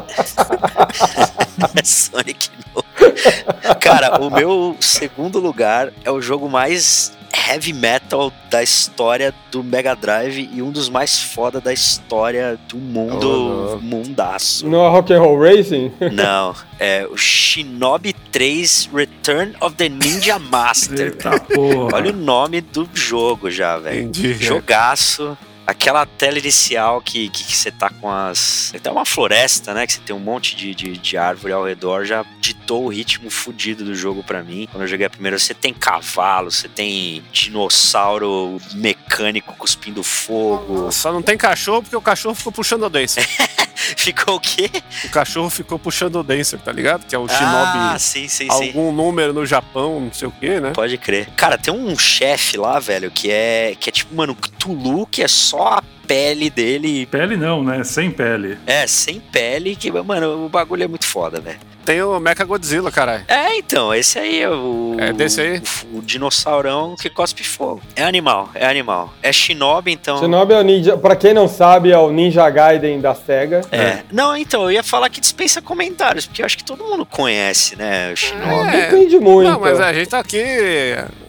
Sonic 1.84 2.48
Noah. 2.74 3.74
Cara, 3.80 4.20
o 4.20 4.30
meu 4.30 4.76
segundo 4.80 5.38
lugar 5.38 5.92
é 6.04 6.10
o 6.10 6.20
jogo 6.20 6.48
mais 6.48 7.12
heavy 7.48 7.72
metal 7.72 8.32
da 8.48 8.62
história 8.62 9.34
do 9.50 9.62
Mega 9.62 9.94
Drive 9.94 10.48
e 10.52 10.62
um 10.62 10.70
dos 10.70 10.88
mais 10.88 11.20
foda 11.20 11.60
da 11.60 11.72
história 11.72 12.58
do 12.68 12.76
mundo 12.76 13.74
Oh, 13.74 13.78
mundaço. 13.80 14.66
Não 14.68 14.84
é 14.86 14.88
Rock'n'Roll 14.88 15.38
Racing? 15.40 15.92
Não, 16.12 16.54
é 16.78 17.06
o 17.10 17.16
Shinobi 17.16 18.14
3 18.30 18.88
Return 18.94 19.54
of 19.60 19.74
the 19.74 19.88
Ninja 19.88 20.38
Master. 20.38 21.06
Eita 21.06 21.40
porra. 21.40 21.96
Olha 21.96 22.12
o 22.12 22.16
nome 22.16 22.60
do 22.60 22.88
jogo 22.94 23.50
já, 23.50 23.76
velho. 23.78 24.10
Jogaço. 24.38 25.36
Aquela 25.66 26.04
tela 26.04 26.38
inicial 26.38 27.00
que, 27.00 27.28
que, 27.30 27.44
que 27.44 27.56
você 27.56 27.70
tá 27.70 27.88
com 27.88 28.10
as. 28.10 28.72
Tem 28.82 28.92
uma 28.92 29.04
floresta, 29.04 29.72
né? 29.72 29.86
Que 29.86 29.94
você 29.94 30.00
tem 30.00 30.14
um 30.14 30.20
monte 30.20 30.54
de, 30.54 30.74
de, 30.74 30.98
de 30.98 31.16
árvore 31.16 31.52
ao 31.52 31.64
redor, 31.64 32.04
já 32.04 32.24
ditou 32.38 32.84
o 32.84 32.88
ritmo 32.88 33.30
fudido 33.30 33.84
do 33.84 33.94
jogo 33.94 34.22
pra 34.22 34.42
mim. 34.42 34.68
Quando 34.70 34.82
eu 34.82 34.88
joguei 34.88 35.06
a 35.06 35.10
primeira, 35.10 35.38
você 35.38 35.54
tem 35.54 35.72
cavalo, 35.72 36.50
você 36.50 36.68
tem 36.68 37.24
dinossauro 37.32 38.60
mecânico 38.74 39.54
cuspindo 39.56 40.02
fogo. 40.02 40.92
Só 40.92 41.12
não 41.12 41.22
tem 41.22 41.36
cachorro 41.36 41.82
porque 41.82 41.96
o 41.96 42.02
cachorro 42.02 42.34
ficou 42.34 42.52
puxando 42.52 42.82
o 42.82 42.90
Dancer. 42.90 43.26
Ficou 43.96 44.36
o 44.36 44.40
quê? 44.40 44.70
O 45.04 45.08
cachorro 45.10 45.50
ficou 45.50 45.78
puxando 45.78 46.16
o 46.16 46.22
Dancer, 46.22 46.58
tá 46.60 46.72
ligado? 46.72 47.06
Que 47.06 47.14
é 47.14 47.18
o 47.18 47.26
Ah, 47.28 47.28
Shinobi. 47.28 48.00
sim, 48.00 48.28
sim, 48.28 48.48
sim. 48.50 48.68
algum 48.68 48.92
número 48.92 49.32
no 49.32 49.44
Japão, 49.44 50.00
não 50.00 50.12
sei 50.12 50.28
o 50.28 50.30
que, 50.30 50.60
né? 50.60 50.70
Pode 50.74 50.96
crer. 50.98 51.28
Cara, 51.36 51.58
tem 51.58 51.72
um 51.74 51.96
chefe 51.98 52.56
lá, 52.56 52.78
velho, 52.78 53.10
que 53.10 53.30
é. 53.30 53.74
Que 53.78 53.88
é 53.88 53.92
tipo, 53.92 54.14
mano, 54.14 54.34
Cthulhu, 54.34 55.06
que 55.06 55.22
é 55.22 55.28
só 55.28 55.78
a 55.78 55.82
pele 56.06 56.50
dele. 56.50 57.06
Pele 57.06 57.36
não, 57.36 57.62
né? 57.62 57.82
Sem 57.84 58.10
pele. 58.10 58.58
É, 58.66 58.86
sem 58.86 59.20
pele, 59.20 59.74
que, 59.76 59.90
mano, 59.90 60.46
o 60.46 60.48
bagulho 60.48 60.84
é 60.84 60.88
muito 60.88 61.06
foda, 61.06 61.40
velho. 61.40 61.58
Tem 61.84 62.02
o 62.02 62.18
Mecha 62.18 62.44
Godzilla, 62.44 62.90
caralho. 62.90 63.24
É, 63.28 63.58
então, 63.58 63.94
esse 63.94 64.18
aí 64.18 64.40
é 64.40 64.48
o. 64.48 64.96
É 64.98 65.12
desse 65.12 65.40
aí? 65.40 65.62
O, 65.92 65.98
o 65.98 66.02
dinossaurão 66.02 66.96
que 66.98 67.10
cospe 67.10 67.44
fogo. 67.44 67.82
É 67.94 68.02
animal, 68.02 68.48
é 68.54 68.66
animal. 68.66 69.12
É 69.22 69.30
Shinobi, 69.30 69.92
então. 69.92 70.18
Shinobi 70.18 70.54
é 70.54 70.58
o 70.58 70.62
ninja, 70.62 70.96
pra 70.96 71.14
quem 71.14 71.34
não 71.34 71.46
sabe, 71.46 71.92
é 71.92 71.98
o 71.98 72.10
Ninja 72.10 72.48
Gaiden 72.48 73.00
da 73.00 73.14
SEGA. 73.14 73.60
É. 73.70 73.98
Não, 74.10 74.34
então, 74.34 74.62
eu 74.62 74.72
ia 74.72 74.82
falar 74.82 75.10
que 75.10 75.20
dispensa 75.20 75.60
comentários, 75.60 76.26
porque 76.26 76.40
eu 76.40 76.46
acho 76.46 76.56
que 76.56 76.64
todo 76.64 76.82
mundo 76.82 77.04
conhece, 77.04 77.76
né, 77.76 78.12
o 78.12 78.16
Shinobi. 78.16 78.76
É. 78.76 78.90
Depende 78.90 79.18
muito. 79.18 79.50
Não, 79.50 79.60
mas 79.60 79.78
a 79.78 79.92
gente 79.92 80.08
tá 80.08 80.20
aqui 80.20 80.42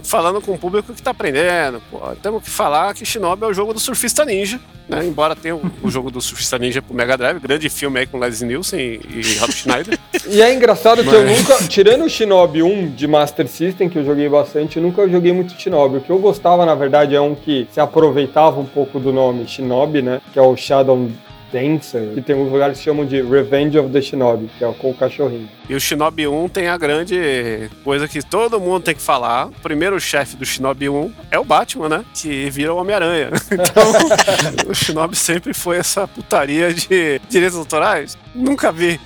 falando 0.05 0.41
com 0.41 0.53
o 0.53 0.57
público 0.57 0.93
que 0.93 1.01
tá 1.01 1.11
aprendendo. 1.11 1.81
Pô. 1.91 1.99
Temos 2.21 2.43
que 2.43 2.49
falar 2.49 2.93
que 2.93 3.05
Shinobi 3.05 3.43
é 3.43 3.47
o 3.47 3.53
jogo 3.53 3.73
do 3.73 3.79
surfista 3.79 4.23
ninja, 4.23 4.59
né? 4.87 5.05
Embora 5.05 5.35
tenha 5.35 5.55
o, 5.55 5.71
o 5.83 5.89
jogo 5.89 6.09
do 6.11 6.21
surfista 6.21 6.57
ninja 6.57 6.81
pro 6.81 6.93
Mega 6.93 7.17
Drive, 7.17 7.39
grande 7.39 7.69
filme 7.69 7.99
aí 7.99 8.05
com 8.05 8.17
Leslie 8.19 8.47
Nielsen 8.47 8.79
e, 8.79 9.01
e 9.19 9.37
Rob 9.39 9.51
Schneider. 9.51 9.99
E 10.27 10.41
é 10.41 10.51
engraçado 10.51 11.03
que 11.03 11.13
eu 11.13 11.23
Mas- 11.23 11.37
nunca, 11.37 11.63
tirando 11.67 12.03
o 12.03 12.09
Shinobi 12.09 12.63
1 12.63 12.95
de 12.95 13.05
Master 13.05 13.47
System, 13.47 13.87
que 13.87 13.99
eu 13.99 14.03
joguei 14.03 14.27
bastante, 14.27 14.77
eu 14.77 14.83
nunca 14.83 15.07
joguei 15.07 15.31
muito 15.31 15.53
Shinobi. 15.53 15.97
O 15.97 16.01
que 16.01 16.09
eu 16.09 16.17
gostava, 16.17 16.65
na 16.65 16.73
verdade, 16.73 17.13
é 17.15 17.21
um 17.21 17.35
que 17.35 17.67
se 17.71 17.79
aproveitava 17.79 18.59
um 18.59 18.65
pouco 18.65 18.99
do 18.99 19.13
nome 19.13 19.47
Shinobi, 19.47 20.01
né? 20.01 20.21
Que 20.33 20.39
é 20.39 20.41
o 20.41 20.55
Shadow 20.57 21.11
Dancer, 21.51 22.13
que 22.13 22.21
tem 22.21 22.35
uns 22.35 22.51
lugares 22.51 22.77
que 22.77 22.83
chamam 22.83 23.05
de 23.05 23.21
Revenge 23.21 23.77
of 23.77 23.89
the 23.91 24.01
Shinobi, 24.01 24.49
que 24.57 24.63
é 24.63 24.71
com 24.73 24.91
o 24.91 24.93
cachorrinho. 24.93 25.49
E 25.67 25.73
o 25.73 25.79
Shinobi 25.79 26.27
1 26.27 26.49
tem 26.49 26.67
a 26.67 26.77
grande 26.77 27.69
coisa 27.83 28.07
que 28.07 28.21
todo 28.21 28.59
mundo 28.59 28.83
tem 28.83 28.95
que 28.95 29.01
falar. 29.01 29.47
O 29.47 29.51
primeiro 29.61 29.99
chefe 29.99 30.35
do 30.35 30.45
Shinobi 30.45 30.89
1 30.89 31.13
é 31.31 31.39
o 31.39 31.43
Batman, 31.43 31.89
né? 31.89 32.05
Que 32.13 32.49
vira 32.49 32.73
o 32.73 32.77
Homem-Aranha. 32.77 33.31
Então, 33.55 34.69
o 34.69 34.73
Shinobi 34.73 35.15
sempre 35.15 35.53
foi 35.53 35.77
essa 35.77 36.07
putaria 36.07 36.73
de 36.73 37.19
direitos 37.29 37.57
autorais. 37.57 38.17
Nunca 38.33 38.71
vi. 38.71 38.99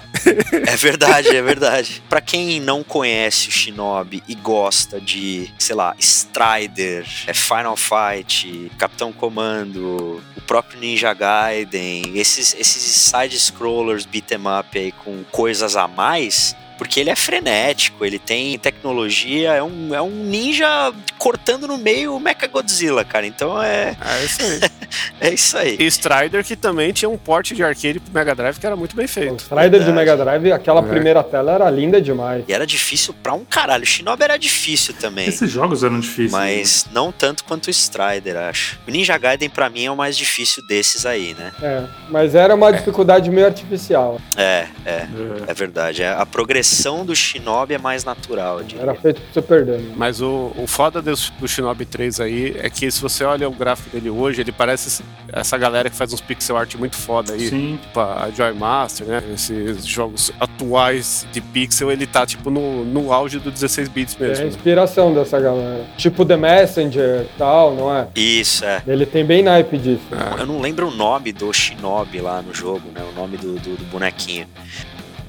É 0.67 0.75
verdade, 0.75 1.29
é 1.29 1.41
verdade. 1.41 2.01
Pra 2.09 2.19
quem 2.19 2.59
não 2.59 2.83
conhece 2.83 3.49
o 3.49 3.51
Shinobi 3.51 4.23
e 4.27 4.35
gosta 4.35 4.99
de, 4.99 5.49
sei 5.57 5.75
lá, 5.75 5.95
Strider, 5.99 7.05
é 7.27 7.33
Final 7.33 7.77
Fight, 7.77 8.71
Capitão 8.77 9.11
Comando, 9.13 10.21
o 10.35 10.41
próprio 10.41 10.79
Ninja 10.79 11.13
Gaiden, 11.13 12.17
esses, 12.29 12.53
esses 12.59 12.83
side-scrollers 12.83 14.05
beat 14.05 14.31
'em 14.31 14.47
up 14.59 14.77
aí 14.77 14.91
com 14.91 15.23
coisas 15.31 15.75
a 15.75 15.87
mais, 15.87 16.55
porque 16.79 16.99
ele 16.99 17.09
é 17.11 17.15
frenético, 17.15 18.03
ele 18.05 18.17
tem 18.17 18.57
tecnologia, 18.57 19.51
é 19.51 19.61
um, 19.61 19.93
é 19.93 20.01
um 20.01 20.09
ninja 20.09 20.91
cortando 21.17 21.67
no 21.67 21.77
meio 21.77 22.15
o 22.15 22.19
Mecha 22.19 22.47
Godzilla, 22.47 23.03
cara. 23.05 23.27
Então 23.27 23.61
é, 23.61 23.95
É 24.01 24.23
isso 24.25 24.41
aí. 24.41 24.59
é 25.21 25.33
isso 25.33 25.57
aí. 25.57 25.77
E 25.79 25.85
Strider, 25.85 26.43
que 26.43 26.55
também 26.55 26.91
tinha 26.93 27.09
um 27.09 27.17
porte 27.17 27.53
de 27.53 27.61
arcade 27.63 27.99
pro 27.99 28.13
Mega 28.13 28.33
Drive 28.33 28.57
que 28.57 28.65
era 28.65 28.75
muito 28.77 28.95
bem 28.95 29.05
O 29.05 29.09
feito. 29.09 29.39
Strider 29.41 29.69
Verdade. 29.69 29.91
do 29.91 29.93
Mega 29.93 30.15
Drive, 30.17 30.51
aquela 30.53 30.79
É. 30.79 30.83
primeira 30.83 31.21
tela 31.21 31.51
era 31.51 31.69
linda 31.69 32.01
demais. 32.01 32.45
E 32.47 32.53
era 32.53 32.65
difícil 32.65 33.13
pra 33.21 33.33
um 33.33 33.43
caralho. 33.43 33.83
O 33.83 33.85
Shinobi 33.85 34.23
era 34.23 34.37
difícil 34.37 34.93
também. 34.93 35.27
Esses 35.27 35.51
jogos 35.51 35.83
eram 35.83 35.99
difíceis. 35.99 36.31
né? 36.31 36.37
Mas 36.39 36.85
não 36.93 37.11
tanto 37.11 37.43
quanto 37.43 37.67
o 37.67 37.69
Strider, 37.69 38.37
acho. 38.37 38.79
O 38.87 38.91
Ninja 38.91 39.17
Gaiden, 39.17 39.49
pra 39.49 39.69
mim, 39.69 39.85
é 39.85 39.91
o 39.91 39.97
mais 39.97 40.17
difícil 40.17 40.65
desses 40.65 41.05
aí, 41.05 41.35
né? 41.37 41.51
É, 41.61 41.83
mas 42.09 42.33
era 42.35 42.55
uma 42.55 42.71
dificuldade 42.71 43.29
meio 43.29 43.47
artificial. 43.47 44.19
É, 44.37 44.65
é. 44.85 44.91
É. 44.91 45.07
É 45.47 45.53
verdade. 45.53 46.03
É- 46.03 46.09
A 46.13 46.25
progressão 46.25 46.68
do 47.05 47.15
Shinobi 47.15 47.73
é 47.73 47.77
mais 47.77 48.03
natural. 48.03 48.61
Era 48.77 48.93
feito 48.95 49.21
pro 49.21 49.33
Super 49.41 49.65
Dano. 49.65 49.93
Mas 49.95 50.21
o, 50.21 50.51
o 50.57 50.67
foda 50.67 51.01
do, 51.01 51.13
do 51.39 51.47
Shinobi 51.47 51.85
3 51.85 52.19
aí 52.19 52.55
é 52.59 52.69
que 52.69 52.89
se 52.91 53.01
você 53.01 53.23
olha 53.23 53.47
o 53.47 53.51
gráfico 53.51 53.89
dele 53.89 54.09
hoje, 54.09 54.41
ele 54.41 54.51
parece 54.51 55.03
essa 55.31 55.57
galera 55.57 55.89
que 55.89 55.95
faz 55.95 56.13
uns 56.13 56.21
pixel 56.21 56.57
art 56.57 56.75
muito 56.75 56.95
foda 56.95 57.33
aí. 57.33 57.49
Sim. 57.49 57.79
Tipo 57.81 57.99
a 57.99 58.29
Joy 58.35 58.53
Master, 58.53 59.07
né? 59.07 59.23
Esses 59.33 59.85
jogos 59.85 60.31
atuais 60.39 61.25
de 61.31 61.41
pixel, 61.41 61.91
ele 61.91 62.05
tá 62.05 62.25
tipo 62.25 62.49
no, 62.49 62.83
no 62.85 63.11
auge 63.13 63.39
do 63.39 63.51
16 63.51 63.87
bits 63.89 64.17
É 64.19 64.25
a 64.25 64.27
mesmo. 64.29 64.47
inspiração 64.47 65.13
dessa 65.13 65.39
galera. 65.39 65.85
Tipo 65.97 66.25
The 66.25 66.37
Messenger 66.37 67.21
e 67.23 67.37
tal, 67.37 67.73
não 67.75 67.95
é? 67.95 68.07
Isso, 68.15 68.65
é. 68.65 68.81
Ele 68.87 69.05
tem 69.05 69.25
bem 69.25 69.43
naipe 69.43 69.77
disso. 69.77 70.03
Eu 70.37 70.45
não 70.45 70.59
lembro 70.61 70.87
o 70.87 70.91
nome 70.91 71.31
do 71.31 71.51
Shinobi 71.53 72.19
lá 72.21 72.41
no 72.41 72.53
jogo, 72.53 72.83
né? 72.93 73.01
O 73.11 73.19
nome 73.19 73.37
do, 73.37 73.53
do, 73.53 73.75
do 73.75 73.85
bonequinho. 73.85 74.47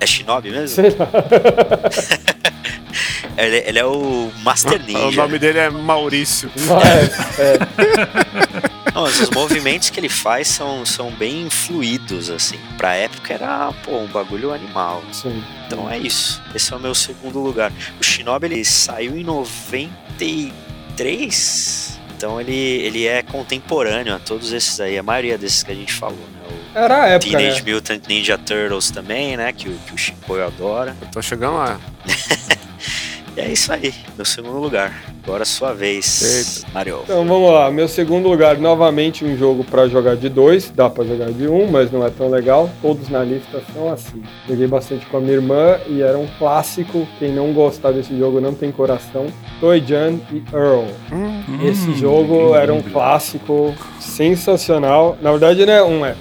É 0.01 0.07
Shinobi 0.07 0.51
mesmo? 0.51 0.69
Sei 0.69 0.91
lá. 0.91 1.09
Ele, 3.39 3.59
ele 3.67 3.79
é 3.79 3.85
o 3.87 4.31
Master 4.43 4.81
O 4.81 4.85
Ninja. 4.85 5.23
nome 5.23 5.39
dele 5.39 5.59
é 5.61 5.71
Maurício. 5.71 6.51
Mas, 6.67 7.39
é, 7.39 7.57
Não, 8.93 9.03
mas 9.03 9.21
os 9.21 9.31
movimentos 9.31 9.89
que 9.89 9.99
ele 10.01 10.09
faz 10.11 10.49
são, 10.49 10.85
são 10.85 11.11
bem 11.13 11.49
fluidos, 11.49 12.29
assim. 12.29 12.59
Pra 12.77 12.93
época 12.95 13.33
era, 13.33 13.73
pô, 13.85 13.97
um 13.99 14.09
bagulho 14.09 14.53
animal. 14.53 15.03
sim. 15.13 15.43
Então 15.67 15.89
é 15.89 15.97
isso. 15.97 16.43
Esse 16.55 16.73
é 16.75 16.77
o 16.77 16.81
meu 16.81 16.95
segundo 16.95 17.39
lugar. 17.39 17.73
O 17.99 18.05
Shinobi 18.05 18.45
ele 18.47 18.63
saiu 18.65 19.17
em 19.17 19.25
93. 19.25 21.99
Então 22.21 22.39
ele, 22.39 22.53
ele 22.53 23.07
é 23.07 23.23
contemporâneo 23.23 24.15
a 24.15 24.19
todos 24.19 24.53
esses 24.53 24.79
aí, 24.79 24.99
a 24.99 25.03
maioria 25.03 25.39
desses 25.39 25.63
que 25.63 25.73
a 25.73 25.75
gente 25.75 25.91
falou, 25.95 26.19
né? 26.19 26.59
O 26.75 26.79
Era 26.79 27.05
a 27.05 27.09
época, 27.09 27.31
Teenage 27.39 27.63
né? 27.65 27.73
Mutant 27.73 28.07
Ninja 28.07 28.37
Turtles 28.37 28.91
também, 28.91 29.39
né? 29.39 29.51
Que, 29.55 29.71
o- 29.71 29.79
que 29.87 29.95
o 29.95 29.97
Chico 29.97 30.35
adora. 30.39 30.95
Eu 31.01 31.09
tô 31.09 31.23
chegando 31.23 31.57
lá. 31.57 31.81
E 33.41 33.43
é 33.43 33.53
isso 33.53 33.73
aí, 33.73 33.95
meu 34.17 34.25
segundo 34.27 34.59
lugar. 34.59 35.03
Agora 35.25 35.47
sua 35.47 35.73
vez, 35.73 36.63
Mario. 36.75 37.01
Então 37.05 37.27
vamos 37.27 37.51
lá, 37.51 37.71
meu 37.71 37.89
segundo 37.89 38.29
lugar, 38.29 38.59
novamente 38.59 39.25
um 39.25 39.35
jogo 39.35 39.65
pra 39.65 39.89
jogar 39.89 40.15
de 40.15 40.29
dois, 40.29 40.69
dá 40.69 40.91
pra 40.91 41.05
jogar 41.05 41.33
de 41.33 41.49
um, 41.49 41.67
mas 41.71 41.91
não 41.91 42.07
é 42.07 42.11
tão 42.11 42.29
legal. 42.29 42.69
Todos 42.83 43.09
na 43.09 43.25
lista 43.25 43.63
são 43.73 43.91
assim. 43.91 44.23
Joguei 44.47 44.67
bastante 44.67 45.07
com 45.07 45.17
a 45.17 45.21
minha 45.21 45.33
irmã 45.33 45.79
e 45.89 46.03
era 46.03 46.19
um 46.19 46.27
clássico. 46.39 47.09
Quem 47.19 47.33
não 47.33 47.55
gostar 47.55 47.93
desse 47.93 48.15
jogo 48.19 48.43
não 48.43 48.53
tem 48.53 48.71
coração. 48.71 49.29
Toy 49.59 49.83
Jan 49.87 50.21
e 50.31 50.43
Earl. 50.55 50.85
Esse 51.67 51.95
jogo 51.95 52.55
era 52.55 52.75
um 52.75 52.83
clássico 52.83 53.75
sensacional. 53.99 55.17
Na 55.23 55.31
verdade, 55.31 55.65
não 55.65 55.73
é 55.73 55.83
um, 55.83 56.05
é. 56.05 56.15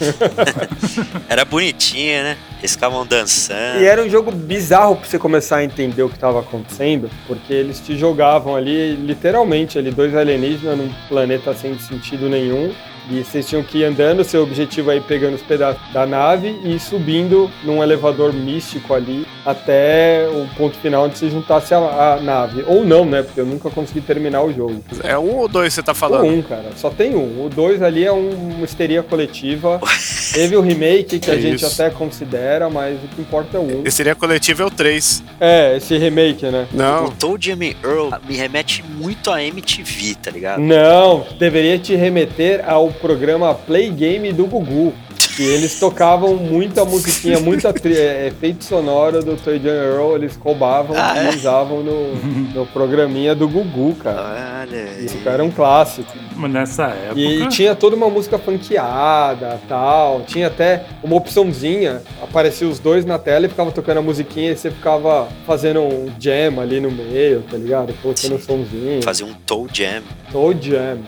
Era 1.28 1.44
bonitinha, 1.44 2.22
né? 2.22 2.36
Eles 2.58 2.72
ficavam 2.72 3.06
dançando. 3.06 3.80
E 3.80 3.84
era 3.84 4.02
um 4.02 4.08
jogo 4.08 4.32
bizarro 4.32 4.96
pra 4.96 5.04
você 5.04 5.18
começar 5.18 5.56
a 5.56 5.64
entender 5.64 6.02
o 6.02 6.08
que 6.08 6.14
estava 6.14 6.40
acontecendo, 6.40 7.10
porque 7.26 7.52
eles 7.52 7.78
te 7.78 7.96
jogavam 7.96 8.56
ali, 8.56 8.96
literalmente, 8.96 9.78
ali, 9.78 9.90
dois 9.90 10.14
alienígenas 10.14 10.78
num 10.78 10.90
planeta 11.08 11.54
sem 11.54 11.78
sentido 11.78 12.28
nenhum. 12.28 12.72
E 13.10 13.22
vocês 13.22 13.46
tinham 13.46 13.62
que 13.62 13.78
ir 13.78 13.84
andando, 13.84 14.24
seu 14.24 14.42
objetivo 14.42 14.90
é 14.90 14.96
ir 14.96 15.02
pegando 15.02 15.34
os 15.34 15.42
pedaços 15.42 15.80
da 15.92 16.06
nave 16.06 16.58
e 16.64 16.78
subindo 16.78 17.50
num 17.62 17.82
elevador 17.82 18.32
místico 18.32 18.94
ali 18.94 19.26
até 19.44 20.26
o 20.30 20.46
ponto 20.56 20.76
final 20.78 21.04
onde 21.04 21.18
você 21.18 21.28
juntasse 21.28 21.74
a, 21.74 21.78
a 22.14 22.20
nave. 22.20 22.64
Ou 22.66 22.84
não, 22.84 23.04
né? 23.04 23.22
Porque 23.22 23.40
eu 23.40 23.46
nunca 23.46 23.68
consegui 23.70 24.00
terminar 24.00 24.42
o 24.42 24.52
jogo. 24.52 24.82
É 25.02 25.18
um 25.18 25.36
ou 25.36 25.48
dois 25.48 25.74
você 25.74 25.82
tá 25.82 25.92
O 25.92 25.94
falando? 25.94 26.24
um, 26.26 26.40
cara. 26.42 26.70
Só 26.76 26.88
tem 26.90 27.14
um. 27.14 27.44
O 27.44 27.50
dois 27.54 27.82
ali 27.82 28.04
é 28.04 28.12
um- 28.12 28.54
uma 28.54 28.64
histeria 28.64 29.02
coletiva. 29.02 29.80
Teve 30.32 30.56
o 30.56 30.60
remake 30.60 31.18
que 31.18 31.30
a 31.30 31.34
Que 31.34 31.42
gente 31.42 31.64
isso. 31.64 31.80
até 31.82 31.90
considera, 31.94 32.70
mas 32.70 32.96
o 33.04 33.08
que 33.08 33.20
importa 33.20 33.56
é 33.58 33.60
o 33.60 33.62
um. 33.64 33.82
Esse 33.84 33.98
seria 33.98 34.14
coletivo 34.14 34.62
é 34.62 34.66
o 34.66 34.70
3. 34.70 35.22
É, 35.40 35.76
esse 35.76 35.96
remake, 35.98 36.46
né? 36.46 36.66
O 36.72 36.76
Não. 36.76 37.10
Toad 37.10 37.44
Jimmy 37.44 37.76
Earl 37.84 38.10
me 38.28 38.36
remete 38.36 38.82
muito 38.82 39.30
a 39.30 39.42
MTV, 39.42 40.14
tá 40.22 40.30
ligado? 40.30 40.60
Não, 40.60 41.26
deveria 41.38 41.78
te 41.78 41.94
remeter 41.94 42.64
ao 42.66 42.93
programa 42.94 43.54
Play 43.54 43.90
Game 43.90 44.32
do 44.32 44.46
Gugu. 44.46 44.92
Que 45.36 45.42
eles 45.42 45.78
tocavam 45.80 46.36
muita 46.36 46.84
musiquinha, 46.84 47.40
muita 47.40 47.72
tri- 47.72 47.96
é, 47.96 48.28
efeito 48.28 48.62
sonoro 48.64 49.22
do 49.22 49.36
Toy 49.36 49.58
John 49.58 49.68
Earl, 49.68 50.14
eles 50.16 50.36
roubavam 50.36 50.94
Ah, 50.96 51.18
é? 51.18 51.32
e 51.32 51.36
usavam 51.36 51.82
no, 51.82 52.14
no 52.54 52.66
programinha 52.66 53.34
do 53.34 53.48
Gugu, 53.48 53.96
cara. 53.96 54.60
Olha 54.62 54.78
aí. 54.84 55.04
Isso 55.06 55.18
era 55.26 55.42
um 55.42 55.50
clássico. 55.50 56.12
Mas 56.36 56.50
nessa 56.52 56.84
época. 56.86 57.20
E 57.20 57.48
tinha 57.48 57.74
toda 57.74 57.96
uma 57.96 58.08
música 58.08 58.38
funkeada 58.38 59.60
tal. 59.68 60.22
Tinha 60.26 60.46
até 60.46 60.84
uma 61.02 61.16
opçãozinha. 61.16 62.02
Aparecia 62.22 62.68
os 62.68 62.78
dois 62.78 63.04
na 63.04 63.18
tela 63.18 63.46
e 63.46 63.48
ficava 63.48 63.70
tocando 63.72 63.98
a 63.98 64.02
musiquinha 64.02 64.52
e 64.52 64.56
você 64.56 64.70
ficava 64.70 65.28
fazendo 65.46 65.80
um 65.80 66.12
jam 66.18 66.60
ali 66.60 66.80
no 66.80 66.90
meio, 66.90 67.42
tá 67.50 67.56
ligado? 67.56 67.92
Colocando 68.02 68.36
um 68.36 68.38
somzinho. 68.40 69.02
Fazer 69.02 69.24
um 69.24 69.34
Toe 69.46 69.68
Jam. 69.72 70.02
Toe 70.30 70.56
jam. 70.60 70.98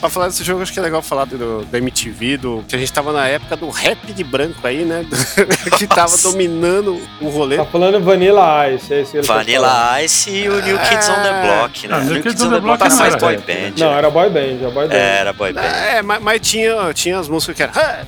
Pra 0.00 0.08
falar 0.10 0.26
desse 0.28 0.44
jogo, 0.44 0.62
acho 0.62 0.72
que 0.72 0.78
é 0.78 0.82
legal 0.82 1.02
falar 1.02 1.24
do, 1.24 1.64
da 1.64 1.78
MTV, 1.78 2.36
do, 2.36 2.64
que 2.68 2.76
a 2.76 2.78
gente 2.78 2.92
tava 2.92 3.12
na 3.12 3.26
época 3.26 3.56
do 3.56 3.68
rap 3.76 4.12
de 4.12 4.24
branco 4.24 4.66
aí, 4.66 4.84
né? 4.84 5.04
que 5.78 5.86
tava 5.86 6.16
dominando 6.18 7.00
o 7.20 7.28
rolê. 7.28 7.56
Tá 7.56 7.64
falando 7.64 8.00
Vanilla 8.00 8.70
Ice, 8.70 8.92
é 8.92 9.00
esse 9.00 9.20
tá. 9.22 9.34
Vanilla 9.34 10.02
Ice 10.02 10.30
e 10.30 10.48
o 10.48 10.62
New 10.62 10.78
Kids 10.78 11.08
on 11.08 11.22
the 11.22 11.42
Block, 11.42 11.88
né? 11.88 11.94
Ah, 11.94 11.98
o 11.98 12.04
New 12.04 12.22
Kids 12.22 12.42
on 12.42 12.50
the 12.50 12.60
Block 12.60 12.80
não 12.80 12.88
tá 12.88 12.96
mais 12.96 13.14
era 13.14 13.18
boy 13.18 13.36
band. 13.36 13.72
Não, 13.78 13.90
né? 13.90 13.98
era 13.98 14.10
boy 14.10 14.30
band, 14.30 14.58
era 14.60 14.70
boy 14.70 14.88
band. 14.88 14.94
Era 14.94 15.32
boy 15.32 15.52
band. 15.52 15.62
É, 15.62 16.02
mas, 16.02 16.22
mas 16.22 16.40
tinha, 16.40 16.94
tinha 16.94 17.18
as 17.18 17.28
músicas 17.28 17.56
que 17.56 17.62
era. 17.62 18.06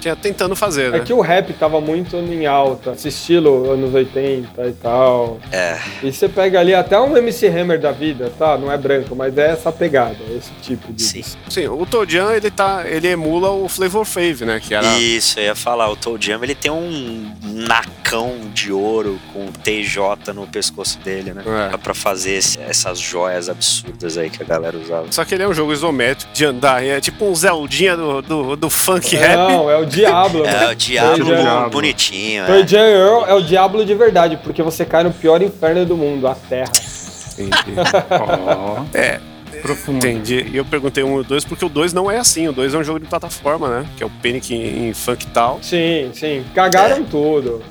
Tinha 0.00 0.16
tentando 0.16 0.56
fazer, 0.56 0.90
né? 0.90 0.98
É 0.98 1.00
que 1.00 1.12
o 1.12 1.20
rap 1.20 1.52
tava 1.52 1.80
muito 1.80 2.16
em 2.16 2.46
alta, 2.46 2.92
esse 2.92 3.08
estilo 3.08 3.70
anos 3.70 3.94
80 3.94 4.66
e 4.66 4.72
tal. 4.72 5.38
É. 5.52 5.78
E 6.02 6.12
você 6.12 6.28
pega 6.28 6.60
ali 6.60 6.74
até 6.74 6.98
um 6.98 7.16
MC 7.16 7.46
Hammer 7.48 7.78
da 7.80 7.92
vida, 7.92 8.32
tá? 8.38 8.56
Não 8.56 8.70
é 8.70 8.76
branco, 8.76 9.14
mas 9.14 9.36
é 9.36 9.50
essa 9.50 9.70
pegada, 9.70 10.16
esse 10.36 10.50
tipo 10.62 10.92
de. 10.92 11.02
Sim. 11.02 11.22
Sim, 11.48 11.68
o 11.68 11.84
Tojan, 11.86 12.32
ele 12.32 12.50
tá. 12.50 12.84
Ele 12.86 13.08
emula 13.08 13.50
o 13.50 13.68
Flavor 13.68 14.04
Fave, 14.04 14.44
né? 14.44 14.60
Que 14.70 14.74
era. 14.76 14.86
Isso, 15.00 15.40
eu 15.40 15.46
ia 15.46 15.54
falar, 15.56 15.90
o 15.90 15.96
Toe 15.96 16.16
Jam 16.20 16.38
ele 16.44 16.54
tem 16.54 16.70
um 16.70 17.34
nacão 17.42 18.36
de 18.54 18.70
ouro 18.72 19.18
com 19.32 19.46
TJ 19.50 20.32
no 20.32 20.46
pescoço 20.46 20.96
dele, 21.00 21.34
né? 21.34 21.42
É. 21.44 21.70
Dá 21.72 21.76
pra 21.78 21.92
fazer 21.92 22.34
esse- 22.34 22.60
essas 22.60 23.00
joias 23.00 23.48
absurdas 23.48 24.16
aí 24.16 24.30
que 24.30 24.40
a 24.40 24.46
galera 24.46 24.78
usava. 24.78 25.06
Só 25.10 25.24
que 25.24 25.34
ele 25.34 25.42
é 25.42 25.48
um 25.48 25.52
jogo 25.52 25.72
isométrico 25.72 26.32
de 26.32 26.44
andar. 26.44 26.84
É 26.86 27.00
tipo 27.00 27.24
um 27.24 27.34
Zeldinha 27.34 27.96
do, 27.96 28.22
do, 28.22 28.54
do 28.54 28.70
funk 28.70 29.16
rap. 29.16 29.34
Não, 29.36 29.68
é 29.68 29.76
o 29.76 29.84
Diablo, 29.84 30.46
É, 30.46 30.52
mano. 30.52 30.70
o 30.70 30.74
Diablo 30.76 31.26
Jam- 31.26 31.68
bonitinho, 31.68 32.46
Toy 32.46 32.62
é. 32.62 32.66
Jam 32.68 32.86
Earl 32.86 33.24
é 33.26 33.34
o 33.34 33.42
Diablo 33.42 33.84
de 33.84 33.94
verdade, 33.96 34.36
porque 34.40 34.62
você 34.62 34.84
cai 34.84 35.02
no 35.02 35.10
pior 35.12 35.42
inferno 35.42 35.84
do 35.84 35.96
mundo, 35.96 36.28
a 36.28 36.34
Terra. 36.36 36.70
Ó, 38.10 38.84
É, 38.94 39.18
profundo. 39.60 39.98
entendi. 39.98 40.46
E 40.52 40.56
eu 40.56 40.64
perguntei 40.64 41.02
um 41.04 41.16
e 41.18 41.20
o 41.20 41.24
dois, 41.24 41.44
porque 41.44 41.64
o 41.64 41.68
dois 41.68 41.92
não 41.92 42.10
é 42.10 42.18
assim. 42.18 42.48
O 42.48 42.52
dois 42.52 42.74
é 42.74 42.78
um 42.78 42.84
jogo 42.84 43.00
de 43.00 43.06
plataforma, 43.06 43.68
né? 43.68 43.86
Que 43.96 44.02
é 44.02 44.06
o 44.06 44.10
Panic 44.10 44.54
em, 44.54 44.88
em 44.88 44.94
Funk 44.94 45.26
tal. 45.28 45.58
Sim, 45.62 46.10
sim. 46.14 46.44
Cagaram 46.54 47.04
tudo. 47.04 47.62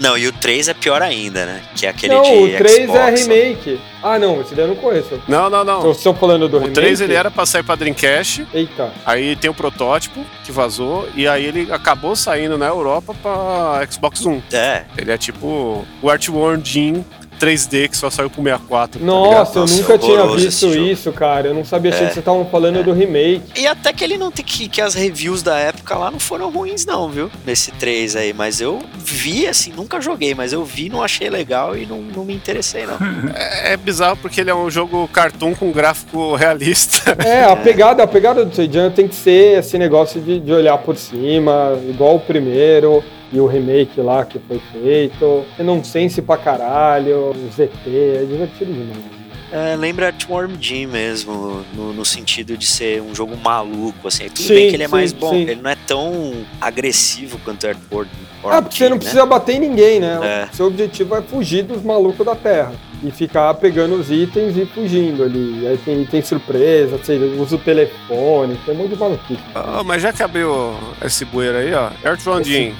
Não, 0.00 0.16
e 0.16 0.28
o 0.28 0.32
3 0.32 0.68
é 0.68 0.74
pior 0.74 1.02
ainda, 1.02 1.44
né? 1.44 1.60
Que 1.74 1.84
é 1.84 1.88
aquele 1.88 2.14
não, 2.14 2.22
de 2.22 2.54
o 2.54 2.56
3 2.56 2.82
Xbox, 2.84 2.98
é 2.98 3.10
remake. 3.16 3.80
Ah, 4.00 4.16
não, 4.16 4.40
esse 4.40 4.54
daí 4.54 4.64
eu 4.64 4.68
não 4.68 4.76
conheço. 4.76 5.20
Não, 5.26 5.50
não, 5.50 5.64
não. 5.64 5.80
Vocês 5.82 5.96
estão 5.96 6.14
falando 6.14 6.48
do 6.48 6.56
O 6.56 6.60
remake? 6.60 6.74
3 6.76 7.00
ele 7.00 7.14
era 7.14 7.32
pra 7.32 7.44
sair 7.44 7.64
pra 7.64 7.74
Dreamcast, 7.74 8.46
Eita. 8.54 8.92
aí 9.04 9.34
tem 9.34 9.50
o 9.50 9.54
protótipo 9.54 10.24
que 10.44 10.52
vazou, 10.52 11.08
e 11.16 11.26
aí 11.26 11.44
ele 11.44 11.72
acabou 11.72 12.14
saindo 12.14 12.56
na 12.56 12.66
Europa 12.66 13.12
pra 13.20 13.84
Xbox 13.90 14.24
One. 14.24 14.40
É, 14.52 14.84
Ele 14.96 15.10
é 15.10 15.18
tipo 15.18 15.84
o 16.00 16.08
Artworm 16.08 16.60
Jean 16.62 17.04
3D 17.38 17.88
que 17.88 17.96
só 17.96 18.10
saiu 18.10 18.28
pro 18.30 18.42
64. 18.42 19.00
tá 19.00 19.06
Nossa, 19.06 19.58
eu 19.58 19.60
Nossa, 19.62 19.76
nunca 19.76 19.98
tinha 19.98 20.12
horroroso 20.22 20.44
visto 20.44 20.66
isso, 20.78 21.12
cara. 21.12 21.48
Eu 21.48 21.54
não 21.54 21.64
sabia, 21.64 21.90
achei 21.90 22.04
É. 22.04 22.08
que 22.08 22.14
vocês 22.14 22.22
estavam 22.22 22.44
falando 22.46 22.82
do 22.82 22.92
remake. 22.92 23.42
E 23.56 23.66
até 23.66 23.92
que 23.92 24.02
ele 24.04 24.16
não 24.18 24.30
tem 24.30 24.44
que, 24.44 24.68
que 24.68 24.80
as 24.80 24.94
reviews 24.94 25.42
da 25.42 25.58
época 25.58 25.96
lá 25.96 26.10
não 26.10 26.18
foram 26.20 26.50
ruins, 26.50 26.84
não, 26.86 27.08
viu? 27.08 27.30
Nesse 27.46 27.70
3 27.72 28.16
aí. 28.16 28.32
Mas 28.32 28.60
eu 28.60 28.80
vi, 28.96 29.46
assim, 29.46 29.72
nunca 29.72 30.00
joguei, 30.00 30.34
mas 30.34 30.52
eu 30.52 30.64
vi, 30.64 30.88
não 30.88 31.02
achei 31.02 31.28
legal 31.30 31.76
e 31.76 31.86
não, 31.86 32.00
não 32.00 32.24
me 32.24 32.34
interessei, 32.34 32.86
não. 32.86 32.98
É, 33.34 33.72
é 33.72 33.76
bizarro 33.76 34.16
porque 34.16 34.40
ele 34.40 34.50
é 34.50 34.54
um 34.54 34.70
jogo 34.70 35.08
cartoon 35.12 35.54
com 35.54 35.70
gráfico 35.70 36.34
realista. 36.34 37.16
É, 37.24 37.44
a 37.44 37.54
pegada, 37.56 38.02
a 38.02 38.06
pegada 38.06 38.44
do 38.44 38.72
Jam 38.72 38.90
tem 38.90 39.06
que 39.08 39.14
ser 39.14 39.58
esse 39.58 39.78
negócio 39.78 40.20
de, 40.20 40.40
de 40.40 40.52
olhar 40.52 40.78
por 40.78 40.96
cima, 40.96 41.78
igual 41.88 42.16
o 42.16 42.20
primeiro 42.20 43.02
e 43.32 43.40
o 43.40 43.46
remake 43.46 44.00
lá 44.00 44.24
que 44.24 44.38
foi 44.38 44.60
feito. 44.72 45.44
É 45.58 45.62
nonsense 45.62 46.22
pra 46.22 46.36
caralho, 46.36 47.30
o 47.30 47.50
ZT, 47.50 47.70
é 47.86 48.26
divertido 48.28 48.72
demais. 48.72 49.18
É, 49.50 49.74
lembra 49.76 50.08
Artworm 50.08 50.52
Jim 50.60 50.86
mesmo, 50.86 51.64
no, 51.74 51.94
no 51.94 52.04
sentido 52.04 52.54
de 52.56 52.66
ser 52.66 53.00
um 53.00 53.14
jogo 53.14 53.34
maluco, 53.36 54.06
assim. 54.06 54.28
Tudo 54.28 54.42
Sim, 54.42 54.54
bem 54.54 54.68
que 54.68 54.76
ele 54.76 54.82
é 54.82 54.86
sim, 54.86 54.92
mais 54.92 55.12
bom, 55.12 55.30
sim. 55.30 55.42
ele 55.42 55.62
não 55.62 55.70
é 55.70 55.76
tão 55.86 56.34
agressivo 56.60 57.38
quanto 57.42 57.64
o 57.64 57.68
Artworm 57.68 58.08
Ah, 58.44 58.60
porque 58.60 58.76
você 58.76 58.88
não 58.90 58.96
né? 58.96 59.00
precisa 59.00 59.24
bater 59.24 59.56
em 59.56 59.60
ninguém, 59.60 60.00
né? 60.00 60.18
É. 60.22 60.54
Seu 60.54 60.66
objetivo 60.66 61.16
é 61.16 61.22
fugir 61.22 61.62
dos 61.62 61.82
malucos 61.82 62.26
da 62.26 62.34
Terra. 62.34 62.72
E 63.02 63.10
ficar 63.10 63.54
pegando 63.54 63.94
os 63.94 64.10
itens 64.10 64.56
e 64.56 64.66
fugindo 64.66 65.22
ali. 65.22 65.66
Aí 65.66 65.78
tem 65.78 66.02
item 66.02 66.20
surpresa, 66.22 66.96
você 66.98 67.16
usa 67.38 67.54
o 67.56 67.58
telefone, 67.58 68.58
tem 68.64 68.74
um 68.74 68.78
monte 68.78 68.90
de 68.94 68.96
maluquice. 68.96 69.40
Ah, 69.54 69.82
mas 69.84 70.02
já 70.02 70.12
que 70.12 70.22
abriu 70.22 70.74
esse 71.04 71.24
bueiro 71.24 71.58
aí, 71.58 71.72
ó. 71.74 71.90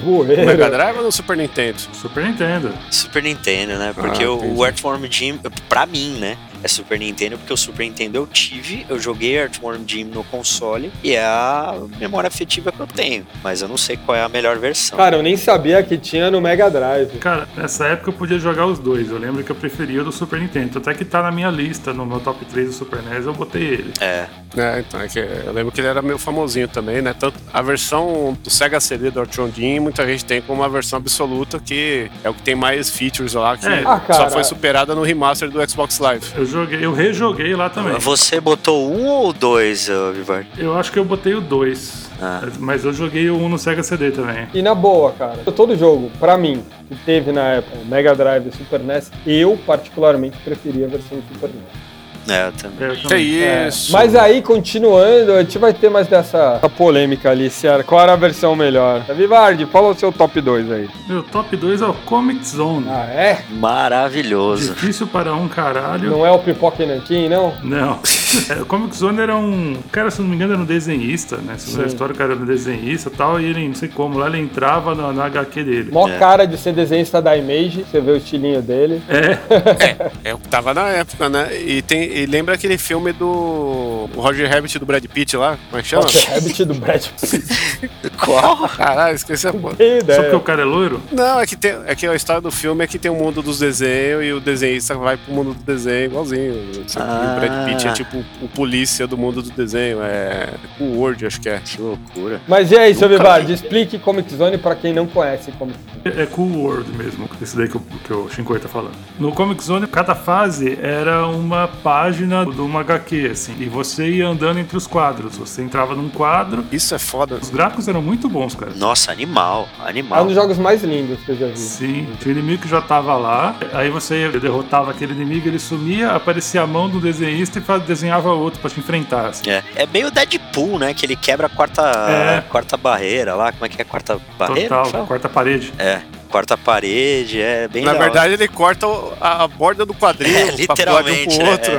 Bueiro. 0.03 0.41
No 0.41 0.47
Mega 0.47 0.69
Drive 0.69 0.97
ou 0.97 1.03
no 1.03 1.11
Super 1.11 1.37
Nintendo? 1.37 1.77
Super 1.93 2.23
Nintendo. 2.25 2.71
Super 2.91 3.23
Nintendo, 3.23 3.75
né? 3.77 3.93
Porque 3.95 4.23
Ah, 4.23 4.31
o, 4.31 4.57
o 4.57 4.65
Earthworm 4.65 5.05
Jim, 5.09 5.39
pra 5.67 5.85
mim, 5.85 6.17
né? 6.19 6.37
É 6.61 6.67
Super 6.67 6.99
Nintendo, 6.99 7.37
porque 7.37 7.53
o 7.53 7.57
Super 7.57 7.83
Nintendo 7.85 8.17
eu 8.17 8.27
tive, 8.27 8.85
eu 8.89 8.99
joguei 8.99 9.37
Earthworm 9.37 9.79
Jim 9.87 10.03
no 10.03 10.25
console 10.25 10.91
e 11.01 11.13
é 11.13 11.23
a 11.23 11.73
memória 11.97 12.27
afetiva 12.27 12.69
que 12.69 12.81
eu 12.81 12.85
tenho. 12.87 13.25
Mas 13.41 13.61
eu 13.61 13.69
não 13.69 13.77
sei 13.77 13.95
qual 13.95 14.17
é 14.17 14.21
a 14.23 14.27
melhor 14.27 14.57
versão. 14.57 14.97
Cara, 14.97 15.15
eu 15.15 15.23
nem 15.23 15.37
sabia 15.37 15.81
que 15.81 15.97
tinha 15.97 16.29
no 16.29 16.41
Mega 16.41 16.69
Drive. 16.69 17.17
Cara, 17.19 17.47
nessa 17.55 17.85
época 17.87 18.09
eu 18.09 18.13
podia 18.13 18.37
jogar 18.37 18.65
os 18.65 18.77
dois. 18.77 19.09
Eu 19.09 19.17
lembro 19.17 19.41
que 19.41 19.49
eu 19.49 19.55
preferia 19.55 20.01
o 20.01 20.08
do 20.09 20.15
Super 20.15 20.39
Nintendo. 20.39 20.77
Até 20.79 20.93
que 20.93 21.05
tá 21.05 21.21
na 21.21 21.31
minha 21.31 21.49
lista, 21.49 21.93
no 21.93 22.05
meu 22.05 22.19
top 22.19 22.43
3 22.45 22.67
do 22.67 22.73
Super 22.73 23.01
NES, 23.03 23.25
eu 23.25 23.33
botei 23.33 23.63
ele. 23.63 23.93
É, 23.99 24.27
É, 24.57 24.79
então, 24.79 24.99
é 24.99 25.07
que 25.07 25.19
eu 25.19 25.53
lembro 25.53 25.71
que 25.71 25.79
ele 25.79 25.87
era 25.87 26.01
meio 26.01 26.17
famosinho 26.17 26.67
também, 26.67 27.01
né? 27.01 27.13
Tanto 27.17 27.37
a 27.53 27.61
versão 27.61 28.37
do 28.43 28.49
Sega 28.49 28.79
CD 28.79 29.11
do 29.11 29.19
Artworm 29.19 29.51
Jean, 29.55 29.81
muita 29.81 30.05
gente 30.07 30.25
tem 30.25 30.41
como 30.41 30.61
uma 30.61 30.69
versão 30.69 30.97
absoluta, 30.97 31.59
que 31.59 32.09
é 32.23 32.29
o 32.29 32.33
que 32.33 32.41
tem 32.41 32.55
mais 32.55 32.89
features 32.89 33.33
lá, 33.33 33.55
que 33.57 33.67
É. 33.67 33.83
Ah, 33.85 34.01
só 34.11 34.29
foi 34.29 34.43
superada 34.43 34.95
no 34.95 35.03
remaster 35.03 35.49
do 35.49 35.69
Xbox 35.69 35.99
Live. 35.99 36.25
Eu 36.35 36.45
joguei, 36.45 36.83
eu 36.83 36.93
rejoguei 36.93 37.55
lá 37.55 37.69
também. 37.69 37.97
você 37.99 38.39
botou 38.41 38.91
um 38.91 39.05
ou 39.05 39.31
dois, 39.31 39.89
Vivar? 40.13 40.45
Eu 40.57 40.77
acho 40.77 40.91
que 40.91 40.97
eu 40.97 41.05
botei 41.05 41.33
o 41.33 41.41
2. 41.41 42.08
Ah. 42.21 42.41
Mas 42.59 42.83
eu 42.85 42.93
joguei 42.93 43.29
o 43.29 43.37
1 43.37 43.49
no 43.49 43.57
Sega 43.57 43.83
CD 43.83 44.11
também. 44.11 44.47
E 44.53 44.61
na 44.61 44.75
boa, 44.75 45.11
cara, 45.13 45.37
todo 45.55 45.75
jogo, 45.77 46.11
pra 46.19 46.37
mim, 46.37 46.63
que 46.87 46.95
teve 47.05 47.31
na 47.31 47.47
época 47.53 47.77
Mega 47.85 48.13
Drive 48.13 48.47
e 48.47 48.51
Super 48.51 48.81
NES, 48.81 49.11
eu 49.25 49.57
particularmente 49.65 50.37
preferia 50.43 50.85
a 50.85 50.89
versão 50.89 51.17
do 51.17 51.33
Super 51.33 51.49
NES. 51.49 51.89
É, 52.27 52.47
eu 52.47 52.51
também. 52.51 52.87
É, 52.87 52.91
eu 52.91 52.95
Que 52.95 53.03
também. 53.03 53.43
É, 53.43 53.67
isso. 53.67 53.91
Mas 53.91 54.15
aí, 54.15 54.41
continuando, 54.41 55.33
a 55.33 55.41
gente 55.41 55.57
vai 55.57 55.73
ter 55.73 55.89
mais 55.89 56.07
dessa 56.07 56.57
essa 56.57 56.69
polêmica 56.69 57.31
ali, 57.31 57.49
se 57.49 57.65
era, 57.65 57.83
qual 57.83 58.01
era 58.01 58.13
a 58.13 58.15
versão 58.15 58.55
melhor. 58.55 59.01
Vivardi, 59.15 59.65
fala 59.65 59.89
o 59.89 59.95
seu 59.95 60.11
top 60.11 60.39
2 60.39 60.71
aí. 60.71 60.89
Meu 61.07 61.23
top 61.23 61.55
2 61.55 61.81
é 61.81 61.85
o 61.85 61.93
Comic 61.93 62.45
Zone. 62.47 62.85
Ah, 62.87 63.05
é? 63.05 63.43
Maravilhoso. 63.49 64.73
Difícil 64.73 65.07
para 65.07 65.33
um 65.33 65.47
caralho. 65.47 66.11
Não 66.11 66.25
é 66.25 66.31
o 66.31 66.39
Pipoca 66.39 66.83
e 66.83 66.85
Nanquim, 66.85 67.29
não? 67.29 67.53
Não. 67.63 67.99
É, 68.49 68.61
o 68.61 68.65
Comic 68.65 68.95
Zone 68.95 69.19
era 69.21 69.35
um. 69.35 69.73
O 69.73 69.89
cara, 69.91 70.11
se 70.11 70.21
não 70.21 70.27
me 70.29 70.35
engano, 70.35 70.53
era 70.53 70.61
um 70.61 70.65
desenhista, 70.65 71.37
né? 71.37 71.53
A 71.53 71.57
Sim. 71.57 71.85
história, 71.85 72.13
o 72.13 72.17
cara 72.17 72.33
era 72.33 72.41
um 72.41 72.45
desenhista 72.45 73.09
e 73.09 73.11
tal. 73.17 73.39
E 73.39 73.45
ele, 73.45 73.67
não 73.67 73.75
sei 73.75 73.89
como, 73.89 74.17
lá 74.17 74.27
ele 74.27 74.39
entrava 74.39 74.93
na, 74.93 75.11
na 75.11 75.25
HQ 75.25 75.63
dele. 75.63 75.91
Mó 75.91 76.07
É. 76.07 76.17
cara 76.17 76.45
de 76.45 76.57
ser 76.57 76.73
desenhista 76.73 77.21
da 77.21 77.35
Image, 77.35 77.85
você 77.89 77.99
vê 77.99 78.11
o 78.11 78.17
estilinho 78.17 78.61
dele. 78.61 79.01
É, 79.09 80.29
É 80.29 80.33
o 80.33 80.37
que 80.37 80.47
tava 80.47 80.73
na 80.73 80.87
época, 80.89 81.29
né? 81.29 81.49
E, 81.59 81.81
tem, 81.81 82.03
e 82.03 82.25
lembra 82.25 82.55
aquele 82.55 82.77
filme 82.77 83.11
do 83.11 84.09
o 84.15 84.21
Roger 84.21 84.49
Rabbit 84.49 84.79
do 84.79 84.85
Brad 84.85 85.03
Pitt 85.05 85.35
lá? 85.37 85.57
Como 85.69 85.79
é 85.79 85.81
que 85.81 85.87
chama? 85.89 86.03
Nossa, 86.03 86.31
Rabbit 86.31 86.65
do 86.65 86.73
Brad 86.75 87.05
Pitt. 87.05 87.43
Qual? 88.23 88.67
Caralho, 88.69 89.15
esqueci 89.15 89.47
a 89.47 89.53
porra. 89.53 89.75
Só 90.15 90.21
porque 90.23 90.35
o 90.35 90.39
cara 90.41 90.61
é 90.61 90.65
loiro? 90.65 91.01
Não, 91.11 91.39
é 91.39 91.45
que, 91.45 91.55
tem, 91.55 91.75
é 91.85 91.95
que 91.95 92.05
a 92.07 92.15
história 92.15 92.41
do 92.41 92.51
filme 92.51 92.83
é 92.83 92.87
que 92.87 92.99
tem 92.99 93.09
o 93.09 93.15
mundo 93.15 93.41
dos 93.41 93.59
desenhos 93.59 94.23
e 94.23 94.31
o 94.33 94.39
desenhista 94.39 94.95
vai 94.95 95.17
pro 95.17 95.33
mundo 95.33 95.53
do 95.53 95.63
desenho 95.63 96.05
igualzinho. 96.05 96.53
Ah. 96.97 97.35
o 97.35 97.39
Brad 97.39 97.65
Pitt 97.69 97.87
é 97.87 97.93
tipo 97.93 98.18
o 98.41 98.47
polícia 98.47 99.07
do 99.07 99.17
mundo 99.17 99.41
do 99.41 99.49
desenho. 99.51 99.99
É 100.01 100.49
o 100.79 100.97
Word, 100.97 101.25
acho 101.25 101.39
que 101.39 101.49
é. 101.49 101.59
Que 101.59 101.81
loucura. 101.81 102.41
Mas 102.47 102.71
e 102.71 102.77
aí, 102.77 102.93
seu 102.93 103.07
Nunca 103.07 103.23
Vivardi, 103.23 103.47
vi. 103.47 103.53
explique 103.53 103.97
Comic 103.99 104.33
Zone 104.35 104.57
pra 104.57 104.75
quem 104.75 104.93
não 104.93 105.07
conhece 105.07 105.51
Comic 105.53 105.77
Zone. 106.03 106.21
É 106.21 106.25
Cool 106.25 106.57
World 106.57 106.91
mesmo, 106.97 107.27
esse 107.41 107.55
daí 107.55 107.67
que 107.67 107.77
o, 107.77 107.79
que 107.79 108.13
o 108.13 108.29
Shinkoi 108.29 108.59
tá 108.59 108.67
falando. 108.67 108.93
No 109.19 109.31
Comic 109.31 109.63
Zone, 109.63 109.87
cada 109.87 110.13
fase 110.15 110.77
era 110.81 111.25
uma 111.27 111.67
página 111.67 112.45
de 112.45 112.59
uma 112.61 112.81
HQ, 112.81 113.29
assim, 113.31 113.55
e 113.59 113.65
você 113.65 114.09
ia 114.09 114.27
andando 114.27 114.59
entre 114.59 114.75
os 114.77 114.85
quadros. 114.87 115.37
Você 115.37 115.61
entrava 115.61 115.95
num 115.95 116.09
quadro, 116.09 116.65
Isso 116.71 116.93
é 116.93 116.99
foda. 116.99 117.35
os 117.41 117.49
gráficos 117.49 117.87
eram 117.87 118.01
muito 118.01 118.27
bons, 118.29 118.55
cara. 118.55 118.71
Nossa, 118.75 119.11
animal. 119.11 119.67
É 119.79 119.83
um 119.83 119.87
Animal. 119.87 120.25
dos 120.25 120.35
jogos 120.35 120.57
mais 120.57 120.83
lindos 120.83 121.19
que 121.21 121.31
eu 121.31 121.37
já 121.37 121.47
vi. 121.47 121.57
Sim, 121.57 122.07
tinha 122.19 122.33
um 122.33 122.37
inimigo 122.37 122.61
que 122.63 122.67
já 122.69 122.81
tava 122.81 123.15
lá, 123.15 123.55
aí 123.73 123.89
você 123.89 124.29
derrotava 124.39 124.91
aquele 124.91 125.13
inimigo, 125.13 125.47
ele 125.47 125.59
sumia, 125.59 126.11
aparecia 126.11 126.61
a 126.61 126.67
mão 126.67 126.89
do 126.89 126.99
desenhista 126.99 127.59
e 127.59 127.79
desenhava 127.81 128.31
outro 128.31 128.59
pra 128.59 128.69
te 128.69 128.79
enfrentar. 128.79 129.27
assim. 129.27 129.49
É, 129.49 129.63
é 129.75 129.85
meio 129.87 130.11
Deadpool, 130.11 130.77
né? 130.79 130.93
Que 130.93 131.05
ele 131.05 131.15
quebra 131.15 131.47
a 131.47 131.49
quarta, 131.49 131.81
É. 131.81 132.41
quarta 132.49 132.75
barreira 132.77 133.35
lá. 133.35 133.51
Como 133.51 133.65
é 133.65 133.69
que 133.69 133.81
é? 133.81 133.85
Quarta 133.85 134.19
barreira? 134.37 134.83
Total, 134.83 135.05
quarta 135.07 135.29
parede. 135.29 135.73
É, 135.77 136.01
quarta 136.29 136.57
parede. 136.57 137.41
É 137.41 137.67
bem 137.67 137.83
Na 137.83 137.91
hora. 137.91 137.99
verdade, 137.99 138.33
ele 138.33 138.47
corta 138.47 138.85
a, 139.19 139.43
a 139.43 139.47
borda 139.47 139.85
do 139.85 139.93
quadrinho 139.93 140.37
É, 140.39 140.45
um 140.51 140.55
literalmente, 140.55 141.35
pro 141.37 141.45
né? 141.45 141.51
outro. 141.51 141.71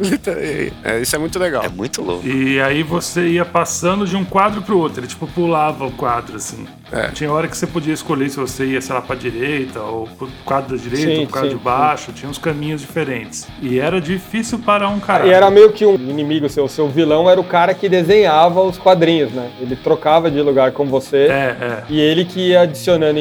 Liter- 0.08 0.72
é, 0.82 1.00
isso 1.00 1.14
é 1.14 1.18
muito 1.18 1.38
legal. 1.38 1.62
É 1.64 1.68
muito 1.68 2.02
louco. 2.02 2.26
E 2.26 2.60
aí 2.60 2.82
você 2.82 3.26
ia 3.28 3.44
passando 3.44 4.06
de 4.06 4.16
um 4.16 4.24
quadro 4.24 4.62
pro 4.62 4.78
outro, 4.78 5.00
ele 5.00 5.06
tipo 5.06 5.26
pulava 5.26 5.84
o 5.86 5.90
quadro, 5.92 6.36
assim. 6.36 6.66
É. 6.92 7.08
Tinha 7.08 7.30
hora 7.32 7.48
que 7.48 7.56
você 7.56 7.66
podia 7.66 7.92
escolher 7.92 8.28
se 8.28 8.36
você 8.36 8.64
ia, 8.66 8.80
sei 8.80 8.94
lá, 8.94 9.00
pra 9.02 9.16
direita, 9.16 9.80
ou 9.80 10.06
pro 10.06 10.28
quadro 10.44 10.76
da 10.76 10.82
direita, 10.82 11.10
Sim, 11.10 11.18
ou 11.20 11.24
pro 11.24 11.32
quadro 11.32 11.50
sim, 11.50 11.56
de 11.56 11.62
baixo, 11.62 12.12
tinha 12.12 12.30
uns 12.30 12.38
caminhos 12.38 12.80
diferentes. 12.80 13.48
E 13.60 13.78
era 13.80 14.00
difícil 14.00 14.58
para 14.58 14.88
um 14.88 15.00
cara. 15.00 15.26
E 15.26 15.30
era 15.30 15.50
meio 15.50 15.72
que 15.72 15.84
um 15.84 15.94
inimigo 15.94 16.48
seu. 16.48 16.68
Seu 16.68 16.88
vilão 16.88 17.28
era 17.28 17.40
o 17.40 17.44
cara 17.44 17.74
que 17.74 17.88
desenhava 17.88 18.60
os 18.62 18.78
quadrinhos, 18.78 19.32
né? 19.32 19.50
Ele 19.60 19.74
trocava 19.76 20.30
de 20.30 20.40
lugar 20.40 20.72
com 20.72 20.86
você. 20.86 21.26
É, 21.26 21.56
é, 21.60 21.82
E 21.88 22.00
ele 22.00 22.24
que 22.24 22.48
ia 22.50 22.60
adicionando 22.62 23.18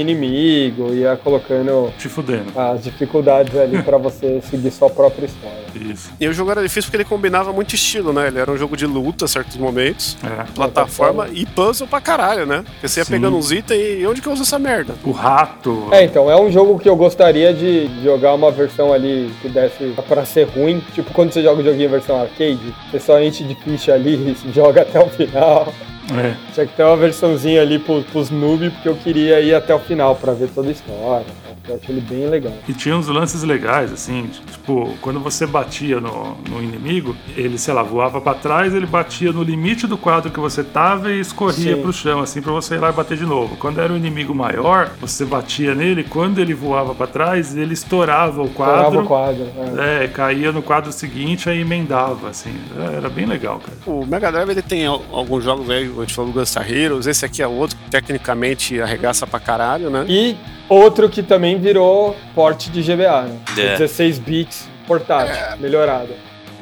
inimigo, 0.54 0.94
ia 0.94 1.16
colocando 1.18 1.92
te 1.98 2.08
fudendo. 2.08 2.52
as 2.60 2.84
dificuldades 2.84 3.56
ali 3.58 3.82
pra 3.82 3.98
você 3.98 4.42
seguir 4.50 4.72
sua 4.72 4.90
própria 4.90 5.26
história. 5.26 5.64
Isso. 5.76 6.12
E 6.20 6.28
o 6.28 6.34
jogo 6.34 6.52
era 6.52 6.62
difícil 6.62 6.84
porque 6.84 6.98
ele 6.98 7.06
combinava 7.06 7.52
muito 7.52 7.74
estilo, 7.76 8.14
né? 8.14 8.28
Ele 8.28 8.40
era 8.40 8.52
um 8.52 8.58
jogo 8.58 8.78
de 8.78 8.86
luta 8.86 9.26
a 9.26 9.28
certos 9.28 9.58
momentos, 9.58 10.18
É. 10.24 10.44
plataforma 10.54 11.28
e 11.32 11.46
puzzle 11.46 11.88
pra 11.88 12.00
caralho, 12.00 12.46
né? 12.46 12.64
Porque 12.74 12.88
você 12.88 13.00
ia 13.00 13.06
Sim. 13.06 13.12
pegando 13.14 13.38
uns 13.38 13.52
itens 13.52 14.00
e 14.02 14.06
onde 14.06 14.22
que 14.22 14.28
eu 14.28 14.34
uso 14.34 14.44
essa 14.44 14.60
merda? 14.60 14.94
O 15.04 15.12
rato. 15.12 15.88
É, 15.92 16.04
então, 16.04 16.30
é 16.30 16.40
um 16.40 16.52
jogo 16.52 16.78
que 16.80 16.88
eu 16.88 16.96
gostaria 16.96 17.54
de 17.54 17.90
jogar 18.04 18.34
uma 18.36 18.52
versão 18.52 18.94
ali 18.94 19.32
que 19.42 19.50
desse 19.50 19.94
pra 20.08 20.26
ser 20.26 20.44
ruim. 20.48 20.82
Tipo, 20.94 21.12
quando 21.14 21.32
você 21.32 21.42
joga 21.42 21.62
o 21.62 21.64
joguinho 21.64 21.86
em 21.86 21.90
versão 21.92 22.22
arcade, 22.22 22.60
você 22.92 23.00
só 23.00 23.20
enche 23.22 23.44
de 23.44 23.56
ficha 23.56 23.94
ali 23.94 24.36
e 24.46 24.52
joga 24.54 24.82
até 24.84 25.00
o 25.00 25.10
final. 25.10 25.74
É. 26.12 26.34
Tinha 26.54 26.66
que 26.68 26.76
ter 26.76 26.84
uma 26.84 26.98
versãozinha 26.98 27.62
ali 27.62 27.80
pro, 27.80 28.02
pros 28.04 28.30
noob, 28.30 28.70
porque 28.72 28.90
eu 28.90 28.96
queria 28.96 29.40
ir 29.40 29.54
até 29.56 29.74
o 29.74 29.80
final 29.80 30.16
pra 30.16 30.34
ver 30.34 30.50
toda 30.50 30.68
a 30.70 30.72
história. 30.72 31.26
tá? 31.26 31.54
Eu 31.70 31.76
acho 31.82 31.90
ele 31.90 32.02
bem 32.02 32.28
legal. 32.28 32.52
E 32.68 32.74
tinha 32.74 32.94
uns 32.96 33.08
lances 33.08 33.42
legais, 33.44 33.92
assim, 33.94 34.30
tipo, 34.52 34.94
quando 35.00 35.22
você 35.22 35.48
batia 35.48 36.02
no, 36.02 36.36
no 36.50 36.62
inimigo, 36.62 37.16
ele, 37.38 37.58
sei 37.58 37.74
lá, 37.74 37.82
voava 37.82 38.20
pra 38.20 38.34
trás, 38.34 38.76
ele 38.76 38.86
batia 38.86 39.32
no 39.32 39.42
limite 39.42 39.88
do 39.88 39.98
quadro 39.98 40.30
que 40.30 40.42
você 40.42 40.62
tava 40.62 41.10
e 41.14 41.22
escorria 41.22 41.76
Sim. 41.78 41.82
pro 41.82 41.94
chão, 41.94 42.20
assim, 42.20 42.42
pra 42.42 42.52
você 42.52 42.76
ir 42.76 42.80
lá 42.80 42.90
e 42.90 42.92
bater 42.92 43.16
de 43.18 43.26
novo. 43.26 43.56
Quando 43.56 43.80
era 43.80 43.94
um 43.94 43.96
inimigo 43.96 44.36
maior, 44.36 44.92
você 45.00 45.24
batia 45.24 45.74
nele, 45.74 46.04
quando 46.04 46.40
ele 46.40 46.54
voava 46.54 46.94
pra 46.94 47.08
trás, 47.08 47.56
ele 47.56 47.74
estourava 47.74 48.42
o 48.42 48.48
Estourava 48.48 48.84
quadro. 48.84 49.02
o 49.04 49.08
quadro. 49.08 49.48
é. 49.80 50.04
É, 50.04 50.08
caía 50.10 50.52
no 50.52 50.62
quadro 50.62 50.92
seguinte, 50.92 51.50
aí 51.50 51.62
emendava, 51.62 52.28
assim. 52.28 52.54
Era 52.98 53.08
bem 53.08 53.26
legal, 53.26 53.60
cara. 53.60 53.78
O 53.86 54.06
Mega 54.06 54.30
Drive 54.34 54.50
ele 54.50 54.62
tem 54.62 54.86
al- 54.86 55.02
alguns 55.14 55.46
jogos 55.46 55.70
aí, 55.70 55.88
a 55.98 56.02
gente 56.02 56.14
falou 56.14 56.32
do 56.32 56.40
Gunstar 56.40 56.72
Heroes, 56.72 57.07
esse 57.07 57.26
aqui 57.26 57.41
é 57.41 57.48
outro 57.48 57.78
que 57.78 57.90
tecnicamente 57.90 58.82
arregaça 58.82 59.26
pra 59.28 59.40
caralho, 59.40 59.90
né? 59.90 60.06
E 60.07 60.36
outro 60.68 61.10
que 61.10 61.22
também 61.24 61.60
virou 61.60 62.15
porte 62.34 62.70
de 62.70 62.82
GBA, 62.82 63.24
né? 63.24 63.40
É. 63.57 63.78
16 63.78 64.20
bits 64.20 64.68
portátil, 64.88 65.36
melhorado. 65.60 66.14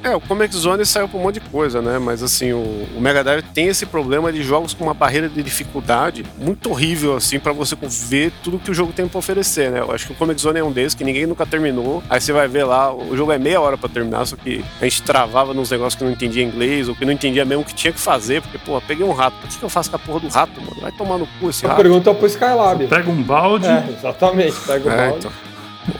É, 0.03 0.15
o 0.15 0.19
Comic 0.19 0.55
Zone 0.55 0.83
saiu 0.83 1.07
pra 1.07 1.19
um 1.19 1.21
monte 1.21 1.35
de 1.35 1.41
coisa, 1.41 1.79
né? 1.79 1.99
Mas 1.99 2.23
assim, 2.23 2.51
o, 2.53 2.57
o 2.97 2.99
Mega 2.99 3.23
Drive 3.23 3.43
tem 3.53 3.67
esse 3.67 3.85
problema 3.85 4.33
de 4.33 4.41
jogos 4.41 4.73
com 4.73 4.83
uma 4.85 4.95
barreira 4.95 5.29
de 5.29 5.43
dificuldade 5.43 6.25
muito 6.39 6.71
horrível, 6.71 7.15
assim, 7.15 7.39
pra 7.39 7.53
você 7.53 7.75
ver 7.79 8.31
tudo 8.43 8.57
que 8.57 8.71
o 8.71 8.73
jogo 8.73 8.91
tem 8.91 9.07
pra 9.07 9.19
oferecer, 9.19 9.69
né? 9.69 9.79
Eu 9.79 9.91
acho 9.91 10.07
que 10.07 10.13
o 10.13 10.15
Comic 10.15 10.41
Zone 10.41 10.59
é 10.59 10.63
um 10.63 10.71
desses 10.71 10.95
que 10.95 11.03
ninguém 11.03 11.27
nunca 11.27 11.45
terminou. 11.45 12.01
Aí 12.09 12.19
você 12.19 12.33
vai 12.33 12.47
ver 12.47 12.63
lá, 12.63 12.91
o 12.91 13.15
jogo 13.15 13.31
é 13.31 13.37
meia 13.37 13.61
hora 13.61 13.77
pra 13.77 13.87
terminar, 13.87 14.25
só 14.25 14.35
que 14.35 14.65
a 14.79 14.83
gente 14.85 15.03
travava 15.03 15.53
nos 15.53 15.69
negócios 15.69 15.95
que 15.95 16.03
não 16.03 16.11
entendia 16.11 16.43
inglês, 16.43 16.89
ou 16.89 16.95
que 16.95 17.05
não 17.05 17.13
entendia 17.13 17.45
mesmo 17.45 17.61
o 17.61 17.65
que 17.65 17.75
tinha 17.75 17.93
que 17.93 17.99
fazer, 17.99 18.41
porque, 18.41 18.57
pô, 18.57 18.81
peguei 18.81 19.05
um 19.05 19.11
rato, 19.11 19.35
por 19.39 19.47
que, 19.49 19.57
que 19.59 19.63
eu 19.63 19.69
faço 19.69 19.91
com 19.91 19.97
a 19.97 19.99
porra 19.99 20.19
do 20.21 20.27
rato, 20.29 20.59
mano? 20.59 20.81
Vai 20.81 20.91
tomar 20.93 21.19
no 21.19 21.27
cu 21.39 21.49
esse 21.51 21.63
rato. 21.65 21.77
pergunto 21.77 22.11
pro 22.15 22.25
Skylab. 22.25 22.87
Pega 22.87 23.07
um 23.11 23.21
balde, 23.21 23.67
É, 23.67 23.85
exatamente, 23.95 24.55
pega 24.65 24.89
o 24.89 24.91
É, 24.91 24.97
balde. 25.09 25.17
então. 25.27 25.50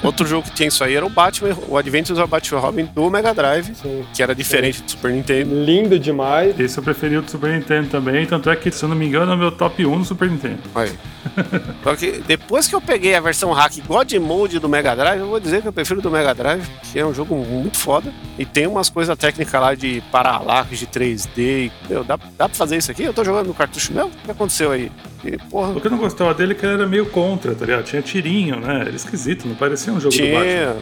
Outro 0.03 0.25
jogo 0.27 0.47
que 0.47 0.53
tinha 0.55 0.67
isso 0.67 0.83
aí 0.83 0.95
era 0.95 1.05
o 1.05 1.09
Batman, 1.09 1.55
o 1.67 1.77
Adventures 1.77 2.19
of 2.19 2.29
Batman 2.29 2.59
Robin 2.59 2.85
do 2.85 3.09
Mega 3.09 3.33
Drive, 3.33 3.73
Sim. 3.75 4.05
que 4.13 4.21
era 4.21 4.35
diferente 4.35 4.81
do 4.81 4.91
Super 4.91 5.11
Nintendo. 5.11 5.55
Lindo 5.63 5.99
demais. 5.99 6.59
esse 6.59 6.77
eu 6.77 6.83
preferi 6.83 7.17
o 7.17 7.21
do 7.21 7.31
Super 7.31 7.51
Nintendo 7.51 7.89
também, 7.89 8.25
tanto 8.25 8.49
é 8.49 8.55
que, 8.55 8.71
se 8.71 8.83
eu 8.83 8.89
não 8.89 8.95
me 8.95 9.07
engano, 9.07 9.31
é 9.31 9.35
o 9.35 9.37
meu 9.37 9.51
top 9.51 9.85
1 9.85 9.99
no 9.99 10.05
Super 10.05 10.29
Nintendo. 10.29 10.59
Aí. 10.75 10.91
Só 11.83 11.95
que 11.95 12.11
depois 12.27 12.67
que 12.67 12.75
eu 12.75 12.81
peguei 12.81 13.15
a 13.15 13.19
versão 13.19 13.51
hack 13.51 13.73
God 13.87 14.11
Mode 14.13 14.59
do 14.59 14.69
Mega 14.69 14.95
Drive, 14.95 15.19
eu 15.19 15.27
vou 15.27 15.39
dizer 15.39 15.61
que 15.61 15.67
eu 15.67 15.73
prefiro 15.73 16.01
do 16.01 16.11
Mega 16.11 16.33
Drive, 16.33 16.63
que 16.91 16.99
é 16.99 17.05
um 17.05 17.13
jogo 17.13 17.35
muito 17.35 17.77
foda. 17.77 18.13
E 18.37 18.45
tem 18.45 18.67
umas 18.67 18.89
coisas 18.89 19.17
técnicas 19.17 19.59
lá 19.59 19.73
de 19.73 20.01
paralaxe, 20.11 20.75
de 20.75 20.87
3D. 20.87 21.37
E, 21.37 21.71
meu, 21.89 22.03
dá, 22.03 22.17
dá 22.37 22.47
pra 22.47 22.57
fazer 22.57 22.77
isso 22.77 22.91
aqui? 22.91 23.03
Eu 23.03 23.13
tô 23.13 23.23
jogando 23.23 23.47
no 23.47 23.53
cartucho 23.53 23.93
meu? 23.93 24.07
O 24.07 24.11
que 24.11 24.31
aconteceu 24.31 24.71
aí? 24.71 24.91
E, 25.23 25.37
porra, 25.37 25.69
O 25.71 25.81
que 25.81 25.87
eu 25.87 25.91
não 25.91 25.97
gostava 25.99 26.33
dele 26.33 26.53
é 26.53 26.55
que 26.55 26.65
ele 26.65 26.73
era 26.73 26.87
meio 26.87 27.05
contra, 27.07 27.53
tá 27.53 27.65
ligado? 27.65 27.83
Tinha 27.83 28.01
tirinho, 28.01 28.59
né? 28.59 28.81
Era 28.81 28.89
esquisito, 28.95 29.47
não 29.47 29.55
parecia 29.55 29.70
um 29.91 29.99
jogo 29.99 30.15
do 30.15 30.23
Batman. 30.23 30.76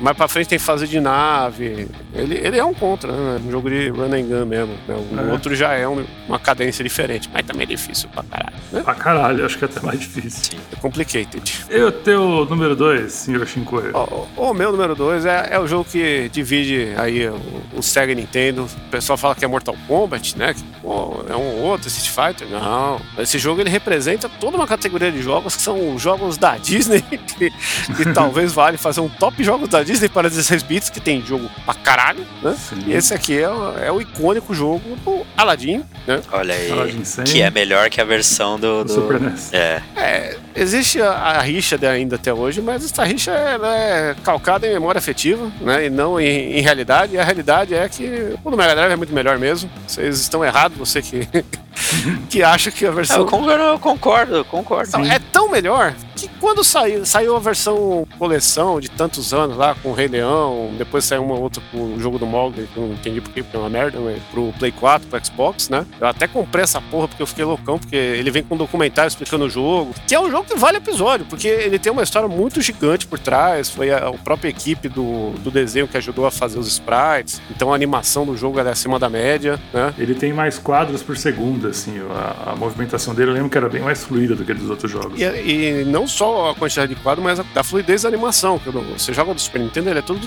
Mais 0.00 0.16
pra 0.16 0.26
frente 0.28 0.48
tem 0.48 0.58
fase 0.58 0.86
de 0.88 1.00
nave. 1.00 1.88
Ele, 2.12 2.34
ele 2.36 2.58
é 2.58 2.64
um 2.64 2.74
contra, 2.74 3.10
né? 3.12 3.40
Um 3.46 3.50
jogo 3.50 3.70
de 3.70 3.88
run 3.90 4.12
and 4.12 4.22
gun 4.26 4.44
mesmo. 4.46 4.74
né? 4.88 4.94
O 5.24 5.28
É. 5.28 5.32
outro 5.32 5.54
já 5.54 5.72
é 5.74 5.86
um- 5.86 6.04
uma 6.28 6.38
cadência 6.38 6.82
diferente, 6.82 7.30
mas 7.32 7.44
também 7.46 7.62
é 7.64 7.66
difícil 7.66 8.08
pra 8.08 8.22
caralho. 8.24 8.56
Né? 8.72 8.82
Pra 8.82 8.94
caralho, 8.94 9.46
acho 9.46 9.56
que 9.58 9.64
é 9.64 9.68
até 9.68 9.80
mais 9.80 10.00
difícil. 10.00 10.58
É 10.72 10.76
complicated. 10.76 11.64
E 11.70 11.80
o 11.80 11.92
teu 11.92 12.44
número 12.46 12.74
2, 12.74 13.12
senhor 13.12 13.46
Shinkoio? 13.46 13.90
Ó, 13.94 14.26
O, 14.36 14.50
o 14.50 14.54
meu 14.54 14.72
número 14.72 14.94
2 14.94 15.24
é, 15.26 15.48
é 15.52 15.58
o 15.60 15.66
jogo 15.66 15.84
que 15.84 16.28
divide 16.32 16.92
aí 16.96 17.28
o, 17.28 17.38
o 17.76 17.82
Sega 17.82 18.14
Nintendo. 18.14 18.64
O 18.64 18.90
pessoal 18.90 19.16
fala 19.16 19.34
que 19.34 19.44
é 19.44 19.48
Mortal 19.48 19.76
Kombat, 19.86 20.36
né? 20.38 20.54
Que, 20.54 20.62
é 21.30 21.36
um 21.36 21.62
outro 21.62 21.88
Street 21.88 22.10
Fighter. 22.34 22.48
Não. 22.48 23.00
Esse 23.18 23.38
jogo 23.38 23.60
ele 23.60 23.70
representa 23.70 24.28
toda 24.28 24.56
uma 24.56 24.66
categoria 24.66 25.10
de 25.12 25.22
jogos 25.22 25.54
que 25.56 25.62
são 25.62 25.98
jogos 25.98 26.36
da 26.36 26.56
Disney. 26.56 27.02
Que, 27.34 27.50
que 27.96 28.12
talvez 28.12 28.52
vale 28.52 28.76
fazer 28.76 29.00
um 29.00 29.08
top 29.08 29.42
jogos 29.42 29.68
da 29.68 29.82
Disney 29.84 30.08
para 30.08 30.28
16 30.28 30.62
bits, 30.62 30.90
que 30.90 31.00
tem 31.00 31.20
jogo 31.24 31.48
pra 31.64 31.74
caralho, 31.74 32.26
né? 32.42 32.56
Sim. 32.58 32.82
E 32.86 32.92
esse 32.92 33.12
aqui 33.14 33.38
é, 33.38 33.48
o- 33.48 33.78
é 33.78 33.92
o 33.92 34.00
icônico 34.00 34.52
jogo 34.54 34.96
do 35.04 35.24
Aladdin, 35.36 35.84
né? 36.06 36.20
Olha 36.32 36.54
aí. 36.54 36.70
Aladdin 36.70 37.04
100. 37.04 37.24
Que 37.24 37.42
é 37.42 37.50
melhor 37.50 37.88
que 37.90 38.00
a 38.00 38.04
versão 38.04 38.58
do. 38.58 38.84
do 38.84 38.92
Super 38.92 39.20
NES. 39.20 39.52
É. 39.52 39.82
É, 39.96 40.36
existe 40.56 41.00
a, 41.00 41.10
a 41.12 41.40
rixa 41.42 41.76
de- 41.78 41.86
ainda 41.86 42.16
até 42.16 42.32
hoje, 42.32 42.60
mas 42.60 42.84
essa 42.84 43.04
rixa 43.04 43.30
ela 43.32 43.76
é 43.76 44.14
calcada 44.24 44.66
em 44.66 44.72
memória 44.72 44.98
afetiva, 44.98 45.50
né? 45.60 45.86
E 45.86 45.90
não 45.90 46.20
em, 46.20 46.58
em 46.58 46.60
realidade. 46.60 47.14
E 47.14 47.18
a 47.18 47.24
realidade 47.24 47.74
é 47.74 47.88
que 47.88 48.34
o 48.42 48.50
do 48.50 48.56
Mega 48.56 48.74
Drive 48.74 48.92
é 48.92 48.96
muito 48.96 49.12
melhor 49.12 49.38
mesmo. 49.38 49.70
Vocês 49.86 50.20
estão 50.20 50.44
errados, 50.44 50.76
você 50.78 51.00
que, 51.02 51.28
que 52.28 52.42
acha 52.42 52.70
que 52.70 52.84
a 52.86 52.88
É, 52.88 52.92
versão. 52.92 53.18
eu 53.18 53.26
concordo, 53.26 53.62
eu 53.64 53.78
concordo, 53.78 54.34
eu 54.36 54.44
concordo. 54.44 54.90
Não, 54.98 55.04
é 55.04 55.18
tão 55.32 55.50
melhor 55.50 55.94
que 56.14 56.28
quando 56.40 56.62
saiu, 56.62 57.04
saiu 57.04 57.36
a 57.36 57.40
versão 57.40 58.06
coleção 58.18 58.80
de 58.80 58.88
tantos 58.90 59.34
anos 59.34 59.56
lá, 59.56 59.74
com 59.74 59.90
o 59.90 59.92
Rei 59.92 60.08
Leão, 60.08 60.72
depois 60.78 61.04
saiu 61.04 61.24
uma 61.24 61.34
outra 61.34 61.62
com 61.70 61.94
o 61.94 62.00
jogo 62.00 62.18
do 62.18 62.26
Mogli, 62.26 62.68
que 62.72 62.76
eu 62.76 62.86
não 62.86 62.94
entendi 62.94 63.20
porque, 63.20 63.42
porque 63.42 63.56
é 63.56 63.60
uma 63.60 63.68
merda, 63.68 63.98
mas 64.00 64.22
pro 64.30 64.52
Play 64.58 64.72
4, 64.72 65.08
pro 65.08 65.24
Xbox, 65.24 65.68
né? 65.68 65.84
Eu 66.00 66.06
até 66.06 66.26
comprei 66.26 66.64
essa 66.64 66.80
porra 66.80 67.08
porque 67.08 67.22
eu 67.22 67.26
fiquei 67.26 67.44
loucão, 67.44 67.78
porque 67.78 67.96
ele 67.96 68.30
vem 68.30 68.42
com 68.42 68.54
um 68.54 68.58
documentário 68.58 69.08
explicando 69.08 69.44
o 69.44 69.50
jogo, 69.50 69.94
que 70.06 70.14
é 70.14 70.20
um 70.20 70.30
jogo 70.30 70.44
que 70.44 70.56
vale 70.56 70.78
episódio, 70.78 71.26
porque 71.26 71.48
ele 71.48 71.78
tem 71.78 71.92
uma 71.92 72.02
história 72.02 72.28
muito 72.28 72.60
gigante 72.60 73.06
por 73.06 73.18
trás, 73.18 73.68
foi 73.68 73.90
a, 73.90 74.08
a 74.08 74.12
própria 74.12 74.48
equipe 74.48 74.88
do, 74.88 75.30
do 75.42 75.50
desenho 75.50 75.88
que 75.88 75.96
ajudou 75.96 76.26
a 76.26 76.30
fazer 76.30 76.58
os 76.58 76.68
sprites, 76.68 77.40
então 77.50 77.72
a 77.72 77.74
animação 77.74 78.24
do 78.24 78.36
jogo 78.36 78.58
é 78.58 78.70
acima 78.70 78.98
da 78.98 79.08
média, 79.08 79.60
né? 79.72 79.92
Ele 79.98 80.14
tem 80.14 80.32
mais 80.32 80.58
quadros 80.58 81.02
por 81.02 81.16
segundo, 81.16 81.68
assim, 81.68 82.00
a, 82.10 82.52
a 82.52 82.56
movimentação 82.56 83.14
dele 83.14 83.30
eu 83.30 83.34
lembro 83.34 83.50
que 83.50 83.58
era 83.58 83.68
bem 83.68 83.82
mais 83.82 84.04
fluida 84.04 84.34
do 84.34 84.44
que 84.44 84.54
dos 84.54 84.70
outros 84.70 84.90
jogos. 84.90 85.20
E, 85.20 85.24
e 85.24 85.84
não 85.84 86.03
só 86.06 86.50
a 86.50 86.54
quantidade 86.54 86.94
de 86.94 87.00
quadros, 87.00 87.24
mas 87.24 87.40
a, 87.40 87.44
a 87.54 87.62
fluidez 87.62 88.02
da 88.02 88.08
animação. 88.08 88.58
Que 88.58 88.70
você 88.70 89.12
joga 89.12 89.34
do 89.34 89.40
Super 89.40 89.60
Nintendo, 89.60 89.90
ele 89.90 89.98
é 89.98 90.02
todo 90.02 90.18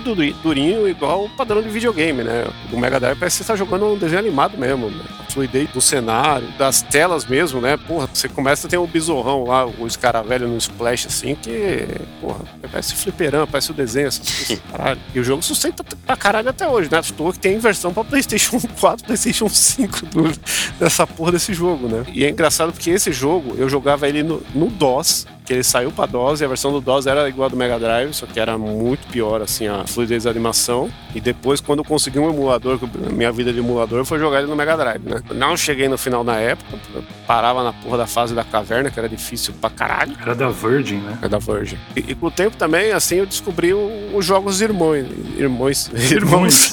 durinho, 0.43 0.87
igual 0.87 1.25
o 1.25 1.29
padrão 1.29 1.61
de 1.61 1.69
videogame, 1.69 2.23
né? 2.23 2.45
O 2.71 2.79
Mega 2.79 2.99
Drive 2.99 3.17
parece 3.17 3.37
que 3.37 3.43
você 3.43 3.51
tá 3.51 3.55
jogando 3.55 3.85
um 3.85 3.97
desenho 3.97 4.19
animado 4.19 4.57
mesmo, 4.57 4.89
né? 4.89 5.03
Fluidez 5.29 5.69
do 5.69 5.81
cenário, 5.81 6.47
das 6.57 6.81
telas 6.81 7.25
mesmo, 7.25 7.61
né? 7.61 7.77
Porra, 7.77 8.09
você 8.11 8.27
começa 8.27 8.67
a 8.67 8.69
ter 8.69 8.77
um 8.77 8.87
besorrão 8.87 9.45
lá, 9.45 9.65
o 9.65 9.85
escaravelho 9.85 10.47
no 10.47 10.57
Splash, 10.57 11.07
assim, 11.07 11.35
que, 11.35 11.87
porra, 12.21 12.39
parece 12.61 12.95
fliperama, 12.95 13.47
parece 13.47 13.71
o 13.71 13.73
desenho, 13.73 14.07
essas 14.07 14.29
coisas, 14.29 14.63
caralho. 14.71 14.99
E 15.13 15.19
o 15.19 15.23
jogo 15.23 15.41
sustenta 15.43 15.83
pra 15.83 16.15
caralho 16.15 16.49
até 16.49 16.67
hoje, 16.67 16.89
né? 16.91 16.99
Estou 16.99 17.31
que 17.31 17.39
tem 17.39 17.57
versão 17.59 17.93
pra 17.93 18.03
PlayStation 18.03 18.59
4, 18.79 19.05
PlayStation 19.05 19.49
5 19.49 20.05
do, 20.07 20.31
dessa 20.79 21.05
porra 21.05 21.33
desse 21.33 21.53
jogo, 21.53 21.87
né? 21.87 22.05
E 22.13 22.25
é 22.25 22.29
engraçado 22.29 22.71
porque 22.71 22.89
esse 22.89 23.11
jogo, 23.11 23.55
eu 23.57 23.69
jogava 23.69 24.07
ele 24.07 24.23
no, 24.23 24.41
no 24.53 24.67
DOS, 24.67 25.25
que 25.47 25.53
ele 25.53 25.63
saiu 25.63 25.91
para 25.91 26.05
DOS 26.05 26.41
e 26.41 26.45
a 26.45 26.47
versão 26.47 26.73
do 26.73 26.81
DOS 26.81 27.07
era 27.07 27.27
igual 27.29 27.45
a 27.45 27.49
do 27.49 27.55
Mega 27.55 27.79
Drive, 27.79 28.13
só 28.13 28.25
que 28.25 28.37
era 28.37 28.57
muito 28.57 29.07
pior 29.07 29.41
assim 29.41 29.65
a 29.65 29.87
fluidez 29.87 30.25
da 30.25 30.29
animação. 30.29 30.91
E 31.15 31.21
depois 31.21 31.61
quando 31.61 31.79
eu 31.79 31.85
consegui 31.85 32.19
um 32.19 32.29
emulador, 32.29 32.77
minha 33.13 33.31
vida 33.31 33.53
de 33.53 33.59
emulador 33.59 34.03
foi 34.03 34.19
jogar 34.19 34.39
ele 34.39 34.47
no 34.47 34.55
Mega 34.57 34.75
Drive, 34.75 35.03
né? 35.05 35.16
Não 35.33 35.55
cheguei 35.57 35.87
no 35.87 35.97
final 35.97 36.23
na 36.23 36.35
época, 36.37 36.77
parava 37.25 37.63
na 37.63 37.73
porra 37.73 37.97
da 37.97 38.07
fase 38.07 38.33
da 38.33 38.43
caverna, 38.43 38.89
que 38.89 38.99
era 38.99 39.07
difícil 39.09 39.53
pra 39.59 39.69
caralho. 39.69 40.15
Era 40.21 40.35
da 40.35 40.49
Virgin, 40.49 40.97
né? 40.97 41.17
Era 41.19 41.29
da 41.29 41.39
Virgin. 41.39 41.77
E, 41.95 41.99
e 42.11 42.15
com 42.15 42.27
o 42.27 42.31
tempo 42.31 42.55
também, 42.57 42.91
assim, 42.91 43.15
eu 43.15 43.25
descobri 43.25 43.73
os 43.73 44.25
jogos 44.25 44.61
irmãos. 44.61 45.05
Irmãos. 45.37 45.91
Irmãos. 46.11 46.71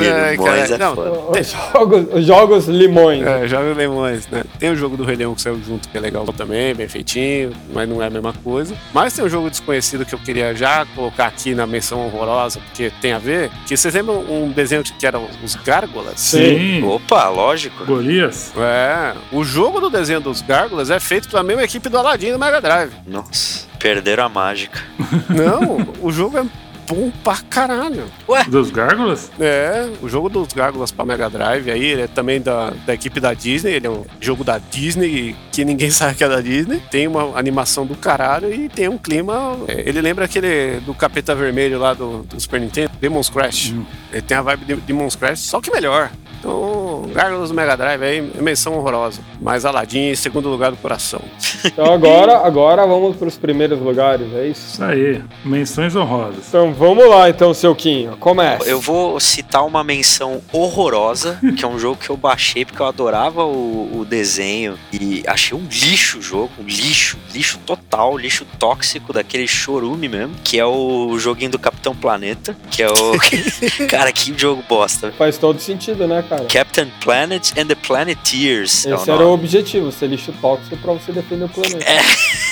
É, 0.00 0.36
cara, 0.36 0.58
é 0.58 0.78
não, 0.78 0.94
jogos, 0.94 2.06
os 2.14 2.26
jogos 2.26 2.66
limões. 2.66 3.26
É, 3.26 3.46
jogos 3.46 3.76
limões, 3.76 4.26
né? 4.28 4.44
Tem 4.58 4.70
o 4.70 4.76
jogo 4.76 4.96
do 4.96 5.04
Rei 5.04 5.16
Leão 5.16 5.34
que 5.34 5.42
saiu 5.42 5.60
junto, 5.62 5.88
que 5.88 5.96
é 5.96 6.00
legal 6.00 6.24
também, 6.26 6.74
bem 6.74 6.88
feitinho, 6.88 7.52
mas 7.72 7.88
não 7.88 8.02
é 8.02 8.06
a 8.06 8.10
mesma 8.10 8.32
coisa. 8.32 8.74
Mas 8.92 9.12
tem 9.14 9.24
um 9.24 9.28
jogo 9.28 9.50
desconhecido 9.50 10.04
que 10.04 10.14
eu 10.14 10.18
queria 10.18 10.54
já 10.54 10.86
colocar 10.94 11.26
aqui 11.26 11.54
na 11.54 11.66
menção 11.66 12.06
horrorosa, 12.06 12.60
porque 12.60 12.92
tem 13.00 13.12
a 13.12 13.18
ver. 13.18 13.50
Que 13.66 13.76
vocês 13.76 13.94
lembram 13.94 14.20
um 14.20 14.50
desenho 14.50 14.82
que 14.82 15.06
era 15.06 15.18
os 15.18 15.54
Gárgolas? 15.56 16.20
Sim. 16.20 16.82
Opa, 16.84 17.28
lógico. 17.28 17.84
Golias? 17.84 18.52
É. 18.56 19.14
O 19.30 19.44
jogo 19.44 19.80
do 19.80 19.90
desenho 19.90 20.20
dos 20.20 20.40
Gárgolas 20.42 20.90
é 20.90 21.00
feito 21.00 21.28
pela 21.28 21.42
mesma 21.42 21.62
equipe 21.62 21.88
do 21.88 21.98
Aladdin 21.98 22.32
do 22.32 22.38
Mega 22.38 22.60
Drive. 22.60 22.92
Nossa, 23.06 23.66
perderam 23.78 24.24
a 24.24 24.28
mágica. 24.28 24.80
Não, 25.28 25.86
o 26.00 26.10
jogo 26.10 26.38
é 26.38 26.44
bom 26.88 27.10
pra 27.22 27.36
caralho. 27.48 28.04
Ué? 28.28 28.44
Dos 28.44 28.70
Gárgulas? 28.70 29.30
É, 29.40 29.88
o 30.02 30.08
jogo 30.08 30.28
dos 30.28 30.52
Gárgulas 30.52 30.90
pra 30.90 31.04
Mega 31.04 31.28
Drive 31.28 31.70
aí, 31.70 31.84
ele 31.84 32.02
é 32.02 32.06
também 32.06 32.40
da, 32.40 32.72
da 32.86 32.94
equipe 32.94 33.20
da 33.20 33.34
Disney, 33.34 33.72
ele 33.72 33.86
é 33.86 33.90
um 33.90 34.04
jogo 34.20 34.44
da 34.44 34.58
Disney 34.58 35.34
que 35.50 35.64
ninguém 35.64 35.90
sabe 35.92 36.14
que 36.14 36.24
é 36.24 36.28
da 36.28 36.40
Disney. 36.40 36.82
Tem 36.90 37.06
uma 37.06 37.38
animação 37.38 37.86
do 37.86 37.94
caralho 37.94 38.52
e 38.52 38.68
tem 38.68 38.88
um 38.88 38.98
clima. 38.98 39.56
É, 39.68 39.88
ele 39.88 40.00
lembra 40.00 40.24
aquele 40.24 40.80
do 40.80 40.94
Capeta 40.94 41.34
Vermelho 41.34 41.78
lá 41.78 41.94
do, 41.94 42.22
do 42.22 42.40
Super 42.40 42.60
Nintendo, 42.60 42.92
Demon's 43.00 43.28
Crash. 43.28 43.72
Hum. 43.72 43.84
Ele 44.12 44.22
tem 44.22 44.36
a 44.36 44.42
vibe 44.42 44.64
de 44.64 44.74
Demon's 44.76 45.16
Crash, 45.16 45.40
só 45.40 45.60
que 45.60 45.70
melhor. 45.70 46.10
Então, 46.42 47.08
Gárgulas 47.14 47.50
do 47.50 47.54
Mega 47.54 47.76
Drive 47.76 48.02
aí, 48.02 48.20
menção 48.40 48.74
horrorosa. 48.74 49.20
Mas 49.40 49.64
Aladdin 49.64 50.10
em 50.10 50.14
segundo 50.16 50.48
lugar 50.48 50.72
do 50.72 50.76
coração. 50.76 51.20
Então 51.64 51.92
agora, 51.94 52.38
agora 52.38 52.84
vamos 52.84 53.16
para 53.16 53.28
os 53.28 53.38
primeiros 53.38 53.78
lugares, 53.78 54.26
é 54.34 54.48
isso? 54.48 54.72
Isso 54.72 54.84
aí, 54.84 55.22
menções 55.44 55.94
honrosas. 55.94 56.48
Então 56.48 56.72
vamos 56.82 57.08
lá, 57.08 57.30
então, 57.30 57.54
seu 57.54 57.76
Quinho, 57.76 58.16
começa. 58.16 58.68
Eu 58.68 58.80
vou 58.80 59.20
citar 59.20 59.64
uma 59.64 59.84
menção 59.84 60.42
horrorosa, 60.52 61.38
que 61.56 61.64
é 61.64 61.68
um 61.68 61.78
jogo 61.78 61.96
que 61.96 62.10
eu 62.10 62.16
baixei 62.16 62.64
porque 62.64 62.82
eu 62.82 62.86
adorava 62.86 63.44
o, 63.44 64.00
o 64.00 64.04
desenho 64.04 64.76
e 64.92 65.22
achei 65.28 65.56
um 65.56 65.62
lixo 65.70 66.18
o 66.18 66.22
jogo, 66.22 66.50
um 66.58 66.64
lixo, 66.64 67.16
lixo 67.32 67.58
total, 67.64 68.18
lixo 68.18 68.44
tóxico 68.58 69.12
daquele 69.12 69.46
chorume 69.46 70.08
mesmo, 70.08 70.34
que 70.42 70.58
é 70.58 70.66
o 70.66 71.16
joguinho 71.20 71.52
do 71.52 71.58
Capitão 71.58 71.94
Planeta, 71.94 72.56
que 72.68 72.82
é 72.82 72.88
o... 72.88 73.16
Cara, 73.88 74.10
que 74.12 74.36
jogo 74.36 74.64
bosta. 74.68 75.12
Faz 75.12 75.38
todo 75.38 75.60
sentido, 75.60 76.08
né, 76.08 76.24
cara? 76.28 76.46
Captain 76.46 76.90
Planet 77.00 77.52
and 77.56 77.66
the 77.66 77.76
Planeteers. 77.76 78.84
Esse 78.86 78.90
é 78.90 79.12
o 79.12 79.14
era 79.14 79.26
o 79.26 79.32
objetivo, 79.32 79.92
ser 79.92 80.08
lixo 80.08 80.32
tóxico 80.40 80.76
pra 80.78 80.94
você 80.94 81.12
defender 81.12 81.44
o 81.44 81.48
planeta. 81.48 81.84
É. 81.84 82.51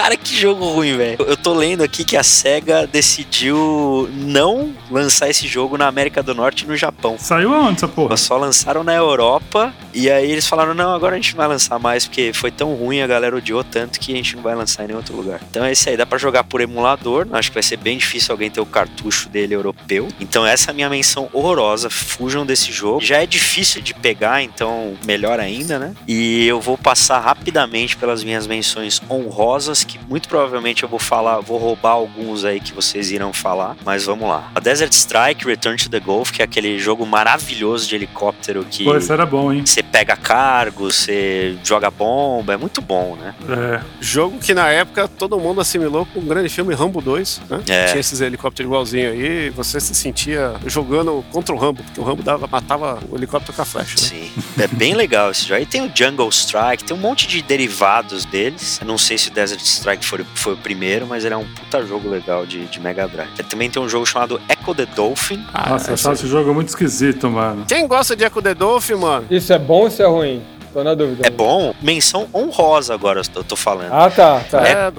Cara, 0.00 0.16
que 0.16 0.34
jogo 0.34 0.66
ruim, 0.66 0.96
velho. 0.96 1.18
Eu 1.28 1.36
tô 1.36 1.52
lendo 1.52 1.82
aqui 1.82 2.04
que 2.04 2.16
a 2.16 2.22
SEGA 2.22 2.86
decidiu 2.86 4.08
não 4.10 4.74
lançar 4.90 5.28
esse 5.28 5.46
jogo 5.46 5.76
na 5.76 5.86
América 5.86 6.22
do 6.22 6.34
Norte 6.34 6.64
e 6.64 6.66
no 6.66 6.74
Japão. 6.74 7.16
Saiu 7.18 7.54
aonde 7.54 7.76
essa 7.76 7.86
porra? 7.88 8.16
Só 8.16 8.38
lançaram 8.38 8.82
na 8.82 8.94
Europa 8.94 9.74
e 9.92 10.10
aí 10.10 10.30
eles 10.30 10.46
falaram: 10.46 10.72
não, 10.72 10.94
agora 10.94 11.16
a 11.16 11.18
gente 11.18 11.32
não 11.34 11.36
vai 11.36 11.48
lançar 11.48 11.78
mais 11.78 12.06
porque 12.06 12.32
foi 12.32 12.50
tão 12.50 12.72
ruim, 12.72 13.02
a 13.02 13.06
galera 13.06 13.36
odiou 13.36 13.62
tanto 13.62 14.00
que 14.00 14.10
a 14.10 14.16
gente 14.16 14.36
não 14.36 14.42
vai 14.42 14.54
lançar 14.54 14.84
em 14.84 14.86
nenhum 14.86 15.00
outro 15.00 15.14
lugar. 15.14 15.38
Então 15.50 15.66
é 15.66 15.72
isso 15.72 15.86
aí, 15.86 15.98
dá 15.98 16.06
pra 16.06 16.16
jogar 16.16 16.44
por 16.44 16.62
emulador. 16.62 17.28
Acho 17.32 17.50
que 17.50 17.54
vai 17.56 17.62
ser 17.62 17.76
bem 17.76 17.98
difícil 17.98 18.32
alguém 18.32 18.50
ter 18.50 18.62
o 18.62 18.66
cartucho 18.66 19.28
dele 19.28 19.54
europeu. 19.54 20.08
Então 20.18 20.46
essa 20.46 20.70
é 20.70 20.72
a 20.72 20.74
minha 20.74 20.88
menção 20.88 21.28
horrorosa. 21.30 21.90
Fujam 21.90 22.46
desse 22.46 22.72
jogo. 22.72 23.02
Já 23.02 23.22
é 23.22 23.26
difícil 23.26 23.82
de 23.82 23.92
pegar, 23.92 24.42
então 24.42 24.94
melhor 25.04 25.38
ainda, 25.38 25.78
né? 25.78 25.92
E 26.08 26.46
eu 26.46 26.58
vou 26.58 26.78
passar 26.78 27.20
rapidamente 27.20 27.98
pelas 27.98 28.24
minhas 28.24 28.46
menções 28.46 29.02
honrosas 29.10 29.89
que 29.90 29.98
muito 30.08 30.28
provavelmente 30.28 30.82
eu 30.84 30.88
vou 30.88 30.98
falar, 30.98 31.40
vou 31.40 31.58
roubar 31.58 31.90
alguns 31.90 32.44
aí 32.44 32.60
que 32.60 32.72
vocês 32.72 33.10
irão 33.10 33.32
falar, 33.32 33.76
mas 33.84 34.04
vamos 34.04 34.28
lá. 34.28 34.50
A 34.54 34.60
Desert 34.60 34.92
Strike 34.92 35.44
Return 35.44 35.76
to 35.76 35.90
the 35.90 35.98
Gulf, 35.98 36.30
que 36.30 36.42
é 36.42 36.44
aquele 36.44 36.78
jogo 36.78 37.04
maravilhoso 37.04 37.88
de 37.88 37.96
helicóptero 37.96 38.64
que. 38.70 38.84
Pô, 38.84 38.96
isso 38.96 39.12
era 39.12 39.26
bom, 39.26 39.52
hein? 39.52 39.66
Você 39.66 39.82
pega 39.82 40.16
cargo, 40.16 40.92
você 40.92 41.56
joga 41.64 41.90
bomba, 41.90 42.54
é 42.54 42.56
muito 42.56 42.80
bom, 42.80 43.16
né? 43.16 43.34
É. 43.48 43.80
Jogo 44.00 44.38
que 44.38 44.54
na 44.54 44.68
época 44.68 45.08
todo 45.08 45.38
mundo 45.38 45.60
assimilou 45.60 46.06
com 46.06 46.20
o 46.20 46.22
grande 46.22 46.48
filme 46.48 46.74
Rambo 46.74 47.00
2, 47.00 47.42
né? 47.50 47.62
É. 47.68 47.86
Tinha 47.86 48.00
esses 48.00 48.20
helicópteros 48.20 48.68
igualzinho 48.68 49.10
aí, 49.10 49.46
e 49.46 49.50
você 49.50 49.80
se 49.80 49.94
sentia 49.94 50.54
jogando 50.66 51.24
contra 51.32 51.54
o 51.54 51.58
Rambo, 51.58 51.82
porque 51.82 52.00
o 52.00 52.04
Rambo 52.04 52.22
dava, 52.22 52.46
matava 52.46 52.98
o 53.10 53.16
helicóptero 53.16 53.54
com 53.54 53.62
a 53.62 53.64
flecha. 53.64 54.00
Né? 54.00 54.08
Sim, 54.08 54.32
é 54.58 54.66
bem 54.68 54.94
legal 54.94 55.30
esse 55.30 55.42
jogo. 55.42 55.54
Aí 55.54 55.66
tem 55.66 55.82
o 55.82 55.90
Jungle 55.92 56.28
Strike, 56.28 56.84
tem 56.84 56.96
um 56.96 57.00
monte 57.00 57.26
de 57.26 57.42
derivados 57.42 58.24
deles. 58.24 58.78
Eu 58.80 58.86
não 58.86 58.98
sei 58.98 59.18
se 59.18 59.28
o 59.28 59.32
Desert 59.32 59.60
Strike 59.80 60.04
foi, 60.04 60.24
foi 60.34 60.52
o 60.52 60.56
primeiro, 60.58 61.06
mas 61.06 61.24
ele 61.24 61.34
é 61.34 61.36
um 61.36 61.44
puta 61.44 61.84
jogo 61.86 62.08
legal 62.08 62.44
de, 62.44 62.66
de 62.66 62.78
Mega 62.78 63.08
Drive. 63.08 63.30
Também 63.48 63.70
tem 63.70 63.82
um 63.82 63.88
jogo 63.88 64.04
chamado 64.04 64.40
Echo 64.48 64.74
the 64.74 64.86
Dolphin. 64.86 65.42
Ah, 65.52 65.70
Nossa, 65.70 65.90
eu 65.90 65.94
achava 65.94 66.14
esse 66.14 66.26
jogo 66.26 66.52
muito 66.52 66.68
esquisito, 66.68 67.28
mano. 67.30 67.64
Quem 67.66 67.86
gosta 67.86 68.14
de 68.14 68.24
Echo 68.24 68.42
the 68.42 68.54
Dolphin, 68.54 68.96
mano? 68.96 69.26
Isso 69.30 69.52
é 69.52 69.58
bom 69.58 69.80
ou 69.80 69.88
isso 69.88 70.02
é 70.02 70.06
ruim? 70.06 70.42
Tô 70.72 70.84
na 70.84 70.94
dúvida. 70.94 71.26
É 71.26 71.30
bom? 71.30 71.74
Menção 71.82 72.28
honrosa 72.32 72.94
agora, 72.94 73.22
eu 73.34 73.42
tô 73.42 73.56
falando. 73.56 73.92
Ah, 73.92 74.08
tá. 74.08 74.40
tá. 74.48 74.66
É, 74.66 74.72
é 74.72 74.92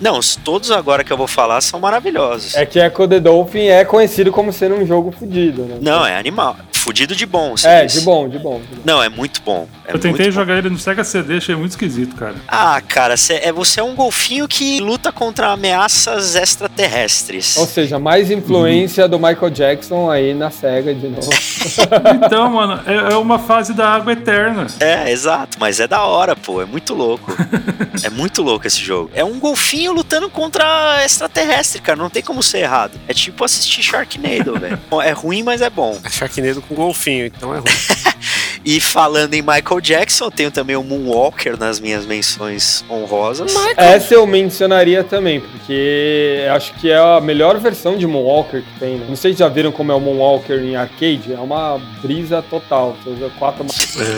não, 0.00 0.20
todos 0.44 0.70
agora 0.70 1.02
que 1.02 1.12
eu 1.12 1.16
vou 1.16 1.26
falar 1.26 1.60
são 1.60 1.80
maravilhosos. 1.80 2.54
É 2.54 2.64
que 2.64 2.78
Echo 2.78 3.08
the 3.08 3.18
Dolphin 3.18 3.66
é 3.66 3.84
conhecido 3.84 4.30
como 4.30 4.52
sendo 4.52 4.76
um 4.76 4.86
jogo 4.86 5.10
fodido, 5.10 5.62
né? 5.62 5.78
Não, 5.80 6.06
é 6.06 6.16
animal. 6.16 6.56
Fudido 6.86 7.16
de 7.16 7.26
bom, 7.26 7.56
É, 7.64 7.84
de 7.84 8.00
bom, 8.02 8.28
de 8.28 8.38
bom, 8.38 8.60
de 8.60 8.76
bom, 8.76 8.82
Não, 8.84 9.02
é 9.02 9.08
muito 9.08 9.42
bom. 9.42 9.66
É 9.84 9.92
eu 9.92 9.98
tentei 9.98 10.30
jogar 10.30 10.52
bom. 10.52 10.58
ele 10.60 10.70
no 10.70 10.78
Sega 10.78 11.02
CD, 11.02 11.38
achei 11.38 11.56
muito 11.56 11.72
esquisito, 11.72 12.14
cara. 12.14 12.36
Ah, 12.46 12.80
cara, 12.80 13.16
cê, 13.16 13.40
é, 13.42 13.50
você 13.50 13.80
é 13.80 13.82
um 13.82 13.96
golfinho 13.96 14.46
que 14.46 14.78
luta 14.78 15.10
contra 15.10 15.48
ameaças 15.48 16.36
extraterrestres. 16.36 17.56
Ou 17.56 17.66
seja, 17.66 17.98
mais 17.98 18.30
influência 18.30 19.08
do 19.08 19.18
Michael 19.18 19.50
Jackson 19.50 20.08
aí 20.08 20.32
na 20.32 20.48
Sega 20.48 20.94
de 20.94 21.08
novo. 21.08 21.28
então, 22.24 22.52
mano, 22.52 22.80
é, 22.86 23.14
é 23.14 23.16
uma 23.16 23.40
fase 23.40 23.74
da 23.74 23.88
água 23.88 24.12
eterna. 24.12 24.68
É, 24.78 25.10
exato, 25.10 25.58
mas 25.58 25.80
é 25.80 25.88
da 25.88 26.04
hora, 26.04 26.36
pô, 26.36 26.62
é 26.62 26.66
muito 26.66 26.94
louco. 26.94 27.32
é 28.04 28.10
muito 28.10 28.42
louco 28.42 28.64
esse 28.64 28.80
jogo. 28.80 29.10
É 29.12 29.24
um 29.24 29.40
golfinho 29.40 29.92
lutando 29.92 30.30
contra 30.30 31.04
extraterrestre, 31.04 31.82
cara, 31.82 31.98
não 31.98 32.10
tem 32.10 32.22
como 32.22 32.44
ser 32.44 32.58
errado. 32.58 32.92
É 33.08 33.12
tipo 33.12 33.44
assistir 33.44 33.82
Sharknado, 33.82 34.54
velho. 34.60 34.78
É 35.02 35.10
ruim, 35.10 35.42
mas 35.42 35.60
é 35.60 35.68
bom. 35.68 35.98
É 36.04 36.10
Sharknado 36.10 36.62
com 36.62 36.75
golfinho, 36.76 37.26
então 37.26 37.54
é 37.54 37.58
ruim. 37.58 37.66
E 38.66 38.80
falando 38.80 39.32
em 39.34 39.42
Michael 39.42 39.80
Jackson, 39.80 40.24
eu 40.24 40.30
tenho 40.32 40.50
também 40.50 40.74
o 40.74 40.82
Moonwalker 40.82 41.56
nas 41.56 41.78
minhas 41.78 42.04
menções 42.04 42.84
honrosas. 42.90 43.54
Essa 43.76 44.14
eu 44.14 44.26
mencionaria 44.26 45.04
também, 45.04 45.40
porque 45.40 46.44
acho 46.50 46.74
que 46.74 46.90
é 46.90 46.98
a 46.98 47.20
melhor 47.20 47.56
versão 47.60 47.96
de 47.96 48.04
Moonwalker 48.08 48.62
que 48.62 48.80
tem. 48.80 48.96
Né? 48.96 49.06
Não 49.08 49.14
sei 49.14 49.32
se 49.32 49.38
já 49.38 49.46
viram 49.48 49.70
como 49.70 49.92
é 49.92 49.94
o 49.94 50.00
Moonwalker 50.00 50.58
em 50.58 50.74
arcade, 50.74 51.32
é 51.32 51.38
uma 51.38 51.80
brisa 52.02 52.42
total. 52.42 52.96
Você 53.04 53.10
usa 53.10 53.30
quatro. 53.38 53.64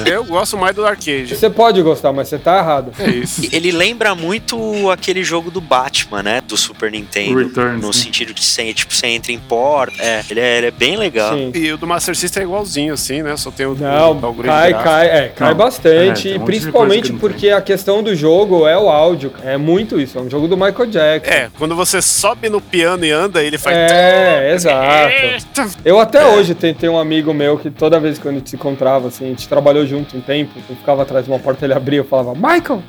Eu 0.06 0.24
gosto 0.24 0.56
mais 0.56 0.74
do 0.74 0.86
arcade. 0.86 1.36
Você 1.36 1.50
pode 1.50 1.82
gostar, 1.82 2.14
mas 2.14 2.28
você 2.28 2.38
tá 2.38 2.56
errado. 2.56 2.90
É 2.98 3.10
isso. 3.10 3.42
Ele 3.52 3.70
lembra 3.70 4.14
muito 4.14 4.90
aquele 4.90 5.22
jogo 5.22 5.50
do 5.50 5.60
Batman, 5.60 6.22
né? 6.22 6.40
Do 6.40 6.56
Super 6.56 6.90
Nintendo. 6.90 7.36
Returns, 7.36 7.82
no 7.82 7.88
né? 7.88 7.92
sentido 7.92 8.32
de 8.32 8.42
você, 8.42 8.72
tipo, 8.72 8.94
você 8.94 9.08
entra 9.08 9.30
em 9.30 9.38
porta. 9.38 10.02
É, 10.02 10.24
ele 10.30 10.40
é, 10.40 10.56
ele 10.56 10.66
é 10.68 10.70
bem 10.70 10.96
legal. 10.96 11.34
Sim. 11.36 11.52
E 11.54 11.70
o 11.70 11.76
do 11.76 11.86
Master 11.86 12.16
System 12.16 12.44
é 12.44 12.46
igualzinho, 12.46 12.94
assim, 12.94 13.22
né? 13.22 13.36
Só 13.36 13.50
tem 13.50 13.66
o 13.66 13.74
Não, 13.74 14.16
cai, 14.44 14.72
cai, 14.72 15.06
é, 15.06 15.28
cai 15.28 15.50
Não, 15.50 15.56
bastante. 15.56 16.28
é, 16.28 16.32
um 16.32 16.36
e 16.36 16.44
principalmente 16.44 17.12
porque 17.12 17.50
a 17.50 17.60
questão 17.60 18.02
do 18.02 18.14
jogo 18.14 18.66
é 18.66 18.76
o 18.76 18.88
áudio. 18.88 19.32
É 19.44 19.56
muito 19.56 20.00
isso, 20.00 20.18
é 20.18 20.20
um 20.20 20.30
jogo 20.30 20.48
do 20.48 20.56
Michael 20.56 20.86
Jackson. 20.86 21.32
É, 21.32 21.50
quando 21.58 21.74
você 21.74 22.00
sobe 22.02 22.48
no 22.48 22.60
piano 22.60 23.04
e 23.04 23.10
anda, 23.10 23.42
ele 23.42 23.58
faz. 23.58 23.76
É, 23.76 24.52
exato. 24.54 25.12
Eita! 25.12 25.68
Eu 25.84 25.98
até 25.98 26.24
hoje 26.26 26.54
tem, 26.54 26.74
tem 26.74 26.88
um 26.88 26.98
amigo 26.98 27.32
meu 27.34 27.58
que 27.58 27.70
toda 27.70 27.98
vez 28.00 28.18
que 28.18 28.28
a 28.28 28.32
gente 28.32 28.50
se 28.50 28.56
encontrava, 28.56 29.08
assim, 29.08 29.26
a 29.26 29.28
gente 29.28 29.48
trabalhou 29.48 29.86
junto 29.86 30.16
um 30.16 30.20
tempo, 30.20 30.52
eu 30.68 30.76
ficava 30.76 31.02
atrás 31.02 31.24
de 31.24 31.30
uma 31.30 31.38
porta, 31.38 31.64
ele 31.64 31.74
abria, 31.74 32.00
eu 32.00 32.04
falava, 32.04 32.34
Michael! 32.34 32.82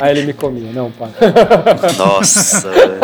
Aí 0.00 0.10
ele 0.10 0.26
me 0.26 0.32
comia, 0.32 0.70
não, 0.72 0.90
pá. 0.90 1.08
Nossa. 1.96 2.70
velho. 2.70 2.94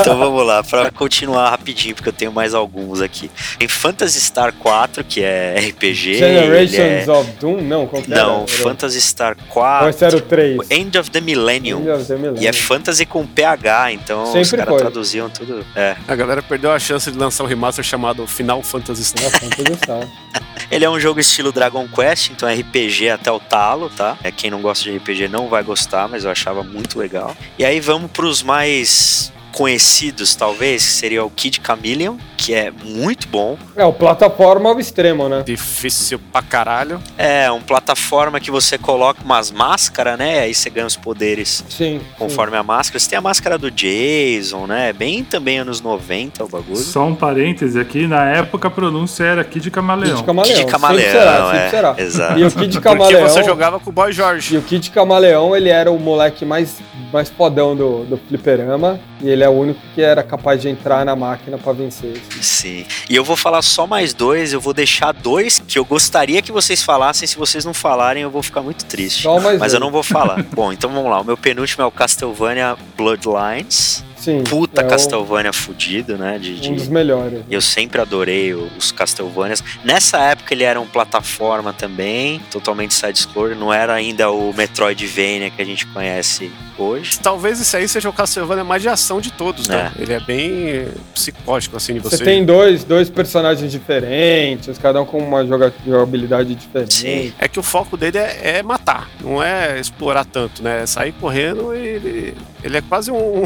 então 0.00 0.18
vamos 0.18 0.46
lá, 0.46 0.62
pra 0.62 0.90
continuar 0.90 1.50
rapidinho, 1.50 1.94
porque 1.94 2.08
eu 2.08 2.12
tenho 2.12 2.32
mais 2.32 2.54
alguns 2.54 3.00
aqui. 3.00 3.30
Tem 3.58 3.68
Phantasy 3.68 4.20
Star 4.20 4.52
4, 4.52 5.04
que 5.04 5.22
é 5.22 5.56
RPG. 5.70 6.14
Generations 6.14 6.74
ele 6.74 7.10
é... 7.10 7.12
of 7.12 7.30
Doom? 7.40 7.60
Não, 7.62 7.86
qual 7.86 8.02
que? 8.02 8.10
Não, 8.10 8.44
Era- 8.48 8.62
Phantasy 8.62 9.00
Star 9.00 9.36
Ou 9.38 9.46
4. 9.52 9.88
esse 9.88 10.04
era 10.04 10.16
o 10.16 10.20
3? 10.20 10.70
End 10.70 10.98
of 10.98 11.10
the 11.10 11.20
Millennium. 11.20 11.80
End 11.80 11.90
of 11.90 12.04
the 12.04 12.16
Millennium. 12.16 12.42
E 12.42 12.46
é 12.46 12.52
fantasy 12.52 13.06
com 13.06 13.26
PH, 13.26 13.92
então 13.92 14.24
os 14.24 14.30
Sempre 14.30 14.58
caras 14.58 14.68
foi. 14.74 14.78
traduziam 14.78 15.28
tudo. 15.30 15.64
É. 15.74 15.96
A 16.06 16.14
galera 16.16 16.42
perdeu 16.42 16.70
a 16.72 16.78
chance 16.78 17.10
de 17.10 17.18
lançar 17.18 17.44
um 17.44 17.46
remaster 17.46 17.84
chamado 17.84 18.26
Final 18.26 18.62
Fantasy 18.62 19.04
Star. 19.04 19.24
Era 19.24 19.38
Fantasy 19.38 19.74
Star. 19.76 20.08
Ele 20.70 20.84
é 20.84 20.90
um 20.90 21.00
jogo 21.00 21.18
estilo 21.18 21.50
Dragon 21.50 21.88
Quest, 21.88 22.30
então 22.30 22.48
é 22.48 22.54
RPG 22.54 23.10
até 23.10 23.30
o 23.32 23.40
talo, 23.40 23.90
tá? 23.90 24.16
É 24.22 24.30
quem 24.30 24.50
não 24.50 24.60
gosta 24.60 24.84
de 24.84 24.96
RPG 24.96 25.26
não 25.28 25.39
vai 25.48 25.62
gostar, 25.62 26.08
mas 26.08 26.24
eu 26.24 26.30
achava 26.30 26.62
muito 26.62 26.98
legal. 26.98 27.36
E 27.58 27.64
aí 27.64 27.80
vamos 27.80 28.10
pros 28.10 28.42
mais 28.42 29.32
conhecidos, 29.52 30.34
talvez, 30.34 30.84
que 30.84 30.92
seria 30.92 31.24
o 31.24 31.30
Kid 31.30 31.60
Chameleon, 31.64 32.16
que 32.40 32.52
é 32.52 32.70
muito 32.70 33.28
bom. 33.28 33.56
É, 33.76 33.84
o 33.84 33.92
plataforma 33.92 34.68
ao 34.70 34.80
extremo, 34.80 35.28
né? 35.28 35.42
Difícil 35.44 36.18
pra 36.32 36.42
caralho. 36.42 37.00
É 37.16 37.50
um 37.50 37.60
plataforma 37.60 38.40
que 38.40 38.50
você 38.50 38.76
coloca 38.76 39.22
umas 39.24 39.50
máscaras, 39.50 40.18
né? 40.18 40.40
Aí 40.40 40.54
você 40.54 40.68
ganha 40.68 40.86
os 40.86 40.96
poderes 40.96 41.64
Sim. 41.68 42.00
conforme 42.18 42.56
a 42.56 42.62
máscara. 42.62 42.98
Você 42.98 43.10
tem 43.10 43.18
a 43.18 43.22
máscara 43.22 43.56
do 43.56 43.70
Jason, 43.70 44.66
né? 44.66 44.92
Bem 44.92 45.22
também 45.22 45.58
anos 45.58 45.80
90 45.80 46.44
o 46.44 46.48
bagulho. 46.48 46.76
Só 46.76 47.04
um 47.04 47.14
parêntese 47.14 47.78
aqui, 47.78 48.06
na 48.06 48.24
época 48.24 48.68
a 48.68 48.70
pronúncia 48.70 49.24
era 49.24 49.44
Kid 49.44 49.60
Kid 49.60 49.70
Camaleão. 49.70 50.22
Camaleão. 50.22 50.56
Kid 50.56 50.70
Camaleão, 50.70 51.04
sempre 51.04 51.18
será, 51.18 51.44
sempre 51.44 51.58
é, 51.58 51.70
será. 51.70 51.94
exato. 51.98 52.38
E 52.38 52.44
o 52.44 52.50
Kid 52.50 52.72
Porque 52.72 52.80
Camaleão... 52.80 53.28
você 53.28 53.44
jogava 53.44 53.78
com 53.78 53.90
o 53.90 53.92
Boy 53.92 54.12
George. 54.12 54.54
E 54.54 54.58
o 54.58 54.62
Kid 54.62 54.90
Camaleão, 54.90 55.54
ele 55.54 55.68
era 55.68 55.90
o 55.90 55.98
moleque 55.98 56.44
mais, 56.44 56.80
mais 57.12 57.28
fodão 57.28 57.76
do, 57.76 58.04
do 58.04 58.16
fliperama. 58.16 58.98
E 59.22 59.28
ele 59.28 59.44
é 59.44 59.48
o 59.48 59.52
único 59.52 59.80
que 59.94 60.02
era 60.02 60.22
capaz 60.22 60.60
de 60.62 60.68
entrar 60.68 61.04
na 61.04 61.14
máquina 61.14 61.58
pra 61.58 61.72
vencer. 61.72 62.20
Sim. 62.40 62.86
E 63.08 63.16
eu 63.16 63.24
vou 63.24 63.36
falar 63.36 63.62
só 63.62 63.86
mais 63.86 64.14
dois, 64.14 64.52
eu 64.52 64.60
vou 64.60 64.72
deixar 64.72 65.12
dois 65.12 65.62
que 65.66 65.78
eu 65.78 65.84
gostaria 65.84 66.40
que 66.42 66.52
vocês 66.52 66.82
falassem. 66.82 67.26
Se 67.26 67.36
vocês 67.36 67.64
não 67.64 67.74
falarem, 67.74 68.22
eu 68.22 68.30
vou 68.30 68.42
ficar 68.42 68.62
muito 68.62 68.84
triste. 68.84 69.22
Mas 69.58 69.72
um. 69.72 69.76
eu 69.76 69.80
não 69.80 69.90
vou 69.90 70.02
falar. 70.02 70.42
Bom, 70.54 70.72
então 70.72 70.90
vamos 70.90 71.10
lá. 71.10 71.20
O 71.20 71.24
meu 71.24 71.36
penúltimo 71.36 71.82
é 71.82 71.86
o 71.86 71.90
Castlevania 71.90 72.76
Bloodlines. 72.96 74.04
Sim. 74.20 74.44
Puta 74.44 74.82
é 74.82 74.84
o- 74.84 74.88
Castlevania 74.88 75.52
fudido, 75.52 76.16
né? 76.18 76.38
De, 76.38 76.60
de- 76.60 76.68
Um 76.70 76.74
dos 76.74 76.88
melhores. 76.88 77.40
Eu 77.50 77.60
sempre 77.60 78.00
adorei 78.00 78.52
o- 78.54 78.70
os 78.78 78.92
Castlevanias. 78.92 79.62
Nessa 79.84 80.18
época 80.18 80.52
ele 80.54 80.62
era 80.64 80.80
um 80.80 80.86
plataforma 80.86 81.72
também, 81.72 82.38
totalmente 82.50 82.92
side-scroller. 82.94 83.56
Não 83.56 83.72
era 83.72 83.94
ainda 83.94 84.30
o 84.30 84.52
Metroidvania 84.52 85.50
que 85.50 85.60
a 85.62 85.64
gente 85.64 85.86
conhece 85.86 86.50
hoje. 86.78 87.18
Talvez 87.20 87.60
esse 87.60 87.76
aí 87.76 87.88
seja 87.88 88.08
o 88.08 88.12
Castlevania 88.12 88.64
mais 88.64 88.82
de 88.82 88.88
ação 88.88 89.20
de 89.20 89.32
todos, 89.32 89.68
né? 89.68 89.90
É. 89.98 90.02
Ele 90.02 90.12
é 90.12 90.20
bem 90.20 90.88
psicótico, 91.14 91.76
assim, 91.76 91.94
de 91.94 92.00
você. 92.00 92.18
Você 92.18 92.24
tem 92.24 92.44
dois, 92.44 92.84
dois 92.84 93.08
personagens 93.10 93.70
diferentes, 93.72 94.76
cada 94.78 95.00
um 95.00 95.06
com 95.06 95.18
uma 95.18 95.46
joga- 95.46 95.72
jogabilidade 95.86 96.54
diferente. 96.54 96.94
Sim. 96.94 97.32
É 97.38 97.48
que 97.48 97.58
o 97.58 97.62
foco 97.62 97.96
dele 97.96 98.18
é, 98.18 98.58
é 98.58 98.62
matar, 98.62 99.08
não 99.22 99.42
é 99.42 99.78
explorar 99.80 100.24
tanto, 100.24 100.62
né? 100.62 100.82
É 100.82 100.86
sair 100.86 101.12
correndo 101.12 101.74
e 101.74 102.34
ele, 102.62 102.78
é 102.78 102.80
quase 102.82 103.10
um, 103.10 103.42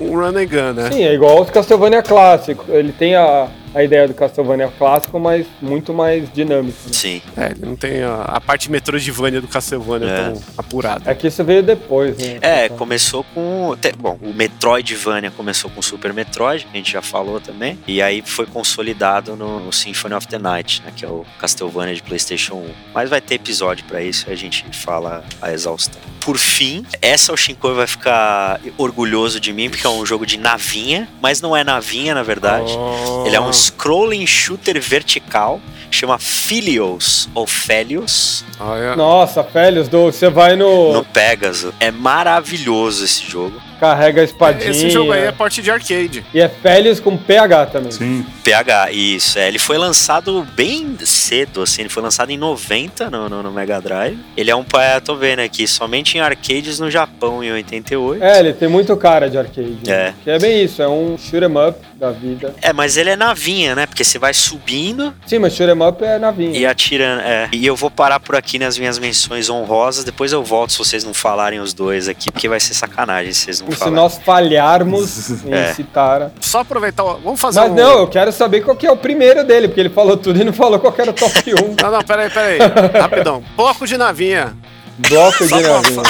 um 0.00 0.10
run 0.10 0.36
and 0.36 0.46
gun, 0.46 0.72
né? 0.74 0.90
Sim, 0.90 1.02
é 1.02 1.14
igual 1.14 1.38
aos 1.38 1.50
Castlevania 1.50 2.02
clássico. 2.02 2.64
Ele 2.68 2.92
tem 2.92 3.14
a, 3.14 3.48
a 3.74 3.82
ideia 3.82 4.06
do 4.08 4.14
Castlevania 4.14 4.72
clássico, 4.78 5.18
mas 5.18 5.46
muito 5.60 5.92
mais 5.92 6.30
dinâmico. 6.32 6.76
né? 6.86 6.92
Sim. 6.92 7.22
É, 7.36 7.46
ele 7.50 7.66
não 7.66 7.76
tem 7.76 8.02
a, 8.02 8.22
a 8.22 8.40
parte 8.40 8.70
Metroidvania 8.70 9.40
do 9.40 9.48
Castlevania 9.48 10.08
É. 10.08 10.30
tão 10.30 10.42
apurada. 10.56 11.10
É 11.10 11.14
que 11.14 11.26
isso 11.28 11.42
veio 11.44 11.62
depois, 11.62 12.16
né? 12.18 12.38
É, 12.40 12.68
começou 12.68 13.24
com. 13.34 13.76
te- 13.80 13.92
Bom, 13.98 14.18
o 14.22 14.32
Metroidvania 14.32 15.30
começou 15.30 15.70
com 15.70 15.80
o 15.80 15.82
Super 15.82 16.12
Metroid, 16.12 16.64
que 16.64 16.70
a 16.72 16.76
gente 16.76 16.92
já 16.92 17.02
falou 17.02 17.40
também. 17.40 17.78
E 17.86 18.00
aí 18.02 18.22
foi 18.24 18.46
consolidado 18.46 19.36
no, 19.36 19.60
no 19.60 19.72
Symphony 19.72 20.14
of 20.14 20.26
the 20.28 20.38
Night, 20.38 20.82
né? 20.84 20.92
Que 20.94 21.04
é 21.04 21.08
o 21.08 21.24
Castlevania 21.40 21.94
de 21.94 22.02
PlayStation 22.02 22.54
1. 22.56 22.66
Mas 22.94 23.08
vai 23.10 23.20
ter 23.20 23.34
episódio 23.36 23.84
pra 23.86 24.02
isso 24.02 24.26
e 24.28 24.32
a 24.32 24.36
gente 24.36 24.64
fala 24.76 25.24
a 25.40 25.52
exaustão. 25.52 26.00
Por 26.20 26.36
fim, 26.36 26.84
essa 27.00 27.32
o 27.32 27.36
Shinkoi 27.36 27.74
vai 27.74 27.86
ficar 27.86 28.60
orgulhoso 28.76 29.40
de 29.40 29.52
mim, 29.52 29.70
porque 29.70 29.86
é 29.86 29.90
um 29.90 30.04
jogo 30.04 30.26
de 30.26 30.36
navinha, 30.36 31.08
mas 31.22 31.40
não 31.40 31.56
é 31.56 31.64
navinha, 31.64 32.14
na 32.14 32.22
verdade. 32.22 32.72
Oh. 32.76 33.24
Ele 33.26 33.34
é 33.36 33.40
um 33.40 33.52
scrolling 33.58 34.26
shooter 34.26 34.80
vertical, 34.80 35.60
chama 35.90 36.18
Philios 36.18 37.28
ou 37.34 37.46
Felios 37.46 38.44
Olha, 38.60 38.96
Nossa, 38.96 39.44
Félios, 39.44 39.88
do, 39.88 40.06
você 40.06 40.28
vai 40.28 40.56
no. 40.56 40.92
no 40.92 41.04
Pegasus. 41.04 41.72
É 41.78 41.90
maravilhoso 41.90 43.04
esse 43.04 43.24
jogo. 43.24 43.60
Carrega 43.80 44.20
a 44.20 44.24
espadinha. 44.24 44.70
esse 44.70 44.90
jogo 44.90 45.12
aí 45.12 45.22
é 45.24 45.32
porte 45.32 45.62
de 45.62 45.70
arcade. 45.70 46.24
E 46.34 46.40
é 46.40 46.48
Félios 46.48 47.00
com 47.00 47.16
PH 47.16 47.66
também. 47.66 47.90
Sim. 47.92 48.26
PH, 48.44 48.92
isso. 48.92 49.38
É, 49.38 49.48
ele 49.48 49.58
foi 49.58 49.78
lançado 49.78 50.46
bem 50.54 50.96
cedo, 51.04 51.62
assim. 51.62 51.82
Ele 51.82 51.88
foi 51.88 52.02
lançado 52.02 52.30
em 52.30 52.36
90 52.36 53.10
no, 53.10 53.28
no, 53.28 53.42
no 53.42 53.52
Mega 53.52 53.80
Drive. 53.80 54.18
Ele 54.36 54.50
é 54.50 54.56
um, 54.56 54.64
é, 54.80 55.00
tô 55.00 55.14
vendo 55.14 55.40
aqui, 55.40 55.66
somente 55.66 56.16
em 56.16 56.20
arcades 56.20 56.78
no 56.78 56.90
Japão 56.90 57.42
em 57.42 57.52
88. 57.52 58.22
É, 58.22 58.40
ele 58.40 58.52
tem 58.52 58.68
muito 58.68 58.96
cara 58.96 59.28
de 59.28 59.38
arcade. 59.38 59.78
É. 59.86 59.90
né? 59.90 60.14
Que 60.24 60.30
é 60.30 60.38
bem 60.38 60.64
isso, 60.64 60.82
é 60.82 60.88
um 60.88 61.16
shoot 61.18 61.44
'em 61.44 61.68
up 61.68 61.78
da 61.94 62.10
vida. 62.10 62.54
É, 62.62 62.72
mas 62.72 62.96
ele 62.96 63.10
é 63.10 63.16
navinha, 63.16 63.74
né? 63.74 63.86
Porque 63.86 64.04
você 64.04 64.18
vai 64.18 64.32
subindo 64.34 65.14
Sim, 65.26 65.38
mas 65.38 65.54
shoot 65.54 65.70
'em 65.70 65.82
up 65.86 66.02
é 66.04 66.18
navinha. 66.18 66.58
e 66.58 66.66
atirando. 66.66 67.22
É. 67.22 67.48
E 67.52 67.66
eu 67.66 67.76
vou 67.76 67.90
parar 67.90 68.20
por 68.20 68.34
aqui 68.36 68.58
nas 68.58 68.78
minhas 68.78 68.98
menções 68.98 69.48
honrosas. 69.50 70.04
Depois 70.04 70.32
eu 70.32 70.42
volto 70.42 70.72
se 70.72 70.78
vocês 70.78 71.04
não 71.04 71.14
falarem 71.14 71.60
os 71.60 71.72
dois 71.72 72.08
aqui, 72.08 72.30
porque 72.30 72.48
vai 72.48 72.60
ser 72.60 72.74
sacanagem 72.74 73.32
se 73.32 73.44
vocês 73.44 73.60
não 73.60 73.67
Se 73.76 73.90
nós 73.90 74.18
falharmos 74.24 75.30
em 75.44 75.52
É. 75.52 75.72
citar. 75.74 76.30
Só 76.40 76.60
aproveitar, 76.60 77.02
vamos 77.02 77.40
fazer 77.40 77.60
Mas 77.60 77.70
um... 77.70 77.74
não, 77.74 77.98
eu 78.00 78.06
quero 78.08 78.30
saber 78.32 78.62
qual 78.62 78.76
que 78.76 78.86
é 78.86 78.90
o 78.90 78.96
primeiro 78.96 79.44
dele, 79.44 79.68
porque 79.68 79.80
ele 79.80 79.90
falou 79.90 80.16
tudo 80.16 80.40
e 80.40 80.44
não 80.44 80.52
falou 80.52 80.78
qual 80.78 80.92
que 80.92 81.00
era 81.00 81.10
o 81.10 81.14
top 81.14 81.38
1. 81.54 81.76
Não, 81.82 81.90
não, 81.90 82.02
peraí, 82.02 82.30
peraí. 82.30 82.58
Rapidão. 83.00 83.42
Bloco 83.56 83.86
de 83.86 83.96
navinha. 83.96 84.56
Bloco 84.98 85.46
de 85.46 85.50
navinha. 85.62 86.02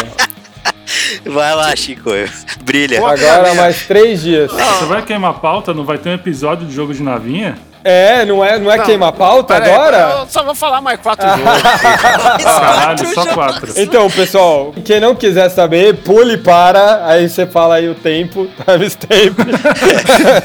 Vai 1.26 1.54
lá, 1.54 1.74
Chico. 1.76 2.10
Brilha. 2.64 2.98
Agora 3.06 3.54
mais 3.54 3.86
três 3.86 4.22
dias. 4.22 4.50
Você 4.50 4.84
vai 4.86 5.02
queimar 5.02 5.34
pauta? 5.40 5.74
Não 5.74 5.84
vai 5.84 5.98
ter 5.98 6.08
um 6.10 6.14
episódio 6.14 6.66
de 6.66 6.74
jogo 6.74 6.94
de 6.94 7.02
navinha? 7.02 7.58
É, 7.84 8.24
não 8.24 8.44
é, 8.44 8.58
não 8.58 8.70
é 8.70 8.76
Não, 8.76 8.84
queimar 8.84 9.12
pauta 9.12 9.54
Peraí, 9.54 9.72
agora? 9.72 10.18
Eu 10.20 10.26
só 10.28 10.42
vou 10.42 10.54
falar 10.54 10.80
mais 10.80 11.00
quatro 11.00 11.26
jogos. 11.26 11.62
Caralho, 12.42 13.14
só 13.14 13.26
quatro. 13.26 13.72
Então, 13.76 14.10
pessoal, 14.10 14.74
quem 14.84 15.00
não 15.00 15.14
quiser 15.14 15.48
saber, 15.48 15.96
pule 15.98 16.36
para, 16.36 17.06
aí 17.06 17.28
você 17.28 17.46
fala 17.46 17.76
aí 17.76 17.88
o 17.88 17.94
tempo, 17.94 18.48
timestamp. 18.64 19.38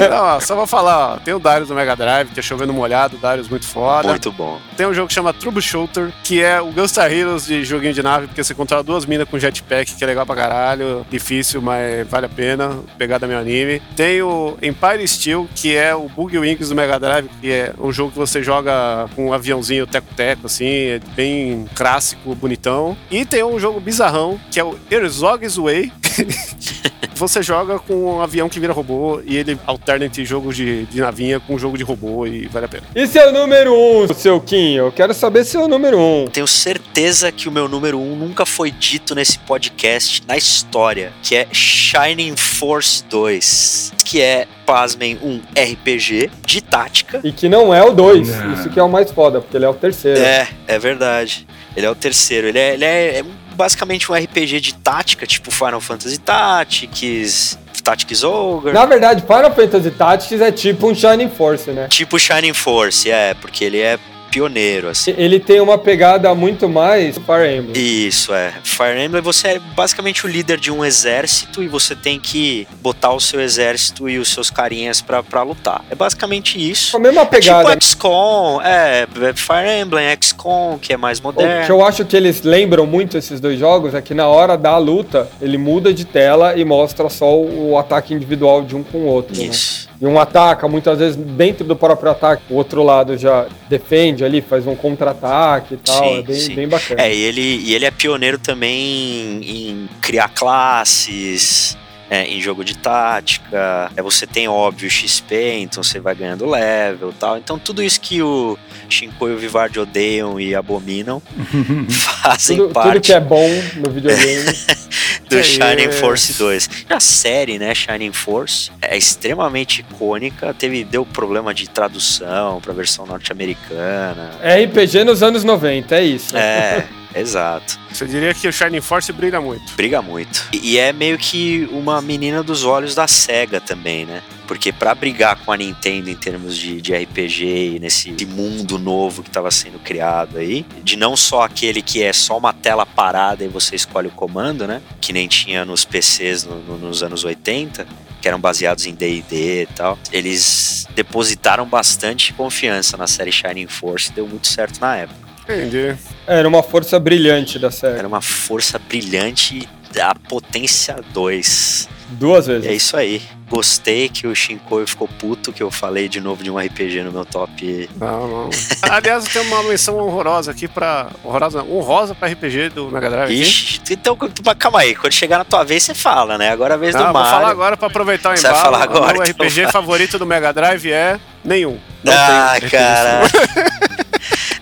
Não, 0.10 0.24
ó, 0.24 0.40
só 0.40 0.56
vou 0.56 0.68
falar, 0.68 1.14
ó. 1.14 1.18
Tem 1.18 1.34
o 1.34 1.40
Darius 1.40 1.70
do 1.70 1.76
Mega 1.76 1.96
Drive, 1.96 2.30
que 2.30 2.40
é 2.40 2.44
chovendo 2.44 2.74
molhado, 2.74 3.18
o 3.18 3.20
Darius 3.20 3.50
muito 3.50 3.66
foda. 3.66 4.10
Muito 4.10 4.32
bom. 4.32 4.60
Tem 4.78 4.86
um 4.86 4.94
jogo 4.94 5.08
que 5.08 5.14
chama 5.14 5.34
Troubleshooter, 5.34 6.12
que 6.24 6.42
é 6.42 6.62
o 6.62 6.72
Gunstar 6.72 7.12
Heroes 7.12 7.46
de 7.46 7.64
joguinho 7.64 7.94
de 7.94 8.04
nave, 8.04 8.28
porque 8.28 8.44
você 8.44 8.54
controla 8.54 8.84
duas 8.84 9.06
minas 9.06 9.28
com 9.28 9.38
jetpack, 9.40 9.96
que 9.96 10.04
é 10.04 10.08
legal 10.08 10.26
pra 10.26 10.36
caralho. 10.36 11.06
Difícil, 11.10 11.62
mas 11.62 12.08
vale 12.08 12.26
a 12.26 12.30
pena. 12.30 12.80
Pegada 12.98 13.28
meu 13.28 13.38
anime. 13.38 13.82
Tem 13.96 14.22
o 14.22 14.58
Empire 14.62 15.08
Steel, 15.08 15.48
que 15.56 15.76
é 15.76 15.94
o 15.96 16.08
Boogie 16.10 16.40
Wings 16.40 16.70
do 16.70 16.76
Mega 16.76 17.00
Drive, 17.00 17.23
que 17.40 17.52
é 17.52 17.74
um 17.80 17.92
jogo 17.92 18.12
que 18.12 18.18
você 18.18 18.42
joga 18.42 19.10
com 19.16 19.28
um 19.28 19.34
aviãozinho 19.34 19.88
teco-teco, 19.88 20.48
assim, 20.48 20.66
é 20.66 21.00
bem 21.16 21.66
clássico, 21.76 22.34
bonitão. 22.36 22.98
E 23.10 23.26
tem 23.26 23.44
um 23.44 23.60
jogo 23.60 23.80
bizarrão, 23.80 24.40
que 24.52 24.60
é 24.60 24.64
o 24.64 24.78
Herzog's 24.90 25.58
Way. 25.58 25.92
você 27.28 27.42
joga 27.42 27.80
com 27.80 27.94
um 27.94 28.22
avião 28.22 28.50
que 28.50 28.60
vira 28.60 28.74
robô 28.74 29.22
e 29.26 29.38
ele 29.38 29.58
alterna 29.66 30.06
entre 30.06 30.26
jogo 30.26 30.54
de, 30.54 30.86
de 30.86 31.00
navinha 31.00 31.40
com 31.40 31.58
jogo 31.58 31.78
de 31.78 31.84
robô 31.84 32.26
e 32.28 32.48
vale 32.48 32.66
a 32.66 32.70
pena. 32.70 32.84
E 32.96 33.08
seu 33.08 33.32
número 33.32 33.74
um, 33.74 34.14
seu 34.14 34.40
Kim? 34.42 34.74
Eu 34.74 34.92
quero 34.92 35.14
saber 35.14 35.44
seu 35.46 35.68
número 35.68 35.98
um. 35.98 36.28
Tenho 36.28 36.48
certeza 36.48 37.32
que 37.32 37.48
o 37.48 37.52
meu 37.52 37.68
número 37.68 38.00
um 38.00 38.16
nunca 38.16 38.46
foi 38.46 38.72
dito 38.72 39.16
nesse 39.16 39.40
podcast 39.40 40.22
na 40.28 40.38
história, 40.38 41.14
que 41.22 41.36
é 41.36 41.48
Shining 41.52 42.36
Force 42.36 43.04
2, 43.10 43.94
que 44.04 44.22
é, 44.22 44.48
pasmem, 44.66 45.18
um 45.22 45.42
RPG 45.58 46.30
de 46.46 46.62
tática. 46.62 47.22
E 47.24 47.32
que 47.32 47.48
não 47.48 47.74
é 47.74 47.84
o 47.84 47.92
2. 47.92 48.28
Isso 48.60 48.70
que 48.70 48.80
é 48.80 48.84
o 48.84 48.90
mais 48.90 49.12
foda, 49.12 49.40
porque 49.40 49.56
ele 49.56 49.66
é 49.66 49.70
o 49.70 49.74
terceiro. 49.74 50.20
É, 50.20 50.48
é 50.68 50.80
verdade. 50.80 51.48
Ele 51.76 51.86
é 51.86 51.90
o 51.90 51.96
terceiro. 51.96 52.48
Ele 52.48 52.60
é, 52.60 52.74
ele 52.74 52.86
é, 52.86 53.20
é 53.20 53.26
basicamente 53.54 54.12
um 54.12 54.16
RPG 54.16 54.60
de 54.60 54.74
tática, 54.76 55.26
tipo 55.26 55.52
Final 55.52 55.82
Fantasy 55.82 56.20
Tactics, 56.20 57.58
Tactics 57.84 58.24
Ogre. 58.24 58.74
Na 58.74 58.86
verdade, 58.86 59.22
Final 59.22 59.54
Fantasy 59.54 59.92
Tactics 59.92 60.42
é 60.42 60.52
tipo 60.52 60.90
um 60.90 60.96
Shining 60.96 61.30
Force, 61.30 61.70
né? 61.72 61.88
Tipo 61.90 62.18
Shining 62.18 62.54
Force, 62.54 63.10
é, 63.10 63.34
porque 63.36 63.66
ele 63.66 63.80
é 63.80 64.00
pioneiro, 64.34 64.90
assim. 64.90 65.14
Ele 65.16 65.40
tem 65.40 65.62
uma 65.62 65.78
pegada 65.78 66.34
muito 66.34 66.68
mais 66.68 67.18
Fire 67.18 67.56
Emblem. 67.56 67.74
Isso, 67.76 68.34
é. 68.34 68.52
Fire 68.64 69.00
Emblem, 69.00 69.22
você 69.22 69.50
é 69.50 69.60
basicamente 69.60 70.26
o 70.26 70.30
líder 70.30 70.60
de 70.60 70.72
um 70.72 70.84
exército 70.84 71.62
e 71.62 71.68
você 71.68 71.96
tem 71.96 72.20
que 72.20 72.68
botar 72.82 73.14
o 73.14 73.20
seu 73.20 73.40
exército 73.40 74.10
e 74.10 74.18
os 74.18 74.30
seus 74.30 74.50
carinhas 74.50 75.02
pra, 75.02 75.22
pra 75.22 75.44
lutar. 75.44 75.86
É 75.92 75.96
basicamente 75.96 76.58
isso. 76.58 76.98
A 76.98 77.00
mesma 77.00 77.26
pegada. 77.28 77.72
É 77.72 77.76
tipo 77.76 77.86
XCOM, 77.86 78.60
é, 78.62 79.08
Fire 79.36 79.82
Emblem, 79.82 80.06
XCOM, 80.20 80.80
que 80.80 80.94
é 80.94 80.98
mais 80.98 81.22
moderno. 81.22 81.64
O 81.64 81.66
que 81.68 81.72
eu 81.72 81.86
acho 81.86 82.04
que 82.04 82.18
eles 82.18 82.42
lembram 82.42 82.88
muito 82.88 83.18
esses 83.18 83.40
dois 83.40 83.60
jogos 83.60 83.94
é 83.94 84.02
que 84.02 84.16
na 84.16 84.28
hora 84.28 84.58
da 84.58 84.78
luta, 84.78 85.30
ele 85.40 85.60
muda 85.60 85.94
de 85.94 86.06
tela 86.06 86.58
e 86.58 86.66
mostra 86.66 87.08
só 87.08 87.38
o 87.38 87.78
ataque 87.78 88.14
individual 88.14 88.64
de 88.64 88.76
um 88.76 88.82
com 88.82 89.00
o 89.00 89.06
outro. 89.06 89.40
Isso. 89.40 89.88
Né? 89.88 89.93
E 90.04 90.06
um 90.06 90.20
ataca, 90.20 90.68
muitas 90.68 91.00
vezes 91.00 91.16
dentro 91.16 91.66
do 91.66 91.78
próprio 91.78 92.12
ataque, 92.12 92.44
o 92.50 92.56
outro 92.56 92.84
lado 92.84 93.18
já 93.18 93.48
defende 93.70 94.26
ali, 94.26 94.42
faz 94.42 94.68
um 94.68 94.76
contra-ataque 94.76 95.76
e 95.76 95.78
tal. 95.78 96.04
Sim, 96.04 96.20
é 96.20 96.22
bem, 96.22 96.56
bem 96.56 96.68
bacana. 96.68 97.02
É, 97.02 97.16
e 97.16 97.22
ele, 97.22 97.42
e 97.42 97.74
ele 97.74 97.86
é 97.86 97.92
pioneiro 97.92 98.38
também 98.38 99.40
em 99.42 99.90
criar 100.02 100.28
classes, 100.28 101.78
é, 102.10 102.26
em 102.26 102.42
jogo 102.42 102.66
de 102.66 102.78
tática. 102.78 103.90
É, 103.96 104.02
você 104.02 104.28
tem, 104.28 104.46
óbvio, 104.46 104.90
XP, 104.90 105.60
então 105.60 105.82
você 105.82 106.02
vai 106.02 106.14
ganhando 106.14 106.46
level 106.50 107.12
e 107.12 107.14
tal. 107.14 107.38
Então 107.38 107.58
tudo 107.58 107.82
isso 107.82 108.02
que 108.02 108.22
o 108.22 108.58
Shinko 108.90 109.30
e 109.30 109.32
o 109.32 109.38
Vivard 109.38 109.80
odeiam 109.80 110.38
e 110.38 110.54
abominam 110.54 111.22
fazem 111.90 112.58
tudo, 112.58 112.74
parte. 112.74 112.92
Tudo 112.92 113.02
que 113.02 113.14
é 113.14 113.22
bom 113.22 113.50
no 113.78 113.90
videogame. 113.90 114.52
do 115.30 115.38
é 115.38 115.44
Shining 115.44 115.92
Force 115.92 116.34
2. 116.34 116.70
A 116.90 117.00
série, 117.00 117.58
né, 117.60 117.74
Shining 117.74 118.14
Force, 118.14 118.72
é 118.82 118.98
extremamente 118.98 119.82
icônica. 119.82 120.54
Teve, 120.54 120.84
deu 120.84 121.06
problema 121.06 121.54
de 121.54 121.70
tradução 121.70 122.60
pra 122.62 122.74
versão 122.74 123.06
norte-americana. 123.06 124.32
RPG 124.42 125.04
nos 125.04 125.24
anos 125.24 125.44
90, 125.44 125.96
é 125.96 126.04
isso. 126.04 126.38
É. 126.38 126.86
Exato. 127.16 127.80
Você 127.92 128.06
diria 128.06 128.34
que 128.34 128.48
o 128.48 128.54
Shining 128.54 128.82
Force 128.82 129.12
briga 129.12 129.40
muito. 129.40 129.74
Briga 129.76 130.02
muito. 130.02 130.48
E, 130.52 130.74
e 130.74 130.78
é 130.78 130.92
meio 130.92 131.18
que 131.18 131.68
uma 131.72 132.02
menina 132.02 132.42
dos 132.42 132.64
olhos 132.64 132.96
da 132.96 133.08
SEGA 133.08 133.62
também, 133.62 134.06
né? 134.06 134.22
Porque 134.48 134.72
para 134.72 134.94
brigar 134.94 135.38
com 135.38 135.52
a 135.52 135.58
Nintendo 135.58 136.10
em 136.10 136.16
termos 136.16 136.58
de, 136.58 136.82
de 136.82 136.94
RPG 136.94 137.76
e 137.76 137.80
nesse 137.80 138.12
mundo 138.26 138.78
novo 138.78 139.24
que 139.24 139.30
estava 139.30 139.50
sendo 139.50 139.80
criado 139.80 140.38
aí, 140.38 140.66
de 140.84 140.98
não 140.98 141.16
só 141.16 141.44
aquele 141.44 141.82
que 141.82 142.04
é 142.04 142.12
só 142.12 142.38
uma 142.38 142.52
tela 142.52 142.86
parada 142.86 143.44
e 143.44 143.48
você 143.48 143.76
escolhe 143.76 144.08
o 144.08 144.12
comando, 144.12 144.68
né? 144.68 144.82
Que 145.00 145.14
nem 145.14 145.28
tinha 145.28 145.64
nos 145.64 145.86
PCs 145.86 146.44
no, 146.44 146.60
no, 146.64 146.78
nos 146.78 147.04
anos 147.04 147.24
80, 147.24 147.88
que 148.22 148.28
eram 148.28 148.40
baseados 148.40 148.86
em 148.86 148.94
D&D 148.94 149.64
e 149.64 149.66
tal. 149.68 149.98
Eles 150.12 150.88
depositaram 150.96 151.66
bastante 151.66 152.34
confiança 152.34 152.98
na 152.98 153.08
série 153.08 153.32
Shining 153.32 153.68
Force, 153.68 154.12
deu 154.12 154.28
muito 154.28 154.48
certo 154.48 154.80
na 154.80 154.96
época. 154.98 155.23
Entendi. 155.44 155.96
Era 156.26 156.48
uma 156.48 156.64
força 156.64 157.00
brilhante 157.00 157.60
da 157.60 157.72
série. 157.72 158.00
Era 158.00 158.08
uma 158.08 158.22
força 158.22 158.80
brilhante 158.80 159.68
da 159.94 160.16
potência 160.16 160.96
2. 161.14 161.90
Duas 162.10 162.48
vezes. 162.48 162.68
É 162.68 162.74
isso 162.74 162.96
aí. 162.96 163.22
Gostei 163.50 164.10
que 164.10 164.28
o 164.28 164.36
Shinkoi 164.36 164.86
ficou 164.88 165.08
puto 165.08 165.52
que 165.52 165.62
eu 165.62 165.70
falei 165.70 166.08
de 166.08 166.20
novo 166.20 166.44
de 166.44 166.50
um 166.50 166.58
RPG 166.58 167.04
no 167.04 167.12
meu 167.12 167.26
top. 167.26 167.90
Não, 168.00 168.28
não. 168.28 168.50
Aliás, 168.82 169.26
tem 169.26 169.42
uma 169.44 169.64
menção 169.64 169.98
honrosa 169.98 170.52
aqui 170.52 170.68
pra. 170.68 171.08
Honrosa, 171.24 171.60
não, 171.60 171.72
honrosa 171.72 172.16
pra 172.16 172.28
RPG 172.30 172.70
do 172.70 172.90
Mega 172.90 173.10
Drive. 173.10 173.42
Ixi, 173.42 173.80
aqui. 173.84 173.94
então 173.94 174.18
calma 174.58 174.80
aí. 174.80 174.96
Quando 174.96 175.14
chegar 175.14 175.38
na 175.38 175.46
tua 175.46 175.64
vez, 175.64 175.84
você 175.84 175.94
fala, 175.94 176.38
né? 176.38 176.50
Agora 176.50 176.74
é 176.74 176.76
a 176.76 176.80
vez 176.80 176.96
não, 176.96 177.08
do 177.08 177.14
Mario. 177.14 177.30
Vou 177.30 177.40
falar 177.40 177.52
agora 177.52 177.78
pra 177.78 177.88
aproveitar 177.88 178.30
o 178.30 178.34
embalo. 178.34 178.56
Você 178.56 178.62
vai 178.62 178.62
falar 178.62 178.84
agora. 178.84 179.20
O 179.20 179.24
então 179.24 179.46
RPG 179.46 179.72
favorito 179.72 180.20
do 180.20 180.26
Mega 180.26 180.52
Drive 180.52 180.92
é 180.92 181.20
nenhum. 181.44 181.80
Não 182.04 182.14
ah, 182.14 182.56
cara. 182.70 183.22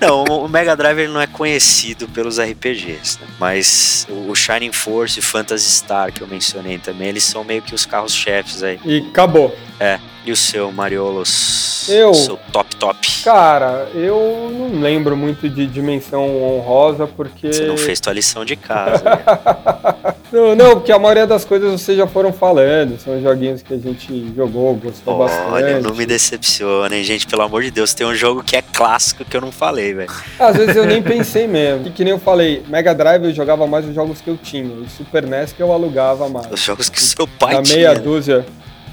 Não, 0.01 0.23
o 0.23 0.49
Mega 0.49 0.75
Drive 0.75 0.97
ele 0.97 1.13
não 1.13 1.21
é 1.21 1.27
conhecido 1.27 2.07
pelos 2.07 2.39
RPGs, 2.39 3.19
né? 3.21 3.27
mas 3.39 4.07
o 4.09 4.33
Shining 4.33 4.71
Force 4.71 5.19
e 5.19 5.21
Phantasy 5.21 5.69
Star 5.69 6.11
que 6.11 6.21
eu 6.21 6.27
mencionei 6.27 6.79
também, 6.79 7.09
eles 7.09 7.23
são 7.23 7.43
meio 7.43 7.61
que 7.61 7.75
os 7.75 7.85
carros-chefes 7.85 8.63
aí. 8.63 8.79
E 8.83 9.07
acabou. 9.09 9.55
É. 9.79 9.99
E 10.23 10.31
o 10.31 10.35
seu, 10.35 10.71
Mariolos? 10.71 11.89
Eu? 11.89 12.11
O 12.11 12.13
seu 12.13 12.37
top 12.51 12.75
top? 12.75 13.07
Cara, 13.23 13.87
eu 13.93 14.51
não 14.55 14.79
lembro 14.79 15.17
muito 15.17 15.49
de 15.49 15.65
dimensão 15.65 16.27
honrosa, 16.43 17.07
porque. 17.07 17.51
Você 17.51 17.65
não 17.65 17.75
fez 17.75 17.99
tua 17.99 18.13
lição 18.13 18.45
de 18.45 18.55
casa. 18.55 19.03
né? 19.03 20.13
não, 20.31 20.55
não, 20.55 20.71
porque 20.75 20.91
a 20.91 20.99
maioria 20.99 21.25
das 21.25 21.43
coisas 21.43 21.71
vocês 21.81 21.97
já 21.97 22.05
foram 22.05 22.31
falando. 22.31 22.99
São 22.99 23.19
joguinhos 23.19 23.63
que 23.63 23.73
a 23.73 23.77
gente 23.79 24.31
jogou, 24.35 24.75
gostou 24.75 25.17
bastante. 25.17 25.49
Olha, 25.51 25.79
não 25.79 25.95
me 25.95 26.05
decepcionem, 26.05 27.03
gente. 27.03 27.25
Pelo 27.25 27.41
amor 27.41 27.63
de 27.63 27.71
Deus, 27.71 27.95
tem 27.95 28.05
um 28.05 28.13
jogo 28.13 28.43
que 28.43 28.55
é 28.55 28.61
clássico 28.61 29.25
que 29.25 29.35
eu 29.35 29.41
não 29.41 29.51
falei, 29.51 29.91
velho. 29.93 30.11
Às 30.39 30.55
vezes 30.55 30.75
eu 30.75 30.85
nem 30.85 31.01
pensei 31.01 31.47
mesmo. 31.47 31.87
E 31.87 31.91
que 31.91 32.03
nem 32.03 32.13
eu 32.13 32.19
falei, 32.19 32.63
Mega 32.67 32.93
Drive 32.93 33.23
eu 33.23 33.33
jogava 33.33 33.65
mais 33.65 33.87
os 33.87 33.95
jogos 33.95 34.21
que 34.21 34.29
eu 34.29 34.37
tinha. 34.37 34.71
E 34.85 34.89
Super 34.89 35.25
NES 35.25 35.51
que 35.51 35.63
eu 35.63 35.71
alugava 35.71 36.29
mais. 36.29 36.51
Os 36.51 36.59
jogos 36.61 36.89
que 36.89 37.01
seu 37.01 37.27
pai 37.27 37.55
Da 37.55 37.63
tinha. 37.63 37.75
meia 37.77 37.95
dúzia. 37.95 38.45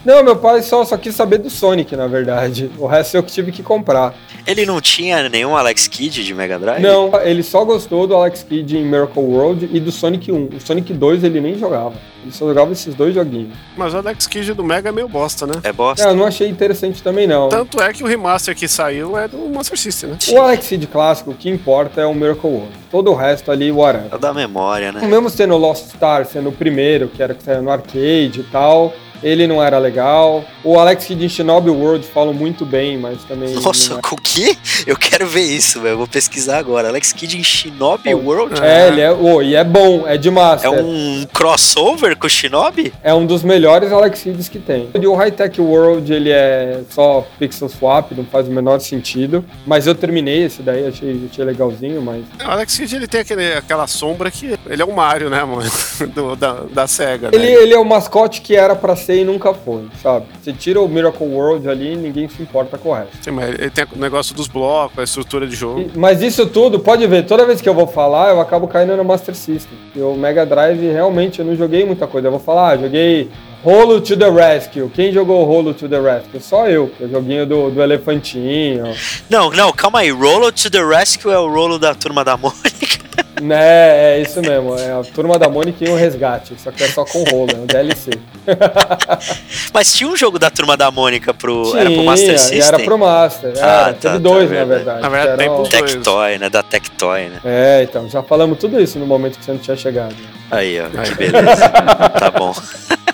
Não, 0.05 0.23
meu 0.23 0.37
pai 0.37 0.63
só, 0.63 0.85
só 0.85 0.97
quis 0.97 1.15
saber 1.15 1.39
do 1.39 1.51
Sonic, 1.51 1.95
na 1.97 2.07
verdade. 2.07 2.71
O 2.79 2.87
resto 2.87 3.17
eu 3.17 3.23
que 3.23 3.33
tive 3.33 3.53
que 3.53 3.63
comprar. 3.63 4.15
Ele 4.47 4.65
não 4.65 4.81
tinha 4.81 5.29
nenhum 5.29 5.57
Alex 5.57 5.87
Kidd 5.89 6.25
de 6.25 6.35
Mega 6.35 6.59
Drive? 6.59 6.81
Não, 6.83 7.11
ele 7.21 7.43
só 7.43 7.65
gostou 7.65 8.07
do 8.07 8.15
Alex 8.15 8.43
Kidd 8.43 8.77
em 8.77 8.85
Miracle 8.85 9.23
World 9.23 9.69
e 9.73 9.81
do 9.81 9.93
Sonic 9.93 10.33
1. 10.33 10.49
O 10.57 10.61
Sonic 10.61 10.93
2 10.93 11.25
ele 11.25 11.41
nem 11.41 11.59
jogava. 11.59 11.95
Ele 12.23 12.33
só 12.33 12.47
jogava 12.47 12.73
esses 12.73 12.95
dois 12.95 13.15
joguinhos. 13.15 13.57
Mas 13.77 13.95
o 13.95 13.99
Alex 13.99 14.27
Kidd 14.27 14.55
do 14.55 14.65
Mega 14.65 14.89
é 14.89 14.93
meio 14.93 15.09
bosta, 15.09 15.47
né? 15.47 15.55
É 15.63 15.73
bosta. 15.73 16.05
É, 16.07 16.11
eu 16.11 16.17
não 16.17 16.25
achei 16.27 16.49
interessante 16.49 17.03
também, 17.03 17.27
não. 17.27 17.49
Tanto 17.49 17.81
é 17.81 17.93
que 17.93 18.03
o 18.03 18.07
remaster 18.07 18.55
que 18.57 18.67
saiu 18.67 19.19
é 19.19 19.29
do 19.29 19.39
Master 19.51 19.79
System, 19.79 20.11
né? 20.11 20.19
O 20.31 20.41
Alex 20.41 20.69
Kidd 20.69 20.87
clássico, 20.87 21.31
o 21.31 21.35
que 21.35 21.49
importa 21.51 22.01
é 22.01 22.07
o 22.07 22.15
Miracle 22.15 22.51
World. 22.51 22.73
Todo 22.91 23.11
o 23.11 23.15
resto 23.15 23.51
ali, 23.51 23.71
whatever. 23.71 24.09
É 24.13 24.19
da 24.19 24.33
memória, 24.33 24.93
né? 24.93 25.07
Mesmo 25.07 25.29
sendo 25.29 25.55
o 25.55 25.59
Lost 25.59 25.89
Star, 25.91 26.25
sendo 26.25 26.49
o 26.49 26.53
primeiro, 26.53 27.09
que 27.09 27.23
era 27.23 27.35
que 27.35 27.43
saiu 27.43 27.63
no 27.63 27.71
arcade 27.71 28.41
e 28.41 28.47
tal, 28.51 28.95
ele 29.23 29.47
não 29.47 29.63
era 29.63 29.79
legal. 29.79 30.45
O 30.63 30.79
Alex 30.79 31.07
Kidd 31.07 31.25
em 31.25 31.29
Shinobi 31.29 31.71
World 31.71 32.07
falam 32.07 32.33
muito 32.33 32.65
bem, 32.65 32.99
mas 32.99 33.25
também. 33.25 33.55
Nossa, 33.55 33.95
não 33.95 34.01
o 34.01 34.17
quê? 34.17 34.57
Eu 34.87 34.97
quero 34.97 35.27
ver 35.27 35.43
isso, 35.43 35.81
velho. 35.81 35.95
Eu 35.95 35.99
Vou 35.99 36.07
pesquisar 36.07 36.59
agora. 36.59 36.89
Alex 36.89 37.13
Kidd 37.13 37.39
em 37.39 37.43
Shinobi 37.43 38.15
World? 38.15 38.61
É, 38.63 38.89
ele 38.89 39.01
é. 39.01 39.13
Oh, 39.13 39.43
e 39.43 39.55
é 39.55 39.65
bom, 39.65 40.07
é 40.07 40.17
de 40.17 40.31
massa. 40.31 40.67
É 40.67 40.71
um 40.71 41.27
crossover 41.33 42.17
com 42.17 42.27
o 42.27 42.31
Shinobi? 42.31 42.93
É 43.03 43.13
um 43.13 43.27
dos 43.27 43.43
melhores 43.43 43.93
Alex 43.93 44.23
Kidds 44.23 44.49
que 44.49 44.59
tem. 44.59 44.89
E 44.95 45.07
o 45.07 45.15
High 45.15 45.33
Tech 45.33 45.61
World, 45.61 46.13
ele 46.13 46.31
é 46.31 46.81
só 46.91 47.27
pixel 47.39 47.69
swap, 47.69 48.13
não 48.13 48.25
faz 48.25 48.49
o 48.49 48.51
menor 48.51 48.81
sentido. 48.81 49.45
Mas 49.67 49.87
eu 49.87 49.95
terminei 49.95 50.45
esse 50.45 50.63
daí, 50.63 50.87
achei, 50.87 51.29
achei 51.31 51.45
legalzinho, 51.45 52.01
mas. 52.01 52.25
O 52.45 52.51
Alex 52.51 52.77
Kidd 52.77 52.97
ele 52.97 53.07
tem 53.07 53.21
aquele, 53.21 53.53
aquela 53.55 53.87
sombra 53.87 54.31
que. 54.31 54.59
Ele 54.69 54.83
é 54.83 54.85
o 54.85 54.95
Mario, 54.95 55.31
né, 55.31 55.43
mano? 55.45 55.69
Do, 56.15 56.37
da, 56.37 56.53
da 56.73 56.87
SEGA. 56.87 57.31
Ele, 57.33 57.47
né? 57.47 57.53
ele 57.53 57.75
é 57.75 57.79
o 57.79 57.85
mascote 57.85 58.41
que 58.41 58.55
era 58.55 58.75
pra 58.75 58.95
ser 58.97 59.08
e 59.17 59.25
nunca 59.25 59.53
foi, 59.55 59.85
sabe? 60.03 60.27
Você 60.43 60.53
tira 60.53 60.81
o 60.81 60.89
Miracle 60.89 61.27
World 61.27 61.69
ali 61.69 61.97
ninguém 61.97 62.29
se 62.29 62.43
importa 62.43 62.77
com 62.79 62.91
o 62.91 62.95
resto. 62.95 63.17
Sim, 63.23 63.31
mas 63.33 63.49
ele 63.51 63.71
tem 63.71 63.85
o 63.95 63.99
negócio 63.99 64.35
dos 64.35 64.49
blocos, 64.49 64.99
a 64.99 65.03
estrutura 65.03 65.47
de 65.47 65.55
jogo. 65.57 65.81
E- 65.81 65.91
Mas 65.99 66.23
isso 66.23 66.47
tudo, 66.47 66.79
pode 66.81 67.07
ver, 67.07 67.25
toda 67.27 67.45
vez 67.47 67.61
que 67.61 67.69
eu 67.69 67.75
vou 67.75 67.87
falar, 67.87 68.31
eu 68.31 68.41
acabo 68.41 68.67
caindo 68.69 68.97
no 68.97 69.05
Master 69.05 69.35
System. 69.35 69.77
E 69.95 70.01
o 70.01 70.15
Mega 70.15 70.45
Drive, 70.47 70.81
realmente, 70.93 71.39
eu 71.41 71.45
não 71.45 71.57
joguei 71.57 71.85
muita 71.85 72.07
coisa. 72.07 72.29
Eu 72.29 72.33
vou 72.33 72.41
falar, 72.41 72.71
ah, 72.73 72.77
joguei 72.77 73.29
Rolo 73.65 74.01
to 74.01 74.17
the 74.17 74.31
Rescue. 74.31 74.89
Quem 74.95 75.13
jogou 75.13 75.45
Rolo 75.45 75.75
to 75.75 75.89
the 75.89 75.99
Rescue? 76.01 76.41
Só 76.41 76.69
eu, 76.69 76.89
que 76.89 77.03
é 77.03 77.07
o 77.07 77.11
joguinho 77.11 77.45
do, 77.47 77.71
do 77.71 77.83
elefantinho. 77.83 78.85
Não, 79.29 79.51
não, 79.51 79.73
calma 79.73 80.01
aí. 80.01 80.11
Rolo 80.11 80.53
to 80.53 80.71
the 80.71 80.85
Rescue 80.85 81.33
é 81.33 81.39
o 81.39 81.49
rolo 81.53 81.79
da 81.79 81.95
turma 81.95 82.25
da 82.25 82.37
Mônica. 82.37 83.08
Né, 83.41 84.15
é 84.17 84.21
isso 84.21 84.41
mesmo. 84.41 84.77
É 84.79 84.93
a 84.93 85.03
turma 85.03 85.39
da 85.39 85.49
Mônica 85.49 85.85
e 85.85 85.89
o 85.89 85.97
resgate. 85.97 86.55
Só 86.59 86.71
que 86.71 86.83
é 86.83 86.89
só 86.89 87.05
com 87.05 87.23
rolo, 87.25 87.51
é 87.53 87.57
um 87.57 87.67
DLC. 87.67 88.11
Mas 89.73 89.93
tinha 89.93 90.09
um 90.09 90.17
jogo 90.17 90.39
da 90.39 90.51
turma 90.51 90.77
da 90.77 90.91
Mônica 90.91 91.33
pro. 91.35 91.77
era 91.77 91.85
pro 91.85 91.93
Tinha, 91.95 92.05
Master 92.05 92.39
System? 92.39 92.61
era 92.61 92.79
pro 92.79 92.99
Master. 92.99 93.53
Ah, 93.57 93.59
Era, 93.59 93.85
tá, 93.85 93.93
teve 93.95 94.15
tá, 94.15 94.19
dois, 94.19 94.51
na 94.51 94.65
verdade. 94.65 95.03
Na 95.03 95.09
verdade, 95.09 95.39
tem 95.39 95.49
dois. 95.49 95.69
Tectoy, 95.69 96.39
né? 96.39 96.51
Da 96.51 96.63
Tectoy, 96.63 97.29
né? 97.29 97.41
É, 97.45 97.83
então, 97.83 98.09
já 98.09 98.23
falamos 98.23 98.59
tudo 98.59 98.81
isso 98.81 98.99
no 98.99 99.07
momento 99.07 99.39
que 99.39 99.45
você 99.45 99.53
não 99.53 99.59
tinha 99.59 99.77
chegado. 99.77 100.15
Aí, 100.51 100.81
ó, 100.81 100.89
que 100.89 101.15
beleza. 101.15 101.69
tá 102.19 102.31
bom. 102.31 102.55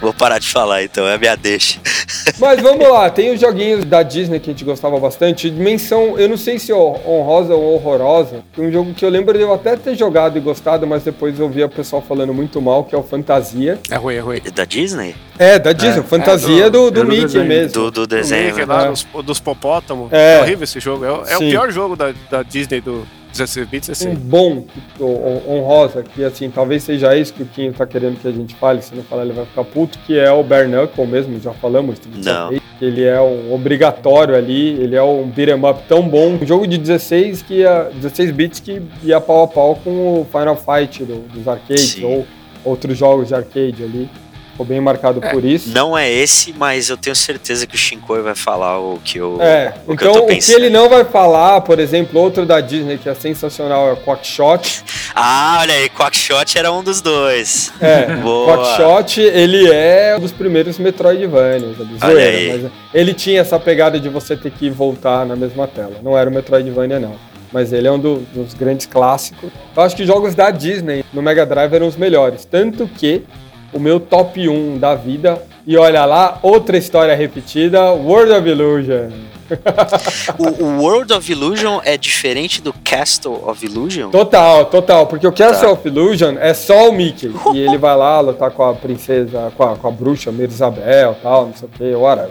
Vou 0.00 0.14
parar 0.14 0.38
de 0.38 0.48
falar 0.48 0.82
então, 0.82 1.06
é 1.06 1.14
a 1.14 1.18
minha 1.18 1.36
deixa. 1.36 1.78
Mas 2.38 2.60
vamos 2.62 2.88
lá, 2.88 3.10
tem 3.10 3.32
os 3.34 3.40
joguinhos 3.40 3.84
da 3.84 4.02
Disney 4.02 4.40
que 4.40 4.48
a 4.50 4.52
gente 4.52 4.64
gostava 4.64 4.98
bastante. 4.98 5.50
Dimensão, 5.50 6.18
eu 6.18 6.28
não 6.28 6.36
sei 6.38 6.58
se 6.58 6.72
honrosa 6.72 7.54
ou 7.54 7.74
horrorosa. 7.74 8.42
Tem 8.56 8.66
um 8.66 8.72
jogo 8.72 8.94
que 8.94 9.04
eu 9.04 9.10
lembro 9.10 9.36
de 9.36 9.42
eu 9.44 9.52
até 9.52 9.76
ter 9.76 9.94
jogado 9.94 10.38
e 10.38 10.40
gostado, 10.40 10.86
mas 10.86 11.02
depois 11.02 11.38
eu 11.38 11.44
ouvia 11.46 11.66
o 11.66 11.68
pessoal 11.68 12.00
falando 12.00 12.32
muito 12.32 12.60
mal, 12.62 12.84
que 12.84 12.94
é 12.94 12.98
o 12.98 13.02
Fantasia. 13.02 13.78
É 13.90 13.96
ruim, 13.96 14.14
é 14.14 14.20
ruim. 14.20 14.40
Da 14.54 14.64
Disney? 14.64 15.14
É, 15.38 15.58
da 15.58 15.72
Disney. 15.72 16.00
É, 16.00 16.02
Fantasia 16.02 16.64
é 16.66 16.70
do, 16.70 16.90
do 16.90 17.02
do 17.02 17.06
Mickey 17.06 17.22
desenho. 17.22 17.44
mesmo. 17.44 17.72
Do, 17.72 17.90
do 17.90 18.06
desenho. 18.06 18.46
Mickey 18.46 18.60
né? 18.66 18.74
lá, 18.74 18.86
É. 18.86 18.88
dos, 18.88 19.06
dos 19.24 19.38
popótamos. 19.40 20.10
É. 20.12 20.38
É. 20.38 20.40
horrível 20.42 20.64
esse 20.64 20.80
jogo. 20.80 21.04
É, 21.04 21.12
o- 21.12 21.24
é 21.26 21.38
pior 21.38 21.70
jogo 21.70 21.94
da, 21.96 22.12
da 22.30 22.42
Disney 22.42 22.80
do 22.80 23.06
16 23.32 23.66
bits, 23.68 23.88
um 23.88 23.92
assim. 23.92 24.14
bom, 24.14 24.64
o- 24.98 25.04
o- 25.04 25.42
honrosa, 25.48 26.02
que 26.02 26.24
assim, 26.24 26.50
talvez 26.50 26.82
seja 26.82 27.16
isso 27.16 27.32
que 27.32 27.42
o 27.42 27.46
Quinho 27.46 27.72
tá 27.72 27.86
querendo 27.86 28.20
que 28.20 28.26
a 28.28 28.32
gente 28.32 28.54
fale, 28.56 28.82
se 28.82 28.94
não 28.94 29.02
falar 29.02 29.24
ele 29.24 29.32
vai 29.32 29.44
ficar 29.46 29.64
puto, 29.64 29.98
que 30.06 30.18
é 30.18 30.30
o 30.30 30.42
Bare 30.42 30.68
Knuckle 30.68 31.06
mesmo, 31.06 31.40
já 31.40 31.52
falamos. 31.52 31.96
Não. 32.24 32.50
Ele 32.80 33.04
é 33.04 33.20
um 33.20 33.52
obrigatório 33.52 34.34
ali, 34.34 34.70
ele 34.82 34.96
é 34.96 35.02
um 35.02 35.28
beat'em 35.28 35.54
up 35.64 35.82
tão 35.86 36.02
bom, 36.08 36.38
um 36.42 36.46
jogo 36.46 36.66
de 36.66 36.78
16 36.78 37.42
que 37.42 37.54
ia, 37.60 37.90
16 37.94 38.30
bits 38.30 38.58
que 38.60 38.80
ia 39.02 39.20
pau 39.20 39.42
a 39.44 39.48
pau 39.48 39.76
com 39.84 39.90
o 40.22 40.26
Final 40.30 40.56
Fight 40.56 41.04
do- 41.04 41.20
dos 41.28 41.46
arcades 41.46 41.90
Sim. 41.92 42.04
ou 42.04 42.26
outros 42.64 42.96
jogos 42.96 43.28
de 43.28 43.34
arcade 43.34 43.82
ali. 43.84 44.08
Ficou 44.60 44.66
bem 44.66 44.80
marcado 44.80 45.22
por 45.22 45.42
isso. 45.42 45.70
Não 45.70 45.96
é 45.96 46.10
esse, 46.10 46.52
mas 46.52 46.90
eu 46.90 46.96
tenho 46.98 47.16
certeza 47.16 47.66
que 47.66 47.74
o 47.74 47.78
Shinkoi 47.78 48.20
vai 48.20 48.34
falar 48.34 48.78
o 48.78 48.98
que 49.02 49.16
eu. 49.16 49.38
É, 49.40 49.72
o 49.86 49.96
que 49.96 50.04
eu 50.04 50.10
então 50.10 50.26
tô 50.26 50.32
o 50.34 50.38
que 50.38 50.52
ele 50.52 50.68
não 50.68 50.86
vai 50.86 51.02
falar, 51.02 51.62
por 51.62 51.78
exemplo, 51.80 52.20
outro 52.20 52.44
da 52.44 52.60
Disney 52.60 52.98
que 52.98 53.08
é 53.08 53.14
sensacional 53.14 53.88
é 53.88 53.92
o 53.92 53.96
Quackshot. 53.96 54.84
Ah, 55.14 55.58
olha 55.62 55.72
aí, 55.72 55.88
Quackshot 55.88 56.58
era 56.58 56.70
um 56.70 56.82
dos 56.82 57.00
dois. 57.00 57.72
É, 57.80 58.14
Boa. 58.20 58.58
Quackshot, 58.76 59.18
ele 59.22 59.72
é 59.72 60.14
um 60.18 60.20
dos 60.20 60.32
primeiros 60.32 60.78
Metroidvanias, 60.78 61.76
é 61.80 62.06
zoeira, 62.06 62.36
aí. 62.36 62.62
mas 62.62 62.72
ele 62.92 63.14
tinha 63.14 63.40
essa 63.40 63.58
pegada 63.58 63.98
de 63.98 64.10
você 64.10 64.36
ter 64.36 64.50
que 64.50 64.68
voltar 64.68 65.24
na 65.24 65.36
mesma 65.36 65.66
tela. 65.66 65.94
Não 66.02 66.18
era 66.18 66.28
o 66.28 66.32
Metroidvania, 66.32 67.00
não. 67.00 67.16
Mas 67.50 67.72
ele 67.72 67.88
é 67.88 67.90
um 67.90 67.98
do- 67.98 68.18
dos 68.34 68.52
grandes 68.52 68.84
clássicos. 68.84 69.50
Eu 69.74 69.82
acho 69.82 69.96
que 69.96 70.04
jogos 70.04 70.34
da 70.34 70.50
Disney 70.50 71.02
no 71.14 71.22
Mega 71.22 71.46
Drive 71.46 71.72
eram 71.72 71.86
os 71.88 71.96
melhores. 71.96 72.44
Tanto 72.44 72.86
que 72.86 73.24
o 73.72 73.78
meu 73.78 74.00
top 74.00 74.48
1 74.48 74.78
da 74.78 74.94
vida, 74.94 75.40
e 75.66 75.76
olha 75.76 76.04
lá, 76.04 76.38
outra 76.42 76.76
história 76.76 77.14
repetida, 77.14 77.92
World 77.92 78.32
of 78.32 78.48
Illusion. 78.48 79.10
O, 80.38 80.62
o 80.64 80.80
World 80.80 81.12
of 81.12 81.30
Illusion 81.32 81.80
é 81.84 81.96
diferente 81.96 82.62
do 82.62 82.72
Castle 82.84 83.42
of 83.48 83.66
Illusion? 83.66 84.10
Total, 84.10 84.64
total, 84.66 85.08
porque 85.08 85.26
o 85.26 85.32
Castle 85.32 85.66
Tá. 85.66 85.72
of 85.72 85.88
Illusion 85.88 86.36
é 86.38 86.54
só 86.54 86.88
o 86.88 86.92
Mickey. 86.92 87.32
e 87.52 87.58
ele 87.58 87.76
vai 87.76 87.96
lá 87.96 88.20
lutar 88.20 88.52
com 88.52 88.62
a 88.62 88.74
princesa, 88.74 89.52
com 89.56 89.64
a, 89.64 89.74
com 89.76 89.88
a 89.88 89.90
bruxa 89.90 90.30
Merizabel 90.30 91.16
tal, 91.20 91.46
não 91.46 91.54
sei 91.54 91.68
o 91.68 91.70
que, 91.76 91.94
whatever. 91.96 92.30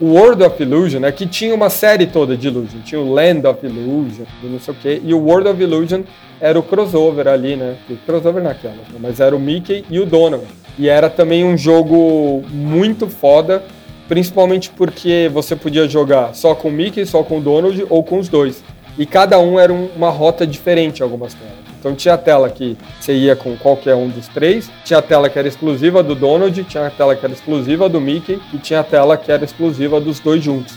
O 0.00 0.06
World 0.14 0.42
of 0.42 0.62
Illusion 0.62 1.04
é 1.04 1.12
que 1.12 1.26
tinha 1.26 1.54
uma 1.54 1.68
série 1.68 2.06
toda 2.06 2.34
de 2.34 2.48
Illusion. 2.48 2.80
Tinha 2.82 3.00
o 3.00 3.12
Land 3.12 3.46
of 3.46 3.64
Illusion, 3.64 4.24
e 4.42 4.46
não 4.46 4.58
sei 4.58 4.72
o 4.72 4.76
que. 4.78 5.02
E 5.04 5.12
o 5.12 5.18
World 5.20 5.48
of 5.50 5.62
Illusion 5.62 6.02
era 6.40 6.58
o 6.58 6.62
crossover 6.62 7.28
ali, 7.28 7.56
né? 7.56 7.76
O 7.90 7.96
crossover 8.06 8.42
naquela, 8.42 8.74
né? 8.74 8.98
mas 8.98 9.20
era 9.20 9.36
o 9.36 9.38
Mickey 9.38 9.84
e 9.90 10.00
o 10.00 10.06
Donald. 10.06 10.44
E 10.78 10.88
era 10.88 11.08
também 11.08 11.44
um 11.44 11.56
jogo 11.56 12.42
muito 12.50 13.06
foda, 13.08 13.62
principalmente 14.08 14.70
porque 14.70 15.30
você 15.32 15.54
podia 15.56 15.88
jogar 15.88 16.34
só 16.34 16.54
com 16.54 16.68
o 16.68 16.72
Mickey, 16.72 17.06
só 17.06 17.22
com 17.22 17.38
o 17.38 17.40
Donald 17.40 17.86
ou 17.88 18.02
com 18.02 18.18
os 18.18 18.28
dois. 18.28 18.62
E 18.98 19.06
cada 19.06 19.38
um 19.38 19.58
era 19.58 19.72
um- 19.72 19.88
uma 19.96 20.10
rota 20.10 20.46
diferente 20.46 21.02
algumas 21.02 21.34
telas. 21.34 21.54
Então 21.78 21.94
tinha 21.94 22.14
a 22.14 22.18
tela 22.18 22.48
que 22.48 22.76
você 22.98 23.12
ia 23.14 23.36
com 23.36 23.56
qualquer 23.56 23.94
um 23.94 24.08
dos 24.08 24.26
três, 24.28 24.70
tinha 24.84 24.98
a 25.00 25.02
tela 25.02 25.28
que 25.28 25.38
era 25.38 25.46
exclusiva 25.46 26.02
do 26.02 26.14
Donald, 26.14 26.64
tinha 26.64 26.86
a 26.86 26.90
tela 26.90 27.14
que 27.14 27.24
era 27.24 27.34
exclusiva 27.34 27.88
do 27.88 28.00
Mickey 28.00 28.40
e 28.54 28.58
tinha 28.58 28.80
a 28.80 28.84
tela 28.84 29.16
que 29.18 29.30
era 29.30 29.44
exclusiva 29.44 30.00
dos 30.00 30.18
dois 30.18 30.42
juntos. 30.42 30.74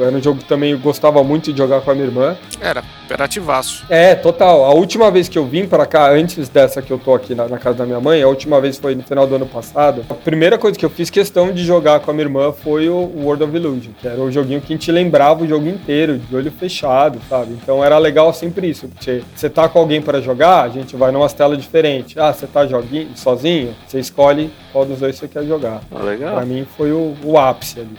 Era 0.00 0.16
um 0.16 0.22
jogo 0.22 0.38
que 0.38 0.44
também 0.44 0.72
eu 0.72 0.78
gostava 0.78 1.22
muito 1.22 1.52
de 1.52 1.58
jogar 1.58 1.80
com 1.80 1.90
a 1.90 1.94
minha 1.94 2.06
irmã. 2.06 2.36
Era 2.60 2.82
imperativaço. 3.04 3.84
É, 3.88 4.14
total. 4.14 4.64
A 4.64 4.72
última 4.74 5.10
vez 5.10 5.28
que 5.28 5.38
eu 5.38 5.46
vim 5.46 5.66
pra 5.66 5.86
cá, 5.86 6.10
antes 6.10 6.48
dessa 6.48 6.82
que 6.82 6.92
eu 6.92 6.98
tô 6.98 7.14
aqui 7.14 7.34
na, 7.34 7.48
na 7.48 7.58
casa 7.58 7.78
da 7.78 7.86
minha 7.86 8.00
mãe, 8.00 8.22
a 8.22 8.28
última 8.28 8.60
vez 8.60 8.76
foi 8.76 8.94
no 8.94 9.02
final 9.02 9.26
do 9.26 9.34
ano 9.34 9.46
passado. 9.46 10.04
A 10.10 10.14
primeira 10.14 10.58
coisa 10.58 10.78
que 10.78 10.84
eu 10.84 10.90
fiz 10.90 11.08
questão 11.08 11.52
de 11.52 11.64
jogar 11.64 12.00
com 12.00 12.10
a 12.10 12.14
minha 12.14 12.26
irmã 12.26 12.52
foi 12.52 12.88
o 12.88 13.10
World 13.22 13.44
of 13.44 13.56
Illusion, 13.56 13.92
que 14.00 14.06
era 14.06 14.20
o 14.20 14.30
joguinho 14.30 14.60
que 14.60 14.72
a 14.72 14.76
gente 14.76 14.92
lembrava 14.92 15.42
o 15.42 15.48
jogo 15.48 15.66
inteiro, 15.68 16.18
de 16.18 16.36
olho 16.36 16.50
fechado, 16.50 17.18
sabe? 17.28 17.52
Então 17.52 17.84
era 17.84 17.96
legal 17.98 18.32
sempre 18.32 18.68
isso, 18.68 18.88
porque 18.88 19.22
você 19.34 19.48
tá 19.48 19.68
com 19.68 19.78
alguém 19.78 20.02
pra 20.02 20.20
jogar, 20.20 20.62
a 20.62 20.68
gente 20.68 20.94
vai 20.96 21.10
numas 21.10 21.32
telas 21.32 21.58
diferentes. 21.58 22.16
Ah, 22.18 22.32
você 22.32 22.46
tá 22.46 22.66
joguinho, 22.66 23.08
sozinho, 23.16 23.74
você 23.86 23.98
escolhe 23.98 24.50
qual 24.72 24.84
dos 24.84 24.98
dois 24.98 25.16
você 25.16 25.26
quer 25.26 25.44
jogar. 25.44 25.80
Ah, 25.94 26.02
legal. 26.02 26.34
Pra 26.34 26.44
mim 26.44 26.66
foi 26.76 26.92
o, 26.92 27.14
o 27.24 27.38
ápice 27.38 27.80
ali. 27.80 27.96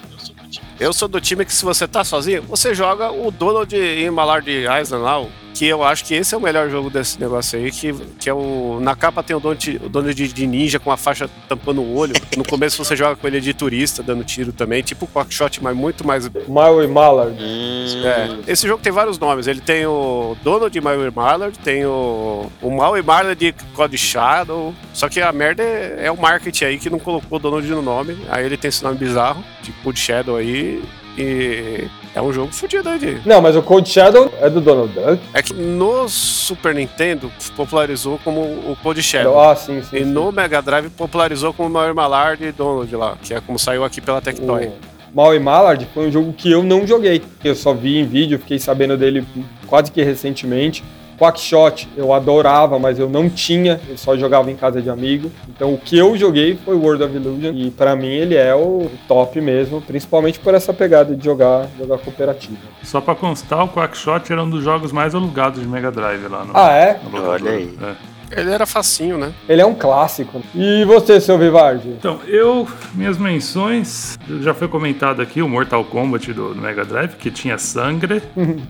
Eu 0.80 0.94
sou 0.94 1.10
do 1.10 1.20
time 1.20 1.44
que 1.44 1.54
se 1.54 1.66
você 1.66 1.86
tá 1.86 2.06
sozinho, 2.06 2.42
você 2.44 2.74
joga 2.74 3.12
o 3.12 3.30
Donald 3.30 3.76
em 3.76 4.10
Mallard 4.10 4.50
Island 4.50 5.04
lá, 5.04 5.20
que 5.60 5.68
eu 5.68 5.84
acho 5.84 6.06
que 6.06 6.14
esse 6.14 6.34
é 6.34 6.38
o 6.38 6.42
melhor 6.42 6.70
jogo 6.70 6.90
desse 6.90 7.20
negócio 7.20 7.60
aí, 7.60 7.70
que, 7.70 7.94
que 8.18 8.30
é 8.30 8.34
o... 8.34 8.80
Na 8.82 8.96
capa 8.96 9.22
tem 9.22 9.36
o 9.36 9.42
Donald, 9.42 9.82
o 9.84 9.90
Donald 9.90 10.28
de 10.30 10.48
ninja 10.48 10.80
com 10.80 10.90
a 10.90 10.96
faixa 10.96 11.30
tampando 11.50 11.82
o 11.82 11.98
olho. 11.98 12.14
No 12.38 12.46
começo 12.46 12.82
você 12.82 12.96
joga 12.96 13.18
com 13.18 13.28
ele 13.28 13.42
de 13.42 13.54
turista, 13.54 14.02
dando 14.02 14.24
tiro 14.24 14.54
também, 14.54 14.82
tipo 14.82 15.06
Quackshot, 15.06 15.62
mas 15.62 15.76
muito 15.76 16.08
mais... 16.08 16.30
Mario 16.48 16.82
e 16.82 16.88
Mallard. 16.88 17.38
É, 17.38 18.38
esse 18.48 18.66
jogo 18.66 18.82
tem 18.82 18.94
vários 18.94 19.20
nomes, 19.20 19.48
ele 19.48 19.60
tem 19.60 19.86
o 19.86 20.38
Donald 20.42 20.72
de 20.72 20.80
Mario 20.80 21.12
Mallard, 21.14 21.60
tem 21.60 21.86
o, 21.86 22.50
o 22.62 22.72
Mal 22.72 22.98
e 22.98 23.02
Mallard 23.02 23.36
de 23.36 23.54
Code 23.74 23.98
Shadow, 23.98 24.74
só 24.94 25.10
que 25.10 25.20
a 25.20 25.34
merda 25.34 25.62
é, 25.62 26.06
é 26.06 26.12
o 26.12 26.16
marketing 26.16 26.64
aí 26.64 26.80
que 26.80 26.90
não 26.90 27.00
colocou 27.00 27.38
o 27.38 27.42
Donald 27.42 27.68
no 27.68 27.82
nome, 27.82 28.18
aí 28.30 28.46
ele 28.46 28.56
tem 28.56 28.70
esse 28.70 28.82
nome 28.82 28.98
bizarro, 28.98 29.44
de 29.62 29.74
Code 29.84 30.00
Shadow 30.00 30.38
aí, 30.38 30.82
e 31.20 31.88
é 32.16 32.22
um 32.22 32.32
jogo 32.32 32.54
fodido 32.54 32.88
aí 32.88 32.98
de... 32.98 33.22
Não, 33.26 33.42
mas 33.42 33.56
o 33.56 33.62
Cold 33.62 33.88
Shadow 33.90 34.34
é 34.40 34.50
do 34.50 34.62
Donald 34.62 34.94
Duck. 34.94 35.22
É 35.34 35.42
que 35.42 35.54
no 35.54 36.08
Super 36.08 36.74
Nintendo 36.74 37.30
popularizou 37.58 38.20
como 38.24 38.42
o 38.42 38.78
Code 38.82 39.04
Shadow. 39.04 39.38
Ah, 39.40 39.56
sim, 39.56 39.82
sim. 39.82 39.98
E 39.98 40.00
sim. 40.00 40.06
no 40.06 40.32
Mega 40.32 40.62
Drive 40.62 40.90
popularizou 40.92 41.54
como 41.54 41.70
Mario 41.70 41.94
Mallard 41.94 42.44
e 42.44 42.52
Donald 42.52 42.96
lá, 42.96 43.18
que 43.22 43.34
é 43.34 43.42
como 43.42 43.60
saiu 43.60 43.84
aqui 43.84 44.00
pela 44.00 44.22
Tectoy. 44.22 44.68
O 44.68 45.16
Mal 45.16 45.36
e 45.36 45.40
Mallard 45.40 45.88
foi 45.94 46.08
um 46.08 46.12
jogo 46.12 46.32
que 46.32 46.50
eu 46.50 46.64
não 46.64 46.88
joguei. 46.88 47.22
Eu 47.44 47.56
só 47.56 47.74
vi 47.74 47.98
em 47.98 48.06
vídeo, 48.06 48.40
fiquei 48.40 48.60
sabendo 48.60 48.96
dele 48.96 49.26
quase 49.68 49.92
que 49.92 50.02
recentemente. 50.02 50.84
Quackshot 51.20 51.90
eu 51.98 52.14
adorava, 52.14 52.80
mas 52.80 52.98
eu 52.98 53.10
não 53.10 53.30
tinha, 53.30 53.80
eu 53.90 53.98
só 53.98 54.16
jogava 54.18 54.50
em 54.50 54.56
casa 54.56 54.82
de 54.82 54.90
amigo. 54.90 55.32
Então 55.50 55.74
o 55.74 55.78
que 55.78 55.98
eu 55.98 56.16
joguei 56.18 56.58
foi 56.64 56.76
World 56.76 57.04
of 57.04 57.16
Illusion 57.16 57.54
e 57.54 57.70
pra 57.72 57.96
mim 57.96 58.08
ele 58.08 58.36
é 58.36 58.56
o 58.56 58.90
top 59.08 59.40
mesmo, 59.42 59.82
principalmente 59.82 60.40
por 60.40 60.54
essa 60.54 60.74
pegada 60.74 61.16
de 61.16 61.24
jogar, 61.24 61.68
jogar 61.78 61.98
cooperativo. 61.98 62.58
Só 62.84 63.02
pra 63.02 63.16
constar, 63.16 63.66
o 63.66 63.70
Quackshot 63.70 64.32
era 64.32 64.42
um 64.44 64.50
dos 64.50 64.64
jogos 64.64 64.92
mais 64.92 65.14
alugados 65.14 65.62
de 65.62 65.68
Mega 65.68 65.92
Drive 65.92 66.28
lá 66.28 66.46
no. 66.46 66.52
Ah, 66.56 66.72
é? 66.72 67.00
no. 67.12 67.30
Olha 67.30 67.52
aí. 67.52 67.78
É. 67.82 68.09
Ele 68.32 68.52
era 68.52 68.66
facinho, 68.66 69.18
né? 69.18 69.34
Ele 69.48 69.62
é 69.62 69.66
um 69.66 69.74
clássico. 69.74 70.42
E 70.56 70.84
você, 70.86 71.20
seu 71.20 71.38
Vivardi? 71.38 71.90
Então, 71.90 72.20
eu, 72.28 72.68
minhas 72.94 73.18
menções, 73.18 74.18
já 74.42 74.54
foi 74.54 74.68
comentado 74.68 75.22
aqui 75.22 75.42
o 75.42 75.50
Mortal 75.50 75.84
Kombat 75.84 76.32
do, 76.34 76.54
do 76.54 76.62
Mega 76.62 76.86
Drive, 76.86 77.16
que 77.16 77.32
tinha 77.32 77.58
sangue 77.58 78.22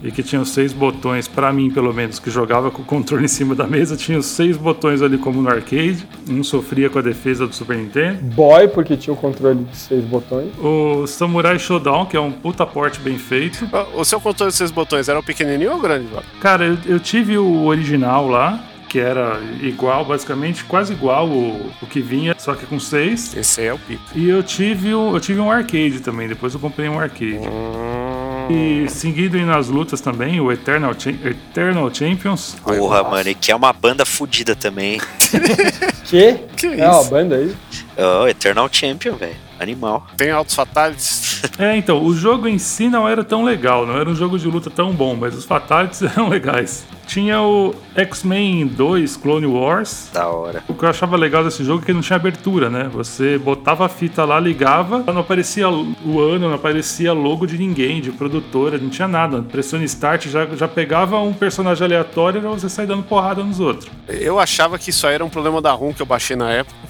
e 0.03 0.11
que 0.11 0.23
tinha 0.23 0.41
os 0.41 0.49
seis 0.49 0.73
botões, 0.73 1.27
pra 1.27 1.52
mim 1.53 1.69
pelo 1.69 1.94
menos, 1.94 2.19
que 2.19 2.30
jogava 2.30 2.72
com 2.72 2.81
o 2.81 2.86
controle 2.86 3.26
em 3.26 3.27
cima 3.27 3.56
da 3.56 3.68
mesa, 3.68 3.95
tinha 3.95 4.18
os 4.18 4.26
seis 4.26 4.57
botões 4.57 5.02
ali 5.02 5.18
como 5.18 5.41
no 5.41 5.49
arcade, 5.49 6.07
um 6.30 6.44
sofria 6.44 6.90
com 6.90 6.99
a 6.99 7.02
defesa 7.02 7.48
do 7.48 7.56
Super 7.56 7.77
Nintendo. 7.77 8.19
Boy, 8.22 8.68
porque 8.68 8.98
tinha 8.98 9.14
o 9.14 9.18
controle 9.18 9.64
de 9.64 9.77
seis 9.77 10.03
botões. 10.03 10.49
O 10.60 11.06
Samurai 11.07 11.60
Showdown, 11.60 12.06
que 12.06 12.18
é 12.18 12.19
um 12.19 12.31
puta 12.31 12.65
porte 12.65 12.99
bem 12.99 13.18
feito. 13.18 13.68
O 13.95 14.03
seu 14.03 14.19
controle 14.19 14.52
desses 14.52 14.72
botões 14.72 15.10
era 15.10 15.19
o 15.19 15.23
pequenininho 15.23 15.72
ou 15.72 15.77
o 15.77 15.81
grande? 15.81 16.07
Cara, 16.41 16.65
eu, 16.65 16.77
eu 16.86 16.99
tive 16.99 17.38
o 17.38 17.65
original 17.65 18.27
lá, 18.27 18.64
que 18.89 18.99
era 18.99 19.39
igual, 19.61 20.03
basicamente, 20.03 20.63
quase 20.65 20.91
igual 20.93 21.27
o, 21.29 21.71
o 21.81 21.85
que 21.85 22.01
vinha, 22.01 22.35
só 22.37 22.55
que 22.55 22.65
com 22.65 22.79
seis. 22.79 23.35
Esse 23.37 23.63
é 23.65 23.73
o 23.73 23.77
pico. 23.77 24.01
E 24.15 24.27
eu 24.27 24.41
tive, 24.43 24.93
um, 24.95 25.13
eu 25.13 25.19
tive 25.19 25.39
um 25.39 25.51
arcade 25.51 25.99
também, 25.99 26.27
depois 26.27 26.53
eu 26.53 26.59
comprei 26.59 26.89
um 26.89 26.99
arcade. 26.99 27.39
E 28.49 28.89
seguido 28.89 29.37
aí 29.37 29.45
nas 29.45 29.67
lutas 29.67 30.01
também, 30.01 30.41
o 30.41 30.51
Eternal, 30.51 30.93
Cha- 30.97 31.11
Eternal 31.11 31.93
Champions. 31.93 32.55
Porra, 32.63 33.03
mano, 33.03 33.29
e 33.29 33.35
que 33.35 33.51
é 33.51 33.55
uma 33.55 33.71
banda 33.71 34.05
fodida 34.05 34.55
também. 34.55 34.99
Que? 36.09 36.39
Que 36.57 36.65
é 36.65 36.87
uma 36.89 37.01
isso? 37.01 37.09
banda 37.11 37.35
aí? 37.35 37.55
Oh, 37.95 38.27
Eternal 38.27 38.67
Champion, 38.71 39.13
velho. 39.15 39.35
Animal. 39.60 40.06
Tem 40.18 40.31
altos 40.31 40.56
fatalities. 40.56 41.30
É, 41.57 41.76
então, 41.76 42.02
o 42.03 42.14
jogo 42.14 42.48
em 42.48 42.57
si 42.57 42.88
não 42.90 43.07
era 43.07 43.22
tão 43.23 43.44
legal, 43.44 43.86
não 43.86 43.98
era 43.98 44.10
um 44.10 44.15
jogo 44.15 44.38
de 44.40 44.48
luta 44.48 44.69
tão 44.69 44.91
bom, 44.94 45.15
mas 45.15 45.36
os 45.36 45.44
fatalities 45.45 46.02
eram 46.15 46.30
legais. 46.30 46.86
Tinha 47.06 47.41
o 47.41 47.73
X-Men 47.95 48.68
2 48.68 49.18
Clone 49.18 49.45
Wars. 49.45 50.10
Da 50.14 50.27
hora. 50.27 50.64
O 50.68 50.73
que 50.73 50.84
eu 50.86 50.90
achava 50.90 51.18
legal 51.18 51.44
desse 51.44 51.64
jogo 51.64 51.81
é 51.81 51.86
que 51.88 51.94
não 51.94 52.02
tinha 52.02 52.15
abertura, 52.18 52.69
né? 52.69 52.90
Você 52.94 53.38
botava 53.38 53.86
a 53.86 53.90
fita 53.90 54.23
lá, 54.26 54.40
ligava, 54.40 54.99
não 55.11 55.19
aparecia 55.22 55.68
o 55.69 56.19
ano, 56.19 56.48
não 56.49 56.53
aparecia 56.56 57.11
logo 57.14 57.45
de 57.48 57.57
ninguém, 57.57 57.99
de 57.99 58.11
produtora, 58.11 58.77
não 58.77 58.90
tinha 58.90 59.07
nada. 59.07 59.41
Pressione 59.41 59.86
Start, 59.86 60.27
já, 60.27 60.45
já 60.45 60.68
pegava 60.68 61.19
um 61.19 61.34
personagem 61.34 61.84
aleatório 61.86 62.40
e 62.40 62.41
você 62.60 62.69
sair 62.69 62.86
dando 62.86 63.03
porrada 63.03 63.44
nos 63.44 63.60
outros. 63.60 63.90
Eu 64.07 64.40
achava 64.40 64.77
que 64.77 64.91
isso 64.91 65.07
aí 65.07 65.15
era 65.15 65.26
um 65.26 65.30
problema 65.30 65.61
da 65.61 65.72
ROM 65.72 65.94
que 65.94 66.02
eu 66.02 66.06
baixei 66.06 66.36
na 66.36 66.52
época. 66.52 66.76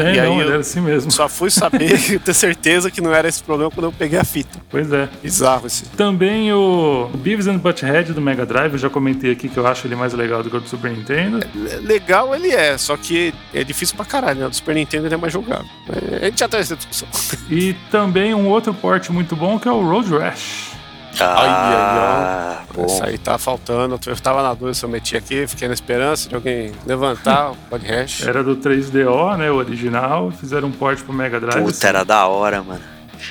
É, 0.00 0.14
E 0.14 0.20
aí 0.20 0.28
não, 0.28 0.40
eu- 0.40 0.48
era 0.48 0.58
assim 0.60 0.80
mesmo. 0.80 1.10
Só 1.10 1.28
fui 1.28 1.50
saber 1.50 2.09
ter 2.18 2.34
certeza 2.34 2.90
que 2.90 3.00
não 3.00 3.14
era 3.14 3.28
esse 3.28 3.42
problema 3.42 3.70
quando 3.70 3.84
eu 3.86 3.92
peguei 3.92 4.18
a 4.18 4.24
fita. 4.24 4.58
Pois 4.70 4.92
é. 4.92 5.08
Bizarro 5.22 5.66
esse. 5.66 5.84
Também 5.90 6.52
o 6.52 7.08
Beavis 7.14 7.46
and 7.46 7.58
Butthead 7.58 8.12
do 8.12 8.20
Mega 8.20 8.44
Drive, 8.44 8.72
eu 8.72 8.78
já 8.78 8.90
comentei 8.90 9.32
aqui 9.32 9.48
que 9.48 9.56
eu 9.56 9.66
acho 9.66 9.86
ele 9.86 9.94
mais 9.96 10.12
legal 10.12 10.42
do 10.42 10.50
que 10.50 10.56
o 10.56 10.60
do 10.60 10.68
Super 10.68 10.90
Nintendo. 10.90 11.40
Legal 11.82 12.34
ele 12.34 12.50
é, 12.50 12.76
só 12.78 12.96
que 12.96 13.32
é 13.54 13.62
difícil 13.64 13.96
pra 13.96 14.04
caralho, 14.04 14.40
né? 14.40 14.48
Do 14.48 14.56
Super 14.56 14.74
Nintendo 14.74 15.06
ele 15.06 15.14
é 15.14 15.18
mais 15.18 15.32
jogável. 15.32 15.66
É, 15.88 16.16
A 16.16 16.24
gente 16.26 16.40
já 16.40 16.48
teve 16.48 16.62
essa 16.62 16.76
discussão. 16.76 17.08
E 17.50 17.74
também 17.90 18.34
um 18.34 18.48
outro 18.48 18.72
port 18.74 19.08
muito 19.10 19.34
bom 19.36 19.58
que 19.58 19.68
é 19.68 19.72
o 19.72 19.82
Road 19.82 20.10
Rash. 20.16 20.79
Ah, 21.18 22.62
bom. 22.74 22.86
Isso 22.86 23.02
aí 23.04 23.18
tá 23.18 23.36
faltando. 23.38 23.98
Eu 24.06 24.16
tava 24.16 24.42
na 24.42 24.52
dúvida 24.54 24.74
se 24.74 24.84
eu 24.84 24.88
meti 24.88 25.16
aqui, 25.16 25.46
fiquei 25.46 25.68
na 25.68 25.74
esperança 25.74 26.28
de 26.28 26.34
alguém 26.34 26.72
levantar 26.86 27.52
o 27.52 27.56
podcast. 27.68 28.22
Era 28.28 28.42
do 28.42 28.56
3DO, 28.56 29.36
né? 29.36 29.50
O 29.50 29.56
original. 29.56 30.30
Fizeram 30.30 30.68
um 30.68 30.72
port 30.72 31.00
pro 31.02 31.12
Mega 31.12 31.40
Drive. 31.40 31.64
Puta, 31.64 31.86
era 31.88 32.04
da 32.04 32.26
hora, 32.26 32.62
mano. 32.62 32.80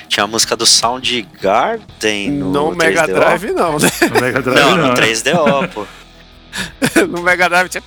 Tinha 0.08 0.24
a 0.24 0.26
música 0.26 0.54
do 0.56 0.64
Soundgarden 0.66 2.30
no, 2.32 2.50
No 2.52 2.76
Mega 2.76 3.04
3DO. 3.08 3.14
Drive, 3.14 3.52
não, 3.52 3.78
né? 3.78 3.88
No 4.14 4.20
Mega 4.20 4.42
Drive 4.42 4.60
Não, 4.60 4.76
não. 4.76 4.88
no 4.88 4.94
3DO, 4.94 5.68
pô. 5.74 5.86
No 7.08 7.22
Mega 7.22 7.48
Drive 7.48 7.68
tinha. 7.68 7.82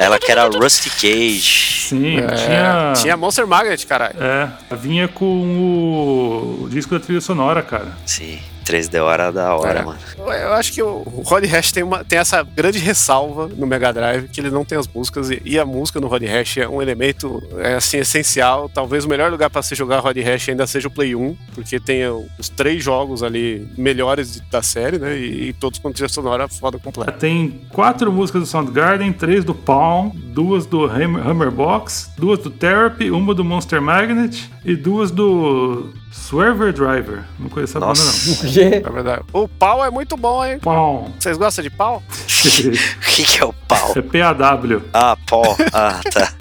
Ela 0.00 0.18
que 0.18 0.30
era 0.30 0.44
Rusty 0.46 0.90
Cage. 0.90 1.88
Sim, 1.88 2.18
É, 2.18 2.26
tinha. 2.34 2.92
tinha 2.96 3.16
Monster 3.16 3.46
Magnet, 3.46 3.86
caralho. 3.86 4.16
É, 4.18 4.48
vinha 4.76 5.08
com 5.08 5.24
o... 5.24 6.64
o 6.64 6.68
disco 6.70 6.94
da 6.98 7.00
trilha 7.04 7.20
sonora, 7.20 7.62
cara. 7.62 7.88
Sim, 8.06 8.38
3DO 8.62 9.12
era 9.12 9.30
da 9.30 9.54
hora, 9.54 9.80
É. 9.80 9.82
mano. 9.82 9.98
Eu 10.18 10.52
acho 10.54 10.72
que 10.72 10.82
o 10.82 10.98
Rod 11.24 11.44
Hash 11.44 11.72
tem, 11.72 11.82
uma, 11.82 12.04
tem 12.04 12.18
essa 12.18 12.42
grande 12.42 12.78
ressalva 12.78 13.48
no 13.48 13.66
Mega 13.66 13.92
Drive, 13.92 14.28
que 14.28 14.40
ele 14.40 14.50
não 14.50 14.64
tem 14.64 14.78
as 14.78 14.86
músicas, 14.88 15.30
e, 15.30 15.40
e 15.44 15.58
a 15.58 15.64
música 15.64 16.00
no 16.00 16.06
Rod 16.06 16.22
Hash 16.22 16.58
é 16.58 16.68
um 16.68 16.80
elemento 16.80 17.42
é, 17.58 17.74
assim, 17.74 17.98
essencial. 17.98 18.68
Talvez 18.68 19.04
o 19.04 19.08
melhor 19.08 19.30
lugar 19.30 19.50
para 19.50 19.62
se 19.62 19.74
jogar 19.74 20.00
Rod 20.00 20.16
Hash 20.18 20.48
ainda 20.48 20.66
seja 20.66 20.88
o 20.88 20.90
Play 20.90 21.14
1, 21.14 21.36
porque 21.54 21.78
tem 21.80 22.02
os 22.38 22.48
três 22.48 22.82
jogos 22.82 23.22
ali 23.22 23.66
melhores 23.76 24.34
de- 24.34 24.40
da 24.50 24.62
série, 24.62 24.98
né? 24.98 25.16
E, 25.18 25.48
e 25.48 25.52
todos 25.52 25.78
com 25.78 25.90
trilha 25.92 26.08
sonora 26.08 26.48
foda 26.48 26.78
completa. 26.78 27.12
Tem 27.12 27.60
quatro 27.70 28.12
músicas 28.12 28.42
do 28.42 28.46
Soundgarden, 28.46 29.12
três 29.12 29.44
do 29.44 29.54
Palm, 29.54 30.10
duas 30.14 30.66
do 30.66 30.84
Hammer, 30.84 31.26
Hammerbox, 31.26 32.10
duas 32.16 32.38
do 32.38 32.50
Therapy, 32.50 33.10
uma 33.10 33.34
do 33.34 33.44
Monster 33.44 33.80
Magnet 33.82 34.50
e 34.64 34.74
duas 34.76 35.10
do 35.10 35.92
Swerver 36.12 36.72
Driver. 36.72 37.24
Não 37.38 37.48
conheço 37.48 37.78
a 37.78 37.80
banda. 37.80 38.00
Porque 38.40 38.60
É 38.86 38.90
verdade. 38.90 39.22
O 39.32 39.48
pau 39.48 39.84
é 39.84 39.90
muito 39.90 40.16
bom, 40.16 40.44
hein? 40.44 40.52
não. 40.54 40.60
Palm. 40.60 41.08
Vocês 41.18 41.36
gostam 41.36 41.62
de 41.64 41.70
pau? 41.70 42.02
O 42.44 43.14
que, 43.14 43.22
que 43.24 43.40
é 43.40 43.44
o 43.44 43.52
pau? 43.52 43.92
É 43.96 44.02
PAW. 44.02 44.82
Ah, 44.92 45.16
pó. 45.28 45.56
Ah, 45.72 46.00
tá. 46.12 46.32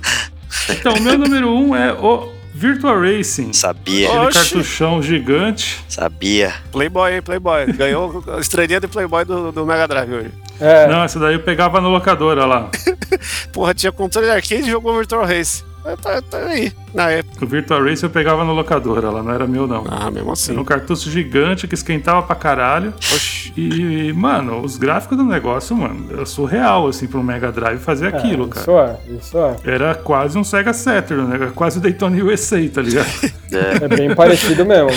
Então, 0.69 0.93
o 0.95 1.01
meu 1.01 1.17
número 1.17 1.49
um 1.49 1.75
é 1.75 1.93
o 1.93 2.31
Virtua 2.53 2.93
Racing. 2.99 3.53
Sabia, 3.53 4.07
Aquele 4.07 4.25
Oxi. 4.25 4.39
cartuchão 4.39 5.01
gigante. 5.01 5.79
sabia. 5.87 6.53
Playboy, 6.71 7.13
hein? 7.15 7.21
Playboy. 7.21 7.71
Ganhou 7.73 8.23
a 8.35 8.39
estrelinha 8.39 8.79
de 8.79 8.87
Playboy 8.87 9.25
do, 9.25 9.51
do 9.51 9.65
Mega 9.65 9.87
Drive 9.87 10.11
hoje. 10.13 10.31
É, 10.59 10.87
Não, 10.87 11.03
essa 11.03 11.19
daí 11.19 11.33
eu 11.35 11.39
pegava 11.41 11.79
na 11.81 11.87
locadora 11.87 12.45
lá. 12.45 12.69
Porra, 13.53 13.73
tinha 13.73 13.91
controle 13.91 14.27
de 14.27 14.33
arcade 14.33 14.63
e 14.67 14.71
jogou 14.71 14.95
Virtual 14.97 15.25
Race. 15.25 15.63
É, 15.85 15.95
Tá, 15.95 16.21
tá 16.21 16.37
aí, 16.37 16.71
na 16.93 17.09
época. 17.09 17.43
O 17.45 17.47
Virtua 17.47 17.83
Racing 17.83 18.05
eu 18.05 18.09
pegava 18.09 18.43
na 18.45 18.51
locadora 18.51 19.09
lá, 19.09 19.21
não 19.23 19.31
era 19.31 19.47
meu 19.47 19.65
não. 19.67 19.83
Ah, 19.87 20.09
mesmo 20.11 20.31
assim. 20.31 20.51
Era 20.51 20.61
um 20.61 20.65
cartucho 20.65 21.09
gigante 21.09 21.67
que 21.67 21.73
esquentava 21.75 22.21
pra 22.23 22.35
caralho. 22.35 22.93
Oxi. 22.97 23.53
E, 23.57 24.13
mano, 24.13 24.61
os 24.61 24.77
gráficos 24.77 25.17
do 25.17 25.23
negócio, 25.23 25.75
mano, 25.75 26.21
é 26.21 26.25
surreal, 26.25 26.87
assim, 26.87 27.07
pro 27.07 27.23
Mega 27.23 27.51
Drive 27.51 27.79
fazer 27.79 28.07
aquilo, 28.07 28.47
cara. 28.47 28.61
Isso 28.61 28.71
é, 28.71 28.99
isso 29.17 29.37
é. 29.37 29.55
Era 29.73 29.95
quase 29.95 30.37
um 30.37 30.43
Sega 30.43 30.73
Saturn, 30.73 31.27
né? 31.27 31.35
Era 31.35 31.51
quase 31.51 31.79
o 31.79 31.81
Daytona 31.81 32.23
USA, 32.23 32.57
tá 32.69 32.81
ligado? 32.81 33.07
É, 33.51 33.83
É 33.83 33.87
bem 33.89 34.15
parecido 34.15 34.65
mesmo. 34.65 34.89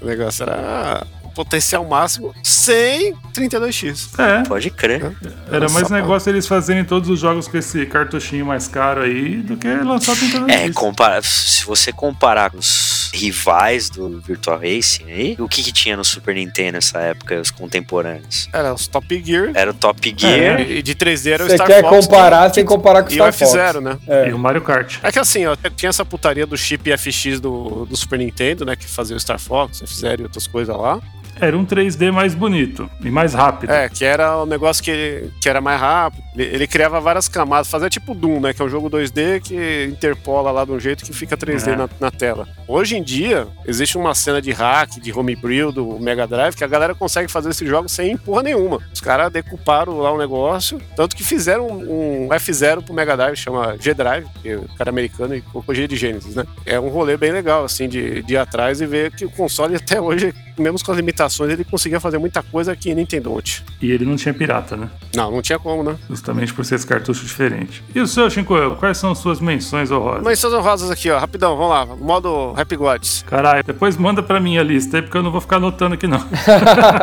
O 0.00 0.04
negócio 0.04 0.42
era 0.42 1.06
potencial 1.30 1.84
máximo 1.84 2.34
sem 2.42 3.14
32x. 3.34 4.08
É, 4.18 4.42
pode 4.46 4.70
crer. 4.70 5.12
era 5.48 5.68
mais 5.68 5.82
Nossa, 5.82 5.94
negócio 5.94 6.30
eles 6.30 6.46
fazerem 6.46 6.84
todos 6.84 7.08
os 7.08 7.18
jogos 7.20 7.48
com 7.48 7.56
esse 7.56 7.86
cartuchinho 7.86 8.44
mais 8.46 8.68
caro 8.68 9.02
aí 9.02 9.36
do 9.36 9.56
que 9.56 9.68
lançar 9.68 10.16
tentando 10.16 10.50
É, 10.50 10.70
compara 10.72 11.20
se 11.22 11.64
você 11.64 11.92
comparar 11.92 12.50
com 12.50 12.58
os 12.58 13.10
rivais 13.12 13.90
do 13.90 14.20
Virtual 14.20 14.56
Racing 14.58 15.04
aí, 15.10 15.36
o 15.38 15.48
que 15.48 15.62
que 15.62 15.72
tinha 15.72 15.96
no 15.96 16.04
Super 16.04 16.34
Nintendo 16.34 16.72
nessa 16.74 16.98
época, 17.00 17.40
os 17.40 17.50
contemporâneos? 17.50 18.48
Era 18.52 18.72
os 18.72 18.86
Top 18.86 19.22
Gear. 19.24 19.50
Era 19.54 19.70
o 19.72 19.74
Top 19.74 20.14
Gear. 20.16 20.60
E 20.60 20.80
de 20.82 20.94
3D 20.94 21.32
era 21.32 21.44
o 21.44 21.48
Você 21.48 21.54
Star 21.56 21.66
quer 21.66 21.82
Fox. 21.82 22.06
comparar 22.06 22.48
que- 22.48 22.54
sem 22.54 22.64
comparar 22.64 23.02
com 23.02 23.10
E 23.10 23.20
o 23.20 23.32
Star 23.32 23.32
Fox. 23.32 23.52
F0, 23.52 23.80
né? 23.80 23.98
E 24.06 24.30
É. 24.30 24.34
o 24.34 24.38
Mario 24.38 24.62
Kart. 24.62 24.98
É 25.02 25.10
que 25.10 25.18
assim, 25.18 25.44
ó, 25.46 25.56
tinha 25.74 25.88
essa 25.90 26.04
putaria 26.04 26.46
do 26.46 26.56
chip 26.56 26.88
FX 26.90 27.40
do, 27.40 27.84
do 27.86 27.96
Super 27.96 28.18
Nintendo, 28.20 28.64
né? 28.64 28.76
Que 28.76 28.86
fazia 28.86 29.16
o 29.16 29.20
Star 29.20 29.38
Fox, 29.40 29.82
F0 29.82 30.20
e 30.20 30.22
outras 30.22 30.46
coisas 30.46 30.76
lá. 30.76 31.00
Era 31.40 31.56
um 31.56 31.64
3D 31.64 32.12
mais 32.12 32.34
bonito 32.34 32.88
e 33.02 33.10
mais 33.10 33.34
rápido. 33.34 33.70
É, 33.70 33.88
que 33.88 34.04
era 34.04 34.36
o 34.38 34.46
negócio 34.46 34.82
que, 34.82 35.30
que 35.40 35.48
era 35.48 35.60
mais 35.60 35.80
rápido. 35.80 36.22
Ele, 36.34 36.44
ele 36.54 36.66
criava 36.66 37.00
várias 37.00 37.28
camadas, 37.28 37.68
fazia 37.68 37.88
tipo 37.88 38.14
Doom, 38.14 38.40
né? 38.40 38.52
Que 38.52 38.60
é 38.62 38.64
um 38.64 38.68
jogo 38.68 38.90
2D 38.90 39.40
que 39.40 39.88
interpola 39.90 40.50
lá 40.50 40.64
de 40.64 40.72
um 40.72 40.78
jeito 40.80 41.04
que 41.04 41.12
fica 41.12 41.36
3D 41.36 41.72
É. 41.72 41.76
na, 41.76 41.88
na 41.98 42.10
tela. 42.10 42.46
Hoje 42.68 42.96
em 42.96 43.02
dia, 43.02 43.46
existe 43.66 43.96
uma 43.96 44.14
cena 44.14 44.40
de 44.40 44.50
hack, 44.52 45.00
de 45.00 45.12
homebrew 45.12 45.72
do 45.72 45.98
Mega 45.98 46.26
Drive, 46.26 46.54
que 46.54 46.64
a 46.64 46.68
galera 46.68 46.94
consegue 46.94 47.30
fazer 47.30 47.50
esse 47.50 47.66
jogo 47.66 47.88
sem 47.88 48.16
porra 48.16 48.42
nenhuma. 48.42 48.78
Os 48.92 49.00
caras 49.00 49.32
decuparam 49.32 49.98
lá 49.98 50.12
o 50.12 50.18
negócio, 50.18 50.80
tanto 50.96 51.16
que 51.16 51.24
fizeram 51.24 51.66
um, 51.68 52.26
um 52.26 52.28
F0 52.28 52.82
pro 52.84 52.94
Mega 52.94 53.16
Drive, 53.16 53.36
chama 53.36 53.76
G-Drive, 53.78 54.26
que 54.42 54.54
o 54.56 54.68
cara 54.76 54.90
é 54.90 54.92
americano 54.92 55.34
e 55.34 55.40
colocou 55.40 55.74
G 55.74 55.86
de 55.88 55.96
Genesis, 55.96 56.34
né? 56.34 56.44
É 56.66 56.78
um 56.78 56.88
rolê 56.88 57.16
bem 57.16 57.32
legal, 57.32 57.64
assim, 57.64 57.88
de, 57.88 58.22
de 58.22 58.34
ir 58.34 58.36
atrás 58.36 58.80
e 58.80 58.86
ver 58.86 59.10
que 59.12 59.24
o 59.24 59.30
console 59.30 59.74
até 59.76 60.00
hoje, 60.00 60.34
mesmo 60.58 60.78
com 60.84 60.92
as 60.92 60.96
limitações, 60.96 61.29
ele 61.50 61.64
conseguia 61.64 62.00
fazer 62.00 62.18
muita 62.18 62.42
coisa 62.42 62.74
que 62.74 62.94
Nintendo 62.94 63.30
não 63.30 63.40
tinha. 63.40 63.64
E 63.80 63.90
ele 63.90 64.04
não 64.04 64.16
tinha 64.16 64.34
pirata, 64.34 64.76
né? 64.76 64.88
Não, 65.14 65.30
não 65.30 65.42
tinha 65.42 65.58
como, 65.58 65.82
né? 65.82 65.96
Justamente 66.08 66.52
por 66.52 66.64
ser 66.64 66.76
esse 66.76 66.86
cartucho 66.86 67.24
diferente. 67.24 67.82
E 67.94 68.00
o 68.00 68.06
seu, 68.06 68.28
Shinko, 68.28 68.76
quais 68.76 68.98
são 68.98 69.14
suas 69.14 69.40
menções 69.40 69.90
honrosas? 69.90 70.38
Suas 70.38 70.54
honrosas 70.54 70.90
aqui, 70.90 71.10
ó, 71.10 71.18
rapidão, 71.18 71.56
vamos 71.56 71.70
lá. 71.70 71.86
Modo 71.96 72.54
Happy 72.56 72.76
Gods. 72.76 73.24
Caralho, 73.28 73.62
depois 73.62 73.96
manda 73.96 74.22
pra 74.22 74.40
mim 74.40 74.58
a 74.58 74.62
lista 74.62 74.96
aí, 74.96 75.02
porque 75.02 75.16
eu 75.16 75.22
não 75.22 75.30
vou 75.30 75.40
ficar 75.40 75.56
anotando 75.56 75.94
aqui, 75.94 76.06
não. 76.06 76.20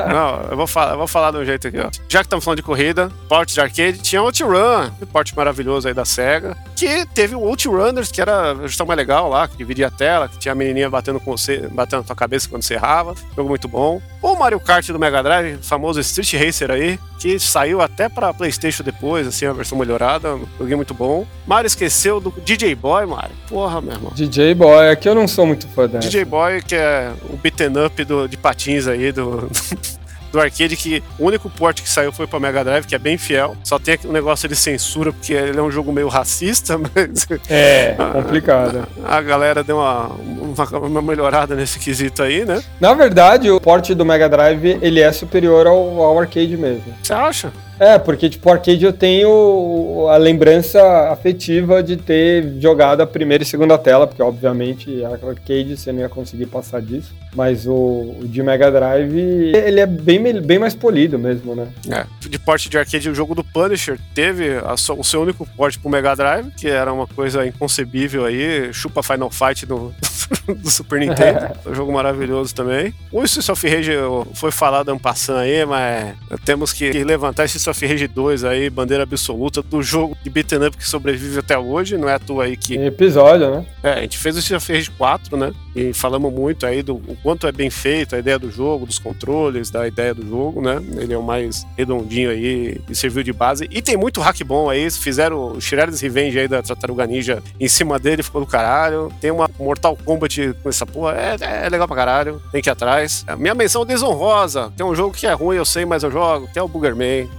Não, 0.08 0.52
eu 0.52 0.58
vou 0.58 0.68
falar, 0.68 0.94
eu 0.94 0.98
vou 0.98 1.08
falar 1.08 1.32
de 1.32 1.38
um 1.38 1.46
jeito 1.46 1.68
aqui, 1.68 1.80
ó. 1.80 1.90
Já 2.08 2.20
que 2.20 2.26
estamos 2.26 2.44
falando 2.44 2.58
de 2.58 2.64
corrida, 2.64 3.12
porte 3.28 3.54
de 3.54 3.62
arcade, 3.62 4.00
tinha 4.00 4.22
OutRun, 4.22 4.90
um 5.02 5.06
porte 5.06 5.36
maravilhoso 5.36 5.88
aí 5.88 5.94
da 5.94 6.06
SEGA, 6.06 6.56
que 6.76 7.06
teve 7.08 7.36
o 7.36 7.42
OutRunners, 7.42 8.12
que 8.12 8.22
era 8.22 8.52
a 8.52 8.68
gestão 8.68 8.86
mais 8.86 8.98
legal 8.98 9.30
lá, 9.30 9.48
que 9.48 9.58
dividia 9.58 9.88
a 9.88 9.92
tela, 9.92 10.28
que 10.28 10.38
tinha 10.38 10.52
a 10.52 10.56
menininha 10.56 10.90
batendo 10.90 11.20
com 11.20 11.36
você, 11.36 11.68
batendo 11.72 12.00
na 12.00 12.06
tua 12.06 12.16
cabeça 12.16 12.48
quando 12.50 12.64
você 12.64 12.74
errava. 12.76 13.14
Jogo 13.36 13.50
muito 13.50 13.68
bom. 13.68 14.02
O 14.22 14.36
Mario 14.36 14.60
Kart 14.60 14.88
do 14.88 14.98
Mega 15.00 15.22
Drive, 15.22 15.60
famoso 15.62 16.00
Street 16.00 16.34
Racer 16.34 16.72
aí, 16.72 17.00
que 17.20 17.40
saiu 17.40 17.82
até 17.82 18.10
pra 18.10 18.34
PlayStation 18.34 18.84
depois, 18.84 19.28
assim, 19.28 19.46
a 19.46 19.54
versão 19.54 19.78
melhorada. 19.78 20.36
Um 20.36 20.46
joguinho 20.58 20.78
muito 20.78 20.94
bom. 20.94 21.26
Mario 21.46 21.68
esqueceu 21.68 22.20
do 22.20 22.34
DJ 22.44 22.74
Boy, 22.76 23.06
Mario. 23.06 23.36
Porra, 23.48 23.80
meu 23.80 23.94
irmão. 23.94 24.12
DJ 24.16 24.56
Boy, 24.56 24.90
aqui 24.90 25.08
eu 25.08 25.16
não 25.16 25.28
sou 25.28 25.46
muito 25.46 25.68
fã 25.68 25.88
dessa. 25.88 26.08
DJ 26.08 26.26
Boy, 26.26 26.62
que 26.62 26.76
é 26.76 27.12
o 27.30 27.38
beaten 27.38 27.86
up 27.86 28.04
do, 28.04 28.28
de 28.28 28.38
patins 28.38 28.88
aí 28.88 29.12
do, 29.12 29.50
do 30.38 30.42
arcade, 30.42 30.76
que 30.78 31.04
o 31.18 31.26
único 31.26 31.50
porte 31.50 31.82
que 31.82 31.90
saiu 31.90 32.12
foi 32.12 32.28
pra 32.28 32.40
Mega 32.40 32.64
Drive, 32.64 32.86
que 32.86 32.94
é 32.96 33.00
bem 33.00 33.18
fiel. 33.18 33.58
Só 33.64 33.80
tem 33.80 33.98
um 34.06 34.12
negócio 34.12 34.48
de 34.48 34.56
censura, 34.56 35.12
porque 35.12 35.34
ele 35.34 35.58
é 35.58 35.62
um 35.62 35.72
jogo 35.72 35.92
meio 35.92 36.08
racista, 36.08 36.78
mas 36.96 37.28
É, 37.50 37.96
complicado. 38.14 38.88
a 39.04 39.22
galera 39.22 39.64
deu 39.64 39.78
uma, 39.78 40.08
uma, 40.08 40.78
uma 40.88 41.02
melhorada 41.02 41.56
nesse 41.56 41.80
quesito 41.80 42.22
aí, 42.22 42.46
né? 42.46 42.62
Na 42.80 42.94
verdade, 42.94 43.50
o 43.50 43.60
porte 43.60 43.96
do 43.96 44.06
Mega 44.06 44.30
Drive, 44.30 44.78
ele 44.82 45.00
é 45.00 45.12
superior 45.12 45.66
ao, 45.66 46.02
ao 46.02 46.20
arcade 46.20 46.56
mesmo. 46.56 46.94
Você 47.02 47.14
acha? 47.14 47.52
É, 47.80 47.98
porque, 48.00 48.30
tipo, 48.30 48.50
o 48.50 48.52
arcade 48.52 48.84
eu 48.84 48.94
tenho 48.94 50.08
a 50.10 50.18
lembrança 50.18 50.82
afetiva 51.12 51.84
de 51.84 51.98
ter 51.98 52.60
jogado 52.60 53.02
a 53.02 53.08
primeira 53.08 53.44
e 53.44 53.46
segunda 53.46 53.78
tela, 53.78 54.08
porque, 54.08 54.22
obviamente, 54.22 55.04
arcade 55.06 55.78
você 55.78 55.92
não 55.92 56.00
ia 56.00 56.10
conseguir 56.10 56.48
passar 56.48 56.82
disso. 56.82 57.14
Mas 57.36 57.68
o, 57.68 58.16
o 58.20 58.28
de 58.28 58.42
Mega 58.42 58.72
Drive, 58.72 59.16
ele 59.56 59.80
é 59.80 59.86
bem, 59.86 60.42
bem 60.42 60.58
mais 60.58 60.74
polido 60.74 61.20
mesmo, 61.20 61.56
né? 61.56 61.68
É. 61.90 62.06
De 62.28 62.40
porte 62.40 62.70
de 62.70 62.78
arcade, 62.78 63.10
o 63.10 63.16
jogo 63.16 63.36
do 63.36 63.44
Punisher 63.44 64.00
teve 64.16 64.58
a 64.58 64.74
o 64.74 65.04
seu 65.04 65.22
único 65.22 65.46
porte 65.56 65.78
pro 65.78 65.90
Mega 65.90 66.16
Drive, 66.16 66.50
que 66.52 66.68
era 66.68 66.92
uma 66.92 67.06
coisa 67.06 67.46
inconcebível 67.46 68.26
aí, 68.26 68.74
chupa 68.74 69.04
Final 69.04 69.30
Fight 69.30 69.66
do, 69.66 69.94
do 70.48 70.70
Super 70.70 71.00
Nintendo. 71.00 71.50
um 71.66 71.76
jogo 71.76 71.92
maravilhoso 71.92 72.54
também. 72.54 72.94
O 73.12 73.24
Streets 73.24 73.50
of 73.50 73.68
Rage 73.68 73.92
foi 74.34 74.52
falado 74.52 74.94
um 74.94 74.98
passando 74.98 75.40
aí, 75.40 75.66
mas 75.66 76.16
temos 76.46 76.74
que 76.74 76.92
levantar 77.04 77.46
esse 77.46 77.60
Streets 77.68 77.70
of 77.70 77.86
Rage 77.86 78.08
2 78.08 78.44
aí, 78.44 78.70
bandeira 78.70 79.04
absoluta 79.04 79.62
do 79.62 79.82
jogo 79.82 80.18
de 80.24 80.30
beat'em 80.30 80.66
up 80.66 80.78
que 80.78 80.88
sobrevive 80.88 81.40
até 81.40 81.58
hoje. 81.58 81.98
Não 81.98 82.08
é 82.08 82.14
à 82.14 82.20
toa 82.20 82.46
aí 82.46 82.56
que. 82.56 82.78
Tem 82.78 82.86
episódio, 82.86 83.50
né? 83.52 83.66
É, 83.84 83.92
a 83.94 84.02
gente 84.02 84.18
fez 84.18 84.36
o 84.36 84.40
Streets 84.40 84.64
of 84.64 84.74
Rage 84.74 84.92
4, 84.92 85.38
né? 85.38 85.54
E 85.76 85.94
falamos 85.94 86.34
muito 86.34 86.66
aí 86.66 86.82
do 86.82 86.98
quanto 87.22 87.48
é 87.48 87.52
bem 87.52 87.70
feito 87.70 88.16
a 88.16 88.20
ideia 88.20 88.40
do 88.40 88.50
jogo, 88.50 88.86
dos 88.86 89.00
controles, 89.00 89.70
da 89.70 89.88
ideia 89.88 90.14
do 90.14 90.28
jogo, 90.28 90.62
né? 90.62 90.82
Ele 90.98 91.14
é 91.14 91.18
o 91.18 91.24
mais 91.24 91.66
redondinho 91.78 92.30
aí 92.30 92.80
e 92.90 92.96
serviu 92.96 93.24
de 93.24 93.34
base. 93.34 93.68
E 93.70 93.82
tem 93.82 93.98
muito 93.98 94.22
hack 94.22 94.42
bom 94.44 94.70
aí. 94.70 94.90
Fizeram 94.90 95.54
o 95.54 95.62
Shredder's 95.62 96.02
Revenge 96.02 96.40
aí 96.40 96.48
da 96.48 96.62
Tartaruga 96.62 97.06
Ninja 97.06 97.44
em 97.60 97.68
cima 97.68 98.00
dele, 98.00 98.24
ficou 98.24 98.42
do 98.42 98.48
caralho. 98.48 99.12
Tem 99.22 99.32
uma 99.32 99.50
Mortal 99.60 99.98
Kombat 100.04 100.56
com 100.64 100.70
essa 100.70 100.86
porra, 100.86 101.14
é, 101.14 101.66
é 101.66 101.70
legal 101.70 101.88
pra 101.88 101.96
caralho. 101.96 102.42
Tem 102.52 102.62
que 102.62 102.70
ir 102.70 102.72
atrás. 102.72 103.24
A 103.28 103.36
minha 103.36 103.54
menção 103.54 103.86
desonrosa. 103.86 104.72
Tem 104.76 104.86
um 104.86 104.96
jogo 104.96 105.14
que 105.14 105.28
é 105.28 105.34
ruim, 105.34 105.58
eu 105.58 105.66
sei, 105.66 105.86
mas 105.86 106.04
eu 106.04 106.12
jogo. 106.12 106.50
Tem 106.54 106.62
o 106.62 106.68
Boogerman. 106.68 107.30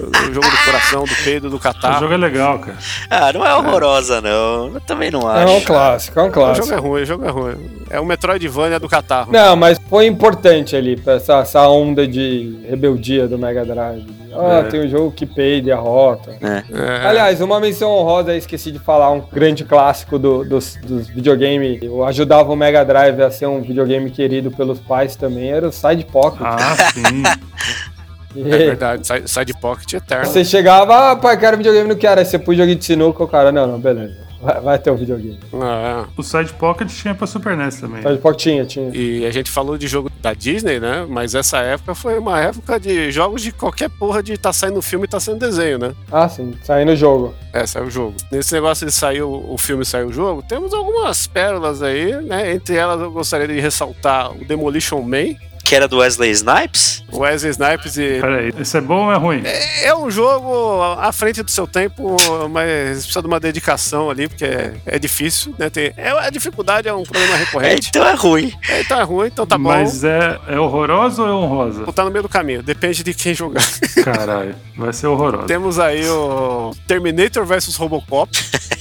O 0.00 0.32
jogo 0.34 0.50
do 0.50 0.64
coração, 0.64 1.04
do 1.04 1.14
peido, 1.24 1.50
do 1.50 1.58
catar. 1.58 1.96
O 1.96 2.00
jogo 2.00 2.14
é 2.14 2.16
legal, 2.16 2.58
cara. 2.58 2.76
Ah, 3.10 3.32
não 3.32 3.46
é 3.46 3.54
horrorosa, 3.54 4.20
não. 4.20 4.74
Eu 4.74 4.80
também 4.80 5.10
não 5.10 5.26
acho. 5.28 5.48
É 5.48 5.56
um 5.56 5.60
clássico, 5.60 6.18
é 6.18 6.22
um 6.22 6.26
O 6.28 6.30
clássico. 6.32 6.66
jogo 6.66 6.78
é 6.78 6.80
ruim, 6.88 7.02
o 7.02 7.06
jogo 7.06 7.24
é 7.24 7.30
ruim. 7.30 7.70
É 7.90 8.00
o 8.00 8.04
Metroidvania 8.06 8.80
do 8.80 8.88
catarro. 8.88 9.30
Não, 9.32 9.54
mas 9.56 9.78
foi 9.88 10.06
importante 10.06 10.74
ali, 10.74 10.96
pra 10.96 11.14
essa, 11.14 11.34
essa 11.38 11.68
onda 11.68 12.06
de 12.06 12.58
rebeldia 12.68 13.28
do 13.28 13.38
Mega 13.38 13.64
Drive. 13.64 14.06
Ah, 14.36 14.58
É. 14.58 14.62
tem 14.64 14.80
um 14.84 14.88
jogo 14.88 15.12
que 15.12 15.24
peide 15.26 15.70
a 15.70 15.76
rota. 15.76 16.36
É. 16.42 17.06
Aliás, 17.06 17.40
uma 17.40 17.60
menção 17.60 17.92
honrosa, 17.92 18.34
esqueci 18.34 18.72
de 18.72 18.80
falar, 18.80 19.12
um 19.12 19.20
grande 19.32 19.64
clássico 19.64 20.18
do- 20.18 20.44
dos, 20.44 20.74
dos 20.82 21.06
videogames. 21.08 21.80
Eu 21.80 22.04
ajudava 22.04 22.52
o 22.52 22.56
Mega 22.56 22.84
Drive 22.84 23.22
a 23.22 23.30
ser 23.30 23.46
um 23.46 23.60
videogame 23.62 24.10
querido 24.10 24.50
pelos 24.50 24.80
pais 24.80 25.14
também, 25.14 25.50
era 25.52 25.68
o 25.68 25.72
Side 25.72 26.04
Pocket. 26.06 26.40
Ah, 26.44 26.74
sim. 26.92 27.22
E 28.34 28.42
É 28.42 28.56
verdade, 28.58 29.06
Side- 29.06 29.28
Side 29.30 29.54
Pocket 29.60 29.92
eterno. 29.94 30.26
Você 30.26 30.44
chegava, 30.44 31.12
ah, 31.12 31.16
pai, 31.16 31.38
quero 31.38 31.56
videogame, 31.56 31.88
não 31.88 31.96
quero. 31.96 32.20
Aí 32.20 32.26
você 32.26 32.38
pôs 32.38 32.56
joguinho 32.58 32.76
de 32.78 32.84
sinuca, 32.84 33.22
o 33.22 33.28
cara, 33.28 33.50
não, 33.52 33.66
não, 33.66 33.78
beleza. 33.78 34.24
Vai, 34.42 34.60
vai 34.60 34.78
ter 34.78 34.90
um 34.90 34.96
videogame. 34.96 35.40
É. 35.54 36.04
O 36.18 36.22
Side 36.22 36.52
Pocket 36.52 36.88
tinha 36.90 37.14
pra 37.14 37.26
Super 37.26 37.56
NES 37.56 37.80
também. 37.80 38.02
Side 38.02 38.18
Pocket 38.18 38.40
tinha, 38.42 38.64
tinha. 38.66 38.90
E 38.94 39.24
a 39.24 39.30
gente 39.30 39.50
falou 39.50 39.78
de 39.78 39.86
jogo 39.86 40.10
da 40.20 40.34
Disney, 40.34 40.78
né? 40.78 41.06
Mas 41.08 41.34
essa 41.34 41.58
época 41.60 41.94
foi 41.94 42.18
uma 42.18 42.38
época 42.38 42.78
de 42.78 43.10
jogos 43.10 43.40
de 43.40 43.52
qualquer 43.52 43.88
porra 43.88 44.22
de 44.22 44.36
tá 44.36 44.52
saindo 44.52 44.82
filme 44.82 45.06
e 45.06 45.08
tá 45.08 45.18
saindo 45.18 45.38
desenho, 45.40 45.78
né? 45.78 45.92
Ah, 46.12 46.28
sim, 46.28 46.52
saindo 46.62 46.92
o 46.92 46.96
jogo. 46.96 47.34
É, 47.54 47.66
saiu 47.66 47.86
o 47.86 47.90
jogo. 47.90 48.14
Nesse 48.30 48.52
negócio 48.52 48.84
de 48.86 48.92
sair 48.92 49.22
o, 49.22 49.46
o 49.50 49.56
filme 49.56 49.82
e 49.82 49.86
sair 49.86 50.04
o 50.04 50.12
jogo, 50.12 50.42
temos 50.46 50.74
algumas 50.74 51.26
pérolas 51.26 51.82
aí, 51.82 52.12
né? 52.22 52.52
Entre 52.52 52.76
elas 52.76 53.00
eu 53.00 53.10
gostaria 53.10 53.48
de 53.48 53.58
ressaltar 53.60 54.30
o 54.32 54.44
Demolition 54.44 55.00
Man, 55.00 55.36
Que 55.64 55.74
era 55.74 55.88
do 55.88 55.98
Wesley 55.98 56.30
Snipes? 56.30 57.02
Wesley 57.10 57.50
Snipes 57.50 57.96
e 57.96 58.20
Peraí, 58.20 58.52
esse 58.60 58.76
é 58.76 58.80
bom 58.82 59.06
ou 59.06 59.12
é 59.12 59.16
ruim? 59.16 59.42
É 59.82 59.94
um 59.94 60.10
jogo 60.10 60.82
à 60.98 61.10
frente 61.10 61.42
do 61.42 61.50
seu 61.50 61.66
tempo, 61.66 62.16
mas 62.50 62.98
precisa 62.98 63.22
de 63.22 63.26
uma 63.26 63.40
dedicação 63.40 64.10
ali, 64.10 64.28
porque 64.28 64.44
é, 64.44 64.74
é 64.84 64.98
difícil, 64.98 65.54
né? 65.58 65.70
Tem, 65.70 65.92
é, 65.96 66.10
a 66.10 66.28
dificuldade 66.28 66.86
é 66.86 66.92
um 66.92 67.02
problema 67.02 67.34
É, 67.34 67.36
recorrente. 67.38 67.88
então 67.88 68.06
é 68.06 68.14
ruim. 68.14 68.52
É, 68.68 68.80
então 68.82 69.00
é 69.00 69.02
ruim, 69.04 69.26
então 69.28 69.46
tá 69.46 69.56
bom. 69.56 69.70
Mas 69.70 70.04
é, 70.04 70.38
é 70.48 70.60
horrorosa 70.60 71.22
ou 71.22 71.28
é 71.28 71.32
honrosa? 71.32 71.92
Tá 71.92 72.04
no 72.04 72.10
meio 72.10 72.22
do 72.24 72.28
caminho, 72.28 72.62
depende 72.62 73.02
de 73.02 73.14
quem 73.14 73.32
jogar. 73.34 73.64
Caralho, 74.04 74.54
vai 74.76 74.92
ser 74.92 75.06
horrorosa. 75.06 75.46
Temos 75.46 75.78
aí 75.78 76.06
o 76.06 76.72
Terminator 76.86 77.46
vs 77.46 77.74
Robocop, 77.76 78.30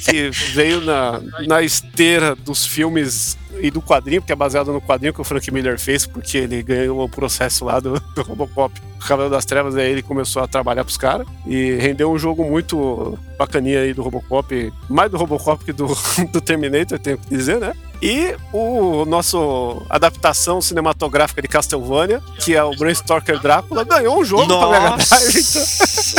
que 0.06 0.30
veio 0.54 0.82
na, 0.82 1.22
na 1.48 1.62
esteira 1.62 2.36
dos 2.36 2.66
filmes 2.66 3.38
e 3.62 3.70
do 3.72 3.82
quadrinho, 3.82 4.22
porque 4.22 4.34
é 4.34 4.36
baseado 4.36 4.72
no 4.74 4.82
quadrinho 4.82 5.14
que 5.14 5.22
o 5.22 5.24
Frank 5.24 5.50
Miller 5.52 5.80
fez, 5.80 6.06
porque 6.06 6.38
ele 6.38 6.62
ganhou 6.64 7.04
o 7.04 7.10
processo 7.10 7.66
lá 7.66 7.80
do, 7.80 8.00
do 8.16 8.22
Robocop. 8.24 8.80
O 8.96 9.06
Cavaleiro 9.06 9.32
das 9.36 9.46
Trevas, 9.46 9.76
aí 9.76 9.92
ele 9.92 10.02
começou 10.02 10.42
a 10.42 10.48
trabalhar 10.48 10.84
pros 10.84 10.98
caras 10.98 11.28
e 11.46 11.74
rendeu 11.76 12.12
um 12.12 12.18
jogo 12.18 12.44
muito 12.46 13.18
bacaninha 13.38 13.82
aí 13.82 13.94
do 13.94 14.02
Robocop, 14.02 14.72
mais 14.90 15.12
do 15.12 15.18
Robocop 15.18 15.64
que 15.66 15.74
do, 15.74 15.88
do 16.32 16.40
Terminator, 16.42 16.98
tenho 17.00 17.18
que 17.18 17.28
dizer, 17.30 17.60
né? 17.60 17.74
E 18.02 18.36
o 18.52 19.06
nosso 19.06 19.82
adaptação 19.90 20.60
cinematográfica 20.62 21.42
de 21.42 21.48
Castlevania, 21.48 22.22
que 22.40 22.54
é 22.56 22.64
o 22.64 22.76
Bram 22.76 22.94
Stoker 22.94 23.40
Drácula, 23.40 23.84
ganhou 23.86 24.20
um 24.20 24.26
jogo 24.26 24.46
pra 24.48 24.70
Mega 24.70 24.90
Nossa 24.90 25.16
Drive. 25.20 25.40
então- 25.40 25.64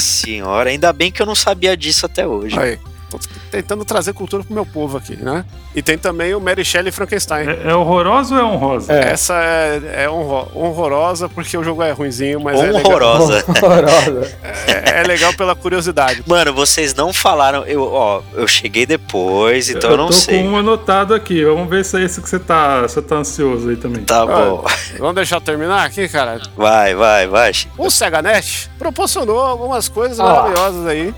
senhora, 0.01 0.71
ainda 0.71 0.93
bem 0.93 1.13
que 1.13 1.21
eu 1.21 1.27
não 1.27 1.35
sabia 1.35 1.77
disso 1.77 2.07
até 2.07 2.27
hoje. 2.27 2.59
Aí, 2.59 2.79
tô 3.19 3.29
tentando 3.51 3.85
trazer 3.85 4.13
cultura 4.13 4.43
pro 4.45 4.55
meu 4.55 4.65
povo 4.67 4.99
aqui, 4.99 5.17
né? 5.17 5.45
E 5.75 5.83
tem 5.83 5.97
também 5.99 6.35
o 6.35 6.41
Mary 6.41 6.65
Shelley 6.65 6.93
Frankenstein. 6.93 7.49
É, 7.49 7.71
é 7.71 7.75
horrorosa 7.75 8.35
ou 8.35 8.41
é 8.41 8.45
honrosa? 8.45 8.93
É. 8.93 9.13
Essa 9.13 9.35
é, 9.35 10.05
é 10.05 10.11
honro- 10.11 10.49
honrorosa 10.55 11.29
porque 11.29 11.57
o 11.57 11.65
jogo 11.65 11.83
é 11.83 11.91
ruinzinho, 11.93 12.41
mas 12.41 12.59
é 12.61 12.67
legal, 12.67 12.81
Horrorosa. 12.85 13.45
Horrorosa. 13.63 14.37
é, 14.67 15.01
é 15.01 15.03
legal 15.05 15.33
pela 15.35 15.55
curiosidade. 15.55 16.23
Mano, 16.27 16.53
vocês 16.53 16.95
não 16.95 17.13
falaram. 17.13 17.65
Eu, 17.65 17.83
ó, 17.93 18.23
eu 18.35 18.47
cheguei 18.47 18.87
depois, 18.87 19.69
então 19.69 19.91
eu, 19.91 19.97
não 19.97 20.07
tô 20.07 20.13
sei. 20.13 20.43
com 20.43 20.49
um 20.51 20.57
anotado 20.57 21.15
aqui. 21.15 21.45
Vamos 21.45 21.69
ver 21.69 21.85
se 21.85 21.97
é 21.99 22.05
esse 22.05 22.21
que 22.21 22.29
você 22.29 22.39
tá, 22.39 22.83
você 22.83 23.01
tá 23.03 23.17
ansioso 23.17 23.69
aí 23.71 23.77
também. 23.77 24.05
Tá 24.05 24.25
bom. 24.27 24.65
Vamos 24.99 25.15
deixar 25.15 25.37
eu 25.37 25.41
terminar 25.41 25.85
aqui, 25.85 26.09
cara? 26.09 26.41
Vai, 26.57 26.95
vai, 26.95 27.27
vai. 27.27 27.53
O 27.77 27.91
Sega 27.91 28.23
NET 28.23 28.71
proporcionou 28.79 29.41
algumas 29.41 29.89
coisas 29.89 30.19
Ah. 30.21 30.25
maravilhosas 30.25 30.87
aí. 30.87 31.15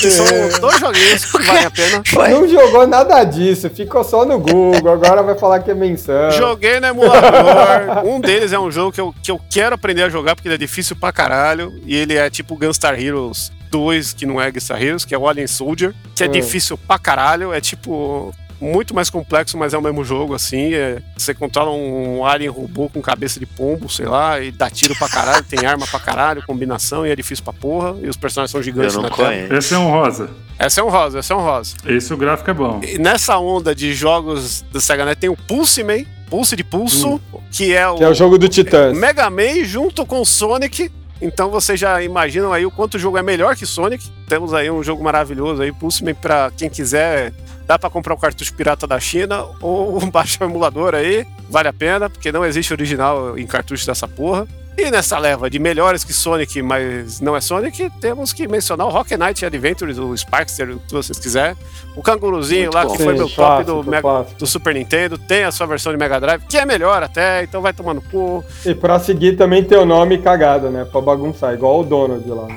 Que 0.00 0.10
são 0.10 0.26
dois 0.60 0.78
joguinhos 0.78 1.24
que 1.24 1.42
valem 1.42 1.64
a 1.64 1.70
pena. 1.70 2.02
Vai. 2.12 2.30
Não 2.32 2.46
jogou 2.48 2.86
nada 2.86 3.24
disso, 3.24 3.68
ficou 3.70 4.04
só 4.04 4.24
no 4.24 4.38
Google, 4.38 4.92
agora 4.92 5.22
vai 5.22 5.36
falar 5.38 5.60
que 5.60 5.70
é 5.70 5.74
menção. 5.74 6.30
Joguei 6.32 6.78
no 6.80 6.86
emulador. 6.88 8.04
Um 8.04 8.20
deles 8.20 8.52
é 8.52 8.58
um 8.58 8.70
jogo 8.70 8.92
que 8.92 9.00
eu, 9.00 9.14
que 9.22 9.30
eu 9.30 9.40
quero 9.50 9.74
aprender 9.74 10.02
a 10.02 10.08
jogar 10.08 10.34
porque 10.34 10.48
ele 10.48 10.54
é 10.54 10.58
difícil 10.58 10.94
pra 10.96 11.12
caralho. 11.12 11.72
E 11.86 11.96
ele 11.96 12.14
é 12.16 12.28
tipo 12.30 12.56
Gunstar 12.56 12.98
Heroes 13.00 13.50
2, 13.70 14.12
que 14.12 14.26
não 14.26 14.40
é 14.40 14.50
Gunstar 14.50 14.82
Heroes, 14.82 15.04
que 15.04 15.14
é 15.14 15.18
o 15.18 15.26
Alien 15.26 15.46
Soldier, 15.46 15.94
que 16.14 16.22
é 16.22 16.26
Hum. 16.26 16.30
difícil 16.30 16.76
pra 16.76 16.98
caralho. 16.98 17.52
É 17.52 17.60
tipo. 17.60 18.32
Muito 18.62 18.94
mais 18.94 19.10
complexo, 19.10 19.58
mas 19.58 19.74
é 19.74 19.78
o 19.78 19.82
mesmo 19.82 20.04
jogo, 20.04 20.34
assim. 20.34 20.72
é- 20.72 21.02
você 21.16 21.34
controla 21.34 21.72
um 21.72 22.24
alien 22.24 22.48
robô 22.48 22.88
com 22.88 23.02
cabeça 23.02 23.40
de 23.40 23.46
pombo, 23.46 23.88
sei 23.88 24.06
lá, 24.06 24.38
e 24.40 24.52
dá 24.52 24.70
tiro 24.70 24.94
pra 24.96 25.08
caralho, 25.08 25.42
tem 25.44 25.66
arma 25.66 25.84
pra 25.86 25.98
caralho, 25.98 26.42
combinação, 26.46 27.04
e 27.04 27.10
é 27.10 27.16
difícil 27.16 27.42
pra 27.42 27.52
porra. 27.52 27.96
E 28.00 28.08
os 28.08 28.16
personagens 28.16 28.52
são 28.52 28.62
gigantes 28.62 28.94
na 29.02 29.10
tela. 29.16 29.58
Esse 29.58 29.74
é 29.74 29.78
honrosa. 29.78 30.30
Essa 30.58 30.80
é 30.80 30.84
um 30.84 30.88
rosa, 30.90 31.18
essa 31.18 31.32
é 31.32 31.36
um 31.36 31.40
rosa. 31.40 31.74
Esse 31.84 32.14
o 32.14 32.16
gráfico 32.16 32.50
é 32.50 32.54
bom. 32.54 32.80
E 32.84 32.98
nessa 32.98 33.36
onda 33.38 33.74
de 33.74 33.92
jogos 33.92 34.62
do 34.70 34.80
Sega 34.80 35.04
NET 35.04 35.18
tem 35.18 35.28
o 35.30 35.36
Pulse 35.36 35.82
Man, 35.82 36.04
Pulse 36.30 36.54
de 36.54 36.62
Pulso, 36.62 37.20
que 37.50 37.74
é 37.74 37.88
o, 37.88 37.96
Que 37.96 38.04
é 38.04 38.08
o 38.08 38.14
jogo 38.14 38.38
do 38.38 38.48
Titãs. 38.48 38.96
Mega 38.96 39.28
Man 39.28 39.64
junto 39.64 40.06
com 40.06 40.24
Sonic. 40.24 40.88
Então 41.20 41.50
vocês 41.50 41.78
já 41.78 42.02
imaginam 42.02 42.52
aí 42.52 42.64
o 42.66 42.70
quanto 42.70 42.94
o 42.94 42.98
jogo 42.98 43.16
é 43.18 43.22
melhor 43.22 43.56
que 43.56 43.66
Sonic. 43.66 44.08
Temos 44.28 44.54
aí 44.54 44.70
um 44.70 44.82
jogo 44.82 45.02
maravilhoso 45.02 45.62
aí, 45.62 45.72
Pulse 45.72 46.04
Man 46.04 46.14
pra 46.14 46.52
quem 46.56 46.68
quiser. 46.70 47.32
Dá 47.72 47.78
pra 47.78 47.88
comprar 47.88 48.12
o 48.12 48.18
cartucho 48.18 48.52
pirata 48.52 48.86
da 48.86 49.00
China 49.00 49.46
ou 49.58 49.98
baixar 50.12 50.44
o 50.44 50.50
emulador 50.50 50.94
aí. 50.94 51.26
Vale 51.48 51.68
a 51.68 51.72
pena, 51.72 52.10
porque 52.10 52.30
não 52.30 52.44
existe 52.44 52.70
original 52.70 53.38
em 53.38 53.46
cartucho 53.46 53.86
dessa 53.86 54.06
porra. 54.06 54.46
E 54.76 54.90
nessa 54.90 55.18
leva 55.18 55.50
de 55.50 55.58
melhores 55.58 56.02
que 56.02 56.12
Sonic, 56.12 56.62
mas 56.62 57.20
não 57.20 57.36
é 57.36 57.40
Sonic, 57.40 57.90
temos 58.00 58.32
que 58.32 58.48
mencionar 58.48 58.86
o 58.86 58.90
Rock 58.90 59.16
Knight 59.16 59.44
Adventures, 59.44 59.98
o 59.98 60.16
Sparkster, 60.16 60.76
o 60.76 60.78
que 60.80 60.92
vocês 60.92 61.18
quiserem. 61.18 61.56
O 61.94 62.02
canguruzinho 62.02 62.62
Muito 62.62 62.74
lá, 62.74 62.84
bom. 62.84 62.92
que 62.92 63.02
foi 63.02 63.12
Sim, 63.12 63.18
meu 63.18 63.28
top 63.28 63.64
do, 63.64 63.84
Mega, 63.84 64.26
do 64.38 64.46
Super 64.46 64.74
Nintendo, 64.74 65.18
tem 65.18 65.44
a 65.44 65.52
sua 65.52 65.66
versão 65.66 65.92
de 65.92 65.98
Mega 65.98 66.18
Drive, 66.18 66.42
que 66.48 66.56
é 66.56 66.64
melhor 66.64 67.02
até, 67.02 67.42
então 67.42 67.60
vai 67.60 67.74
tomando 67.74 68.00
cu. 68.00 68.42
E 68.64 68.74
pra 68.74 68.98
seguir 68.98 69.36
também 69.36 69.62
tem 69.62 69.76
o 69.76 69.84
nome 69.84 70.16
cagado, 70.18 70.70
né? 70.70 70.86
Pra 70.90 71.02
bagunçar, 71.02 71.52
igual 71.52 71.80
o 71.80 71.84
Donald 71.84 72.26
lá. 72.26 72.48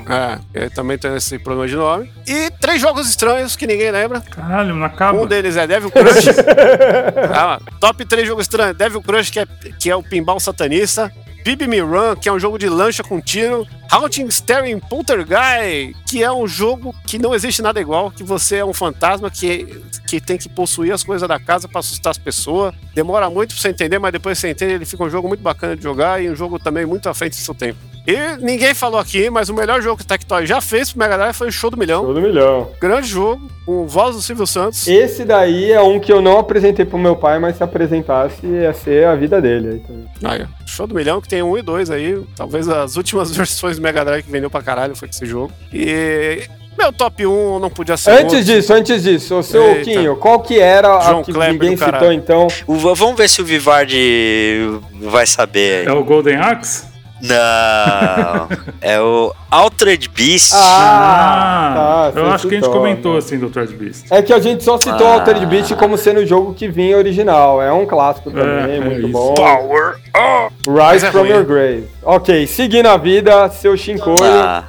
É, 0.54 0.60
ele 0.62 0.70
também 0.70 0.96
tem 0.96 1.14
esse 1.14 1.38
problema 1.38 1.68
de 1.68 1.76
nome. 1.76 2.10
E 2.26 2.50
três 2.52 2.80
jogos 2.80 3.08
estranhos 3.08 3.54
que 3.56 3.66
ninguém 3.66 3.90
lembra. 3.90 4.22
Caralho, 4.22 4.74
não 4.74 4.86
acaba. 4.86 5.20
Um 5.20 5.26
deles 5.26 5.56
é 5.56 5.66
Devil 5.66 5.90
Crush. 5.90 6.26
Ah, 7.38 7.60
top 7.80 8.04
3 8.04 8.26
jogos 8.26 8.44
estranhos. 8.44 8.76
Devil 8.76 9.02
Crush, 9.02 9.30
que 9.30 9.40
é, 9.40 9.46
que 9.78 9.90
é 9.90 9.96
o 9.96 10.02
pinball 10.02 10.40
satanista. 10.40 11.12
Bibi 11.46 11.68
Me 11.68 11.78
Run, 11.78 12.16
que 12.16 12.28
é 12.28 12.32
um 12.32 12.40
jogo 12.40 12.58
de 12.58 12.68
lancha 12.68 13.04
com 13.04 13.20
tiro. 13.20 13.64
Haunting 13.88 14.26
Staring 14.26 14.80
Poltergeist, 14.80 15.94
que 16.04 16.20
é 16.20 16.32
um 16.32 16.44
jogo 16.44 16.92
que 17.06 17.20
não 17.20 17.32
existe 17.32 17.62
nada 17.62 17.80
igual, 17.80 18.10
que 18.10 18.24
você 18.24 18.56
é 18.56 18.64
um 18.64 18.74
fantasma 18.74 19.30
que, 19.30 19.80
que 20.08 20.20
tem 20.20 20.36
que 20.36 20.48
possuir 20.48 20.92
as 20.92 21.04
coisas 21.04 21.28
da 21.28 21.38
casa 21.38 21.68
pra 21.68 21.78
assustar 21.78 22.10
as 22.10 22.18
pessoas. 22.18 22.74
Demora 22.92 23.30
muito 23.30 23.54
pra 23.54 23.62
você 23.62 23.68
entender, 23.68 24.00
mas 24.00 24.10
depois 24.10 24.36
você 24.36 24.50
entende, 24.50 24.72
ele 24.72 24.84
fica 24.84 25.04
um 25.04 25.08
jogo 25.08 25.28
muito 25.28 25.40
bacana 25.40 25.76
de 25.76 25.84
jogar 25.84 26.20
e 26.20 26.28
um 26.28 26.34
jogo 26.34 26.58
também 26.58 26.84
muito 26.84 27.08
à 27.08 27.14
frente 27.14 27.36
do 27.36 27.40
seu 27.40 27.54
tempo. 27.54 27.78
E 28.06 28.36
ninguém 28.40 28.72
falou 28.72 29.00
aqui, 29.00 29.28
mas 29.28 29.48
o 29.48 29.54
melhor 29.54 29.82
jogo 29.82 29.96
que 29.96 30.04
o 30.04 30.06
Tectoy 30.06 30.46
já 30.46 30.60
fez 30.60 30.90
pro 30.92 31.00
Mega 31.00 31.16
Drive 31.18 31.34
foi 31.34 31.48
o 31.48 31.52
Show 31.52 31.70
do 31.70 31.76
Milhão. 31.76 32.04
Show 32.04 32.14
do 32.14 32.20
milhão. 32.20 32.70
Grande 32.80 33.08
jogo, 33.08 33.50
com 33.64 33.84
voz 33.86 34.14
do 34.14 34.22
Silvio 34.22 34.46
Santos. 34.46 34.86
Esse 34.86 35.24
daí 35.24 35.72
é 35.72 35.80
um 35.80 35.98
que 35.98 36.12
eu 36.12 36.22
não 36.22 36.38
apresentei 36.38 36.84
pro 36.84 36.98
meu 36.98 37.16
pai, 37.16 37.38
mas 37.40 37.56
se 37.56 37.64
apresentasse 37.64 38.46
ia 38.46 38.72
ser 38.72 39.06
a 39.06 39.16
vida 39.16 39.40
dele. 39.42 39.82
Aí. 40.22 40.40
Aí. 40.42 40.46
Show 40.66 40.86
do 40.86 40.94
milhão, 40.94 41.20
que 41.20 41.28
tem 41.28 41.42
um 41.42 41.58
e 41.58 41.62
dois 41.62 41.90
aí. 41.90 42.22
Talvez 42.36 42.68
as 42.68 42.96
últimas 42.96 43.30
versões 43.34 43.76
do 43.76 43.82
Mega 43.82 44.04
Drive 44.04 44.22
que 44.22 44.30
vendeu 44.30 44.48
pra 44.50 44.62
caralho 44.62 44.94
foi 44.94 45.08
esse 45.08 45.26
jogo. 45.26 45.50
E 45.72 46.42
Meu 46.78 46.92
top 46.92 47.26
1 47.26 47.58
não 47.58 47.70
podia 47.70 47.96
ser 47.96 48.10
Antes 48.10 48.24
outro. 48.34 48.44
disso, 48.44 48.72
antes 48.72 49.02
disso, 49.02 49.34
o 49.38 49.42
seu 49.42 49.62
Eita. 49.64 49.82
Quinho, 49.84 50.14
qual 50.16 50.38
que 50.40 50.60
era 50.60 51.00
João 51.00 51.20
a 51.20 51.24
que 51.24 51.32
Kleber 51.32 51.52
ninguém 51.70 51.76
citou 51.76 52.12
então? 52.12 52.46
O- 52.68 52.76
vamos 52.94 53.16
ver 53.16 53.28
se 53.28 53.40
o 53.42 53.44
Vivardi 53.44 54.78
vai 55.00 55.26
saber. 55.26 55.88
É 55.88 55.92
o 55.92 56.04
Golden 56.04 56.36
Axe? 56.36 56.94
Não. 57.22 58.48
é 58.80 59.00
o 59.00 59.32
Altered 59.50 60.08
Beast. 60.10 60.52
Ah, 60.54 62.10
tá, 62.14 62.20
eu 62.20 62.26
acho 62.30 62.46
que 62.48 62.54
a 62.54 62.58
gente 62.58 62.64
citou, 62.66 62.80
comentou 62.80 63.12
né? 63.12 63.18
assim 63.18 63.38
do 63.38 63.48
Thread 63.50 63.74
Beast. 63.74 64.06
É 64.10 64.20
que 64.22 64.32
a 64.32 64.38
gente 64.38 64.62
só 64.62 64.76
citou 64.76 65.06
Ah. 65.06 65.14
Altered 65.14 65.46
Beast 65.46 65.74
como 65.76 65.96
sendo 65.96 66.20
o 66.20 66.26
jogo 66.26 66.52
que 66.54 66.68
vinha 66.68 66.96
original. 66.96 67.60
É 67.62 67.72
um 67.72 67.86
clássico 67.86 68.30
também, 68.30 68.76
é 68.76 68.80
muito 68.80 69.00
isso. 69.00 69.08
bom. 69.08 69.34
Power 69.34 69.96
up! 70.16 70.54
Rise 70.66 71.06
é 71.06 71.10
from 71.10 71.20
ruim. 71.20 71.30
your 71.30 71.44
grave. 71.44 71.88
Ok, 72.02 72.46
seguindo 72.46 72.86
a 72.86 72.96
vida, 72.96 73.48
seu 73.50 73.76
Shinkoio. 73.76 74.18
Ah, 74.22 74.64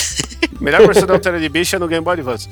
Melhor 0.60 0.80
versão 0.86 1.06
da 1.06 1.14
Altered 1.14 1.48
Beast 1.48 1.74
é 1.74 1.78
no 1.78 1.86
Game 1.88 2.04
Boy 2.04 2.14
Advance. 2.14 2.48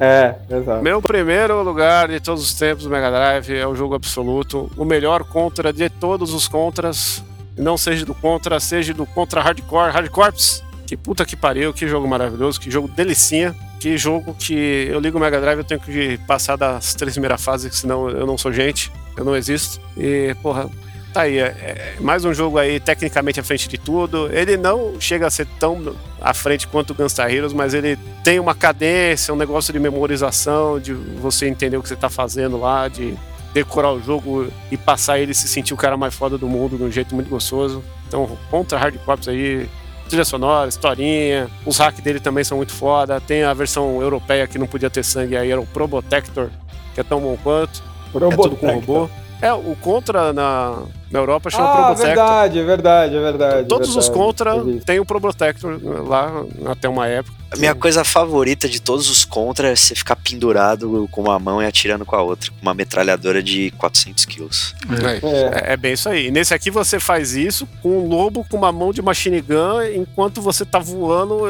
É, 0.00 0.34
exato. 0.50 0.82
Meu 0.82 1.00
primeiro 1.00 1.62
lugar 1.62 2.08
de 2.08 2.18
todos 2.20 2.42
os 2.42 2.52
tempos 2.54 2.84
do 2.84 2.90
Mega 2.90 3.10
Drive 3.10 3.54
é 3.54 3.66
o 3.66 3.74
jogo 3.76 3.94
absoluto. 3.94 4.70
O 4.76 4.84
melhor 4.84 5.22
contra 5.24 5.72
de 5.72 5.88
todos 5.88 6.34
os 6.34 6.48
contras. 6.48 7.22
Não 7.56 7.76
seja 7.78 8.04
do 8.04 8.14
contra, 8.14 8.58
seja 8.58 8.92
do 8.92 9.06
contra 9.06 9.40
hardcore, 9.40 9.92
hardcorps. 9.92 10.62
Que 10.86 10.96
puta 10.96 11.24
que 11.24 11.36
pariu, 11.36 11.72
que 11.72 11.88
jogo 11.88 12.06
maravilhoso, 12.06 12.60
que 12.60 12.70
jogo 12.70 12.88
delicinha. 12.88 13.54
Que 13.80 13.98
jogo 13.98 14.34
que 14.34 14.88
eu 14.90 14.98
ligo 14.98 15.18
o 15.18 15.20
Mega 15.20 15.38
Drive, 15.40 15.58
eu 15.58 15.64
tenho 15.64 15.80
que 15.80 16.16
passar 16.26 16.56
das 16.56 16.94
três 16.94 17.12
primeiras 17.12 17.44
fases, 17.44 17.74
senão 17.76 18.08
eu 18.08 18.26
não 18.26 18.38
sou 18.38 18.50
gente, 18.50 18.90
eu 19.14 19.24
não 19.24 19.36
existo. 19.36 19.78
E, 19.94 20.34
porra, 20.42 20.70
tá 21.12 21.22
aí. 21.22 21.38
É, 21.38 21.44
é 21.44 21.96
mais 22.00 22.24
um 22.24 22.32
jogo 22.32 22.58
aí 22.58 22.80
tecnicamente 22.80 23.38
à 23.38 23.42
frente 23.42 23.68
de 23.68 23.76
tudo. 23.78 24.28
Ele 24.32 24.56
não 24.56 24.98
chega 24.98 25.26
a 25.26 25.30
ser 25.30 25.46
tão 25.60 25.94
à 26.20 26.32
frente 26.32 26.66
quanto 26.66 26.90
o 26.90 26.94
Gunstar 26.94 27.30
Heroes, 27.30 27.52
mas 27.52 27.74
ele 27.74 27.98
tem 28.24 28.40
uma 28.40 28.54
cadência, 28.54 29.34
um 29.34 29.36
negócio 29.36 29.72
de 29.72 29.78
memorização, 29.78 30.80
de 30.80 30.94
você 30.94 31.46
entender 31.46 31.76
o 31.76 31.82
que 31.82 31.88
você 31.88 31.96
tá 31.96 32.08
fazendo 32.08 32.58
lá, 32.58 32.88
de 32.88 33.14
decorar 33.54 33.92
o 33.92 34.02
jogo 34.02 34.48
e 34.70 34.76
passar 34.76 35.18
ele 35.18 35.32
e 35.32 35.34
se 35.34 35.46
sentir 35.48 35.72
o 35.72 35.76
cara 35.76 35.96
mais 35.96 36.12
foda 36.14 36.36
do 36.36 36.48
mundo 36.48 36.76
de 36.76 36.82
um 36.82 36.90
jeito 36.90 37.14
muito 37.14 37.30
gostoso. 37.30 37.82
Então, 38.08 38.36
contra 38.50 38.76
Hard 38.76 38.96
Corps 39.04 39.28
aí, 39.28 39.68
trilha 40.08 40.24
sonora, 40.24 40.68
historinha, 40.68 41.48
os 41.64 41.78
hacks 41.78 42.02
dele 42.02 42.18
também 42.20 42.42
são 42.44 42.56
muito 42.58 42.72
foda. 42.72 43.20
Tem 43.20 43.44
a 43.44 43.54
versão 43.54 44.02
europeia 44.02 44.46
que 44.46 44.58
não 44.58 44.66
podia 44.66 44.90
ter 44.90 45.04
sangue 45.04 45.36
aí, 45.36 45.50
era 45.50 45.60
o 45.60 45.66
Probotector, 45.66 46.48
que 46.94 47.00
é 47.00 47.04
tão 47.04 47.20
bom 47.20 47.38
quanto. 47.42 47.82
É 48.14 48.36
tudo 48.36 48.56
com 48.56 48.66
robô. 48.66 49.08
É, 49.42 49.52
o 49.52 49.76
Contra 49.80 50.32
na, 50.32 50.82
na 51.10 51.18
Europa 51.18 51.50
chama 51.50 51.68
Ah, 51.68 51.72
Probotector. 51.72 52.06
verdade, 52.06 52.58
é 52.58 52.62
verdade, 52.64 53.16
é 53.16 53.20
verdade. 53.20 53.68
Todos 53.68 53.88
os 53.90 54.06
verdade. 54.06 54.18
Contra 54.18 54.50
Eu 54.50 54.64
vi. 54.64 54.80
tem 54.80 54.98
o 55.00 55.04
Probotector 55.04 55.78
lá 56.06 56.44
até 56.66 56.88
uma 56.88 57.06
época. 57.06 57.36
A 57.54 57.60
minha 57.60 57.74
coisa 57.74 58.04
favorita 58.04 58.68
de 58.68 58.80
todos 58.80 59.08
os 59.10 59.24
contra 59.24 59.68
é 59.70 59.76
você 59.76 59.94
ficar 59.94 60.16
pendurado 60.16 61.08
com 61.10 61.22
uma 61.22 61.38
mão 61.38 61.62
e 61.62 61.66
atirando 61.66 62.04
com 62.04 62.14
a 62.16 62.22
outra, 62.22 62.50
com 62.50 62.62
uma 62.62 62.74
metralhadora 62.74 63.42
de 63.42 63.70
400 63.78 64.24
quilos. 64.24 64.74
É, 65.02 65.26
É. 65.26 65.70
é- 65.70 65.72
é 65.74 65.76
bem 65.76 65.92
isso 65.94 66.08
aí. 66.08 66.26
E 66.26 66.30
nesse 66.30 66.52
aqui 66.54 66.70
você 66.70 66.98
faz 67.00 67.34
isso 67.34 67.66
com 67.82 67.98
um 67.98 68.08
lobo 68.08 68.44
com 68.48 68.56
uma 68.56 68.72
mão 68.72 68.92
de 68.92 69.00
machine 69.02 69.40
gun 69.40 69.82
enquanto 69.94 70.40
você 70.42 70.64
tá 70.64 70.78
voando 70.78 71.42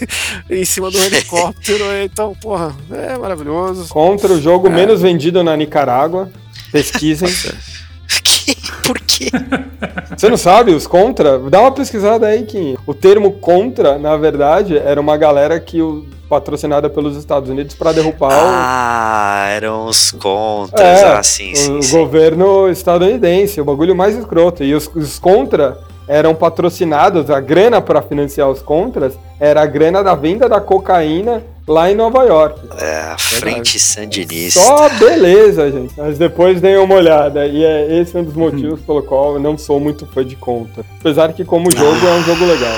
em 0.50 0.64
cima 0.64 0.90
do 0.90 0.98
helicóptero. 1.04 1.84
Então, 2.02 2.34
porra, 2.34 2.74
é 2.90 3.16
maravilhoso. 3.18 3.88
Contra 3.88 4.32
o 4.32 4.40
jogo 4.40 4.66
É. 4.68 4.70
menos 4.70 5.00
vendido 5.00 5.42
na 5.44 5.56
Nicarágua. 5.56 6.30
Pesquisem. 6.72 7.28
Por 8.84 8.98
quê? 9.00 9.30
Você 10.16 10.28
não 10.28 10.36
sabe 10.36 10.72
os 10.72 10.86
contra? 10.86 11.38
Dá 11.38 11.60
uma 11.60 11.72
pesquisada 11.72 12.26
aí, 12.26 12.42
Kim. 12.44 12.76
O 12.86 12.94
termo 12.94 13.32
contra, 13.32 13.98
na 13.98 14.16
verdade, 14.16 14.76
era 14.78 15.00
uma 15.00 15.16
galera 15.16 15.58
que 15.60 15.80
o 15.82 16.04
patrocinada 16.28 16.88
pelos 16.88 17.16
Estados 17.16 17.50
Unidos 17.50 17.74
para 17.74 17.92
derrubar 17.92 18.28
o- 18.28 18.50
Ah, 18.54 19.46
eram 19.50 19.86
os 19.86 20.12
contras. 20.12 20.80
É, 21.00 21.04
ah, 21.04 21.22
sim, 21.24 21.54
sim, 21.56 21.78
o 21.78 21.82
sim. 21.82 21.96
governo 21.98 22.68
estadunidense, 22.68 23.60
o 23.60 23.64
bagulho 23.64 23.96
mais 23.96 24.16
escroto. 24.16 24.62
E 24.62 24.72
os, 24.72 24.88
os 24.94 25.18
contra 25.18 25.78
eram 26.06 26.34
patrocinados, 26.34 27.30
a 27.30 27.40
grana 27.40 27.80
para 27.80 28.00
financiar 28.02 28.48
os 28.48 28.62
contras 28.62 29.14
era 29.40 29.62
a 29.62 29.66
grana 29.66 30.02
da 30.04 30.14
venda 30.14 30.48
da 30.48 30.60
cocaína 30.60 31.42
lá 31.70 31.90
em 31.90 31.94
Nova 31.94 32.24
York. 32.24 32.60
É, 32.76 33.12
a 33.12 33.16
frente 33.16 33.78
sandinista. 33.78 34.60
Só 34.60 34.88
beleza, 34.98 35.70
gente. 35.70 35.94
Mas 35.96 36.18
depois 36.18 36.60
dei 36.60 36.76
uma 36.76 36.96
olhada. 36.96 37.46
E 37.46 37.64
é 37.64 38.00
esse 38.00 38.16
um 38.18 38.24
dos 38.24 38.34
motivos 38.36 38.80
pelo 38.80 39.02
qual 39.02 39.34
eu 39.34 39.40
não 39.40 39.56
sou 39.56 39.78
muito 39.78 40.04
fã 40.06 40.24
de 40.24 40.34
contra. 40.34 40.84
Apesar 40.98 41.32
que, 41.32 41.44
como 41.44 41.70
jogo, 41.70 42.06
é 42.06 42.12
um 42.12 42.24
jogo 42.24 42.44
legal. 42.44 42.76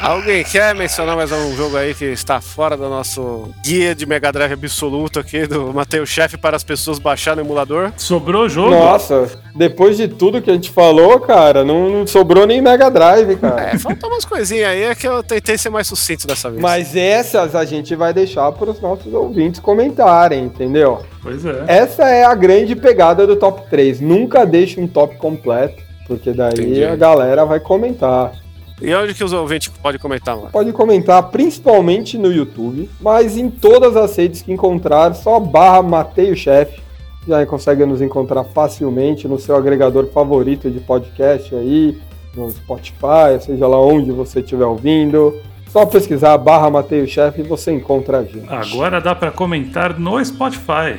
Alguém 0.00 0.44
quer 0.44 0.74
mencionar 0.76 1.16
mais 1.16 1.32
um 1.32 1.56
jogo 1.56 1.76
aí 1.76 1.92
que 1.92 2.04
está 2.04 2.40
fora 2.40 2.76
do 2.76 2.88
nosso 2.88 3.50
guia 3.64 3.94
de 3.96 4.06
Mega 4.06 4.30
Drive 4.30 4.52
absoluto 4.52 5.18
aqui 5.18 5.44
do 5.46 5.72
Mateus 5.74 6.08
Chef 6.08 6.36
para 6.38 6.56
as 6.56 6.62
pessoas 6.62 7.00
baixarem 7.00 7.42
no 7.42 7.48
emulador? 7.48 7.92
Sobrou 7.96 8.48
jogo? 8.48 8.70
Nossa, 8.70 9.28
depois 9.56 9.96
de 9.96 10.06
tudo 10.06 10.40
que 10.40 10.50
a 10.50 10.54
gente 10.54 10.70
falou, 10.70 11.18
cara, 11.18 11.64
não, 11.64 11.90
não 11.90 12.06
sobrou 12.06 12.46
nem 12.46 12.62
Mega 12.62 12.88
Drive, 12.88 13.36
cara. 13.36 13.70
É, 13.70 13.78
faltam 13.78 14.08
umas 14.08 14.24
coisinhas 14.24 14.68
aí 14.68 14.84
é 14.84 14.94
que 14.94 15.06
eu 15.06 15.22
tentei 15.22 15.58
ser 15.58 15.70
mais 15.70 15.88
sucinto 15.88 16.26
dessa 16.28 16.48
vez. 16.48 16.62
Mas 16.62 16.94
essas 16.94 17.56
a 17.56 17.64
gente 17.64 17.94
vai 17.96 18.14
deixar 18.14 18.52
para 18.52 18.70
os 18.70 18.80
nossos 18.80 19.12
ouvintes 19.12 19.60
comentarem, 19.60 20.44
entendeu? 20.44 21.02
Pois 21.20 21.44
é. 21.44 21.64
Essa 21.66 22.08
é 22.08 22.24
a 22.24 22.34
grande 22.34 22.76
pegada 22.76 23.26
do 23.26 23.34
top 23.34 23.68
3. 23.68 24.00
Nunca 24.00 24.46
deixe 24.46 24.80
um 24.80 24.86
top 24.86 25.16
completo, 25.16 25.82
porque 26.06 26.32
daí 26.32 26.52
Entendi. 26.52 26.84
a 26.84 26.94
galera 26.94 27.44
vai 27.44 27.58
comentar. 27.58 28.32
E 28.80 28.94
onde 28.94 29.14
que 29.14 29.24
os 29.24 29.32
ouvintes 29.32 29.68
podem 29.68 30.00
comentar 30.00 30.36
lá? 30.36 30.50
Pode 30.50 30.72
comentar 30.72 31.22
principalmente 31.30 32.16
no 32.16 32.32
YouTube, 32.32 32.88
mas 33.00 33.36
em 33.36 33.50
todas 33.50 33.96
as 33.96 34.16
redes 34.16 34.42
que 34.42 34.52
encontrar, 34.52 35.14
só 35.14 35.40
barra 35.40 35.82
Mateio 35.82 36.36
Chef. 36.36 36.80
Já 37.26 37.44
consegue 37.44 37.84
nos 37.84 38.00
encontrar 38.00 38.44
facilmente 38.44 39.28
no 39.28 39.38
seu 39.38 39.56
agregador 39.56 40.06
favorito 40.06 40.70
de 40.70 40.80
podcast 40.80 41.54
aí, 41.54 41.98
no 42.34 42.50
Spotify, 42.50 43.38
seja 43.40 43.66
lá 43.66 43.78
onde 43.78 44.12
você 44.12 44.40
estiver 44.40 44.64
ouvindo. 44.64 45.38
Só 45.68 45.84
pesquisar 45.84 46.38
barra 46.38 46.70
Mateio 46.70 47.06
Chef 47.06 47.38
e 47.38 47.42
você 47.42 47.72
encontra 47.72 48.18
a 48.18 48.24
gente. 48.24 48.46
Agora 48.48 49.00
dá 49.00 49.14
pra 49.14 49.30
comentar 49.30 49.98
no 49.98 50.24
Spotify. 50.24 50.98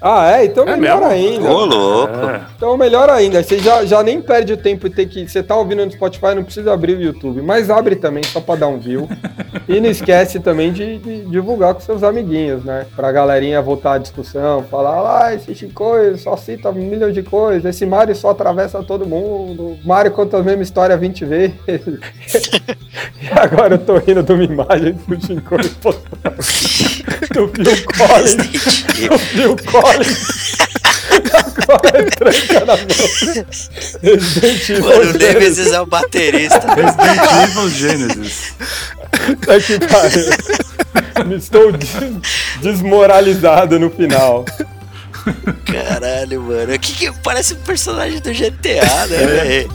Ah, 0.00 0.30
é? 0.32 0.44
Então 0.44 0.64
É 0.64 0.76
melhor 0.76 1.00
mesmo? 1.00 1.12
ainda. 1.12 1.50
Ô, 1.50 1.64
louco. 1.64 2.14
É. 2.14 2.40
Então 2.56 2.76
melhor 2.76 3.08
ainda, 3.10 3.42
você 3.42 3.58
já, 3.58 3.84
já 3.84 4.02
nem 4.02 4.20
perde 4.20 4.52
o 4.52 4.56
tempo 4.56 4.88
de 4.88 4.94
ter 4.94 5.06
que. 5.06 5.28
Você 5.28 5.42
tá 5.42 5.56
ouvindo 5.56 5.84
no 5.84 5.90
Spotify, 5.90 6.34
não 6.34 6.44
precisa 6.44 6.72
abrir 6.72 6.96
o 6.96 7.02
YouTube, 7.02 7.42
mas 7.42 7.70
abre 7.70 7.96
também 7.96 8.22
só 8.22 8.40
pra 8.40 8.56
dar 8.56 8.68
um 8.68 8.78
view. 8.78 9.08
e 9.68 9.80
não 9.80 9.88
esquece 9.88 10.38
também 10.40 10.72
de, 10.72 10.98
de 10.98 11.24
divulgar 11.26 11.74
com 11.74 11.80
seus 11.80 12.02
amiguinhos, 12.02 12.64
né? 12.64 12.86
Pra 12.94 13.10
galerinha 13.10 13.60
voltar 13.62 13.94
à 13.94 13.98
discussão, 13.98 14.62
falar, 14.70 15.26
ah, 15.26 15.34
esse 15.34 15.54
Chicoio 15.54 16.16
só 16.18 16.36
cita 16.36 16.70
um 16.70 16.74
milhão 16.74 17.10
de 17.10 17.22
coisas, 17.22 17.64
esse 17.64 17.86
Mario 17.86 18.14
só 18.14 18.30
atravessa 18.30 18.82
todo 18.82 19.06
mundo, 19.06 19.76
Mario 19.84 20.12
conta 20.12 20.38
a 20.38 20.42
mesma 20.42 20.62
história 20.62 20.96
20 20.96 21.24
vezes. 21.24 21.54
e 21.66 23.38
agora 23.38 23.74
eu 23.74 23.78
tô 23.78 23.96
rindo 23.98 24.22
de 24.22 24.32
uma 24.32 24.44
imagem 24.44 24.92
do 25.06 25.20
Chicoio 25.20 25.70
postado. 25.80 26.36
do 27.32 27.48
Phil 27.48 27.86
Collins. 27.96 28.36
do 29.08 29.18
Phil 29.18 29.56
Collins. 29.70 29.85
Agora 31.68 31.98
é 31.98 32.02
tranca 32.04 32.60
na 32.64 32.76
mão. 32.76 32.86
Resident 34.02 34.68
Evil 34.70 34.84
Mano, 34.84 35.10
o. 35.10 35.18
Nemesis 35.18 35.72
é 35.72 35.80
o 35.80 35.86
baterista. 35.86 36.60
Resident 36.74 37.50
Evil 37.50 37.68
Genesis. 37.70 38.54
Puta 39.26 39.60
que 39.60 39.78
pariu. 39.80 41.26
Me 41.26 41.36
Estou 41.36 41.72
des- 41.72 41.90
desmoralizado 42.60 43.78
no 43.78 43.90
final. 43.90 44.44
Caralho, 45.64 46.42
mano. 46.42 46.74
O 46.74 46.78
que, 46.78 46.92
que 46.92 47.12
parece 47.22 47.54
um 47.54 47.58
personagem 47.58 48.20
do 48.20 48.32
GTA, 48.32 49.06
né, 49.08 49.26
velho? 49.26 49.72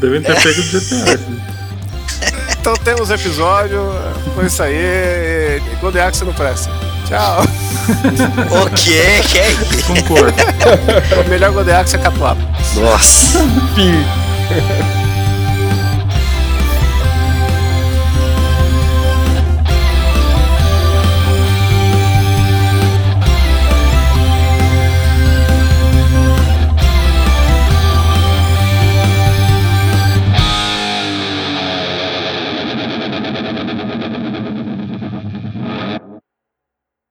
Devem 0.00 0.22
ter 0.22 0.34
pego 0.42 0.62
do 0.62 0.80
GTA. 0.80 1.14
assim. 1.14 1.40
Então 2.60 2.74
temos 2.76 3.10
episódio, 3.10 3.80
foi 4.34 4.46
isso 4.46 4.62
aí. 4.62 4.74
E 4.74 5.60
Golden 5.80 6.02
Axe 6.02 6.24
não 6.24 6.32
presta. 6.32 6.70
Tchau. 7.12 7.42
O 8.62 8.70
quê? 8.70 9.20
Que 9.28 9.38
é 9.38 9.50
isso? 9.50 9.84
Concordo. 9.86 10.32
o 11.20 11.28
melhor 11.28 11.52
Golden 11.52 11.74
Axe 11.74 11.96
é 11.96 11.98
Catuaba. 11.98 12.40
Nossa. 12.76 13.40
Fim. 13.74 15.01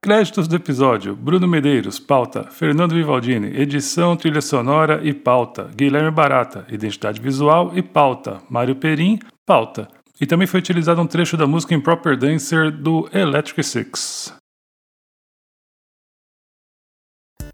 Créditos 0.04 0.48
do 0.48 0.56
episódio: 0.56 1.14
Bruno 1.14 1.46
Medeiros, 1.46 2.00
pauta. 2.00 2.42
Fernando 2.50 2.92
Vivaldini, 2.92 3.56
edição, 3.56 4.16
trilha 4.16 4.40
sonora 4.40 5.00
e 5.04 5.14
pauta. 5.14 5.70
Guilherme 5.76 6.10
Barata, 6.10 6.66
identidade 6.68 7.20
visual 7.20 7.70
e 7.76 7.82
pauta. 7.82 8.42
Mário 8.50 8.74
Perim, 8.74 9.20
pauta. 9.46 9.86
E 10.20 10.26
também 10.26 10.48
foi 10.48 10.58
utilizado 10.58 11.00
um 11.00 11.06
trecho 11.06 11.36
da 11.36 11.46
música 11.46 11.72
Improper 11.72 12.16
Dancer 12.16 12.72
do 12.72 13.08
Electric 13.12 13.62
Six. 13.62 14.41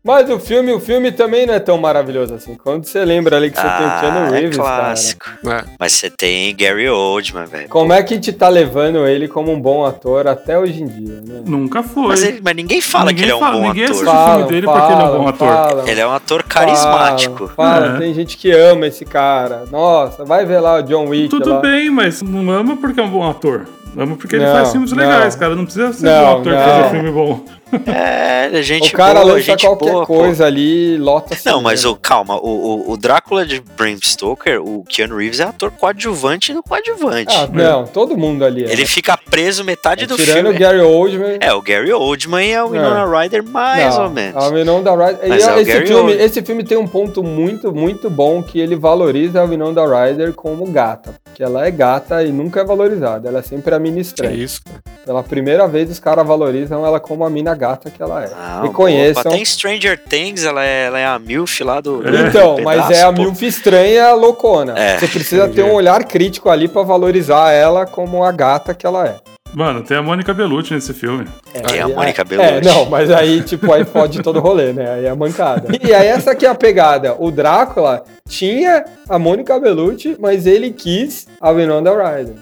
Mas 0.08 0.30
o 0.30 0.38
filme, 0.38 0.72
o 0.72 0.80
filme 0.80 1.12
também 1.12 1.44
não 1.44 1.52
é 1.52 1.60
tão 1.60 1.76
maravilhoso 1.76 2.32
assim. 2.34 2.54
Quando 2.54 2.86
você 2.86 3.04
lembra 3.04 3.36
ali 3.36 3.50
que 3.50 3.56
você 3.60 3.62
tem 3.62 3.86
o 3.86 4.00
Keanu 4.00 4.18
Ah, 4.18 4.28
Reeves, 4.30 4.58
é 4.58 4.62
cara. 4.62 4.76
clássico. 4.84 5.26
É. 5.46 5.64
Mas 5.78 5.92
você 5.92 6.08
tem 6.08 6.56
Gary 6.56 6.88
Oldman, 6.88 7.44
velho. 7.44 7.68
Como 7.68 7.92
é 7.92 8.02
que 8.02 8.14
a 8.14 8.16
gente 8.16 8.32
tá 8.32 8.48
levando 8.48 9.06
ele 9.06 9.28
como 9.28 9.52
um 9.52 9.60
bom 9.60 9.84
ator 9.84 10.26
até 10.26 10.58
hoje 10.58 10.82
em 10.82 10.86
dia, 10.86 11.20
né? 11.20 11.42
Nunca 11.44 11.82
foi. 11.82 12.08
Mas, 12.08 12.22
ele- 12.22 12.40
mas 12.42 12.56
ninguém 12.56 12.80
fala 12.80 13.10
Ninguém 13.10 13.16
que 13.16 13.22
ele 13.24 13.32
é 13.32 13.36
um 13.36 13.38
fala- 13.38 13.56
bom 13.58 13.68
ninguém 13.68 13.84
ator. 13.84 14.08
assiste- 14.08 14.24
filme 14.32 14.48
dele 14.48 14.66
porque 14.66 14.92
ele 14.92 15.02
é 15.02 15.04
um 15.04 15.18
bom 15.18 15.28
ator. 15.28 15.48
falam, 15.48 15.88
Ele 15.88 16.00
é 16.00 16.06
um 16.06 16.12
ator 16.12 16.42
carismático. 16.44 17.48
Fala, 17.54 17.80
fala, 17.80 17.96
É. 17.96 17.98
tem 17.98 18.14
gente 18.14 18.36
que 18.38 18.50
ama 18.50 18.86
esse 18.86 19.04
cara. 19.04 19.64
Nossa, 19.70 20.24
vai 20.24 20.46
ver 20.46 20.60
lá 20.60 20.76
o 20.78 20.82
John 20.82 21.06
Wick 21.08 21.28
Tudo 21.28 21.50
lá. 21.50 21.60
bem, 21.60 21.90
mas 21.90 22.22
não 22.22 22.50
ama 22.50 22.76
porque 22.78 22.98
é 22.98 23.02
um 23.02 23.10
bom 23.10 23.28
ator. 23.28 23.66
Ama 23.98 24.16
porque 24.16 24.36
ele 24.36 24.44
Não, 24.46 24.52
faz 24.52 24.70
filmes 24.72 24.92
não. 24.92 24.98
legais, 24.98 25.34
cara. 25.34 25.54
Não 25.56 25.64
precisa 25.64 25.92
ser 25.92 26.04
Não, 26.06 26.24
um 26.24 26.40
ator 26.40 26.52
não. 26.52 26.58
fazer 26.64 26.90
filme 26.90 27.10
bom. 27.10 27.40
É, 27.86 28.48
é 28.58 28.62
gente 28.62 28.94
o 28.94 28.96
cara 28.96 29.20
boa, 29.20 29.34
lança 29.34 29.44
gente 29.44 29.66
qualquer 29.66 29.90
boa, 29.92 30.06
pô. 30.06 30.14
coisa 30.14 30.46
ali, 30.46 30.96
lota 30.96 31.36
Não, 31.44 31.60
mas 31.60 31.80
cinema. 31.80 31.96
o, 31.98 32.00
calma, 32.00 32.36
o, 32.36 32.48
o, 32.48 32.92
o 32.92 32.96
Drácula 32.96 33.44
de 33.44 33.60
Bram 33.76 33.94
Stoker, 34.02 34.62
o 34.62 34.82
Keanu 34.88 35.16
Reeves 35.18 35.38
é 35.38 35.42
ator 35.42 35.70
coadjuvante 35.72 36.54
no 36.54 36.62
coadjuvante. 36.62 37.36
Ah, 37.36 37.46
não, 37.52 37.86
todo 37.86 38.16
mundo 38.16 38.42
ali 38.42 38.64
é. 38.64 38.72
Ele 38.72 38.86
fica 38.86 39.18
preso 39.18 39.64
metade 39.64 40.06
do 40.06 40.16
Tirando 40.16 40.34
filme. 40.46 40.50
o 40.56 40.58
Gary 40.58 40.80
Oldman. 40.80 41.36
É, 41.40 41.52
o 41.52 41.60
Gary 41.60 41.92
Oldman 41.92 42.48
e 42.48 42.54
a 42.54 42.64
Winona 42.64 43.04
Ryder 43.20 43.44
mais 43.44 43.96
não, 43.96 44.04
ou 44.04 44.10
menos. 44.10 44.42
A 44.42 44.48
Winona 44.48 44.90
Ryder. 45.06 45.28
Mas 45.28 45.44
E 45.44 45.48
é 45.48 45.52
o 45.52 45.58
esse, 45.60 45.70
Gary 45.72 45.86
filme, 45.86 46.00
Oldman. 46.12 46.24
esse 46.24 46.42
filme 46.42 46.64
tem 46.64 46.78
um 46.78 46.86
ponto 46.88 47.22
muito, 47.22 47.70
muito 47.70 48.08
bom 48.08 48.42
que 48.42 48.58
ele 48.58 48.76
valoriza 48.76 49.42
a 49.42 49.44
Winona 49.44 49.82
Ryder 50.06 50.32
como 50.32 50.64
gata. 50.70 51.14
Porque 51.22 51.42
ela 51.42 51.66
é 51.66 51.70
gata 51.70 52.22
e 52.24 52.32
nunca 52.32 52.60
é 52.60 52.64
valorizada. 52.64 53.28
Ela 53.28 53.40
é 53.40 53.42
sempre 53.42 53.74
a 53.74 53.78
mina 53.90 53.98
É 53.98 54.02
estranha. 54.02 54.34
isso, 54.34 54.60
cara. 54.64 54.78
Pela 55.04 55.22
primeira 55.22 55.66
vez, 55.66 55.90
os 55.90 55.98
caras 55.98 56.26
valorizam 56.26 56.84
ela 56.84 57.00
como 57.00 57.24
a 57.24 57.30
mina 57.30 57.54
gata 57.54 57.90
que 57.90 58.02
ela 58.02 58.24
é. 58.24 58.28
Não, 58.28 58.64
e 58.64 58.68
pô, 58.68 58.74
conheçam. 58.74 59.22
Até 59.22 59.36
em 59.38 59.44
Stranger 59.44 59.98
Things 60.08 60.44
ela 60.44 60.62
é, 60.64 60.86
ela 60.86 60.98
é 60.98 61.06
a 61.06 61.18
MILF 61.18 61.64
lá 61.64 61.80
do. 61.80 62.02
do 62.02 62.08
Então, 62.16 62.56
pedaço, 62.56 62.62
mas 62.64 62.90
é 62.90 63.02
a 63.02 63.12
pô. 63.12 63.22
milf 63.22 63.42
estranha 63.42 64.12
loucona. 64.12 64.78
É, 64.78 64.98
Você 64.98 65.08
precisa 65.08 65.48
ter 65.48 65.62
um 65.62 65.72
olhar 65.72 66.04
crítico 66.04 66.50
ali 66.50 66.68
pra 66.68 66.82
valorizar 66.82 67.52
ela 67.52 67.86
como 67.86 68.22
a 68.22 68.30
gata 68.32 68.74
que 68.74 68.86
ela 68.86 69.06
é. 69.06 69.16
Mano, 69.54 69.82
tem 69.82 69.96
a 69.96 70.02
Mônica 70.02 70.32
Bellucci 70.34 70.74
nesse 70.74 70.92
filme. 70.92 71.24
Tem 71.66 71.80
a 71.80 71.88
Mônica 71.88 72.22
é, 72.22 72.24
Bellucci. 72.24 72.68
É, 72.68 72.72
não, 72.72 72.84
mas 72.86 73.10
aí, 73.10 73.42
tipo, 73.42 73.72
aí 73.72 73.84
fode 73.84 74.22
todo 74.22 74.36
o 74.38 74.42
rolê, 74.42 74.72
né? 74.72 74.90
Aí 74.94 75.06
é 75.06 75.14
mancada. 75.14 75.68
E 75.82 75.92
aí 75.92 76.06
essa 76.06 76.32
aqui 76.32 76.46
é 76.46 76.48
a 76.50 76.54
pegada. 76.54 77.16
O 77.18 77.30
Drácula 77.30 78.04
tinha 78.28 78.84
a 79.08 79.18
Mônica 79.18 79.58
Bellucci, 79.58 80.16
mas 80.20 80.46
ele 80.46 80.70
quis 80.70 81.26
a 81.40 81.50
Winona 81.50 81.90
Ryder. 81.90 82.34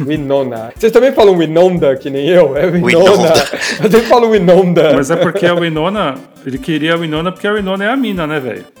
Winona. 0.00 0.72
Vocês 0.76 0.90
também 0.92 1.12
falam 1.12 1.36
Winonda, 1.38 1.96
que 1.96 2.10
nem 2.10 2.26
eu? 2.28 2.56
É 2.56 2.66
Winona. 2.66 2.86
Winonda. 3.12 3.44
Eu 3.82 3.90
sempre 3.90 4.06
falo 4.08 4.30
Winonda. 4.30 4.92
Mas 4.94 5.10
é 5.10 5.16
porque 5.16 5.46
a 5.46 5.54
Winona. 5.54 6.16
Ele 6.46 6.56
queria 6.56 6.94
a 6.94 6.96
Winona 6.96 7.30
porque 7.30 7.46
a 7.46 7.52
Winona 7.52 7.84
é 7.84 7.88
a 7.88 7.96
mina, 7.96 8.26
né, 8.26 8.40
velho? 8.40 8.64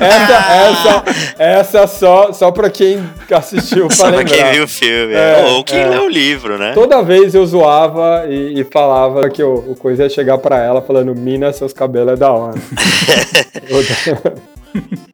Essa, 0.00 0.54
essa, 0.54 1.04
essa 1.38 1.86
só, 1.86 2.32
só 2.32 2.50
pra 2.50 2.70
quem 2.70 3.02
assistiu 3.30 3.88
pra 3.88 3.96
Só 3.96 4.08
pra 4.08 4.18
lembrar. 4.18 4.36
quem 4.36 4.52
viu 4.52 4.64
o 4.64 4.68
filme. 4.68 5.12
É, 5.14 5.44
Ou 5.48 5.64
quem 5.64 5.80
é. 5.80 5.88
leu 5.88 6.07
o 6.08 6.10
livro, 6.10 6.58
né? 6.58 6.72
Toda 6.72 7.02
vez 7.02 7.34
eu 7.34 7.46
zoava 7.46 8.26
e, 8.28 8.60
e 8.60 8.64
falava 8.64 9.28
que 9.30 9.42
o, 9.42 9.72
o 9.72 9.76
coisa 9.76 10.04
ia 10.04 10.08
chegar 10.08 10.38
pra 10.38 10.58
ela 10.58 10.82
falando, 10.82 11.14
mina, 11.14 11.52
seus 11.52 11.72
cabelos 11.72 12.14
é 12.14 12.16
da 12.16 12.32
hora. 12.32 12.54